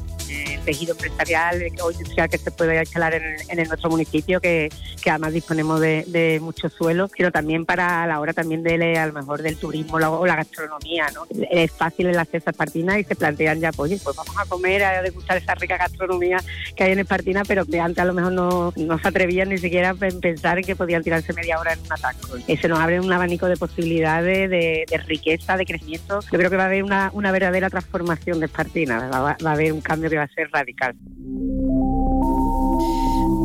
tejido 0.59 0.93
empresarial 0.93 1.61
o 1.81 1.91
industrial 1.91 2.29
que 2.29 2.37
se 2.37 2.51
puede 2.51 2.79
instalar 2.79 3.13
en, 3.13 3.67
nuestro 3.67 3.89
municipio, 3.89 4.39
que, 4.39 4.69
además 5.05 5.33
disponemos 5.33 5.79
de, 5.79 6.03
de, 6.07 6.39
mucho 6.39 6.69
suelo, 6.69 7.09
pero 7.15 7.31
también 7.31 7.65
para 7.65 8.05
la 8.07 8.19
hora 8.19 8.33
también 8.33 8.63
de, 8.63 8.97
a 8.97 9.07
lo 9.07 9.13
mejor 9.13 9.41
del 9.41 9.57
turismo 9.57 9.97
o 9.97 10.25
la 10.25 10.35
gastronomía. 10.35 11.07
¿no? 11.13 11.25
Es 11.49 11.71
fácil 11.71 12.07
el 12.07 12.17
acceso 12.17 12.45
a 12.47 12.51
Espartina 12.51 12.99
y 12.99 13.03
se 13.03 13.15
plantean 13.15 13.59
ya, 13.59 13.71
pues, 13.71 14.01
pues 14.03 14.15
vamos 14.15 14.35
a 14.37 14.45
comer, 14.45 14.83
a 14.83 15.01
degustar 15.01 15.37
esa 15.37 15.55
rica 15.55 15.77
gastronomía 15.77 16.37
que 16.75 16.83
hay 16.83 16.91
en 16.91 16.99
Espartina, 16.99 17.43
pero 17.45 17.63
antes 17.81 17.99
a 17.99 18.05
lo 18.05 18.13
mejor 18.13 18.31
no, 18.31 18.73
no 18.75 18.99
se 18.99 19.07
atrevían 19.07 19.49
ni 19.49 19.57
siquiera 19.57 19.91
a 19.91 19.93
pensar 19.95 20.59
en 20.59 20.65
que 20.65 20.75
podían 20.75 21.03
tirarse 21.03 21.33
media 21.33 21.59
hora 21.59 21.73
en 21.73 21.79
un 21.79 21.93
atasco. 21.93 22.37
Y 22.47 22.57
se 22.57 22.67
nos 22.67 22.79
abre 22.79 22.99
un 22.99 23.11
abanico 23.11 23.47
de 23.47 23.57
posibilidades, 23.57 24.49
de, 24.49 24.85
riqueza, 25.05 25.57
de 25.57 25.65
crecimiento. 25.65 26.19
Yo 26.21 26.37
creo 26.37 26.49
que 26.49 26.57
va 26.57 26.63
a 26.63 26.67
haber 26.67 26.83
una, 26.83 27.09
una 27.13 27.31
verdadera 27.31 27.69
transformación 27.69 28.39
de 28.39 28.45
Espartina, 28.47 29.09
va, 29.09 29.37
va 29.43 29.49
a 29.49 29.53
haber 29.53 29.73
un 29.73 29.81
cambio 29.81 30.09
que 30.09 30.17
va 30.17 30.23
a 30.23 30.27
ser 30.27 30.48
radical. 30.51 30.95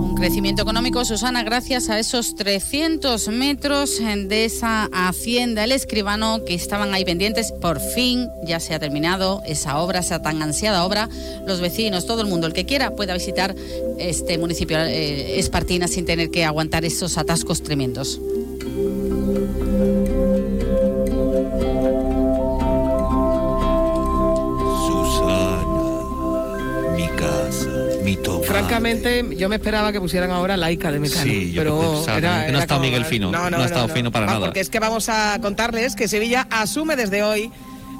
Un 0.04 0.14
crecimiento 0.16 0.62
económico, 0.62 1.04
Susana, 1.04 1.42
gracias 1.42 1.90
a 1.90 1.98
esos 1.98 2.34
300 2.34 3.28
metros 3.28 3.98
de 4.00 4.44
esa 4.44 4.88
hacienda 4.92 5.64
El 5.64 5.72
Escribano 5.72 6.44
que 6.44 6.54
estaban 6.54 6.94
ahí 6.94 7.04
pendientes. 7.04 7.52
Por 7.52 7.80
fin 7.80 8.28
ya 8.46 8.60
se 8.60 8.74
ha 8.74 8.78
terminado 8.78 9.42
esa 9.46 9.78
obra, 9.78 10.00
esa 10.00 10.22
tan 10.22 10.40
ansiada 10.42 10.84
obra. 10.84 11.08
Los 11.46 11.60
vecinos, 11.60 12.06
todo 12.06 12.22
el 12.22 12.28
mundo, 12.28 12.46
el 12.46 12.52
que 12.52 12.64
quiera, 12.64 12.94
pueda 12.94 13.14
visitar 13.14 13.54
este 13.98 14.38
municipio 14.38 14.78
eh, 14.78 15.38
Espartina 15.38 15.88
sin 15.88 16.06
tener 16.06 16.30
que 16.30 16.44
aguantar 16.44 16.84
esos 16.84 17.18
atascos 17.18 17.62
tremendos. 17.62 18.20
Francamente, 28.42 29.24
yo 29.36 29.48
me 29.48 29.56
esperaba 29.56 29.92
que 29.92 30.00
pusieran 30.00 30.30
ahora 30.30 30.56
laica 30.56 30.92
de 30.92 30.98
Mecano. 31.00 31.24
Sí, 31.24 31.52
pero 31.56 32.04
era- 32.16 32.50
no 32.50 32.58
ha 32.58 32.60
estado 32.62 32.80
como- 32.80 32.90
Miguel 32.90 33.04
fino, 33.04 33.30
no 33.30 33.38
ha 33.38 33.64
estado 33.64 33.88
fino 33.88 34.10
para 34.12 34.26
Ah, 34.26 34.34
nada. 34.34 34.46
Porque 34.46 34.60
es 34.60 34.70
que 34.70 34.78
vamos 34.78 35.08
a 35.08 35.38
contarles 35.40 35.96
que 35.96 36.06
Sevilla 36.08 36.46
asume 36.50 36.96
desde 36.96 37.22
hoy 37.22 37.50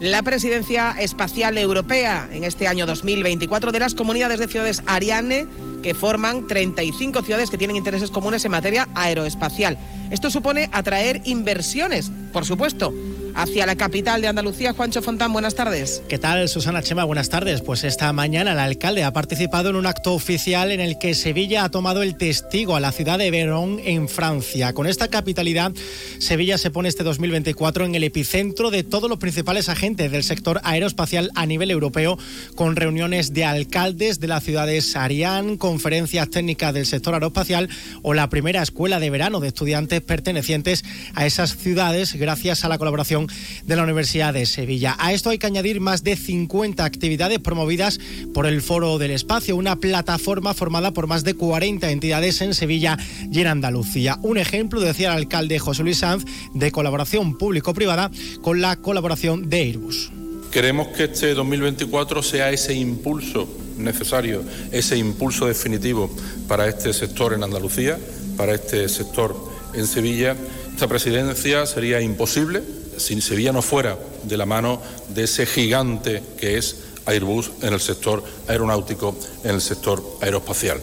la 0.01 0.23
presidencia 0.23 0.95
espacial 0.99 1.57
europea 1.57 2.29
en 2.33 2.45
este 2.45 2.67
año 2.69 2.85
2024 2.85 3.73
de 3.73 3.79
las 3.81 3.95
comunidades 3.95 4.39
de 4.41 4.49
ciudades 4.49 4.83
Ariane 4.87 5.47
que 5.83 5.95
forman 5.95 6.47
35 6.47 7.23
ciudades 7.23 7.51
que 7.51 7.59
tienen 7.59 7.77
intereses 7.77 8.11
comunes 8.11 8.45
en 8.45 8.51
materia 8.51 8.89
aeroespacial. 8.95 9.79
Esto 10.11 10.31
supone 10.31 10.69
atraer 10.73 11.23
inversiones, 11.25 12.11
por 12.33 12.45
supuesto, 12.45 12.93
hacia 13.35 13.67
la 13.67 13.77
capital 13.77 14.21
de 14.21 14.29
Andalucía. 14.29 14.73
Juancho 14.73 15.03
Fontán, 15.03 15.33
buenas 15.33 15.55
tardes. 15.55 16.03
¿Qué 16.09 16.19
tal, 16.19 16.49
Susana 16.49 16.83
Chema? 16.83 17.05
Buenas 17.05 17.29
tardes. 17.29 17.61
Pues 17.61 17.85
esta 17.85 18.13
mañana 18.13 18.53
el 18.53 18.59
alcalde 18.59 19.05
ha 19.05 19.13
participado 19.13 19.71
en 19.71 19.77
un 19.77 19.87
acto 19.87 20.15
oficial 20.15 20.71
en 20.71 20.81
el 20.81 20.99
que 20.99 21.15
Sevilla 21.15 21.65
ha 21.65 21.71
tomado 21.71 22.03
el 22.03 22.17
testigo 22.17 22.77
a 22.77 22.81
la 22.81 22.93
ciudad 22.93 23.19
de 23.19 23.31
Verón 23.31 23.81
en 23.85 24.09
Francia. 24.09 24.73
Con 24.73 24.87
esta 24.87 25.09
capitalidad, 25.09 25.73
Sevilla 26.19 26.59
se 26.59 26.71
pone 26.71 26.89
este 26.89 27.05
2024 27.05 27.85
en 27.85 27.95
el 27.95 28.05
epicentro 28.05 28.71
de 28.71 28.85
todos 28.85 29.11
los 29.11 29.19
principales 29.19 29.69
agentes 29.69 30.11
del 30.11 30.25
sector 30.25 30.61
aeroespacial 30.65 31.31
a 31.35 31.47
nivel 31.47 31.71
europeo, 31.71 32.19
con 32.55 32.77
reuniones 32.77 33.33
de 33.33 33.45
alcaldes 33.45 34.21
de 34.21 34.29
las 34.29 34.45
ciudades 34.45 34.97
Ariane, 34.97 35.59
conferencias 35.59 36.31
técnicas 36.31 36.75
del 36.75 36.87
sector 36.87 37.15
aeroespacial 37.15 37.69
o 38.03 38.15
la 38.15 38.29
primera 38.29 38.63
escuela 38.63 39.01
de 39.01 39.11
verano 39.11 39.41
de 39.41 39.49
estudiantes 39.49 40.01
pertenecientes 40.01 40.85
a 41.15 41.27
esas 41.27 41.57
ciudades 41.57 42.15
gracias 42.15 42.65
a 42.65 42.69
la 42.69 42.79
colaboración 42.79 43.24
de 43.65 43.77
la 43.77 43.83
Universidad 43.83 44.35
de 44.35 44.47
Sevilla. 44.47 44.97
A 44.99 45.13
esto 45.13 45.31
hay 45.31 45.39
que 45.39 45.47
añadir 45.47 45.81
más 45.81 46.05
de 46.05 46.17
50 46.17 46.85
actividades 46.85 47.39
promovidas 47.39 47.99
por 48.33 48.47
el 48.47 48.63
Foro 48.63 48.99
del 48.99 49.11
Espacio, 49.11 49.57
una 49.57 49.77
plataforma 49.77 50.55
formada 50.55 50.93
por 50.93 51.07
más 51.07 51.25
de 51.25 51.35
40 51.35 51.91
entidades 51.91 52.41
en 52.41 52.55
Sevilla 52.55 52.99
y 53.31 53.41
en 53.41 53.47
Andalucía. 53.47 54.19
Un 54.23 54.39
ejemplo, 54.39 54.81
decía 54.81 55.13
el 55.13 55.19
alcalde 55.19 55.59
José 55.59 55.83
Luis 55.83 55.99
Sanz, 55.99 56.25
de 56.53 56.73
colaboración 56.73 57.39
público-privada 57.39 58.11
con 58.43 58.61
la 58.61 58.77
colaboración 58.77 59.49
de 59.49 59.61
Airbus. 59.61 60.11
Queremos 60.51 60.89
que 60.89 61.05
este 61.05 61.35
2024 61.35 62.23
sea 62.23 62.51
ese 62.51 62.75
impulso 62.75 63.49
necesario, 63.77 64.45
ese 64.71 64.97
impulso 64.97 65.47
definitivo 65.47 66.11
para 66.47 66.69
este 66.69 66.93
sector 66.93 67.33
en 67.33 67.43
Andalucía, 67.43 67.99
para 68.37 68.55
este 68.55 68.89
sector 68.89 69.35
en 69.75 69.87
Sevilla. 69.87 70.37
Esta 70.73 70.87
presidencia 70.87 71.67
sería 71.67 72.01
imposible 72.01 72.63
si 72.99 73.21
Sevilla 73.21 73.53
no 73.53 73.63
fuera 73.63 73.99
de 74.23 74.37
la 74.37 74.47
mano 74.47 74.81
de 75.09 75.25
ese 75.25 75.47
gigante 75.47 76.23
que 76.39 76.59
es 76.59 76.77
Airbus 77.07 77.51
en 77.63 77.73
el 77.73 77.81
sector 77.81 78.23
aeronáutico, 78.49 79.17
en 79.43 79.51
el 79.51 79.61
sector 79.61 80.03
aeroespacial. 80.21 80.81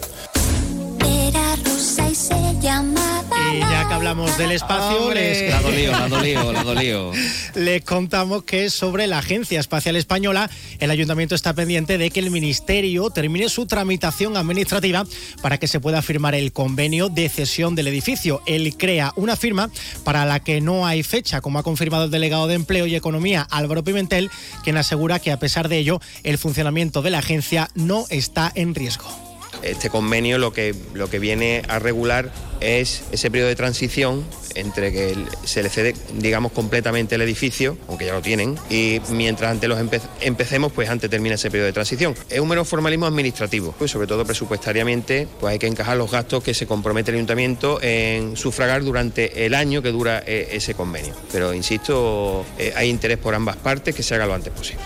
Hablamos 4.02 4.36
del 4.36 4.50
espacio, 4.50 5.14
les... 5.14 5.48
La 5.48 5.60
la 5.60 6.08
la 6.52 6.64
dolió. 6.64 7.12
Les 7.54 7.84
contamos 7.84 8.42
que 8.42 8.68
sobre 8.68 9.06
la 9.06 9.18
Agencia 9.18 9.60
Espacial 9.60 9.94
Española, 9.94 10.50
el 10.80 10.90
Ayuntamiento 10.90 11.36
está 11.36 11.54
pendiente 11.54 11.98
de 11.98 12.10
que 12.10 12.18
el 12.18 12.32
Ministerio 12.32 13.10
termine 13.10 13.48
su 13.48 13.66
tramitación 13.66 14.36
administrativa 14.36 15.06
para 15.40 15.58
que 15.58 15.68
se 15.68 15.78
pueda 15.78 16.02
firmar 16.02 16.34
el 16.34 16.52
convenio 16.52 17.10
de 17.10 17.28
cesión 17.28 17.76
del 17.76 17.86
edificio. 17.86 18.42
Él 18.44 18.74
crea 18.76 19.12
una 19.14 19.36
firma 19.36 19.70
para 20.02 20.24
la 20.24 20.40
que 20.40 20.60
no 20.60 20.84
hay 20.84 21.04
fecha, 21.04 21.40
como 21.40 21.60
ha 21.60 21.62
confirmado 21.62 22.06
el 22.06 22.10
delegado 22.10 22.48
de 22.48 22.54
Empleo 22.54 22.88
y 22.88 22.96
Economía, 22.96 23.46
Álvaro 23.52 23.84
Pimentel, 23.84 24.32
quien 24.64 24.78
asegura 24.78 25.20
que 25.20 25.30
a 25.30 25.38
pesar 25.38 25.68
de 25.68 25.78
ello, 25.78 26.00
el 26.24 26.38
funcionamiento 26.38 27.02
de 27.02 27.10
la 27.10 27.18
agencia 27.18 27.70
no 27.76 28.06
está 28.10 28.50
en 28.56 28.74
riesgo. 28.74 29.31
Este 29.62 29.90
convenio 29.90 30.38
lo 30.38 30.52
que, 30.52 30.74
lo 30.94 31.08
que 31.08 31.18
viene 31.18 31.62
a 31.68 31.78
regular 31.78 32.32
es 32.60 33.02
ese 33.12 33.30
periodo 33.30 33.48
de 33.48 33.56
transición 33.56 34.24
entre 34.54 34.92
que 34.92 35.16
se 35.44 35.62
le 35.62 35.70
cede, 35.70 35.94
digamos, 36.18 36.52
completamente 36.52 37.14
el 37.14 37.22
edificio, 37.22 37.78
aunque 37.88 38.04
ya 38.04 38.12
lo 38.12 38.20
tienen, 38.20 38.56
y 38.68 39.00
mientras 39.08 39.50
antes 39.50 39.66
los 39.68 39.78
empe- 39.80 40.02
empecemos, 40.20 40.70
pues 40.72 40.90
antes 40.90 41.08
termina 41.08 41.36
ese 41.36 41.50
periodo 41.50 41.66
de 41.68 41.72
transición. 41.72 42.14
Es 42.28 42.38
un 42.38 42.48
mero 42.48 42.64
formalismo 42.64 43.06
administrativo, 43.06 43.74
pues 43.78 43.90
sobre 43.90 44.06
todo 44.06 44.26
presupuestariamente, 44.26 45.26
pues 45.40 45.52
hay 45.52 45.58
que 45.58 45.66
encajar 45.66 45.96
los 45.96 46.10
gastos 46.10 46.44
que 46.44 46.52
se 46.52 46.66
compromete 46.66 47.10
el 47.10 47.16
ayuntamiento 47.16 47.78
en 47.80 48.36
sufragar 48.36 48.84
durante 48.84 49.46
el 49.46 49.54
año 49.54 49.80
que 49.80 49.90
dura 49.90 50.22
eh, 50.26 50.50
ese 50.52 50.74
convenio. 50.74 51.14
Pero, 51.32 51.54
insisto, 51.54 52.44
eh, 52.58 52.74
hay 52.76 52.90
interés 52.90 53.16
por 53.16 53.34
ambas 53.34 53.56
partes 53.56 53.94
que 53.94 54.02
se 54.02 54.14
haga 54.14 54.26
lo 54.26 54.34
antes 54.34 54.52
posible. 54.52 54.82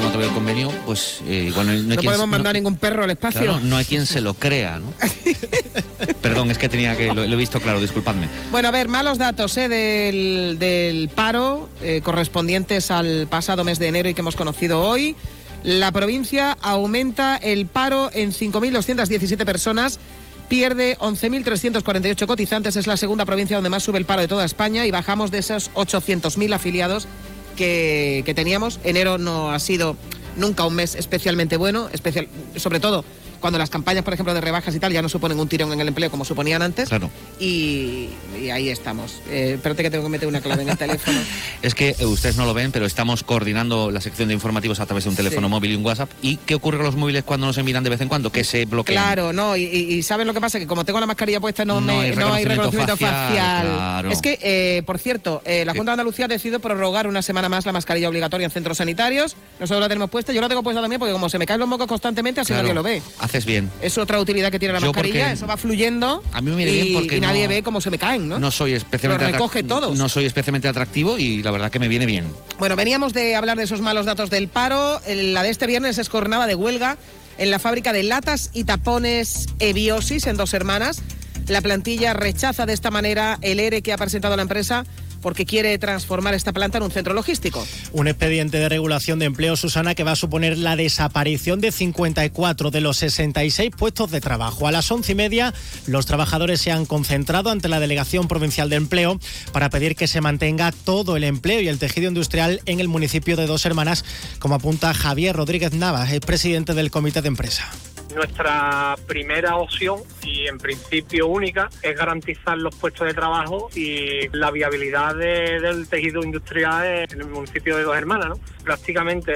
No 0.00 0.06
todavía 0.08 0.28
el 0.28 0.34
convenio, 0.34 0.70
pues 0.86 1.20
eh, 1.28 1.46
igual 1.48 1.66
no, 1.66 1.72
hay- 1.72 1.78
no 1.78 1.82
hay 1.82 1.88
No 1.88 1.94
quien- 1.96 2.04
podemos 2.06 2.26
no- 2.26 2.30
mandar 2.32 2.54
ningún 2.54 2.76
perro 2.76 3.04
al 3.04 3.10
espacio. 3.10 3.40
Claro, 3.42 3.60
no 3.60 3.76
hay 3.76 3.84
quien 3.84 4.06
se 4.06 4.20
lo 4.20 4.34
crea, 4.34 4.78
¿no? 4.78 4.92
Perdón, 6.22 6.50
es 6.50 6.58
que 6.58 6.68
tenía 6.68 6.96
que. 6.96 7.06
Lo, 7.14 7.26
lo 7.26 7.32
he 7.32 7.36
visto 7.36 7.60
claro, 7.60 7.80
disculpadme. 7.80 8.28
Bueno, 8.50 8.68
a 8.68 8.70
ver, 8.70 8.88
malos 8.88 9.18
datos 9.18 9.56
¿eh? 9.56 9.68
del, 9.68 10.56
del 10.58 11.08
paro 11.08 11.68
eh, 11.82 12.00
correspondientes 12.02 12.90
al 12.90 13.26
pasado 13.28 13.64
mes 13.64 13.78
de 13.78 13.88
enero 13.88 14.08
y 14.08 14.14
que 14.14 14.20
hemos 14.20 14.36
conocido 14.36 14.80
hoy. 14.80 15.14
La 15.62 15.92
provincia 15.92 16.56
aumenta 16.60 17.36
el 17.36 17.66
paro 17.66 18.10
en 18.12 18.32
5.217 18.32 19.44
personas, 19.44 20.00
pierde 20.48 20.96
11.348 20.98 22.26
cotizantes, 22.26 22.74
es 22.76 22.86
la 22.88 22.96
segunda 22.96 23.24
provincia 23.24 23.56
donde 23.56 23.70
más 23.70 23.84
sube 23.84 23.98
el 23.98 24.04
paro 24.04 24.22
de 24.22 24.28
toda 24.28 24.44
España 24.44 24.84
y 24.86 24.90
bajamos 24.90 25.30
de 25.30 25.38
esos 25.38 25.70
800.000 25.74 26.52
afiliados 26.54 27.06
que, 27.52 28.22
que 28.24 28.34
teníamos. 28.34 28.80
Enero 28.84 29.18
no 29.18 29.50
ha 29.50 29.58
sido 29.58 29.96
nunca 30.36 30.66
un 30.66 30.74
mes 30.74 30.94
especialmente 30.94 31.56
bueno, 31.56 31.88
especial, 31.92 32.28
sobre 32.56 32.80
todo 32.80 33.04
cuando 33.42 33.58
las 33.58 33.68
campañas, 33.68 34.02
por 34.04 34.14
ejemplo, 34.14 34.32
de 34.32 34.40
rebajas 34.40 34.74
y 34.74 34.80
tal 34.80 34.90
ya 34.92 35.02
no 35.02 35.10
suponen 35.10 35.38
un 35.38 35.46
tirón 35.48 35.70
en 35.74 35.80
el 35.80 35.88
empleo 35.88 36.10
como 36.10 36.24
suponían 36.24 36.62
antes. 36.62 36.88
Claro. 36.88 37.10
Y, 37.38 38.08
y 38.40 38.48
ahí 38.50 38.70
estamos. 38.70 39.20
Eh, 39.28 39.52
espérate 39.56 39.82
que 39.82 39.90
tengo 39.90 40.04
que 40.04 40.10
meter 40.10 40.28
una 40.28 40.40
clave 40.40 40.62
en 40.62 40.70
el 40.70 40.78
teléfono. 40.78 41.18
Es 41.62 41.74
que 41.76 41.94
eh, 41.98 42.06
ustedes 42.06 42.36
no 42.36 42.44
lo 42.46 42.54
ven, 42.54 42.72
pero 42.72 42.86
estamos 42.86 43.22
coordinando 43.22 43.90
la 43.90 44.00
sección 44.00 44.28
de 44.28 44.34
informativos 44.34 44.80
a 44.80 44.86
través 44.86 45.04
de 45.04 45.10
un 45.10 45.16
teléfono 45.16 45.46
Sí. 45.46 45.50
móvil 45.50 45.72
y 45.72 45.74
un 45.76 45.84
WhatsApp. 45.84 46.10
¿Y 46.22 46.36
qué 46.38 46.54
ocurre 46.54 46.78
con 46.78 46.86
los 46.86 46.96
móviles 46.96 47.22
cuando 47.24 47.46
no 47.46 47.52
se 47.52 47.62
miran 47.62 47.84
de 47.84 47.90
vez 47.90 48.00
en 48.00 48.08
cuando? 48.08 48.30
Que 48.32 48.42
se 48.44 48.64
bloquean. 48.64 48.96
Claro, 49.02 49.32
no, 49.32 49.56
y, 49.56 49.64
y- 49.64 50.02
¿saben 50.02 50.26
lo 50.26 50.34
que 50.34 50.40
pasa? 50.40 50.58
Que 50.58 50.66
como 50.66 50.84
tengo 50.84 50.98
la 51.00 51.06
mascarilla 51.06 51.40
puesta 51.40 51.64
no, 51.64 51.80
No 51.80 51.80
me- 51.80 51.92
hay 51.92 51.98
no 52.16 52.32
hay 52.32 52.44
reconocimiento 52.44 52.48
reconocimiento 52.72 52.96
facial, 52.96 53.28
facial. 53.28 53.66
claro. 53.66 54.10
Es 54.10 54.22
que, 54.22 54.38
eh, 54.42 54.82
por 54.84 54.98
cierto, 54.98 55.42
eh, 55.44 55.64
la 55.64 55.72
Junta 55.72 55.90
de 55.90 55.94
Andalucía 55.94 56.24
ha 56.26 56.28
decidido 56.28 56.60
prorrogar 56.60 57.06
una 57.06 57.22
semana 57.22 57.48
más 57.48 57.66
la 57.66 57.72
mascarilla 57.72 58.08
obligatoria 58.08 58.44
en 58.44 58.50
centros 58.50 58.78
sanitarios. 58.78 59.36
Nosotros 59.60 59.80
la 59.80 59.88
tenemos 59.88 60.10
puesta, 60.10 60.32
yo 60.32 60.40
la 60.40 60.48
tengo 60.48 60.62
puesta 60.62 60.80
también 60.80 60.98
porque 60.98 61.12
como 61.12 61.28
se 61.28 61.38
me 61.38 61.46
caen 61.46 61.60
los 61.60 61.68
mocos 61.68 61.86
constantemente, 61.86 62.40
así 62.40 62.48
Claro. 62.48 62.62
nadie 62.62 62.74
lo 62.74 62.82
ve. 62.82 63.02
Haces 63.32 63.46
bien. 63.46 63.70
Es 63.80 63.96
otra 63.96 64.20
utilidad 64.20 64.50
que 64.50 64.58
tiene 64.58 64.74
la 64.74 64.80
Yo 64.80 64.88
mascarilla, 64.88 65.32
eso 65.32 65.46
va 65.46 65.56
fluyendo 65.56 66.22
A 66.34 66.42
mí 66.42 66.50
me 66.50 66.56
viene 66.58 66.72
y, 66.72 66.82
bien 66.82 66.94
porque 67.00 67.16
y 67.16 67.20
nadie 67.20 67.44
no- 67.44 67.48
ve 67.48 67.62
cómo 67.62 67.80
se 67.80 67.88
me 67.88 67.96
caen, 67.96 68.28
¿no? 68.28 68.38
No 68.38 68.50
soy 68.50 68.74
especialmente 68.74 69.24
Lo 69.24 69.32
recoge 69.32 69.62
todos. 69.62 69.96
No 69.96 70.10
soy 70.10 70.26
especialmente 70.26 70.68
atractivo 70.68 71.16
y 71.16 71.42
la 71.42 71.50
verdad 71.50 71.70
que 71.70 71.78
me 71.78 71.88
viene 71.88 72.04
bien. 72.04 72.26
Bueno, 72.58 72.76
veníamos 72.76 73.14
de 73.14 73.34
hablar 73.34 73.56
de 73.56 73.64
esos 73.64 73.80
malos 73.80 74.04
datos 74.04 74.28
del 74.28 74.48
paro. 74.48 75.00
La 75.08 75.42
de 75.42 75.48
este 75.48 75.66
viernes 75.66 75.96
es 75.96 76.10
jornada 76.10 76.46
de 76.46 76.54
huelga 76.54 76.98
en 77.38 77.50
la 77.50 77.58
fábrica 77.58 77.94
de 77.94 78.02
latas 78.02 78.50
y 78.52 78.64
tapones 78.64 79.46
Ebiosis 79.60 80.26
en 80.26 80.36
Dos 80.36 80.52
Hermanas. 80.52 81.00
La 81.48 81.62
plantilla 81.62 82.12
rechaza 82.12 82.66
de 82.66 82.74
esta 82.74 82.90
manera 82.90 83.38
el 83.40 83.60
ERE 83.60 83.80
que 83.80 83.94
ha 83.94 83.96
presentado 83.96 84.36
la 84.36 84.42
empresa 84.42 84.84
porque 85.22 85.46
quiere 85.46 85.78
transformar 85.78 86.34
esta 86.34 86.52
planta 86.52 86.78
en 86.78 86.84
un 86.84 86.90
centro 86.90 87.14
logístico. 87.14 87.66
Un 87.92 88.08
expediente 88.08 88.58
de 88.58 88.68
regulación 88.68 89.18
de 89.18 89.26
empleo, 89.26 89.56
Susana, 89.56 89.94
que 89.94 90.04
va 90.04 90.12
a 90.12 90.16
suponer 90.16 90.58
la 90.58 90.76
desaparición 90.76 91.60
de 91.60 91.72
54 91.72 92.70
de 92.70 92.80
los 92.80 92.98
66 92.98 93.70
puestos 93.76 94.10
de 94.10 94.20
trabajo. 94.20 94.68
A 94.68 94.72
las 94.72 94.90
once 94.90 95.12
y 95.12 95.14
media, 95.14 95.54
los 95.86 96.06
trabajadores 96.06 96.60
se 96.60 96.72
han 96.72 96.84
concentrado 96.84 97.50
ante 97.50 97.68
la 97.68 97.80
Delegación 97.80 98.28
Provincial 98.28 98.68
de 98.68 98.76
Empleo 98.76 99.18
para 99.52 99.70
pedir 99.70 99.96
que 99.96 100.06
se 100.06 100.20
mantenga 100.20 100.72
todo 100.72 101.16
el 101.16 101.24
empleo 101.24 101.60
y 101.60 101.68
el 101.68 101.78
tejido 101.78 102.08
industrial 102.08 102.60
en 102.66 102.80
el 102.80 102.88
municipio 102.88 103.36
de 103.36 103.46
Dos 103.46 103.64
Hermanas, 103.64 104.04
como 104.38 104.56
apunta 104.56 104.92
Javier 104.92 105.36
Rodríguez 105.36 105.72
Navas, 105.72 106.12
el 106.12 106.20
presidente 106.20 106.74
del 106.74 106.90
Comité 106.90 107.22
de 107.22 107.28
Empresa. 107.28 107.70
Nuestra 108.14 108.94
primera 109.06 109.56
opción 109.56 110.00
y 110.22 110.46
en 110.46 110.58
principio 110.58 111.26
única 111.28 111.68
es 111.82 111.96
garantizar 111.96 112.58
los 112.58 112.74
puestos 112.76 113.06
de 113.06 113.14
trabajo 113.14 113.68
y 113.74 114.28
la 114.36 114.50
viabilidad 114.50 115.14
de- 115.16 115.60
del 115.60 115.88
tejido 115.88 116.22
industrial 116.22 117.06
en 117.10 117.20
el 117.20 117.26
municipio 117.28 117.76
de 117.76 117.84
Dos 117.84 117.96
Hermanas. 117.96 118.28
¿no? 118.28 118.34
Prácticamente 118.64 119.32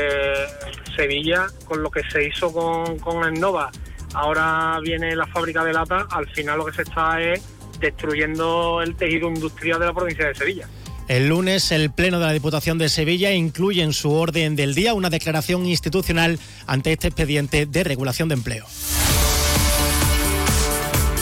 Sevilla, 0.95 1.47
con 1.64 1.83
lo 1.83 1.91
que 1.91 2.03
se 2.11 2.24
hizo 2.27 2.53
con, 2.53 2.99
con 2.99 3.35
Innova, 3.35 3.70
ahora 4.14 4.79
viene 4.83 5.16
la 5.16 5.27
fábrica 5.27 5.64
de 5.64 5.72
lata, 5.72 6.07
al 6.11 6.29
final 6.31 6.59
lo 6.59 6.66
que 6.66 6.72
se 6.72 6.83
está 6.83 7.20
es 7.20 7.43
destruyendo 7.81 8.81
el 8.83 8.97
tejido 8.97 9.29
industrial 9.29 9.81
de 9.81 9.87
la 9.87 9.93
provincia 9.95 10.29
de 10.29 10.35
Sevilla. 10.35 10.68
El 11.09 11.28
lunes, 11.28 11.70
el 11.70 11.90
Pleno 11.90 12.18
de 12.18 12.26
la 12.26 12.32
Diputación 12.32 12.78
de 12.78 12.88
Sevilla 12.88 13.32
incluye 13.32 13.82
en 13.82 13.92
su 13.92 14.11
orden 14.11 14.57
del 14.57 14.74
día 14.74 14.92
una 14.92 15.09
declaración 15.09 15.64
institucional 15.64 16.40
ante 16.66 16.92
este 16.92 17.09
expediente 17.09 17.64
de 17.64 17.84
regulación 17.84 18.28
de 18.28 18.34
empleo. 18.34 18.66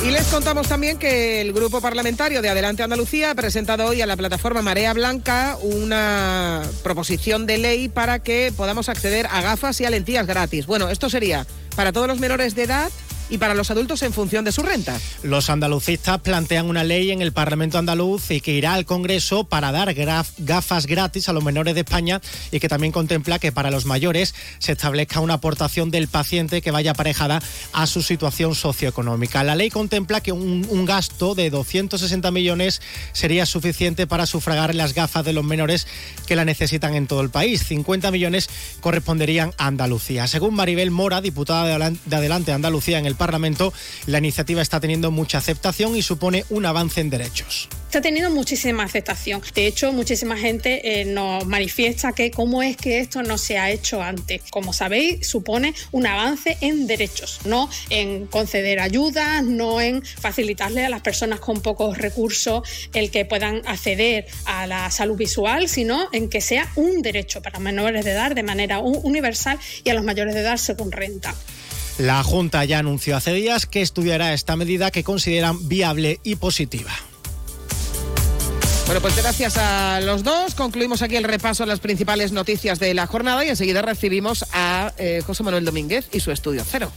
Y 0.06 0.10
les 0.10 0.26
contamos 0.26 0.68
también 0.68 0.98
que 0.98 1.40
el 1.40 1.52
grupo 1.52 1.80
parlamentario 1.80 2.40
de 2.42 2.48
Adelante 2.48 2.82
Andalucía 2.82 3.30
ha 3.30 3.34
presentado 3.34 3.86
hoy 3.86 4.02
a 4.02 4.06
la 4.06 4.16
plataforma 4.16 4.62
Marea 4.62 4.92
Blanca 4.92 5.56
una 5.62 6.62
proposición 6.82 7.46
de 7.46 7.58
ley 7.58 7.88
para 7.88 8.18
que 8.18 8.52
podamos 8.54 8.88
acceder 8.88 9.26
a 9.30 9.42
gafas 9.42 9.80
y 9.80 9.86
a 9.86 9.90
lentillas 9.90 10.26
gratis. 10.26 10.66
Bueno, 10.66 10.88
esto 10.88 11.08
sería 11.08 11.46
para 11.74 11.92
todos 11.92 12.06
los 12.06 12.20
menores 12.20 12.54
de 12.54 12.64
edad 12.64 12.90
y 13.34 13.38
para 13.38 13.54
los 13.54 13.72
adultos 13.72 14.00
en 14.02 14.12
función 14.12 14.44
de 14.44 14.52
su 14.52 14.62
renta. 14.62 14.96
Los 15.24 15.50
andalucistas 15.50 16.20
plantean 16.20 16.66
una 16.66 16.84
ley 16.84 17.10
en 17.10 17.20
el 17.20 17.32
Parlamento 17.32 17.78
andaluz 17.78 18.30
y 18.30 18.40
que 18.40 18.52
irá 18.52 18.74
al 18.74 18.84
Congreso 18.84 19.42
para 19.42 19.72
dar 19.72 19.92
gafas 20.38 20.86
gratis 20.86 21.28
a 21.28 21.32
los 21.32 21.42
menores 21.42 21.74
de 21.74 21.80
España 21.80 22.20
y 22.52 22.60
que 22.60 22.68
también 22.68 22.92
contempla 22.92 23.40
que 23.40 23.50
para 23.50 23.72
los 23.72 23.86
mayores 23.86 24.36
se 24.60 24.70
establezca 24.70 25.18
una 25.18 25.34
aportación 25.34 25.90
del 25.90 26.06
paciente 26.06 26.62
que 26.62 26.70
vaya 26.70 26.92
aparejada 26.92 27.42
a 27.72 27.88
su 27.88 28.02
situación 28.02 28.54
socioeconómica. 28.54 29.42
La 29.42 29.56
ley 29.56 29.68
contempla 29.68 30.20
que 30.20 30.30
un, 30.30 30.84
gasto 30.84 31.34
de 31.34 31.50
260 31.50 32.30
millones 32.30 32.82
sería 33.12 33.46
suficiente 33.46 34.06
para 34.06 34.26
sufragar 34.26 34.76
las 34.76 34.94
gafas 34.94 35.24
de 35.24 35.32
los 35.32 35.42
menores 35.42 35.88
que 36.28 36.36
la 36.36 36.44
necesitan 36.44 36.94
en 36.94 37.08
todo 37.08 37.20
el 37.20 37.30
país. 37.30 37.64
50 37.66 38.12
millones 38.12 38.48
corresponderían 38.80 39.52
a 39.58 39.66
Andalucía. 39.66 40.28
Según 40.28 40.54
Maribel 40.54 40.92
Mora, 40.92 41.20
diputada 41.20 41.66
de 41.66 42.16
Adelante 42.16 42.52
Andalucía 42.52 43.00
en 43.00 43.06
el 43.06 43.14
Parlamento, 43.14 43.23
la 44.06 44.18
iniciativa 44.18 44.62
está 44.62 44.80
teniendo 44.80 45.10
mucha 45.10 45.38
aceptación 45.38 45.96
y 45.96 46.02
supone 46.02 46.44
un 46.50 46.66
avance 46.66 47.00
en 47.00 47.10
derechos. 47.10 47.68
Está 47.86 48.02
teniendo 48.02 48.30
muchísima 48.30 48.82
aceptación. 48.82 49.40
De 49.54 49.68
hecho, 49.68 49.92
muchísima 49.92 50.36
gente 50.36 51.00
eh, 51.00 51.04
nos 51.04 51.46
manifiesta 51.46 52.12
que 52.12 52.32
cómo 52.32 52.60
es 52.60 52.76
que 52.76 52.98
esto 52.98 53.22
no 53.22 53.38
se 53.38 53.56
ha 53.56 53.70
hecho 53.70 54.02
antes. 54.02 54.42
Como 54.50 54.72
sabéis, 54.72 55.26
supone 55.28 55.74
un 55.92 56.06
avance 56.06 56.58
en 56.60 56.88
derechos, 56.88 57.40
no 57.44 57.70
en 57.90 58.26
conceder 58.26 58.80
ayudas, 58.80 59.44
no 59.44 59.80
en 59.80 60.02
facilitarle 60.04 60.84
a 60.84 60.88
las 60.88 61.02
personas 61.02 61.38
con 61.38 61.60
pocos 61.60 61.96
recursos 61.96 62.68
el 62.94 63.12
que 63.12 63.24
puedan 63.24 63.62
acceder 63.66 64.26
a 64.44 64.66
la 64.66 64.90
salud 64.90 65.16
visual, 65.16 65.68
sino 65.68 66.08
en 66.12 66.28
que 66.28 66.40
sea 66.40 66.68
un 66.74 67.00
derecho 67.00 67.42
para 67.42 67.60
menores 67.60 68.04
de 68.04 68.10
edad 68.10 68.34
de 68.34 68.42
manera 68.42 68.80
universal 68.80 69.58
y 69.84 69.90
a 69.90 69.94
los 69.94 70.04
mayores 70.04 70.34
de 70.34 70.40
edad 70.40 70.56
según 70.56 70.90
renta. 70.90 71.34
La 71.98 72.24
Junta 72.24 72.64
ya 72.64 72.80
anunció 72.80 73.16
hace 73.16 73.32
días 73.32 73.66
que 73.66 73.80
estudiará 73.80 74.34
esta 74.34 74.56
medida 74.56 74.90
que 74.90 75.04
consideran 75.04 75.68
viable 75.68 76.18
y 76.24 76.36
positiva. 76.36 76.90
Bueno, 78.86 79.00
pues 79.00 79.16
gracias 79.16 79.56
a 79.56 80.00
los 80.00 80.24
dos. 80.24 80.54
Concluimos 80.54 81.02
aquí 81.02 81.16
el 81.16 81.24
repaso 81.24 81.62
de 81.62 81.68
las 81.68 81.80
principales 81.80 82.32
noticias 82.32 82.78
de 82.78 82.92
la 82.94 83.06
jornada 83.06 83.44
y 83.44 83.48
enseguida 83.48 83.80
recibimos 83.80 84.44
a 84.52 84.92
eh, 84.98 85.22
José 85.24 85.42
Manuel 85.42 85.64
Domínguez 85.64 86.08
y 86.12 86.20
su 86.20 86.32
estudio 86.32 86.64
cero. 86.68 86.90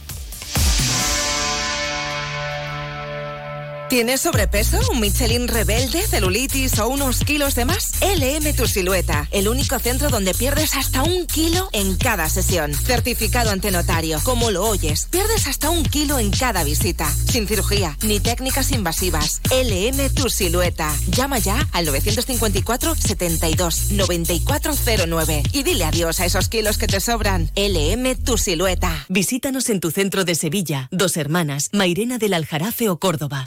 ¿Tienes 3.88 4.20
sobrepeso, 4.20 4.78
un 4.92 5.00
Michelin 5.00 5.48
rebelde, 5.48 6.06
celulitis 6.06 6.78
o 6.78 6.88
unos 6.88 7.20
kilos 7.20 7.54
de 7.54 7.64
más? 7.64 7.92
LM 8.02 8.54
Tu 8.54 8.66
Silueta, 8.66 9.26
el 9.30 9.48
único 9.48 9.78
centro 9.78 10.10
donde 10.10 10.34
pierdes 10.34 10.76
hasta 10.76 11.02
un 11.02 11.26
kilo 11.26 11.70
en 11.72 11.96
cada 11.96 12.28
sesión. 12.28 12.74
Certificado 12.74 13.50
ante 13.50 13.70
notario, 13.70 14.20
como 14.24 14.50
lo 14.50 14.66
oyes, 14.66 15.08
pierdes 15.10 15.46
hasta 15.46 15.70
un 15.70 15.84
kilo 15.84 16.18
en 16.18 16.30
cada 16.30 16.64
visita. 16.64 17.10
Sin 17.10 17.48
cirugía, 17.48 17.96
ni 18.02 18.20
técnicas 18.20 18.72
invasivas. 18.72 19.40
LM 19.50 20.10
Tu 20.10 20.28
Silueta. 20.28 20.94
Llama 21.06 21.38
ya 21.38 21.66
al 21.72 21.86
954 21.86 22.94
72 22.94 23.92
9409 23.92 25.42
y 25.54 25.62
dile 25.62 25.84
adiós 25.86 26.20
a 26.20 26.26
esos 26.26 26.50
kilos 26.50 26.76
que 26.76 26.88
te 26.88 27.00
sobran. 27.00 27.50
LM 27.56 28.16
Tu 28.16 28.36
Silueta. 28.36 29.06
Visítanos 29.08 29.70
en 29.70 29.80
tu 29.80 29.90
centro 29.90 30.26
de 30.26 30.34
Sevilla, 30.34 30.88
Dos 30.90 31.16
Hermanas, 31.16 31.70
Mairena 31.72 32.18
del 32.18 32.34
Aljarafe 32.34 32.90
o 32.90 32.98
Córdoba. 32.98 33.46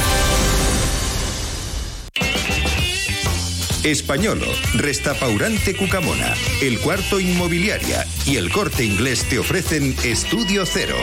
Españolo, 3.83 4.45
Restapaurante 4.75 5.75
Cucamona, 5.75 6.35
El 6.61 6.79
Cuarto 6.79 7.19
Inmobiliaria 7.19 8.05
y 8.27 8.35
El 8.35 8.51
Corte 8.51 8.85
Inglés 8.85 9.27
te 9.27 9.39
ofrecen 9.39 9.95
Estudio 10.03 10.67
Cero. 10.67 10.95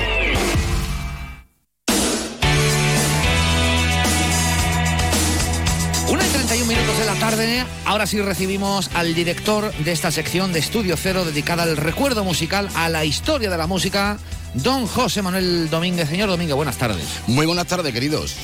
Una 6.08 6.24
y 6.24 6.30
31 6.30 6.66
minutos 6.66 6.98
de 7.00 7.04
la 7.04 7.14
tarde, 7.16 7.64
ahora 7.84 8.06
sí 8.06 8.20
recibimos 8.20 8.90
al 8.94 9.12
director 9.12 9.74
de 9.74 9.90
esta 9.90 10.12
sección 10.12 10.52
de 10.52 10.60
Estudio 10.60 10.96
Cero 10.96 11.24
dedicada 11.24 11.64
al 11.64 11.76
recuerdo 11.76 12.22
musical, 12.22 12.68
a 12.76 12.88
la 12.88 13.04
historia 13.04 13.50
de 13.50 13.58
la 13.58 13.66
música, 13.66 14.18
don 14.54 14.86
José 14.86 15.20
Manuel 15.20 15.68
Domínguez. 15.68 16.08
Señor 16.08 16.28
Domínguez, 16.28 16.54
buenas 16.54 16.78
tardes. 16.78 17.04
Muy 17.26 17.44
buenas 17.44 17.66
tardes, 17.66 17.92
queridos. 17.92 18.36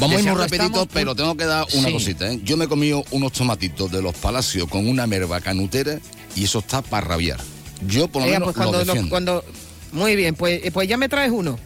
Vamos 0.00 0.16
a 0.16 0.20
ir 0.20 0.26
muy 0.28 0.40
rapidito, 0.40 0.86
pero 0.92 1.14
tengo 1.14 1.36
que 1.36 1.44
dar 1.44 1.66
una 1.74 1.90
cosita. 1.92 2.30
¿eh? 2.32 2.40
Yo 2.42 2.56
me 2.56 2.64
he 2.64 2.68
comido 2.68 3.04
unos 3.10 3.32
tomatitos 3.32 3.90
de 3.90 4.02
los 4.02 4.14
palacios 4.14 4.68
con 4.68 4.86
una 4.88 5.06
merva 5.06 5.40
canutera 5.40 5.98
y 6.34 6.44
eso 6.44 6.60
está 6.60 6.82
para 6.82 7.06
rabiar. 7.06 7.38
Yo 7.86 8.08
por 8.08 8.22
lo 8.22 8.26
Oiga, 8.28 8.38
menos 8.40 8.54
pues 8.54 8.56
cuando, 8.56 8.84
lo 8.84 9.08
cuando- 9.08 9.44
Muy 9.92 10.16
bien, 10.16 10.34
pues, 10.34 10.60
pues 10.72 10.88
ya 10.88 10.96
me 10.96 11.08
traes 11.08 11.30
uno. 11.32 11.58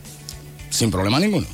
Sin 0.71 0.91
problema 0.91 1.21
ninguno. 1.21 1.47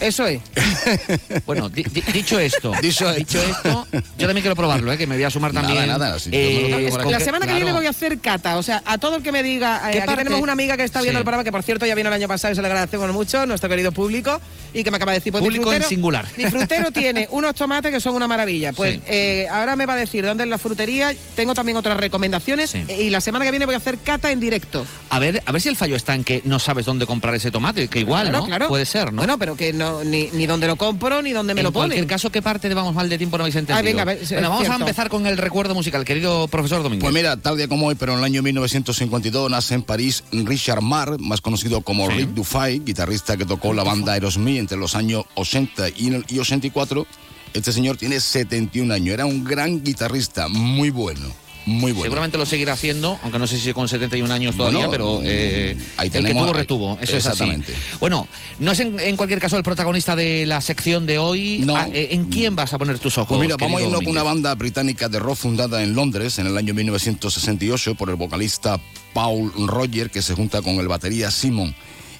Eso 0.00 0.26
es. 0.26 0.40
Bueno, 1.46 1.68
di- 1.68 1.82
di- 1.84 2.00
dicho 2.12 2.38
esto, 2.38 2.72
dicho, 2.82 3.10
esto, 3.10 3.86
yo 4.18 4.26
también 4.26 4.40
quiero 4.42 4.54
probarlo, 4.56 4.92
¿eh? 4.92 4.98
que 4.98 5.06
me 5.06 5.14
voy 5.16 5.24
a 5.24 5.30
sumar 5.30 5.52
también. 5.52 5.86
nada, 5.86 6.18
si 6.18 6.30
eh. 6.32 6.90
La 7.10 7.20
semana 7.20 7.40
que 7.46 7.52
claro. 7.52 7.56
viene 7.64 7.72
voy 7.72 7.86
a 7.86 7.90
hacer 7.90 8.18
cata. 8.18 8.56
O 8.58 8.62
sea, 8.62 8.82
a 8.84 8.98
todo 8.98 9.16
el 9.16 9.22
que 9.22 9.32
me 9.32 9.42
diga. 9.42 9.90
eh, 9.92 10.02
tenemos 10.06 10.40
una 10.40 10.52
amiga 10.52 10.76
que 10.76 10.84
está 10.84 11.00
viendo 11.00 11.18
Sí. 11.18 11.20
el 11.20 11.24
programa, 11.24 11.44
que 11.44 11.52
por 11.52 11.62
cierto 11.62 11.86
ya 11.86 11.94
vino 11.94 12.08
el 12.08 12.14
año 12.14 12.28
pasado 12.28 12.52
y 12.52 12.56
se 12.56 12.62
le 12.62 12.68
agradecemos 12.68 13.12
mucho, 13.12 13.46
nuestro 13.46 13.68
querido 13.68 13.92
público, 13.92 14.40
y 14.72 14.82
que 14.84 14.90
me 14.90 14.96
acaba 14.96 15.12
de 15.12 15.18
decir: 15.18 15.32
pues 15.32 15.42
Público 15.42 15.72
en 15.72 15.82
singular. 15.82 16.26
Disfrutero 16.36 16.90
tiene 16.92 17.28
unos 17.30 17.54
tomates 17.54 17.90
que 17.92 18.00
son 18.00 18.14
una 18.14 18.28
maravilla. 18.28 18.72
Pues 18.72 18.94
Sí. 18.96 19.02
eh, 19.06 19.46
ahora 19.50 19.76
me 19.76 19.86
va 19.86 19.94
a 19.94 19.96
decir 19.96 20.24
dónde 20.24 20.44
es 20.44 20.50
la 20.50 20.58
frutería. 20.58 21.14
Tengo 21.34 21.54
también 21.54 21.76
otras 21.76 21.96
recomendaciones. 21.96 22.74
eh, 22.74 22.86
Y 23.04 23.10
la 23.10 23.20
semana 23.20 23.44
que 23.44 23.50
viene 23.50 23.66
voy 23.66 23.74
a 23.74 23.78
hacer 23.78 23.98
cata 23.98 24.30
en 24.30 24.40
directo. 24.40 24.86
A 25.10 25.18
ver, 25.18 25.42
a 25.46 25.52
ver 25.52 25.60
si 25.62 25.68
el 25.68 25.76
fallo 25.76 25.96
está 25.96 26.14
en 26.14 26.24
que 26.24 26.42
no 26.44 26.58
sabes 26.58 26.84
dónde 26.86 27.06
comprar 27.06 27.34
ese 27.34 27.50
tomate, 27.50 27.88
que 27.88 28.00
igual, 28.00 28.28
Claro, 28.28 28.38
¿no? 28.40 28.46
claro. 28.46 28.68
Puede 28.68 28.86
ser, 28.86 29.12
¿no? 29.12 29.18
Bueno, 29.18 29.38
pero 29.38 29.56
que 29.56 29.72
no, 29.72 29.83
ni, 30.04 30.28
ni 30.32 30.46
dónde 30.46 30.66
lo 30.66 30.76
compro, 30.76 31.22
ni 31.22 31.32
dónde 31.32 31.54
me 31.54 31.60
en 31.60 31.64
lo 31.64 31.72
cualquier 31.72 31.98
ponen. 32.00 32.08
caso, 32.08 32.30
¿qué 32.30 32.42
parte 32.42 32.68
de 32.68 32.74
Vamos 32.74 32.94
Mal 32.94 33.08
de 33.08 33.18
Tiempo 33.18 33.36
no 33.38 33.44
habéis 33.44 33.56
entendido? 33.56 33.78
Ah, 33.78 33.82
venga, 33.82 34.02
a 34.02 34.04
ver, 34.04 34.20
Bueno, 34.30 34.50
vamos 34.50 34.68
a 34.68 34.74
empezar 34.76 35.08
con 35.08 35.26
el 35.26 35.36
recuerdo 35.38 35.74
musical, 35.74 36.04
querido 36.04 36.48
profesor 36.48 36.82
Domínguez. 36.82 37.04
Pues 37.04 37.14
mira, 37.14 37.36
tal 37.36 37.56
día 37.56 37.68
como 37.68 37.86
hoy, 37.86 37.94
pero 37.94 38.12
en 38.12 38.18
el 38.18 38.24
año 38.24 38.42
1952 38.42 39.50
nace 39.50 39.74
en 39.74 39.82
París 39.82 40.24
Richard 40.32 40.82
Marr, 40.82 41.18
más 41.20 41.40
conocido 41.40 41.80
como 41.82 42.08
Rick 42.08 42.30
Dufay, 42.30 42.80
guitarrista 42.80 43.36
que 43.36 43.44
tocó 43.44 43.72
la 43.72 43.84
banda 43.84 44.12
Aerosmith 44.14 44.58
entre 44.58 44.76
los 44.78 44.94
años 44.94 45.24
80 45.34 45.88
y 45.90 46.24
y 46.28 46.38
84. 46.38 47.06
Este 47.52 47.72
señor 47.72 47.96
tiene 47.96 48.18
71 48.18 48.92
años, 48.92 49.14
era 49.14 49.26
un 49.26 49.44
gran 49.44 49.82
guitarrista, 49.82 50.48
muy 50.48 50.90
bueno, 50.90 51.28
muy 51.66 51.92
bueno. 51.92 52.04
Seguramente 52.04 52.38
lo 52.38 52.46
seguirá 52.46 52.74
haciendo, 52.74 53.18
aunque 53.22 53.38
no 53.38 53.46
sé 53.46 53.58
si 53.58 53.72
con 53.72 53.88
71 53.88 54.32
años 54.32 54.56
todavía, 54.56 54.86
Bueno, 54.86 54.90
pero 54.90 55.20
eh, 55.24 55.76
ahí 55.96 56.10
el 56.12 56.24
que 56.24 56.32
tuvo 56.32 56.52
retuvo, 56.52 56.98
eso 57.00 57.16
Exactamente. 57.16 57.72
es 57.72 57.78
así. 57.78 57.96
Bueno, 58.00 58.28
no 58.58 58.72
es 58.72 58.80
en, 58.80 58.98
en 59.00 59.16
cualquier 59.16 59.40
caso 59.40 59.56
el 59.56 59.62
protagonista 59.62 60.14
de 60.14 60.46
la 60.46 60.60
sección 60.60 61.06
de 61.06 61.18
hoy. 61.18 61.60
No. 61.64 61.76
Ah, 61.76 61.88
eh, 61.92 62.08
¿En 62.12 62.26
quién 62.26 62.54
vas 62.54 62.72
a 62.74 62.78
poner 62.78 62.98
tus 62.98 63.16
ojos? 63.18 63.28
Pues 63.28 63.40
mira, 63.40 63.56
vamos 63.58 63.80
a 63.80 63.84
irnos 63.84 64.00
con 64.00 64.10
una 64.10 64.22
banda 64.22 64.54
británica 64.54 65.08
de 65.08 65.18
rock 65.18 65.36
fundada 65.36 65.82
en 65.82 65.94
Londres 65.94 66.38
en 66.38 66.46
el 66.46 66.56
año 66.56 66.74
1968 66.74 67.94
por 67.94 68.10
el 68.10 68.16
vocalista 68.16 68.78
Paul 69.12 69.52
Roger, 69.66 70.10
que 70.10 70.22
se 70.22 70.34
junta 70.34 70.60
con 70.62 70.74
el 70.74 70.88
batería 70.88 71.30
Simon 71.30 71.74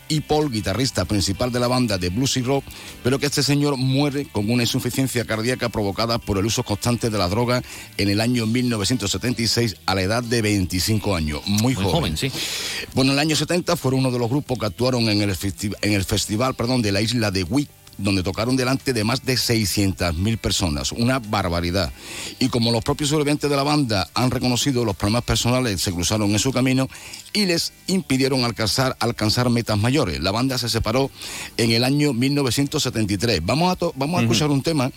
y 0.08 0.20
Paul, 0.20 0.50
guitarrista 0.50 1.04
principal 1.04 1.52
de 1.52 1.60
la 1.60 1.68
banda 1.68 1.98
de 1.98 2.08
blues 2.08 2.36
y 2.36 2.42
rock, 2.42 2.64
pero 3.02 3.18
que 3.18 3.26
este 3.26 3.42
señor 3.42 3.76
muere 3.76 4.26
con 4.26 4.50
una 4.50 4.62
insuficiencia 4.62 5.24
cardíaca 5.24 5.68
provocada 5.68 6.18
por 6.18 6.38
el 6.38 6.46
uso 6.46 6.62
constante 6.62 7.10
de 7.10 7.18
la 7.18 7.28
droga 7.28 7.62
en 7.96 8.08
el 8.08 8.20
año 8.20 8.46
1976 8.46 9.76
a 9.86 9.94
la 9.94 10.02
edad 10.02 10.22
de 10.22 10.42
25 10.42 11.16
años, 11.16 11.40
muy, 11.46 11.74
Muy 11.74 11.84
joven, 11.84 12.16
sí. 12.16 12.30
Bueno, 12.94 13.12
en 13.12 13.18
el 13.18 13.20
año 13.20 13.36
70 13.36 13.76
fueron 13.76 14.00
uno 14.00 14.10
de 14.10 14.18
los 14.18 14.28
grupos 14.28 14.58
que 14.58 14.66
actuaron 14.66 15.08
en 15.08 15.22
el, 15.22 15.36
en 15.82 15.92
el 15.92 16.04
festival 16.04 16.54
perdón, 16.54 16.82
de 16.82 16.92
la 16.92 17.00
isla 17.00 17.30
de 17.30 17.44
Wick 17.44 17.68
donde 17.98 18.22
tocaron 18.22 18.56
delante 18.56 18.92
de 18.92 19.04
más 19.04 19.24
de 19.24 19.34
600.000 19.34 20.38
personas, 20.38 20.92
una 20.92 21.18
barbaridad. 21.18 21.92
Y 22.38 22.48
como 22.48 22.72
los 22.72 22.84
propios 22.84 23.10
sobrevivientes 23.10 23.48
de 23.48 23.56
la 23.56 23.62
banda 23.62 24.08
han 24.14 24.30
reconocido 24.30 24.84
los 24.84 24.96
problemas 24.96 25.24
personales 25.24 25.80
se 25.80 25.92
cruzaron 25.92 26.30
en 26.30 26.38
su 26.38 26.52
camino 26.52 26.88
y 27.32 27.46
les 27.46 27.72
impidieron 27.86 28.44
alcanzar, 28.44 28.96
alcanzar 29.00 29.50
metas 29.50 29.78
mayores. 29.78 30.20
La 30.20 30.30
banda 30.30 30.58
se 30.58 30.68
separó 30.68 31.10
en 31.56 31.70
el 31.70 31.84
año 31.84 32.12
1973. 32.12 33.44
Vamos 33.44 33.76
a, 33.76 33.86
vamos 33.96 34.18
a 34.18 34.22
escuchar 34.22 34.50
un 34.50 34.62
tema 34.62 34.90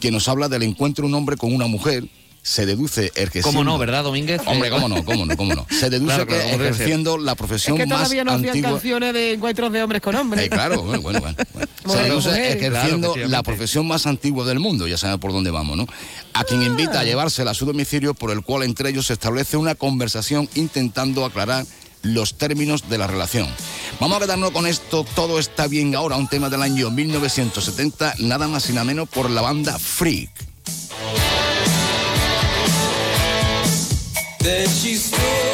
que 0.00 0.10
nos 0.10 0.28
habla 0.28 0.48
del 0.48 0.62
encuentro 0.62 1.02
de 1.02 1.08
un 1.08 1.14
hombre 1.14 1.36
con 1.36 1.54
una 1.54 1.66
mujer. 1.66 2.04
Se 2.48 2.64
deduce 2.64 3.12
el 3.14 3.30
que 3.30 3.42
¿Cómo 3.42 3.62
no, 3.62 3.76
verdad, 3.76 4.04
Domínguez? 4.04 4.40
Hombre, 4.46 4.70
cómo 4.70 4.88
no, 4.88 5.04
cómo 5.04 5.26
no, 5.26 5.36
cómo 5.36 5.54
no. 5.54 5.66
Se 5.68 5.90
deduce 5.90 6.14
Claro, 6.14 6.26
que 6.26 6.54
ejerciendo 6.54 7.18
la 7.18 7.32
Es 7.32 7.36
profesión 7.36 7.76
que 7.76 7.84
más 7.84 7.98
todavía 7.98 8.24
no 8.24 8.32
hacían 8.32 8.48
antigua. 8.48 8.70
canciones 8.70 9.12
de 9.12 9.32
encuentros 9.34 9.70
de 9.70 9.82
hombres 9.82 10.00
con 10.00 10.14
hombres. 10.14 10.46
Eh, 10.46 10.48
claro, 10.48 10.82
bueno, 10.82 11.02
bueno, 11.02 11.20
bueno. 11.20 11.36
Se 11.86 12.04
deduce 12.04 12.52
ejerciendo 12.54 13.12
Claro, 13.12 13.28
la 13.28 13.42
profesión 13.42 13.86
más 13.86 14.06
antigua 14.06 14.46
del 14.46 14.60
mundo, 14.60 14.88
ya 14.88 14.96
saben 14.96 15.20
por 15.20 15.30
dónde 15.32 15.50
vamos, 15.50 15.76
¿no? 15.76 15.86
A 16.32 16.44
quien 16.44 16.62
invita 16.62 17.00
a 17.00 17.04
llevársela 17.04 17.50
a 17.50 17.54
su 17.54 17.66
domicilio, 17.66 18.14
por 18.14 18.30
el 18.30 18.40
cual 18.40 18.62
entre 18.62 18.88
ellos 18.88 19.08
se 19.08 19.12
establece 19.12 19.58
una 19.58 19.74
conversación 19.74 20.48
intentando 20.54 21.26
aclarar 21.26 21.66
los 22.00 22.38
términos 22.38 22.88
de 22.88 22.96
la 22.96 23.06
relación. 23.06 23.46
Vamos 24.00 24.16
a 24.16 24.20
quedarnos 24.20 24.52
con 24.52 24.66
esto, 24.66 25.04
todo 25.14 25.38
está 25.38 25.66
bien 25.66 25.94
ahora, 25.94 26.16
un 26.16 26.28
tema 26.28 26.48
del 26.48 26.62
año 26.62 26.90
1970, 26.90 28.14
nada 28.20 28.48
más 28.48 28.70
y 28.70 28.72
nada 28.72 28.84
menos 28.86 29.06
por 29.06 29.28
la 29.28 29.42
banda 29.42 29.78
Freak. 29.78 30.47
that 34.48 34.66
she 34.66 34.94
still 34.94 35.47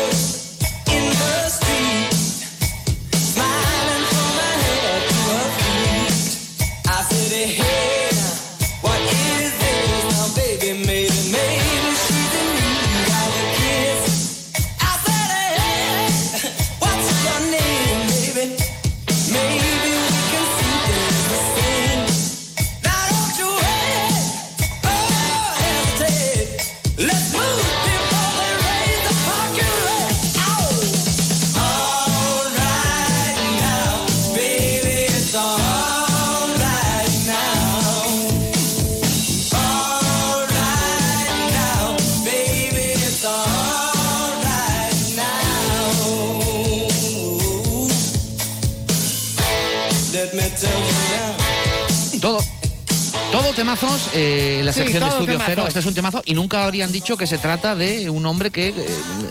Temazos, 53.75 53.94
eh, 54.15 54.63
la 54.65 54.73
Sí, 54.73 54.81
sección 54.81 55.03
de 55.03 55.09
Estudio. 55.11 55.39
Cero. 55.45 55.65
Este 55.67 55.81
es 55.81 55.87
un 55.87 55.95
temazo 55.95 56.23
y 56.25 56.35
nunca 56.35 56.65
habrían 56.65 56.91
dicho 56.93 57.17
que 57.17 57.27
se 57.27 57.37
trata 57.39 57.75
de 57.75 58.09
un 58.11 58.25
hombre 58.27 58.51
que 58.51 58.69
eh, 58.69 58.75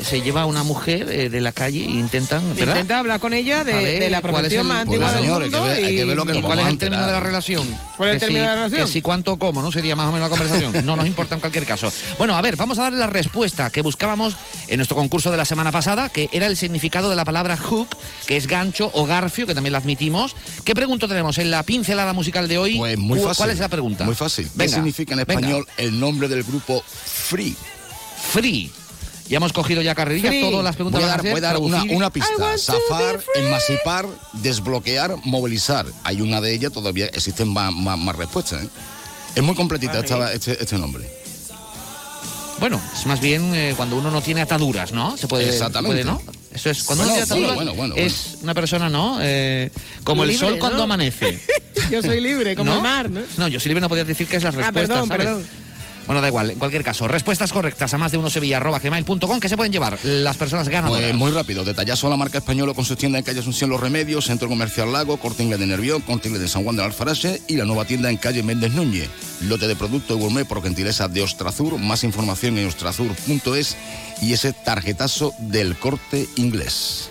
se 0.04 0.22
lleva 0.22 0.42
a 0.42 0.46
una 0.46 0.64
mujer 0.64 1.10
eh, 1.10 1.30
de 1.30 1.42
la 1.42 1.52
calle 1.52 1.80
e 1.84 1.90
intentan, 1.92 2.42
¿verdad? 2.56 2.74
Intenta 2.76 3.00
hablar 3.00 3.20
con 3.20 3.34
ella 3.34 3.64
de, 3.64 3.74
ver, 3.74 4.00
de 4.00 4.10
la 4.10 4.22
¿cuál 4.22 4.34
es 4.34 4.40
profesión 4.54 4.68
más 4.68 4.82
antigua 4.82 5.12
del 5.14 5.24
mundo. 5.24 5.40
hay 5.44 5.50
que 5.50 5.60
ver- 5.60 5.86
hay 5.86 5.94
y- 5.94 5.98
que 5.98 6.06
ver 6.06 6.16
lo 6.18 6.26
que 6.26 6.42
¿Cuál 6.42 6.60
es 6.60 6.68
el 6.68 6.78
término 6.78 7.06
de 7.06 7.12
la 7.12 7.20
relación? 7.20 7.68
¿Cuál 7.98 8.10
es 8.10 8.14
el 8.16 8.20
término 8.20 8.40
si- 8.40 8.42
de 8.42 8.48
la 8.48 8.56
relación? 8.56 8.86
Que 8.88 8.92
si 8.94 9.02
cuánto 9.02 9.38
cómo, 9.38 9.62
¿no? 9.62 9.72
Sería 9.72 9.96
más 9.96 10.08
o 10.08 10.12
menos 10.12 10.30
la 10.30 10.38
conversación. 10.38 10.86
No 10.86 10.96
nos 10.96 11.08
importa 11.08 11.36
en 11.36 11.42
cualquier 11.42 11.66
caso. 11.66 11.92
Bueno, 12.18 12.36
a 12.36 12.42
ver, 12.42 12.56
vamos 12.58 12.78
a 12.80 12.84
darle 12.84 13.00
la 13.00 13.08
respuesta 13.08 13.70
que 13.70 13.82
buscábamos 13.82 14.36
en 14.68 14.78
nuestro 14.78 14.96
concurso 14.98 15.32
de 15.32 15.38
la 15.38 15.46
semana 15.46 15.72
pasada, 15.72 16.10
que 16.10 16.30
era 16.34 16.48
el 16.48 16.58
significado 16.58 17.10
de 17.10 17.16
la 17.16 17.26
palabra 17.26 17.56
hook, 17.58 17.88
que 18.28 18.38
es 18.38 18.48
gancho 18.48 18.92
o 18.94 19.06
garfio, 19.06 19.48
que 19.48 19.54
también 19.56 19.72
la 19.72 19.80
admitimos. 19.80 20.36
¿Qué 20.66 20.76
pregunta 20.76 21.08
tenemos 21.08 21.38
en 21.38 21.52
la 21.52 21.64
pincelada 21.64 22.14
musical 22.14 22.48
de 22.48 22.58
hoy? 22.58 22.78
Pues 22.78 22.98
muy 22.98 23.20
¿Cu- 23.20 23.26
fácil. 23.28 23.38
¿Cuál 23.38 23.50
es 23.52 23.60
la 23.60 23.68
pregunta? 23.70 24.04
Muy 24.04 24.16
fácil. 24.16 24.46
¿Qué 24.46 24.52
Venga, 24.56 24.73
significa 24.76 25.14
en 25.14 25.20
venga. 25.26 25.34
español 25.34 25.68
el 25.78 26.00
nombre 26.00 26.28
del 26.28 26.44
grupo 26.44 26.84
Free? 26.86 27.56
Free. 28.32 28.72
Ya 29.30 29.38
hemos 29.38 29.54
cogido 29.54 29.82
ya 29.82 29.96
carrerilla, 29.96 30.30
Free. 30.30 30.42
todas 30.42 30.64
las 30.66 30.76
preguntas 30.76 31.00
Voy 31.02 31.10
a 31.10 31.14
dar, 31.14 31.22
voy 31.22 31.38
a 31.38 31.42
dar 31.42 31.58
una, 31.58 31.84
una 31.84 32.10
pista. 32.12 32.58
Zafar, 32.58 33.24
emancipar, 33.36 34.06
desbloquear, 34.34 35.16
movilizar. 35.24 35.86
Hay 36.04 36.22
una 36.22 36.42
de 36.42 36.54
ellas, 36.54 36.72
todavía 36.74 37.06
existen 37.08 37.48
más, 37.48 37.74
más- 37.74 37.98
más 37.98 38.16
respuestas. 38.16 38.64
¿eh? 38.64 38.70
Es 39.36 39.42
muy 39.44 39.56
completita 39.56 40.00
esta- 40.00 40.34
este, 40.34 40.62
este 40.62 40.78
nombre. 40.78 41.10
Bueno, 42.60 42.80
es 42.98 43.06
más 43.06 43.20
bien 43.20 43.54
eh, 43.56 43.74
cuando 43.76 43.98
uno 43.98 44.12
no 44.12 44.22
tiene 44.22 44.42
ataduras, 44.42 44.92
¿no? 44.92 45.18
Se 45.18 45.28
puede, 45.28 45.50
Exactamente. 45.50 46.04
se 46.04 46.06
puede, 46.10 46.24
¿no? 46.26 46.43
Eso 46.54 46.70
es, 46.70 46.84
cuando 46.84 47.04
Bueno, 47.06 47.18
uno 47.18 47.26
tiene 47.34 47.48
bueno, 47.54 47.74
bueno, 47.74 47.94
bueno, 47.96 47.96
es 47.96 48.38
una 48.42 48.54
persona, 48.54 48.90
¿no? 48.90 49.18
Eh, 49.22 49.70
como 50.04 50.24
el 50.24 50.30
Libre, 50.30 50.48
sol 50.48 50.60
cuando 50.60 50.78
¿no? 50.80 50.84
amanece. 50.84 51.40
Yo 51.92 52.02
soy 52.02 52.22
libre, 52.22 52.56
como 52.56 52.70
¿No? 52.72 52.78
el 52.78 52.84
mar, 52.84 53.10
¿no? 53.10 53.22
No, 53.38 53.48
yo 53.48 53.60
sí 53.60 53.68
libre 53.68 53.82
no 53.82 53.90
podía 53.90 54.06
decir 54.06 54.28
que 54.28 54.38
es 54.38 54.44
las 54.44 54.54
Ah, 54.56 54.58
respuestas, 54.72 54.88
perdón, 54.90 55.08
¿sabes? 55.08 55.26
perdón. 55.26 55.48
Bueno, 56.06 56.22
da 56.22 56.28
igual, 56.28 56.52
en 56.52 56.60
cualquier 56.60 56.84
caso, 56.84 57.08
respuestas 57.08 57.54
correctas 57.54 57.94
a 57.94 57.98
más 57.98 58.12
de 58.12 58.18
uno 58.18 58.30
sevilla.gmail.com 58.30 59.40
que 59.40 59.50
se 59.50 59.56
pueden 59.56 59.72
llevar 59.72 59.98
las 60.04 60.38
personas 60.38 60.68
ganadoras. 60.68 61.02
Pues 61.04 61.16
muy 61.16 61.32
rápido, 61.32 61.64
detallazo 61.64 62.08
a 62.08 62.10
la 62.10 62.18
marca 62.18 62.40
española 62.40 62.74
con 62.74 62.86
sus 62.86 62.98
tiendas 62.98 63.20
en 63.20 63.26
calle 63.26 63.40
Asunción 63.40 63.70
Los 63.70 63.80
Remedios, 63.80 64.26
Centro 64.26 64.50
Comercial 64.50 64.92
Lago, 64.92 65.18
Corte 65.18 65.44
Inglés 65.44 65.60
de 65.60 65.68
Nervión, 65.68 66.02
Corte 66.02 66.28
Inglés 66.28 66.42
de 66.42 66.50
San 66.50 66.64
Juan 66.64 66.76
del 66.76 66.86
Alfarache 66.86 67.42
y 67.48 67.56
la 67.56 67.66
nueva 67.66 67.86
tienda 67.86 68.10
en 68.10 68.18
calle 68.18 68.44
Méndez 68.44 68.74
Núñez. 68.74 69.10
Lote 69.42 69.68
de 69.68 69.76
producto 69.76 70.18
gourmet 70.18 70.48
por 70.48 70.62
gentileza 70.62 71.08
de 71.08 71.22
Ostrazur, 71.22 71.78
más 71.80 72.04
información 72.04 72.58
en 72.58 72.68
ostrazur.es 72.68 73.78
y 74.22 74.34
ese 74.34 74.54
tarjetazo 74.54 75.34
del 75.40 75.78
corte 75.78 76.28
inglés. 76.36 77.10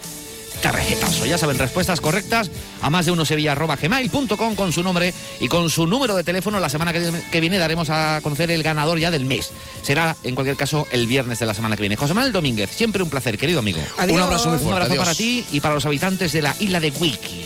Tarjetazo. 0.63 1.27
Ya 1.27 1.37
saben, 1.37 1.59
respuestas 1.59 2.01
correctas 2.01 2.51
a 2.81 2.89
más 2.89 3.05
de 3.05 3.13
uno 3.13 3.25
sevilla.gmail.com 3.25 4.55
con 4.55 4.73
su 4.73 4.83
nombre 4.83 5.13
y 5.41 5.49
con 5.49 5.69
su 5.69 5.87
número 5.87 6.17
de 6.17 6.25
teléfono. 6.25 6.61
La 6.61 6.71
semana 6.71 6.93
que, 6.93 7.41
viene 7.41 7.59
daremos 7.59 7.91
a 7.91 8.21
conocer 8.23 8.51
el 8.51 8.63
ganador 8.63 8.99
ya 8.99 9.11
del 9.11 9.27
mes. 9.27 9.51
Será, 9.83 10.17
en 10.23 10.35
cualquier 10.35 10.57
caso, 10.57 10.87
el 10.91 11.07
viernes 11.07 11.39
de 11.41 11.47
la 11.47 11.55
semana 11.55 11.77
que 11.77 11.83
viene. 11.83 11.97
José 11.97 12.15
Manuel 12.15 12.33
Domínguez, 12.33 12.71
siempre 12.71 13.03
un 13.03 13.11
placer, 13.11 13.37
querido 13.37 13.59
amigo. 13.59 13.81
Adiós. 13.99 14.17
Un 14.17 14.23
abrazo 14.23 14.49
muy 14.51 14.59
Un 14.63 14.73
abrazo 14.73 14.93
adiós. 14.93 15.05
para 15.05 15.15
ti 15.17 15.45
y 15.53 15.61
para 15.61 15.75
los 15.75 15.85
habitantes 15.85 16.33
de 16.33 16.43
la 16.43 16.57
isla 16.59 16.81
de 16.81 16.91
Wiki. 16.91 17.45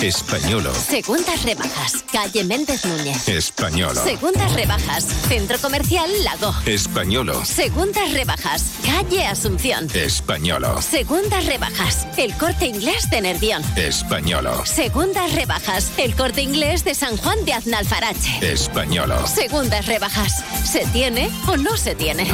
Españolo. 0.02 0.74
Segundas 0.74 1.44
rebajas. 1.44 2.04
Calle 2.12 2.44
Méndez 2.44 2.86
Núñez. 2.86 3.28
Españolo. 3.28 4.04
Segundas 4.04 4.54
rebajas. 4.54 5.06
Centro 5.28 5.58
Comercial 5.60 6.10
Lago. 6.24 6.54
Españolo. 6.66 7.44
Segundas 7.46 8.12
rebajas. 8.12 8.74
Calle 8.86 9.26
Asunción. 9.26 9.88
Españolo. 9.94 10.82
Segundas 10.82 11.46
rebajas. 11.46 12.08
El 12.18 12.36
corte 12.38 12.68
inglés 12.68 13.10
de 13.10 13.22
Nervión. 13.22 13.64
Españolo. 13.76 14.66
Segundas 14.66 15.34
rebajas. 15.34 15.92
El 15.98 16.16
corte 16.16 16.42
inglés 16.42 16.84
de 16.84 16.94
San 16.94 17.18
Juan 17.18 17.44
de 17.46 17.54
Aznalfarache. 17.54 18.52
Españolo. 18.52 19.26
Segundas 19.28 19.86
rebajas. 19.86 20.44
¿Se 20.64 20.86
tiene 20.88 21.30
o 21.48 21.58
no 21.58 21.78
se 21.78 21.96
tiene? 21.96 22.28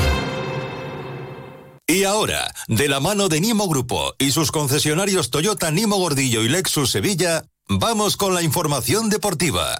Y 1.91 2.05
ahora, 2.05 2.53
de 2.69 2.87
la 2.87 3.01
mano 3.01 3.27
de 3.27 3.41
Nimo 3.41 3.67
Grupo 3.67 4.15
y 4.17 4.31
sus 4.31 4.53
concesionarios 4.53 5.29
Toyota 5.29 5.71
Nimo 5.71 5.97
Gordillo 5.97 6.41
y 6.41 6.47
Lexus 6.47 6.89
Sevilla, 6.89 7.43
vamos 7.67 8.15
con 8.15 8.33
la 8.33 8.41
información 8.41 9.09
deportiva. 9.09 9.77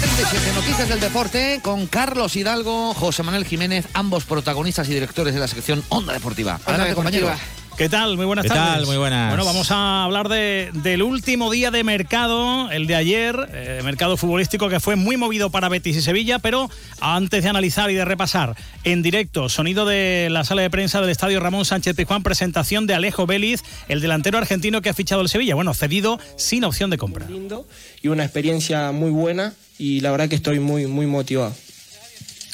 37 0.00 0.52
noticias 0.54 0.88
del 0.88 1.00
deporte 1.00 1.60
con 1.62 1.86
Carlos 1.86 2.36
Hidalgo, 2.36 2.94
José 2.94 3.22
Manuel 3.22 3.44
Jiménez, 3.44 3.84
ambos 3.92 4.24
protagonistas 4.24 4.88
y 4.88 4.94
directores 4.94 5.34
de 5.34 5.40
la 5.40 5.48
sección 5.48 5.84
Onda 5.90 6.14
Deportiva. 6.14 6.58
Adelante, 6.64 6.94
compañero. 6.94 7.30
¿Qué 7.76 7.90
tal? 7.90 8.16
Muy 8.16 8.24
buenas 8.24 8.44
¿Qué 8.44 8.48
tardes. 8.48 8.74
tal? 8.74 8.86
Muy 8.86 8.96
buenas. 8.96 9.28
Bueno, 9.28 9.44
vamos 9.44 9.70
a 9.70 10.04
hablar 10.04 10.30
de- 10.30 10.70
del 10.72 11.02
último 11.02 11.50
día 11.50 11.70
de 11.70 11.84
mercado, 11.84 12.70
el 12.70 12.86
de 12.86 12.94
ayer, 12.94 13.36
eh, 13.52 13.82
mercado 13.84 14.16
futbolístico 14.16 14.70
que 14.70 14.80
fue 14.80 14.96
muy 14.96 15.18
movido 15.18 15.50
para 15.50 15.68
Betis 15.68 15.94
y 15.98 16.00
Sevilla, 16.00 16.38
pero 16.38 16.70
antes 17.00 17.42
de 17.44 17.50
analizar 17.50 17.90
y 17.90 17.94
de 17.94 18.06
repasar 18.06 18.56
en 18.84 19.02
directo, 19.02 19.50
sonido 19.50 19.84
de 19.84 20.28
la 20.30 20.42
sala 20.44 20.62
de 20.62 20.70
prensa 20.70 21.02
del 21.02 21.10
Estadio 21.10 21.38
Ramón 21.38 21.66
Sánchez 21.66 21.94
Pizjuán, 21.94 22.22
presentación 22.22 22.86
de 22.86 22.94
Alejo 22.94 23.26
Vélez, 23.26 23.60
el 23.88 24.00
delantero 24.00 24.38
argentino 24.38 24.80
que 24.80 24.88
ha 24.88 24.94
fichado 24.94 25.20
el 25.20 25.28
Sevilla, 25.28 25.54
bueno, 25.54 25.74
cedido 25.74 26.18
sin 26.36 26.64
opción 26.64 26.88
de 26.88 26.96
compra. 26.96 27.26
lindo 27.28 27.66
y 28.02 28.08
una 28.08 28.24
experiencia 28.24 28.90
muy 28.92 29.10
buena 29.10 29.52
y 29.78 30.00
la 30.00 30.10
verdad 30.12 30.30
que 30.30 30.36
estoy 30.36 30.60
muy, 30.60 30.86
muy 30.86 31.04
motivado. 31.04 31.54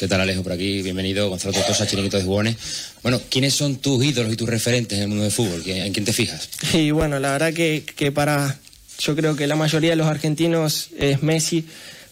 ¿Qué 0.02 0.08
tal 0.08 0.20
Alejo 0.20 0.42
por 0.42 0.50
aquí? 0.50 0.82
Bienvenido, 0.82 1.28
Gonzalo 1.28 1.52
Tortosa, 1.54 1.86
Chiringuito 1.86 2.16
de. 2.18 2.56
Bueno, 3.04 3.20
¿quiénes 3.30 3.54
son 3.54 3.76
tus 3.76 4.04
ídolos 4.04 4.32
y 4.32 4.36
tus 4.36 4.48
referentes 4.48 4.96
en 4.98 5.02
el 5.04 5.08
mundo 5.08 5.22
del 5.22 5.30
fútbol? 5.30 5.62
¿Quién- 5.62 5.86
¿En 5.86 5.92
quién 5.92 6.04
te 6.04 6.12
fijas? 6.12 6.48
Y 6.74 6.90
bueno, 6.90 7.20
la 7.20 7.30
verdad 7.30 7.52
que, 7.54 7.84
que 7.94 8.10
para, 8.10 8.58
yo 8.98 9.14
creo 9.14 9.36
que 9.36 9.46
la 9.46 9.54
mayoría 9.54 9.90
de 9.90 9.96
los 9.96 10.08
argentinos 10.08 10.88
es 10.98 11.22
Messi, 11.22 11.66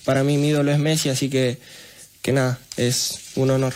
para 0.04 0.22
mí 0.22 0.36
mi 0.36 0.50
ídolo 0.50 0.70
es 0.70 0.78
Messi, 0.78 1.08
así 1.08 1.28
que, 1.28 1.58
que 2.22 2.30
nada, 2.30 2.60
es 2.76 3.18
un 3.34 3.50
honor. 3.50 3.74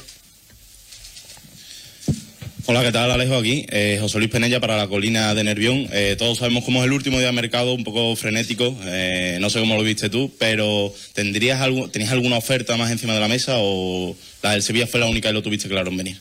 Hola, 2.66 2.82
¿qué 2.82 2.92
tal? 2.92 3.10
Alejo 3.10 3.36
aquí. 3.36 3.66
Eh, 3.68 3.98
José 4.00 4.16
Luis 4.16 4.30
Penella 4.30 4.58
para 4.58 4.78
la 4.78 4.88
colina 4.88 5.34
de 5.34 5.44
Nervión. 5.44 5.86
Eh, 5.92 6.16
todos 6.16 6.38
sabemos 6.38 6.64
cómo 6.64 6.80
es 6.80 6.86
el 6.86 6.94
último 6.94 7.18
día 7.18 7.26
de 7.26 7.32
mercado, 7.32 7.74
un 7.74 7.84
poco 7.84 8.16
frenético. 8.16 8.74
Eh, 8.86 9.36
no 9.38 9.50
sé 9.50 9.60
cómo 9.60 9.76
lo 9.76 9.82
viste 9.82 10.08
tú, 10.08 10.32
pero 10.38 10.90
¿tendrías 11.12 11.60
algo, 11.60 11.90
¿tenías 11.90 12.10
alguna 12.10 12.38
oferta 12.38 12.78
más 12.78 12.90
encima 12.90 13.12
de 13.12 13.20
la 13.20 13.28
mesa 13.28 13.56
o 13.58 14.16
la 14.42 14.52
del 14.52 14.62
Sevilla 14.62 14.86
fue 14.86 14.98
la 14.98 15.08
única 15.08 15.28
y 15.28 15.34
lo 15.34 15.42
tuviste 15.42 15.68
claro 15.68 15.90
en 15.90 15.98
venir? 15.98 16.20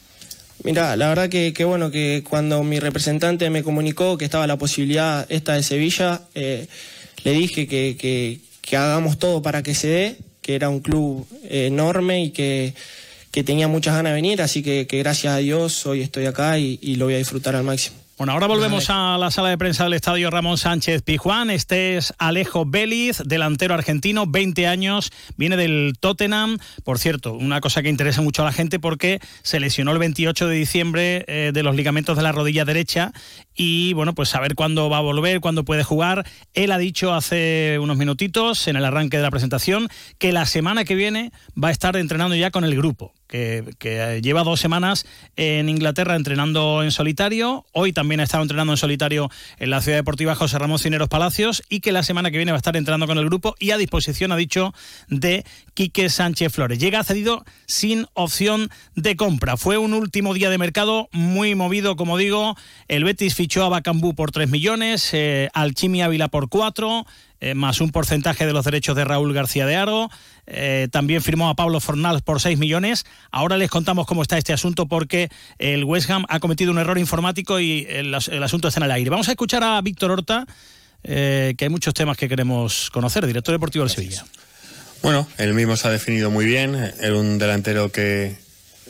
Mira, 0.65 0.97
la 0.97 1.07
verdad 1.07 1.29
que, 1.29 1.53
que 1.53 1.63
bueno, 1.63 1.91
que 1.91 2.25
cuando 2.29 2.61
mi 2.61 2.77
representante 2.77 3.49
me 3.49 3.63
comunicó 3.63 4.17
que 4.17 4.25
estaba 4.25 4.45
la 4.45 4.57
posibilidad 4.57 5.25
esta 5.29 5.53
de 5.53 5.63
Sevilla, 5.63 6.23
eh, 6.35 6.67
le 7.23 7.31
dije 7.31 7.67
que, 7.67 7.95
que, 7.97 8.39
que 8.61 8.75
hagamos 8.75 9.17
todo 9.17 9.41
para 9.41 9.63
que 9.63 9.73
se 9.75 9.87
dé, 9.87 10.17
que 10.41 10.55
era 10.55 10.67
un 10.67 10.81
club 10.81 11.25
enorme 11.49 12.21
y 12.21 12.31
que, 12.31 12.73
que 13.33 13.43
tenía 13.43 13.67
muchas 13.67 13.95
ganas 13.95 14.11
de 14.11 14.15
venir, 14.15 14.43
así 14.43 14.61
que, 14.61 14.85
que 14.85 14.99
gracias 14.99 15.33
a 15.33 15.37
Dios 15.37 15.87
hoy 15.87 16.01
estoy 16.01 16.27
acá 16.27 16.59
y, 16.59 16.77
y 16.83 16.97
lo 16.97 17.05
voy 17.05 17.15
a 17.15 17.17
disfrutar 17.17 17.55
al 17.55 17.63
máximo. 17.63 17.97
Bueno, 18.15 18.33
ahora 18.33 18.45
volvemos 18.45 18.91
a 18.91 19.17
la 19.17 19.31
sala 19.31 19.49
de 19.49 19.57
prensa 19.57 19.85
del 19.85 19.93
estadio 19.93 20.29
Ramón 20.29 20.59
Sánchez 20.59 21.01
Pijuán. 21.01 21.49
Este 21.49 21.97
es 21.97 22.13
Alejo 22.19 22.63
Béliz, 22.63 23.23
delantero 23.25 23.73
argentino, 23.73 24.27
20 24.27 24.67
años, 24.67 25.11
viene 25.35 25.57
del 25.57 25.93
Tottenham. 25.99 26.59
Por 26.83 26.99
cierto, 26.99 27.33
una 27.33 27.59
cosa 27.59 27.81
que 27.81 27.89
interesa 27.89 28.21
mucho 28.21 28.43
a 28.43 28.45
la 28.45 28.51
gente 28.51 28.79
porque 28.79 29.19
se 29.41 29.59
lesionó 29.59 29.93
el 29.93 29.97
28 29.97 30.47
de 30.47 30.55
diciembre 30.55 31.25
eh, 31.27 31.51
de 31.55 31.63
los 31.63 31.75
ligamentos 31.75 32.15
de 32.15 32.21
la 32.21 32.31
rodilla 32.31 32.65
derecha 32.65 33.11
y 33.55 33.93
bueno, 33.93 34.13
pues 34.13 34.29
saber 34.29 34.53
cuándo 34.53 34.91
va 34.91 34.97
a 34.97 35.01
volver, 35.01 35.41
cuándo 35.41 35.65
puede 35.65 35.83
jugar. 35.83 36.23
Él 36.53 36.71
ha 36.71 36.77
dicho 36.77 37.15
hace 37.15 37.79
unos 37.81 37.97
minutitos 37.97 38.67
en 38.67 38.75
el 38.75 38.85
arranque 38.85 39.17
de 39.17 39.23
la 39.23 39.31
presentación 39.31 39.87
que 40.19 40.31
la 40.31 40.45
semana 40.45 40.85
que 40.85 40.93
viene 40.93 41.31
va 41.61 41.69
a 41.69 41.71
estar 41.71 41.97
entrenando 41.97 42.35
ya 42.35 42.51
con 42.51 42.63
el 42.63 42.75
grupo. 42.75 43.11
Que, 43.33 43.73
que, 43.79 44.21
lleva 44.21 44.43
dos 44.43 44.59
semanas 44.59 45.07
en 45.37 45.67
Inglaterra 45.67 46.15
entrenando 46.15 46.83
en 46.83 46.91
solitario. 46.91 47.65
Hoy 47.71 47.91
también 47.91 48.19
ha 48.19 48.25
estado 48.25 48.43
entrenando 48.43 48.73
en 48.73 48.77
solitario 48.77 49.31
en 49.57 49.71
la 49.71 49.81
Ciudad 49.81 49.97
Deportiva 49.97 50.35
José 50.35 50.59
Ramón 50.59 50.77
Cineros 50.77 51.09
Palacios 51.09 51.63
y 51.67 51.79
que 51.79 51.91
la 51.91 52.03
semana 52.03 52.29
que 52.29 52.37
viene 52.37 52.51
va 52.51 52.57
a 52.57 52.59
estar 52.59 52.77
entrenando 52.77 53.07
con 53.07 53.17
el 53.17 53.25
grupo 53.25 53.55
y 53.57 53.71
a 53.71 53.77
disposición, 53.77 54.31
ha 54.31 54.35
dicho, 54.35 54.71
de 55.07 55.45
Quique 55.73 56.11
Sánchez 56.11 56.53
Flores. 56.53 56.77
Llega 56.77 57.03
cedido 57.03 57.43
sin 57.65 58.05
opción 58.13 58.69
de 58.95 59.15
compra. 59.15 59.57
Fue 59.57 59.79
un 59.79 59.95
último 59.95 60.35
día 60.35 60.51
de 60.51 60.59
mercado 60.59 61.09
muy 61.11 61.55
movido, 61.55 61.95
como 61.95 62.19
digo. 62.19 62.55
El 62.87 63.03
Betis 63.03 63.33
fichó 63.33 63.65
a 63.65 63.69
Bacambú 63.69 64.13
por 64.13 64.29
3 64.29 64.47
millones, 64.51 65.09
eh, 65.13 65.49
al 65.55 65.73
Chimi 65.73 66.03
Ávila 66.03 66.27
por 66.27 66.49
4, 66.49 67.07
eh, 67.43 67.55
más 67.55 67.81
un 67.81 67.91
porcentaje 67.91 68.45
de 68.45 68.53
los 68.53 68.63
derechos 68.63 68.95
de 68.95 69.03
Raúl 69.03 69.33
García 69.33 69.65
de 69.65 69.75
Aro. 69.75 70.09
Eh, 70.47 70.87
también 70.93 71.21
firmó 71.21 71.49
a 71.49 71.55
Pablo 71.55 71.81
Fornal 71.81 72.21
por 72.21 72.39
6 72.39 72.57
millones. 72.57 73.05
Ahora 73.31 73.57
les 73.57 73.69
contamos 73.69 74.07
cómo 74.07 74.21
está 74.21 74.37
este 74.37 74.53
asunto 74.53 74.85
porque 74.85 75.27
el 75.59 75.83
West 75.83 76.09
Ham 76.09 76.23
ha 76.29 76.39
cometido 76.39 76.71
un 76.71 76.77
error 76.77 76.97
informático 76.97 77.59
y 77.59 77.85
el, 77.89 78.15
el 78.31 78.43
asunto 78.43 78.69
está 78.69 78.79
en 78.79 78.85
el 78.85 78.91
aire. 78.91 79.09
Vamos 79.09 79.27
a 79.27 79.31
escuchar 79.31 79.61
a 79.61 79.81
Víctor 79.81 80.11
Horta, 80.11 80.47
eh, 81.03 81.53
que 81.57 81.65
hay 81.65 81.69
muchos 81.69 81.93
temas 81.93 82.15
que 82.15 82.29
queremos 82.29 82.89
conocer, 82.91 83.27
director 83.27 83.53
deportivo 83.53 83.83
del 83.83 83.93
Sevilla. 83.93 84.23
Bueno, 85.01 85.27
él 85.37 85.53
mismo 85.53 85.75
se 85.75 85.89
ha 85.89 85.91
definido 85.91 86.31
muy 86.31 86.45
bien. 86.45 86.75
Era 87.01 87.17
un 87.17 87.39
delantero 87.39 87.91
que 87.91 88.37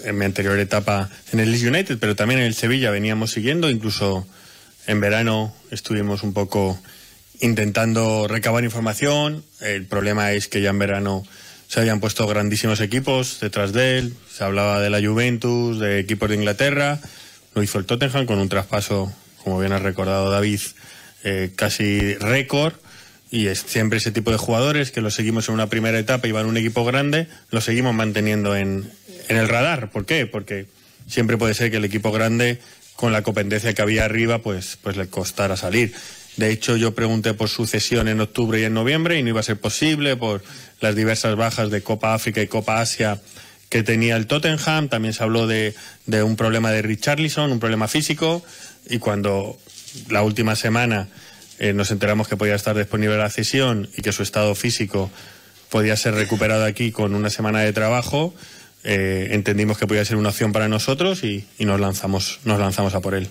en 0.03 0.15
mi 0.15 0.25
anterior 0.25 0.59
etapa 0.59 1.09
en 1.31 1.39
el 1.39 1.51
Leeds 1.51 1.63
United, 1.63 1.97
pero 1.99 2.15
también 2.15 2.39
en 2.41 2.45
el 2.45 2.53
Sevilla 2.53 2.91
veníamos 2.91 3.31
siguiendo. 3.31 3.71
Incluso 3.71 4.27
en 4.85 5.01
verano 5.01 5.55
estuvimos 5.71 6.21
un 6.21 6.33
poco 6.33 6.79
intentando 7.43 8.25
recabar 8.29 8.63
información. 8.63 9.43
El 9.59 9.85
problema 9.85 10.31
es 10.31 10.47
que 10.47 10.61
ya 10.61 10.69
en 10.69 10.79
verano 10.79 11.23
se 11.67 11.81
habían 11.81 11.99
puesto 11.99 12.25
grandísimos 12.25 12.79
equipos 12.79 13.39
detrás 13.41 13.73
de 13.73 13.97
él. 13.99 14.13
Se 14.31 14.45
hablaba 14.45 14.79
de 14.79 14.89
la 14.89 15.01
Juventus, 15.05 15.77
de 15.77 15.99
equipos 15.99 16.29
de 16.29 16.35
Inglaterra. 16.35 16.99
Lo 17.53 17.61
hizo 17.61 17.79
el 17.79 17.85
Tottenham 17.85 18.25
con 18.25 18.39
un 18.39 18.47
traspaso, 18.47 19.13
como 19.43 19.59
bien 19.59 19.73
ha 19.73 19.79
recordado 19.79 20.31
David, 20.31 20.61
eh, 21.25 21.51
casi 21.55 22.15
récord. 22.15 22.75
Y 23.29 23.47
es 23.47 23.59
siempre 23.59 23.97
ese 23.97 24.11
tipo 24.11 24.31
de 24.31 24.37
jugadores 24.37 24.91
que 24.91 25.01
los 25.01 25.13
seguimos 25.13 25.49
en 25.49 25.55
una 25.55 25.67
primera 25.67 25.99
etapa 25.99 26.27
y 26.27 26.31
van 26.31 26.45
a 26.45 26.49
un 26.49 26.55
equipo 26.55 26.85
grande, 26.85 27.27
los 27.51 27.65
seguimos 27.65 27.93
manteniendo 27.93 28.55
en, 28.55 28.89
el 29.27 29.49
radar. 29.49 29.89
¿Por 29.89 30.05
qué? 30.05 30.27
Porque 30.27 30.67
siempre 31.07 31.37
puede 31.37 31.55
ser 31.55 31.71
que 31.71 31.77
el 31.77 31.85
equipo 31.85 32.11
grande, 32.11 32.59
con 32.95 33.11
la 33.11 33.21
competencia 33.21 33.73
que 33.73 33.81
había 33.81 34.05
arriba, 34.05 34.39
pues, 34.39 34.77
pues 34.81 34.95
le 34.95 35.07
costara 35.07 35.57
salir. 35.57 35.93
De 36.37 36.51
hecho, 36.51 36.75
yo 36.77 36.95
pregunté 36.95 37.33
por 37.33 37.49
sucesión 37.49 38.07
en 38.07 38.19
octubre 38.19 38.59
y 38.59 38.63
en 38.63 38.73
noviembre 38.73 39.19
y 39.19 39.23
no 39.23 39.29
iba 39.29 39.39
a 39.39 39.43
ser 39.43 39.59
posible 39.59 40.15
por 40.15 40.43
las 40.81 40.95
diversas 40.95 41.35
bajas 41.35 41.69
de 41.69 41.83
Copa 41.83 42.13
África 42.13 42.41
y 42.41 42.47
Copa 42.47 42.81
Asia 42.81 43.21
que 43.69 43.83
tenía 43.83 44.15
el 44.15 44.27
Tottenham. 44.27 44.87
También 44.89 45.13
se 45.13 45.23
habló 45.23 45.47
de, 45.47 45.75
un 46.23 46.35
problema 46.35 46.71
de 46.71 46.81
Richarlison, 46.81 47.51
un 47.51 47.59
problema 47.59 47.87
físico. 47.87 48.43
Y 48.89 48.99
cuando 48.99 49.57
la 50.09 50.23
última 50.23 50.55
semana 50.55 51.07
eh, 51.59 51.73
nos 51.73 51.91
enteramos 51.91 52.27
que 52.27 52.37
podía 52.37 52.55
estar 52.55 52.75
disponible 52.75 53.17
la 53.17 53.29
cesión 53.29 53.89
y 53.95 54.01
que 54.01 54.11
su 54.11 54.23
estado 54.23 54.55
físico 54.55 55.11
podía 55.69 55.95
ser 55.97 56.15
recuperado 56.15 56.65
aquí 56.65 56.91
con 56.91 57.15
una 57.15 57.29
semana 57.29 57.61
de 57.61 57.73
trabajo, 57.73 58.33
eh, 58.83 59.29
entendimos 59.31 59.77
que 59.77 59.87
podía 59.87 60.05
ser 60.05 60.17
una 60.17 60.29
opción 60.29 60.51
para 60.51 60.67
nosotros 60.67 61.23
y, 61.23 61.47
y 61.57 61.65
nos 61.65 61.79
lanzamos, 61.79 62.39
nos 62.43 62.59
lanzamos 62.59 62.93
a 62.95 63.01
por 63.01 63.15
él. 63.15 63.29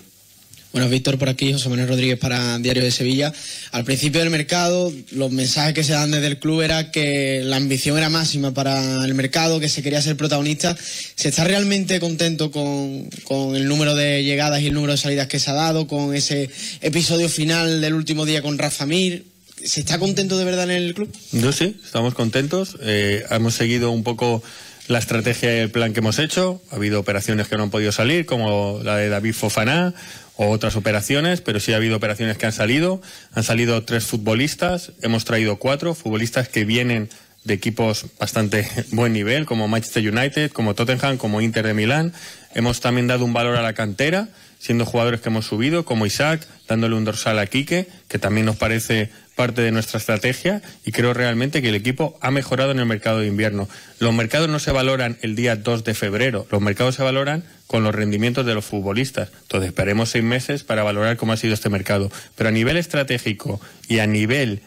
Bueno, 0.73 0.89
Víctor 0.89 1.19
por 1.19 1.29
aquí, 1.29 1.53
José 1.53 1.69
Manuel 1.69 1.87
Rodríguez 1.87 2.17
para 2.17 2.57
Diario 2.57 2.81
de 2.81 2.89
Sevilla. 2.89 3.31
Al 3.71 3.83
principio 3.83 4.21
del 4.21 4.31
mercado, 4.31 4.91
los 5.11 5.31
mensajes 5.31 5.75
que 5.75 5.83
se 5.83 5.93
dan 5.93 6.09
desde 6.09 6.25
el 6.25 6.39
club 6.39 6.61
era 6.61 6.89
que 6.89 7.41
la 7.43 7.57
ambición 7.57 7.95
era 7.95 8.09
máxima 8.09 8.55
para 8.55 9.05
el 9.05 9.13
mercado, 9.13 9.59
que 9.59 9.69
se 9.69 9.83
quería 9.83 10.01
ser 10.01 10.17
protagonista. 10.17 10.75
¿Se 11.15 11.29
está 11.29 11.43
realmente 11.43 11.99
contento 11.99 12.49
con, 12.49 13.07
con 13.23 13.55
el 13.55 13.67
número 13.67 13.93
de 13.93 14.23
llegadas 14.23 14.63
y 14.63 14.67
el 14.67 14.73
número 14.73 14.93
de 14.93 14.97
salidas 14.97 15.27
que 15.27 15.37
se 15.37 15.51
ha 15.51 15.53
dado, 15.53 15.85
con 15.85 16.15
ese 16.15 16.49
episodio 16.81 17.29
final 17.29 17.79
del 17.79 17.93
último 17.93 18.25
día 18.25 18.41
con 18.41 18.57
Rafa 18.57 18.87
Mir? 18.87 19.25
¿Se 19.63 19.81
está 19.81 19.99
contento 19.99 20.39
de 20.39 20.45
verdad 20.45 20.63
en 20.63 20.71
el 20.71 20.95
club? 20.95 21.15
Yo 21.33 21.51
sí, 21.51 21.77
estamos 21.85 22.15
contentos. 22.15 22.77
Eh, 22.81 23.23
hemos 23.29 23.53
seguido 23.53 23.91
un 23.91 24.01
poco 24.01 24.41
la 24.87 24.99
estrategia 24.99 25.55
y 25.55 25.59
el 25.59 25.69
plan 25.69 25.93
que 25.93 25.99
hemos 25.99 26.19
hecho. 26.19 26.61
Ha 26.71 26.75
habido 26.77 26.99
operaciones 26.99 27.47
que 27.47 27.57
no 27.57 27.63
han 27.63 27.69
podido 27.69 27.91
salir, 27.91 28.25
como 28.25 28.81
la 28.83 28.97
de 28.97 29.09
David 29.09 29.33
Fofaná 29.33 29.93
o 30.35 30.49
otras 30.49 30.75
operaciones, 30.75 31.41
pero 31.41 31.59
sí 31.59 31.73
ha 31.73 31.77
habido 31.77 31.97
operaciones 31.97 32.37
que 32.37 32.45
han 32.45 32.51
salido. 32.51 33.01
Han 33.33 33.43
salido 33.43 33.83
tres 33.83 34.05
futbolistas, 34.05 34.93
hemos 35.01 35.25
traído 35.25 35.57
cuatro 35.57 35.93
futbolistas 35.93 36.49
que 36.49 36.65
vienen 36.65 37.09
de 37.43 37.53
equipos 37.53 38.05
bastante 38.19 38.67
buen 38.91 39.13
nivel, 39.13 39.45
como 39.45 39.67
Manchester 39.67 40.07
United, 40.07 40.51
como 40.51 40.75
Tottenham, 40.75 41.17
como 41.17 41.41
Inter 41.41 41.67
de 41.67 41.73
Milán. 41.73 42.13
Hemos 42.53 42.79
también 42.79 43.07
dado 43.07 43.25
un 43.25 43.33
valor 43.33 43.57
a 43.57 43.61
la 43.61 43.73
cantera, 43.73 44.29
siendo 44.59 44.85
jugadores 44.85 45.21
que 45.21 45.29
hemos 45.29 45.45
subido, 45.45 45.85
como 45.85 46.05
Isaac, 46.05 46.47
dándole 46.67 46.95
un 46.95 47.03
dorsal 47.03 47.39
a 47.39 47.47
Quique, 47.47 47.87
que 48.07 48.19
también 48.19 48.45
nos 48.45 48.55
parece 48.55 49.09
parte 49.35 49.61
de 49.61 49.71
nuestra 49.71 49.97
estrategia 49.97 50.61
y 50.85 50.91
creo 50.91 51.13
realmente 51.13 51.61
que 51.61 51.69
el 51.69 51.75
equipo 51.75 52.17
ha 52.21 52.31
mejorado 52.31 52.71
en 52.71 52.79
el 52.79 52.85
mercado 52.85 53.19
de 53.19 53.27
invierno. 53.27 53.67
Los 53.99 54.13
mercados 54.13 54.47
no 54.47 54.59
se 54.59 54.71
valoran 54.71 55.17
el 55.21 55.35
día 55.35 55.55
2 55.55 55.83
de 55.83 55.93
febrero, 55.93 56.47
los 56.51 56.61
mercados 56.61 56.95
se 56.95 57.03
valoran 57.03 57.43
con 57.67 57.83
los 57.83 57.95
rendimientos 57.95 58.45
de 58.45 58.53
los 58.53 58.65
futbolistas. 58.65 59.29
Entonces 59.41 59.69
esperemos 59.69 60.09
seis 60.09 60.23
meses 60.23 60.63
para 60.63 60.83
valorar 60.83 61.17
cómo 61.17 61.33
ha 61.33 61.37
sido 61.37 61.53
este 61.53 61.69
mercado. 61.69 62.11
Pero 62.35 62.49
a 62.49 62.51
nivel 62.51 62.77
estratégico 62.77 63.59
y 63.87 63.99
a 63.99 64.07
nivel 64.07 64.61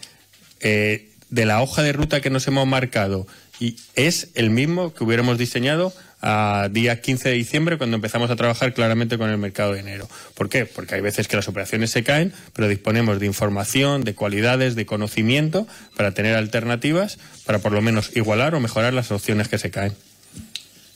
eh, 0.60 1.10
de 1.30 1.46
la 1.46 1.62
hoja 1.62 1.82
de 1.82 1.92
ruta 1.92 2.20
que 2.20 2.30
nos 2.30 2.46
hemos 2.46 2.66
marcado, 2.66 3.26
y 3.58 3.76
es 3.94 4.28
el 4.34 4.50
mismo 4.50 4.92
que 4.92 5.04
hubiéramos 5.04 5.38
diseñado 5.38 5.92
a 6.22 6.68
día 6.72 7.00
15 7.00 7.28
de 7.28 7.34
diciembre 7.34 7.78
cuando 7.78 7.96
empezamos 7.96 8.30
a 8.30 8.36
trabajar 8.36 8.74
claramente 8.74 9.18
con 9.18 9.30
el 9.30 9.38
mercado 9.38 9.72
de 9.72 9.80
enero. 9.80 10.08
¿Por 10.34 10.48
qué? 10.48 10.66
Porque 10.66 10.94
hay 10.94 11.00
veces 11.00 11.28
que 11.28 11.36
las 11.36 11.48
operaciones 11.48 11.90
se 11.90 12.02
caen, 12.02 12.32
pero 12.52 12.68
disponemos 12.68 13.20
de 13.20 13.26
información, 13.26 14.02
de 14.02 14.14
cualidades, 14.14 14.74
de 14.74 14.86
conocimiento 14.86 15.66
para 15.96 16.12
tener 16.12 16.34
alternativas 16.34 17.18
para 17.44 17.58
por 17.58 17.72
lo 17.72 17.82
menos 17.82 18.16
igualar 18.16 18.54
o 18.54 18.60
mejorar 18.60 18.92
las 18.94 19.10
opciones 19.10 19.48
que 19.48 19.58
se 19.58 19.70
caen. 19.70 19.92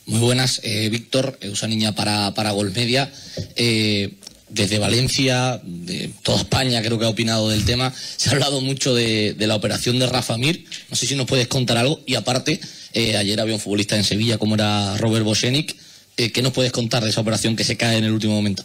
Muy 0.05 0.19
buenas, 0.19 0.59
eh, 0.63 0.89
Víctor, 0.89 1.37
Usa 1.49 1.67
Niña 1.67 1.93
para, 1.93 2.33
para 2.33 2.51
Golmedia. 2.51 3.11
Eh, 3.55 4.15
desde 4.51 4.79
Valencia, 4.79 5.59
de 5.63 6.11
toda 6.23 6.39
España 6.39 6.81
creo 6.81 6.99
que 6.99 7.05
ha 7.05 7.09
opinado 7.09 7.49
del 7.49 7.65
tema. 7.65 7.93
Se 8.17 8.29
ha 8.29 8.33
hablado 8.33 8.61
mucho 8.61 8.93
de, 8.93 9.33
de 9.33 9.47
la 9.47 9.55
operación 9.55 9.99
de 9.99 10.07
Rafa 10.07 10.37
Mir. 10.37 10.65
No 10.89 10.95
sé 10.95 11.07
si 11.07 11.15
nos 11.15 11.25
puedes 11.25 11.47
contar 11.47 11.77
algo. 11.77 12.01
Y 12.05 12.15
aparte, 12.15 12.59
eh, 12.93 13.17
ayer 13.17 13.39
había 13.39 13.55
un 13.55 13.61
futbolista 13.61 13.95
en 13.95 14.03
Sevilla 14.03 14.37
como 14.37 14.55
era 14.55 14.97
Robert 14.97 15.25
Bosenic. 15.25 15.75
Eh, 16.17 16.31
¿Qué 16.31 16.41
nos 16.41 16.53
puedes 16.53 16.71
contar 16.71 17.03
de 17.03 17.09
esa 17.09 17.21
operación 17.21 17.55
que 17.55 17.63
se 17.63 17.77
cae 17.77 17.97
en 17.97 18.03
el 18.03 18.11
último 18.11 18.33
momento? 18.33 18.63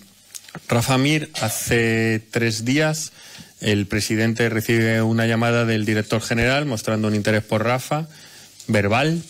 Rafa 0.68 0.98
Mir, 0.98 1.30
hace 1.40 2.20
tres 2.30 2.64
días 2.64 3.12
el 3.60 3.86
presidente 3.86 4.48
recibe 4.48 5.00
una 5.02 5.26
llamada 5.26 5.64
del 5.64 5.84
director 5.84 6.20
general 6.20 6.66
mostrando 6.66 7.08
un 7.08 7.14
interés 7.14 7.42
por 7.42 7.64
Rafa, 7.64 8.08
verbal. 8.66 9.22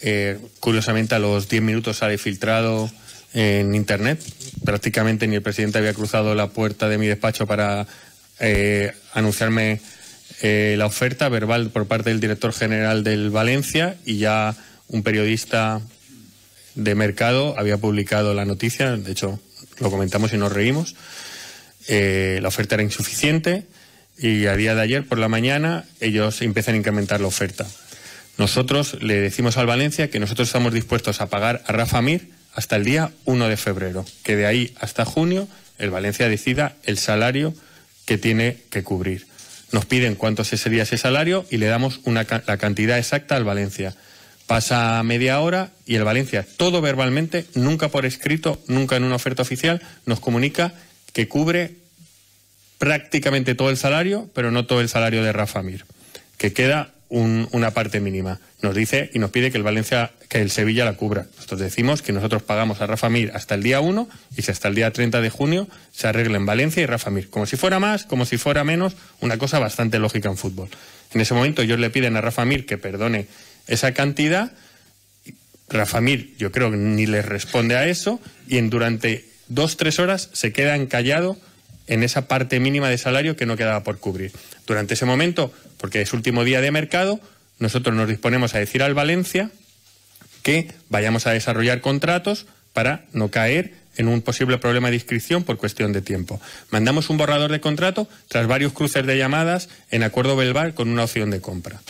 Eh, 0.00 0.38
curiosamente, 0.58 1.14
a 1.14 1.18
los 1.18 1.48
diez 1.48 1.62
minutos 1.62 1.98
sale 1.98 2.18
filtrado 2.18 2.90
en 3.32 3.74
internet. 3.74 4.22
Prácticamente 4.64 5.26
ni 5.26 5.36
el 5.36 5.42
presidente 5.42 5.78
había 5.78 5.94
cruzado 5.94 6.34
la 6.34 6.48
puerta 6.48 6.88
de 6.88 6.98
mi 6.98 7.06
despacho 7.06 7.46
para 7.46 7.86
eh, 8.38 8.92
anunciarme 9.12 9.80
eh, 10.42 10.74
la 10.78 10.86
oferta 10.86 11.28
verbal 11.28 11.70
por 11.70 11.86
parte 11.86 12.10
del 12.10 12.20
director 12.20 12.52
general 12.52 13.04
del 13.04 13.30
Valencia 13.30 13.96
y 14.04 14.18
ya 14.18 14.54
un 14.88 15.02
periodista 15.02 15.80
de 16.74 16.94
mercado 16.94 17.54
había 17.58 17.76
publicado 17.76 18.34
la 18.34 18.44
noticia. 18.44 18.96
De 18.96 19.12
hecho, 19.12 19.40
lo 19.78 19.90
comentamos 19.90 20.32
y 20.32 20.38
nos 20.38 20.52
reímos. 20.52 20.96
Eh, 21.88 22.38
la 22.42 22.48
oferta 22.48 22.76
era 22.76 22.84
insuficiente 22.84 23.66
y 24.18 24.46
a 24.46 24.56
día 24.56 24.74
de 24.74 24.82
ayer 24.82 25.06
por 25.06 25.18
la 25.18 25.28
mañana 25.28 25.84
ellos 26.00 26.42
empiezan 26.42 26.74
a 26.74 26.78
incrementar 26.78 27.20
la 27.20 27.26
oferta. 27.26 27.66
Nosotros 28.38 28.96
le 29.02 29.20
decimos 29.20 29.56
al 29.56 29.66
Valencia 29.66 30.08
que 30.08 30.20
nosotros 30.20 30.48
estamos 30.48 30.72
dispuestos 30.72 31.20
a 31.20 31.28
pagar 31.28 31.62
a 31.66 31.72
Rafa 31.72 32.00
Mir 32.00 32.28
hasta 32.54 32.76
el 32.76 32.84
día 32.84 33.12
1 33.24 33.48
de 33.48 33.56
febrero, 33.56 34.04
que 34.22 34.36
de 34.36 34.46
ahí 34.46 34.74
hasta 34.80 35.04
junio 35.04 35.48
el 35.78 35.90
Valencia 35.90 36.28
decida 36.28 36.76
el 36.84 36.98
salario 36.98 37.54
que 38.06 38.18
tiene 38.18 38.58
que 38.70 38.82
cubrir. 38.82 39.26
Nos 39.72 39.86
piden 39.86 40.16
cuánto 40.16 40.44
sería 40.44 40.82
ese 40.82 40.98
salario 40.98 41.46
y 41.50 41.58
le 41.58 41.66
damos 41.66 42.00
una, 42.04 42.26
la 42.46 42.56
cantidad 42.58 42.98
exacta 42.98 43.36
al 43.36 43.44
Valencia. 43.44 43.94
Pasa 44.46 45.00
media 45.04 45.38
hora 45.40 45.70
y 45.86 45.94
el 45.94 46.04
Valencia, 46.04 46.44
todo 46.56 46.80
verbalmente, 46.80 47.46
nunca 47.54 47.88
por 47.88 48.04
escrito, 48.04 48.60
nunca 48.66 48.96
en 48.96 49.04
una 49.04 49.14
oferta 49.14 49.42
oficial, 49.42 49.80
nos 50.06 50.18
comunica 50.18 50.74
que 51.12 51.28
cubre 51.28 51.76
prácticamente 52.78 53.54
todo 53.54 53.70
el 53.70 53.76
salario, 53.76 54.28
pero 54.34 54.50
no 54.50 54.66
todo 54.66 54.80
el 54.80 54.88
salario 54.88 55.22
de 55.22 55.32
Rafa 55.32 55.62
Mir, 55.62 55.84
que 56.36 56.52
queda 56.52 56.92
un, 57.10 57.48
una 57.52 57.72
parte 57.72 58.00
mínima. 58.00 58.40
Nos 58.62 58.74
dice 58.74 59.10
y 59.12 59.18
nos 59.18 59.30
pide 59.30 59.50
que 59.50 59.58
el 59.58 59.64
Valencia, 59.64 60.12
que 60.28 60.40
el 60.40 60.50
Sevilla 60.50 60.84
la 60.84 60.94
cubra. 60.94 61.26
Nosotros 61.36 61.60
decimos 61.60 62.02
que 62.02 62.12
nosotros 62.12 62.42
pagamos 62.42 62.80
a 62.80 62.86
Rafa 62.86 63.10
Mir 63.10 63.32
hasta 63.34 63.56
el 63.56 63.62
día 63.62 63.80
1 63.80 64.08
y 64.36 64.42
si 64.42 64.50
hasta 64.50 64.68
el 64.68 64.74
día 64.74 64.90
30 64.92 65.20
de 65.20 65.28
junio 65.28 65.68
se 65.92 66.08
arregla 66.08 66.36
en 66.36 66.46
Valencia 66.46 66.82
y 66.82 66.86
Rafa 66.86 67.10
Mir. 67.10 67.28
Como 67.28 67.46
si 67.46 67.56
fuera 67.56 67.78
más, 67.80 68.04
como 68.04 68.24
si 68.24 68.38
fuera 68.38 68.64
menos, 68.64 68.96
una 69.20 69.36
cosa 69.36 69.58
bastante 69.58 69.98
lógica 69.98 70.28
en 70.28 70.36
fútbol. 70.36 70.68
En 71.12 71.20
ese 71.20 71.34
momento 71.34 71.62
ellos 71.62 71.80
le 71.80 71.90
piden 71.90 72.16
a 72.16 72.20
Rafa 72.20 72.44
Mir 72.44 72.64
que 72.64 72.78
perdone 72.78 73.26
esa 73.66 73.92
cantidad. 73.92 74.52
Rafa 75.68 76.00
Mir, 76.00 76.34
yo 76.38 76.52
creo 76.52 76.70
que 76.70 76.76
ni 76.76 77.06
les 77.06 77.26
responde 77.26 77.76
a 77.76 77.86
eso 77.86 78.20
y 78.46 78.58
en 78.58 78.70
durante 78.70 79.24
dos, 79.48 79.76
tres 79.76 79.98
horas 79.98 80.30
se 80.32 80.52
queda 80.52 80.76
encallado 80.76 81.36
en 81.88 82.04
esa 82.04 82.28
parte 82.28 82.60
mínima 82.60 82.88
de 82.88 82.98
salario 82.98 83.36
que 83.36 83.46
no 83.46 83.56
quedaba 83.56 83.82
por 83.82 83.98
cubrir. 83.98 84.32
Durante 84.66 84.94
ese 84.94 85.06
momento, 85.06 85.52
porque 85.80 86.02
es 86.02 86.12
último 86.12 86.44
día 86.44 86.60
de 86.60 86.70
mercado, 86.70 87.20
nosotros 87.58 87.96
nos 87.96 88.08
disponemos 88.08 88.54
a 88.54 88.58
decir 88.58 88.82
al 88.82 88.94
Valencia 88.94 89.50
que 90.42 90.72
vayamos 90.88 91.26
a 91.26 91.32
desarrollar 91.32 91.80
contratos 91.80 92.46
para 92.72 93.04
no 93.12 93.30
caer 93.30 93.74
en 93.96 94.08
un 94.08 94.22
posible 94.22 94.58
problema 94.58 94.88
de 94.90 94.96
inscripción 94.96 95.44
por 95.44 95.56
cuestión 95.58 95.92
de 95.92 96.00
tiempo. 96.00 96.40
Mandamos 96.70 97.10
un 97.10 97.16
borrador 97.16 97.50
de 97.50 97.60
contrato 97.60 98.08
tras 98.28 98.46
varios 98.46 98.72
cruces 98.72 99.04
de 99.06 99.18
llamadas 99.18 99.68
en 99.90 100.02
acuerdo 100.02 100.36
verbal 100.36 100.74
con 100.74 100.88
una 100.88 101.04
opción 101.04 101.30
de 101.30 101.40
compra. 101.40 101.80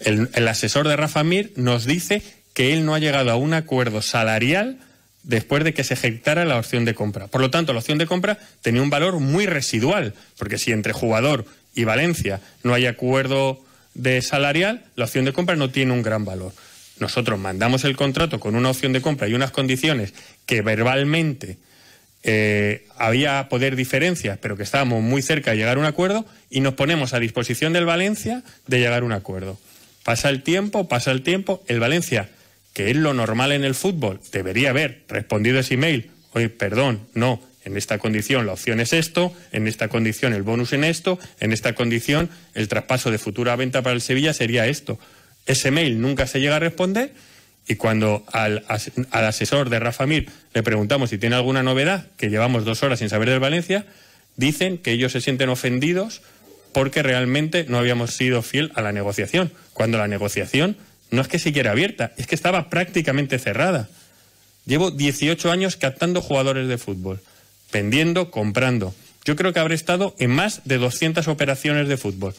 El, 0.00 0.48
asesor 0.48 0.86
de 0.86 0.96
Rafa 0.96 1.24
Mir 1.24 1.52
nos 1.56 1.86
dice 1.86 2.22
que 2.52 2.72
él 2.72 2.84
no 2.84 2.94
ha 2.94 2.98
llegado 2.98 3.30
a 3.30 3.36
un 3.36 3.54
acuerdo 3.54 4.02
salarial 4.02 4.78
después 5.22 5.64
de 5.64 5.74
que 5.74 5.84
se 5.84 5.94
ejecutara 5.94 6.44
la 6.44 6.58
opción 6.58 6.84
de 6.84 6.94
compra. 6.94 7.26
Por 7.26 7.40
lo 7.40 7.50
tanto, 7.50 7.72
la 7.72 7.80
opción 7.80 7.98
de 7.98 8.06
compra 8.06 8.38
tenía 8.60 8.82
un 8.82 8.90
valor 8.90 9.18
muy 9.18 9.46
residual, 9.46 10.14
porque 10.38 10.58
si 10.58 10.72
entre 10.72 10.92
jugador 10.92 11.46
y 11.76 11.84
Valencia 11.84 12.40
no 12.64 12.74
hay 12.74 12.86
acuerdo 12.86 13.62
de 13.94 14.20
salarial, 14.22 14.84
la 14.96 15.04
opción 15.04 15.24
de 15.24 15.32
compra 15.32 15.54
no 15.54 15.70
tiene 15.70 15.92
un 15.92 16.02
gran 16.02 16.24
valor. 16.24 16.52
Nosotros 16.98 17.38
mandamos 17.38 17.84
el 17.84 17.96
contrato 17.96 18.40
con 18.40 18.56
una 18.56 18.70
opción 18.70 18.92
de 18.92 19.00
compra 19.00 19.28
y 19.28 19.34
unas 19.34 19.52
condiciones 19.52 20.12
que 20.46 20.62
verbalmente 20.62 21.58
eh, 22.24 22.86
había 22.96 23.48
poder 23.48 23.76
diferencias, 23.76 24.38
pero 24.40 24.56
que 24.56 24.64
estábamos 24.64 25.02
muy 25.02 25.22
cerca 25.22 25.52
de 25.52 25.58
llegar 25.58 25.76
a 25.76 25.80
un 25.80 25.86
acuerdo 25.86 26.26
y 26.50 26.60
nos 26.60 26.74
ponemos 26.74 27.14
a 27.14 27.20
disposición 27.20 27.72
del 27.72 27.84
Valencia 27.84 28.42
de 28.66 28.80
llegar 28.80 29.02
a 29.02 29.06
un 29.06 29.12
acuerdo. 29.12 29.58
Pasa 30.02 30.28
el 30.30 30.42
tiempo, 30.42 30.88
pasa 30.88 31.12
el 31.12 31.22
tiempo, 31.22 31.62
el 31.68 31.78
Valencia 31.78 32.28
que 32.76 32.90
es 32.90 32.96
lo 32.96 33.14
normal 33.14 33.52
en 33.52 33.64
el 33.64 33.74
fútbol, 33.74 34.20
debería 34.32 34.68
haber 34.68 35.02
respondido 35.08 35.58
ese 35.58 35.74
email, 35.74 36.10
oye, 36.34 36.50
perdón, 36.50 37.00
no, 37.14 37.40
en 37.66 37.76
esta 37.76 37.98
condición 37.98 38.46
la 38.46 38.52
opción 38.52 38.80
es 38.80 38.92
esto, 38.92 39.34
en 39.52 39.66
esta 39.66 39.88
condición 39.88 40.32
el 40.32 40.42
bonus 40.42 40.72
en 40.72 40.84
esto, 40.84 41.18
en 41.40 41.52
esta 41.52 41.74
condición 41.74 42.30
el 42.54 42.68
traspaso 42.68 43.10
de 43.10 43.18
futura 43.18 43.56
venta 43.56 43.82
para 43.82 43.94
el 43.94 44.00
Sevilla 44.00 44.32
sería 44.32 44.66
esto. 44.66 44.98
Ese 45.44 45.70
mail 45.70 46.00
nunca 46.00 46.26
se 46.26 46.40
llega 46.40 46.56
a 46.56 46.60
responder 46.60 47.12
y 47.66 47.74
cuando 47.74 48.24
al, 48.32 48.64
al 48.68 49.24
asesor 49.24 49.68
de 49.68 49.80
Rafa 49.80 50.06
Mir 50.06 50.28
le 50.54 50.62
preguntamos 50.62 51.10
si 51.10 51.18
tiene 51.18 51.34
alguna 51.34 51.64
novedad, 51.64 52.06
que 52.16 52.30
llevamos 52.30 52.64
dos 52.64 52.82
horas 52.84 53.00
sin 53.00 53.08
saber 53.08 53.28
del 53.28 53.40
Valencia, 53.40 53.84
dicen 54.36 54.78
que 54.78 54.92
ellos 54.92 55.12
se 55.12 55.20
sienten 55.20 55.48
ofendidos 55.48 56.22
porque 56.72 57.02
realmente 57.02 57.64
no 57.68 57.78
habíamos 57.78 58.14
sido 58.14 58.42
fiel 58.42 58.70
a 58.74 58.82
la 58.82 58.92
negociación, 58.92 59.50
cuando 59.72 59.98
la 59.98 60.08
negociación 60.08 60.76
no 61.10 61.22
es 61.22 61.28
que 61.28 61.38
siquiera 61.38 61.72
abierta, 61.72 62.12
es 62.16 62.26
que 62.26 62.34
estaba 62.34 62.70
prácticamente 62.70 63.38
cerrada. 63.38 63.88
Llevo 64.66 64.90
18 64.90 65.50
años 65.50 65.76
captando 65.76 66.20
jugadores 66.20 66.68
de 66.68 66.78
fútbol, 66.78 67.20
vendiendo, 67.72 68.30
comprando. 68.30 68.94
Yo 69.24 69.36
creo 69.36 69.52
que 69.52 69.60
habré 69.60 69.74
estado 69.74 70.14
en 70.18 70.30
más 70.30 70.62
de 70.64 70.78
200 70.78 71.26
operaciones 71.28 71.88
de 71.88 71.96
fútbol. 71.96 72.34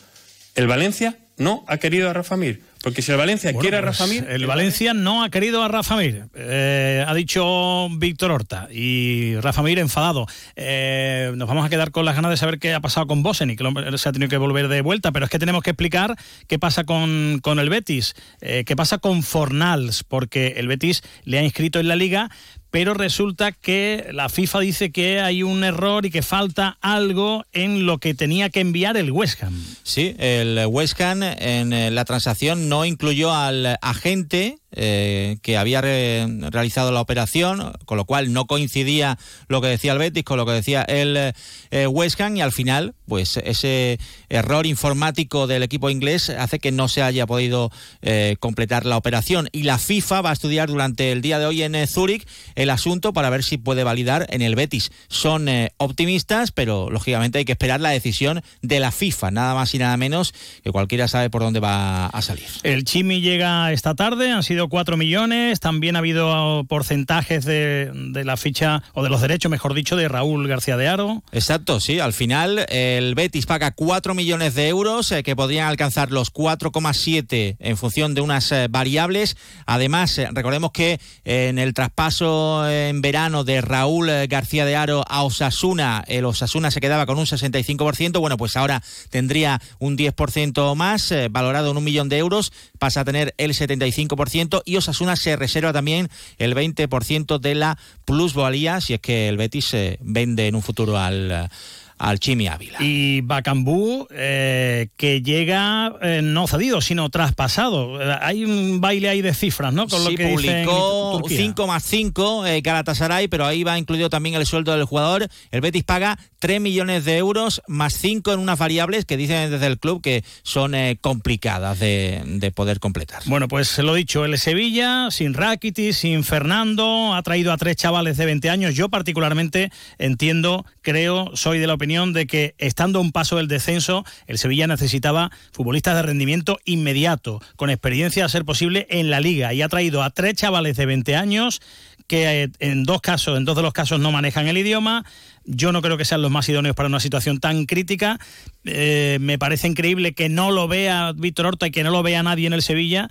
El 0.55 0.67
Valencia 0.67 1.17
no 1.37 1.63
ha 1.67 1.77
querido 1.77 2.09
a 2.09 2.13
Rafa 2.13 2.35
Mir. 2.35 2.61
Porque 2.81 3.01
si 3.01 3.11
el 3.11 3.17
Valencia 3.17 3.51
Bueno, 3.51 3.61
quiere 3.61 3.77
a 3.77 3.81
pues, 3.81 3.97
Rafa 3.97 4.07
Mir. 4.07 4.25
El 4.29 4.45
Valencia 4.47 4.93
no 4.93 5.23
ha 5.23 5.29
querido 5.29 5.61
a 5.63 5.67
Rafa 5.67 5.97
Mir. 5.97 6.25
Eh, 6.35 7.03
ha 7.05 7.13
dicho 7.13 7.89
Víctor 7.97 8.31
Horta. 8.31 8.67
Y 8.71 9.35
Rafa 9.41 9.61
Mir 9.61 9.79
enfadado. 9.79 10.25
Eh, 10.55 11.31
nos 11.35 11.47
vamos 11.47 11.65
a 11.65 11.69
quedar 11.69 11.91
con 11.91 12.05
las 12.05 12.15
ganas 12.15 12.31
de 12.31 12.37
saber 12.37 12.59
qué 12.59 12.73
ha 12.73 12.79
pasado 12.79 13.07
con 13.07 13.23
Bosen 13.23 13.49
y 13.49 13.55
que 13.55 13.63
se 13.97 14.09
ha 14.09 14.11
tenido 14.11 14.29
que 14.29 14.37
volver 14.37 14.67
de 14.67 14.81
vuelta. 14.81 15.11
Pero 15.11 15.25
es 15.25 15.31
que 15.31 15.39
tenemos 15.39 15.63
que 15.63 15.71
explicar 15.71 16.15
qué 16.47 16.59
pasa 16.59 16.85
con, 16.85 17.39
con 17.41 17.59
el 17.59 17.69
Betis. 17.69 18.15
eh, 18.41 18.63
qué 18.65 18.75
pasa 18.75 18.97
con 18.99 19.21
Fornals. 19.21 20.03
Porque 20.03 20.55
el 20.57 20.67
Betis 20.67 21.03
le 21.23 21.39
ha 21.39 21.43
inscrito 21.43 21.79
en 21.79 21.87
la 21.87 21.95
liga. 21.95 22.31
Pero 22.77 22.93
resulta 22.93 23.53
que 23.53 24.05
la 24.13 24.29
FIFA 24.29 24.59
dice 24.59 24.91
que 24.91 25.19
hay 25.19 25.41
un 25.41 25.63
error 25.63 26.05
y 26.05 26.11
que 26.11 26.21
falta 26.21 26.77
algo 26.79 27.43
en 27.51 27.87
lo 27.87 27.97
que 27.97 28.13
tenía 28.13 28.51
que 28.51 28.59
enviar 28.59 28.97
el 28.97 29.11
West 29.11 29.41
Ham. 29.41 29.59
Sí, 29.81 30.15
el 30.19 30.63
West 30.67 31.01
Ham 31.01 31.23
en 31.23 31.73
eh, 31.73 31.89
la 31.89 32.05
transacción 32.05 32.69
no 32.69 32.85
incluyó 32.85 33.33
al 33.33 33.79
agente 33.81 34.59
eh, 34.79 35.37
que 35.41 35.57
había 35.57 35.81
re- 35.81 36.27
realizado 36.51 36.91
la 36.91 37.01
operación, 37.01 37.71
con 37.85 37.97
lo 37.97 38.05
cual 38.05 38.31
no 38.31 38.45
coincidía 38.45 39.17
lo 39.47 39.59
que 39.61 39.69
decía 39.69 39.93
el 39.93 39.97
Betis 39.97 40.23
con 40.25 40.37
lo 40.37 40.45
que 40.45 40.51
decía 40.51 40.83
el 40.83 41.33
eh, 41.71 41.87
West 41.87 42.19
Ham 42.21 42.35
y 42.35 42.41
al 42.41 42.51
final, 42.51 42.93
pues 43.07 43.37
ese 43.37 43.97
error 44.29 44.67
informático 44.67 45.47
del 45.47 45.63
equipo 45.63 45.89
inglés 45.89 46.29
hace 46.29 46.59
que 46.59 46.71
no 46.73 46.89
se 46.89 47.01
haya 47.01 47.25
podido 47.25 47.71
eh, 48.03 48.35
completar 48.39 48.85
la 48.85 48.97
operación 48.97 49.49
y 49.51 49.63
la 49.63 49.79
FIFA 49.79 50.21
va 50.21 50.29
a 50.31 50.33
estudiar 50.33 50.67
durante 50.67 51.11
el 51.11 51.21
día 51.21 51.39
de 51.39 51.45
hoy 51.47 51.63
en 51.63 51.87
Zúrich 51.87 52.27
el 52.55 52.66
asunto 52.69 53.13
para 53.13 53.29
ver 53.29 53.43
si 53.43 53.57
puede 53.57 53.83
validar 53.83 54.27
en 54.29 54.41
el 54.41 54.55
Betis. 54.55 54.91
Son 55.07 55.49
eh, 55.49 55.71
optimistas, 55.77 56.51
pero 56.51 56.89
lógicamente 56.89 57.39
hay 57.39 57.45
que 57.45 57.51
esperar 57.53 57.81
la 57.81 57.89
decisión 57.89 58.41
de 58.61 58.79
la 58.79 58.91
FIFA, 58.91 59.31
nada 59.31 59.53
más 59.53 59.73
y 59.73 59.79
nada 59.79 59.97
menos 59.97 60.33
que 60.63 60.71
cualquiera 60.71 61.07
sabe 61.07 61.29
por 61.29 61.41
dónde 61.41 61.59
va 61.59 62.07
a 62.07 62.21
salir. 62.21 62.47
El 62.63 62.83
Chimi 62.83 63.21
llega 63.21 63.71
esta 63.71 63.95
tarde, 63.95 64.31
han 64.31 64.43
sido 64.43 64.69
4 64.69 64.97
millones, 64.97 65.59
también 65.59 65.95
ha 65.95 65.99
habido 65.99 66.65
porcentajes 66.67 67.45
de, 67.45 67.91
de 67.93 68.25
la 68.25 68.37
ficha, 68.37 68.83
o 68.93 69.03
de 69.03 69.09
los 69.09 69.21
derechos, 69.21 69.49
mejor 69.51 69.73
dicho, 69.73 69.95
de 69.95 70.07
Raúl 70.07 70.47
García 70.47 70.77
de 70.77 70.87
Aro. 70.87 71.23
Exacto, 71.31 71.79
sí. 71.79 71.99
Al 71.99 72.13
final 72.13 72.65
el 72.69 73.15
Betis 73.15 73.45
paga 73.45 73.71
4 73.71 74.13
millones 74.13 74.55
de 74.55 74.67
euros 74.67 75.11
eh, 75.11 75.23
que 75.23 75.35
podrían 75.35 75.67
alcanzar 75.67 76.11
los 76.11 76.33
4,7 76.33 77.57
en 77.59 77.77
función 77.77 78.13
de 78.13 78.21
unas 78.21 78.51
eh, 78.51 78.67
variables. 78.69 79.37
Además, 79.65 80.19
recordemos 80.31 80.71
que 80.71 80.99
en 81.25 81.59
el 81.59 81.73
traspaso 81.73 82.46
eh, 82.67 82.89
en 82.89 83.01
verano 83.01 83.43
de 83.43 83.61
Raúl 83.61 84.09
eh, 84.09 84.27
García 84.27 84.65
de 84.65 84.75
Aro 84.75 85.03
a 85.07 85.23
Osasuna, 85.23 86.03
el 86.07 86.25
Osasuna 86.25 86.71
se 86.71 86.79
quedaba 86.79 87.05
con 87.05 87.17
un 87.17 87.25
65%. 87.25 88.19
Bueno, 88.19 88.37
pues 88.37 88.55
ahora 88.55 88.81
tendría 89.09 89.61
un 89.79 89.97
10% 89.97 90.75
más, 90.75 91.11
eh, 91.11 91.27
valorado 91.29 91.71
en 91.71 91.77
un 91.77 91.83
millón 91.83 92.09
de 92.09 92.17
euros, 92.17 92.51
pasa 92.79 93.01
a 93.01 93.05
tener 93.05 93.33
el 93.37 93.53
75% 93.53 94.61
y 94.65 94.77
Osasuna 94.77 95.15
se 95.15 95.35
reserva 95.35 95.73
también 95.73 96.09
el 96.37 96.55
20% 96.55 97.39
de 97.39 97.55
la 97.55 97.77
plusvalía 98.05 98.81
si 98.81 98.93
es 98.93 98.99
que 98.99 99.29
el 99.29 99.37
Betis 99.37 99.65
se 99.65 99.97
vende 100.01 100.47
en 100.47 100.55
un 100.55 100.61
futuro 100.61 100.97
al, 100.97 101.31
eh, 101.31 101.49
al 101.97 102.19
Chimi 102.19 102.47
Ávila. 102.47 102.77
Y 102.81 103.21
Bacambú, 103.21 104.07
eh, 104.11 104.89
que 104.97 105.21
llega 105.21 105.93
eh, 106.01 106.21
no 106.23 106.47
cedido, 106.47 106.81
sino 106.81 107.09
traspasado. 107.09 108.01
Eh, 108.01 108.17
hay 108.21 108.45
un 108.45 108.79
baile 108.79 109.09
ahí 109.09 109.21
de 109.21 109.33
cifras, 109.33 109.73
¿no? 109.73 109.87
Con 109.87 109.99
sí, 109.99 110.11
lo 110.11 110.17
que 110.17 110.27
publicó 110.27 111.19
Turquía. 111.19 111.37
5 111.37 111.67
más 111.67 111.83
5 111.83 112.45
eh, 112.45 112.61
Galatasaray, 112.61 113.27
pero 113.27 113.45
ahí 113.45 113.63
va 113.63 113.77
incluido 113.77 114.09
también 114.09 114.35
el 114.35 114.45
sueldo 114.45 114.73
del 114.73 114.85
jugador. 114.85 115.27
El 115.51 115.61
Betis 115.61 115.83
paga 115.83 116.19
3 116.39 116.61
millones 116.61 117.05
de 117.05 117.17
euros 117.17 117.61
más 117.67 117.93
5 117.93 118.33
en 118.33 118.39
unas 118.39 118.59
variables 118.59 119.05
que 119.05 119.17
dicen 119.17 119.49
desde 119.49 119.67
el 119.67 119.79
club 119.79 120.01
que 120.01 120.23
son 120.43 120.75
eh, 120.75 120.97
complicadas 121.01 121.79
de, 121.79 122.21
de 122.25 122.51
poder 122.51 122.79
completar. 122.79 123.23
Bueno, 123.25 123.47
pues 123.47 123.77
lo 123.79 123.93
dicho, 123.93 124.25
el 124.25 124.37
Sevilla, 124.37 125.09
sin 125.09 125.33
Rakitic, 125.33 125.93
sin 125.93 126.23
Fernando, 126.23 127.13
ha 127.15 127.23
traído 127.23 127.51
a 127.51 127.57
tres 127.57 127.75
chavales 127.75 128.17
de 128.17 128.25
20 128.25 128.49
años. 128.49 128.75
Yo 128.75 128.89
particularmente 128.89 129.71
entiendo, 129.97 130.65
creo, 130.81 131.31
soy 131.33 131.59
de 131.59 131.67
la 131.67 131.73
opinión 131.73 131.86
de 131.87 132.27
que 132.27 132.53
estando 132.57 132.99
a 132.99 133.01
un 133.01 133.13
paso 133.13 133.37
del 133.37 133.47
descenso, 133.47 134.03
el 134.27 134.37
Sevilla 134.37 134.67
necesitaba 134.67 135.31
futbolistas 135.53 135.95
de 135.95 136.01
rendimiento 136.01 136.59
inmediato, 136.65 137.41
con 137.55 137.69
experiencia 137.69 138.25
a 138.25 138.29
ser 138.29 138.43
posible 138.43 138.87
en 138.89 139.09
la 139.09 139.21
liga. 139.21 139.53
Y 139.53 139.61
ha 139.61 139.69
traído 139.69 140.03
a 140.03 140.09
tres 140.09 140.35
chavales 140.35 140.75
de 140.75 140.85
20 140.85 141.15
años 141.15 141.61
que 142.07 142.43
eh, 142.43 142.49
en 142.59 142.83
dos 142.83 143.01
casos, 143.01 143.37
en 143.37 143.45
dos 143.45 143.55
de 143.55 143.61
los 143.61 143.73
casos 143.73 143.99
no 143.99 144.11
manejan 144.11 144.47
el 144.47 144.57
idioma. 144.57 145.05
Yo 145.45 145.71
no 145.71 145.81
creo 145.81 145.97
que 145.97 146.03
sean 146.03 146.21
los 146.21 146.31
más 146.31 146.47
idóneos 146.49 146.75
para 146.75 146.87
una 146.87 146.99
situación 146.99 147.39
tan 147.39 147.65
crítica. 147.65 148.19
Eh, 148.65 149.17
me 149.21 149.39
parece 149.39 149.67
increíble 149.67 150.13
que 150.13 150.27
no 150.27 150.51
lo 150.51 150.67
vea 150.67 151.13
Víctor 151.15 151.45
Horta 151.47 151.67
y 151.67 151.71
que 151.71 151.83
no 151.83 151.91
lo 151.91 152.03
vea 152.03 152.21
nadie 152.21 152.47
en 152.47 152.53
el 152.53 152.61
Sevilla. 152.61 153.09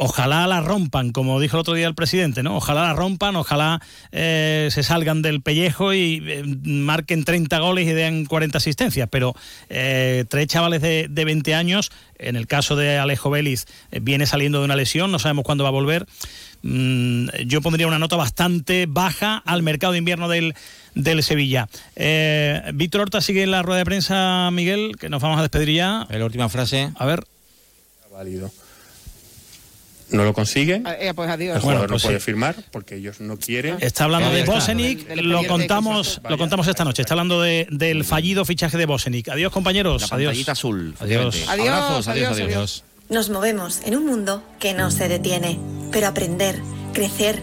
Ojalá 0.00 0.46
la 0.46 0.60
rompan, 0.60 1.10
como 1.10 1.40
dijo 1.40 1.56
el 1.56 1.62
otro 1.62 1.74
día 1.74 1.88
el 1.88 1.96
presidente, 1.96 2.44
¿no? 2.44 2.56
Ojalá 2.56 2.82
la 2.84 2.94
rompan, 2.94 3.34
ojalá 3.34 3.82
eh, 4.12 4.68
se 4.70 4.84
salgan 4.84 5.22
del 5.22 5.42
pellejo 5.42 5.92
y 5.92 6.22
eh, 6.24 6.44
marquen 6.62 7.24
30 7.24 7.58
goles 7.58 7.88
y 7.88 7.92
den 7.92 8.24
40 8.24 8.58
asistencias. 8.58 9.08
Pero 9.10 9.34
eh, 9.68 10.24
tres 10.28 10.46
chavales 10.46 10.82
de, 10.82 11.08
de 11.10 11.24
20 11.24 11.52
años, 11.56 11.90
en 12.20 12.36
el 12.36 12.46
caso 12.46 12.76
de 12.76 12.96
Alejo 12.96 13.28
Vélez, 13.28 13.66
eh, 13.90 13.98
viene 14.00 14.26
saliendo 14.26 14.60
de 14.60 14.66
una 14.66 14.76
lesión, 14.76 15.10
no 15.10 15.18
sabemos 15.18 15.44
cuándo 15.44 15.64
va 15.64 15.70
a 15.70 15.72
volver. 15.72 16.06
Mm, 16.62 17.30
yo 17.46 17.60
pondría 17.60 17.88
una 17.88 17.98
nota 17.98 18.14
bastante 18.14 18.86
baja 18.88 19.42
al 19.44 19.64
mercado 19.64 19.94
de 19.94 19.98
invierno 19.98 20.28
del, 20.28 20.54
del 20.94 21.24
Sevilla. 21.24 21.68
Eh, 21.96 22.70
Víctor 22.72 23.00
Horta 23.00 23.20
sigue 23.20 23.42
en 23.42 23.50
la 23.50 23.62
rueda 23.62 23.78
de 23.78 23.84
prensa, 23.84 24.48
Miguel, 24.52 24.96
que 24.96 25.08
nos 25.08 25.20
vamos 25.20 25.40
a 25.40 25.42
despedir 25.42 25.74
ya. 25.74 26.06
La 26.08 26.24
última 26.24 26.48
frase. 26.48 26.92
A 26.96 27.04
ver. 27.04 27.24
Válido. 28.12 28.52
No 30.10 30.24
lo 30.24 30.32
consigue. 30.32 30.80
Ah, 30.84 30.94
eh, 30.98 31.12
pues 31.14 31.28
adiós. 31.30 31.56
El 31.56 31.60
jugador 31.62 31.80
Bueno, 31.82 31.92
pues 31.92 32.02
no 32.02 32.08
puede 32.08 32.18
sí. 32.20 32.24
firmar 32.24 32.56
porque 32.70 32.96
ellos 32.96 33.20
no 33.20 33.36
quieren. 33.36 33.76
Está 33.80 34.04
hablando 34.04 34.30
de. 34.30 34.44
Bosenic, 34.44 35.06
lo 35.16 35.44
contamos, 35.46 36.20
lo 36.28 36.38
contamos 36.38 36.66
esta 36.68 36.84
noche. 36.84 37.02
Está 37.02 37.14
hablando 37.14 37.42
de- 37.42 37.66
del 37.70 38.04
fallido 38.04 38.44
fichaje 38.44 38.76
de 38.78 38.86
Bosenic. 38.86 39.28
Adiós, 39.28 39.52
compañeros. 39.52 40.10
La 40.10 40.16
adiós. 40.16 40.48
azul. 40.48 40.94
Adiós. 41.00 41.44
Adiós, 41.48 41.68
Abrazos, 41.68 42.08
adiós, 42.08 42.32
adiós, 42.32 42.48
adiós. 42.48 42.84
Nos 43.10 43.30
movemos 43.30 43.80
en 43.84 43.96
un 43.96 44.06
mundo 44.06 44.42
que 44.58 44.74
no 44.74 44.90
se 44.90 45.08
detiene, 45.08 45.58
pero 45.92 46.06
aprender, 46.08 46.60
crecer, 46.92 47.42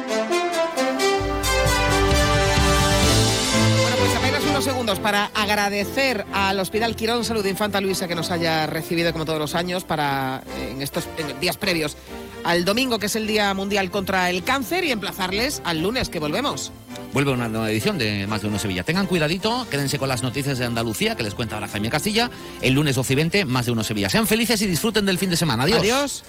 Segundos 4.81 4.99
para 4.99 5.25
agradecer 5.35 6.25
al 6.33 6.59
Hospital 6.59 6.95
Quirón 6.95 7.23
Salud 7.23 7.45
Infanta 7.45 7.79
Luisa 7.79 8.07
que 8.07 8.15
nos 8.15 8.31
haya 8.31 8.65
recibido 8.65 9.13
como 9.13 9.25
todos 9.25 9.37
los 9.37 9.53
años 9.53 9.83
para 9.83 10.41
en 10.71 10.81
estos 10.81 11.07
en 11.19 11.39
días 11.39 11.55
previos 11.55 11.95
al 12.43 12.65
domingo 12.65 12.97
que 12.97 13.05
es 13.05 13.15
el 13.15 13.27
Día 13.27 13.53
Mundial 13.53 13.91
contra 13.91 14.31
el 14.31 14.43
Cáncer 14.43 14.83
y 14.83 14.91
emplazarles 14.91 15.61
al 15.65 15.83
lunes 15.83 16.09
que 16.09 16.17
volvemos. 16.17 16.71
Vuelve 17.13 17.31
una 17.31 17.47
nueva 17.47 17.69
edición 17.69 17.99
de 17.99 18.25
Más 18.25 18.41
de 18.41 18.47
Uno 18.47 18.57
Sevilla. 18.57 18.81
Tengan 18.81 19.05
cuidadito, 19.05 19.67
quédense 19.69 19.99
con 19.99 20.09
las 20.09 20.23
noticias 20.23 20.57
de 20.57 20.65
Andalucía 20.65 21.15
que 21.15 21.21
les 21.21 21.35
cuenta 21.35 21.57
ahora 21.57 21.67
Jaime 21.67 21.91
Castilla. 21.91 22.31
El 22.63 22.73
lunes 22.73 22.95
12 22.95 23.13
y 23.13 23.15
20, 23.17 23.45
Más 23.45 23.67
de 23.67 23.73
Uno 23.73 23.83
Sevilla. 23.83 24.09
Sean 24.09 24.25
felices 24.25 24.59
y 24.63 24.65
disfruten 24.65 25.05
del 25.05 25.19
fin 25.19 25.29
de 25.29 25.37
semana. 25.37 25.65
Adiós. 25.65 25.77
Adiós. 25.77 26.23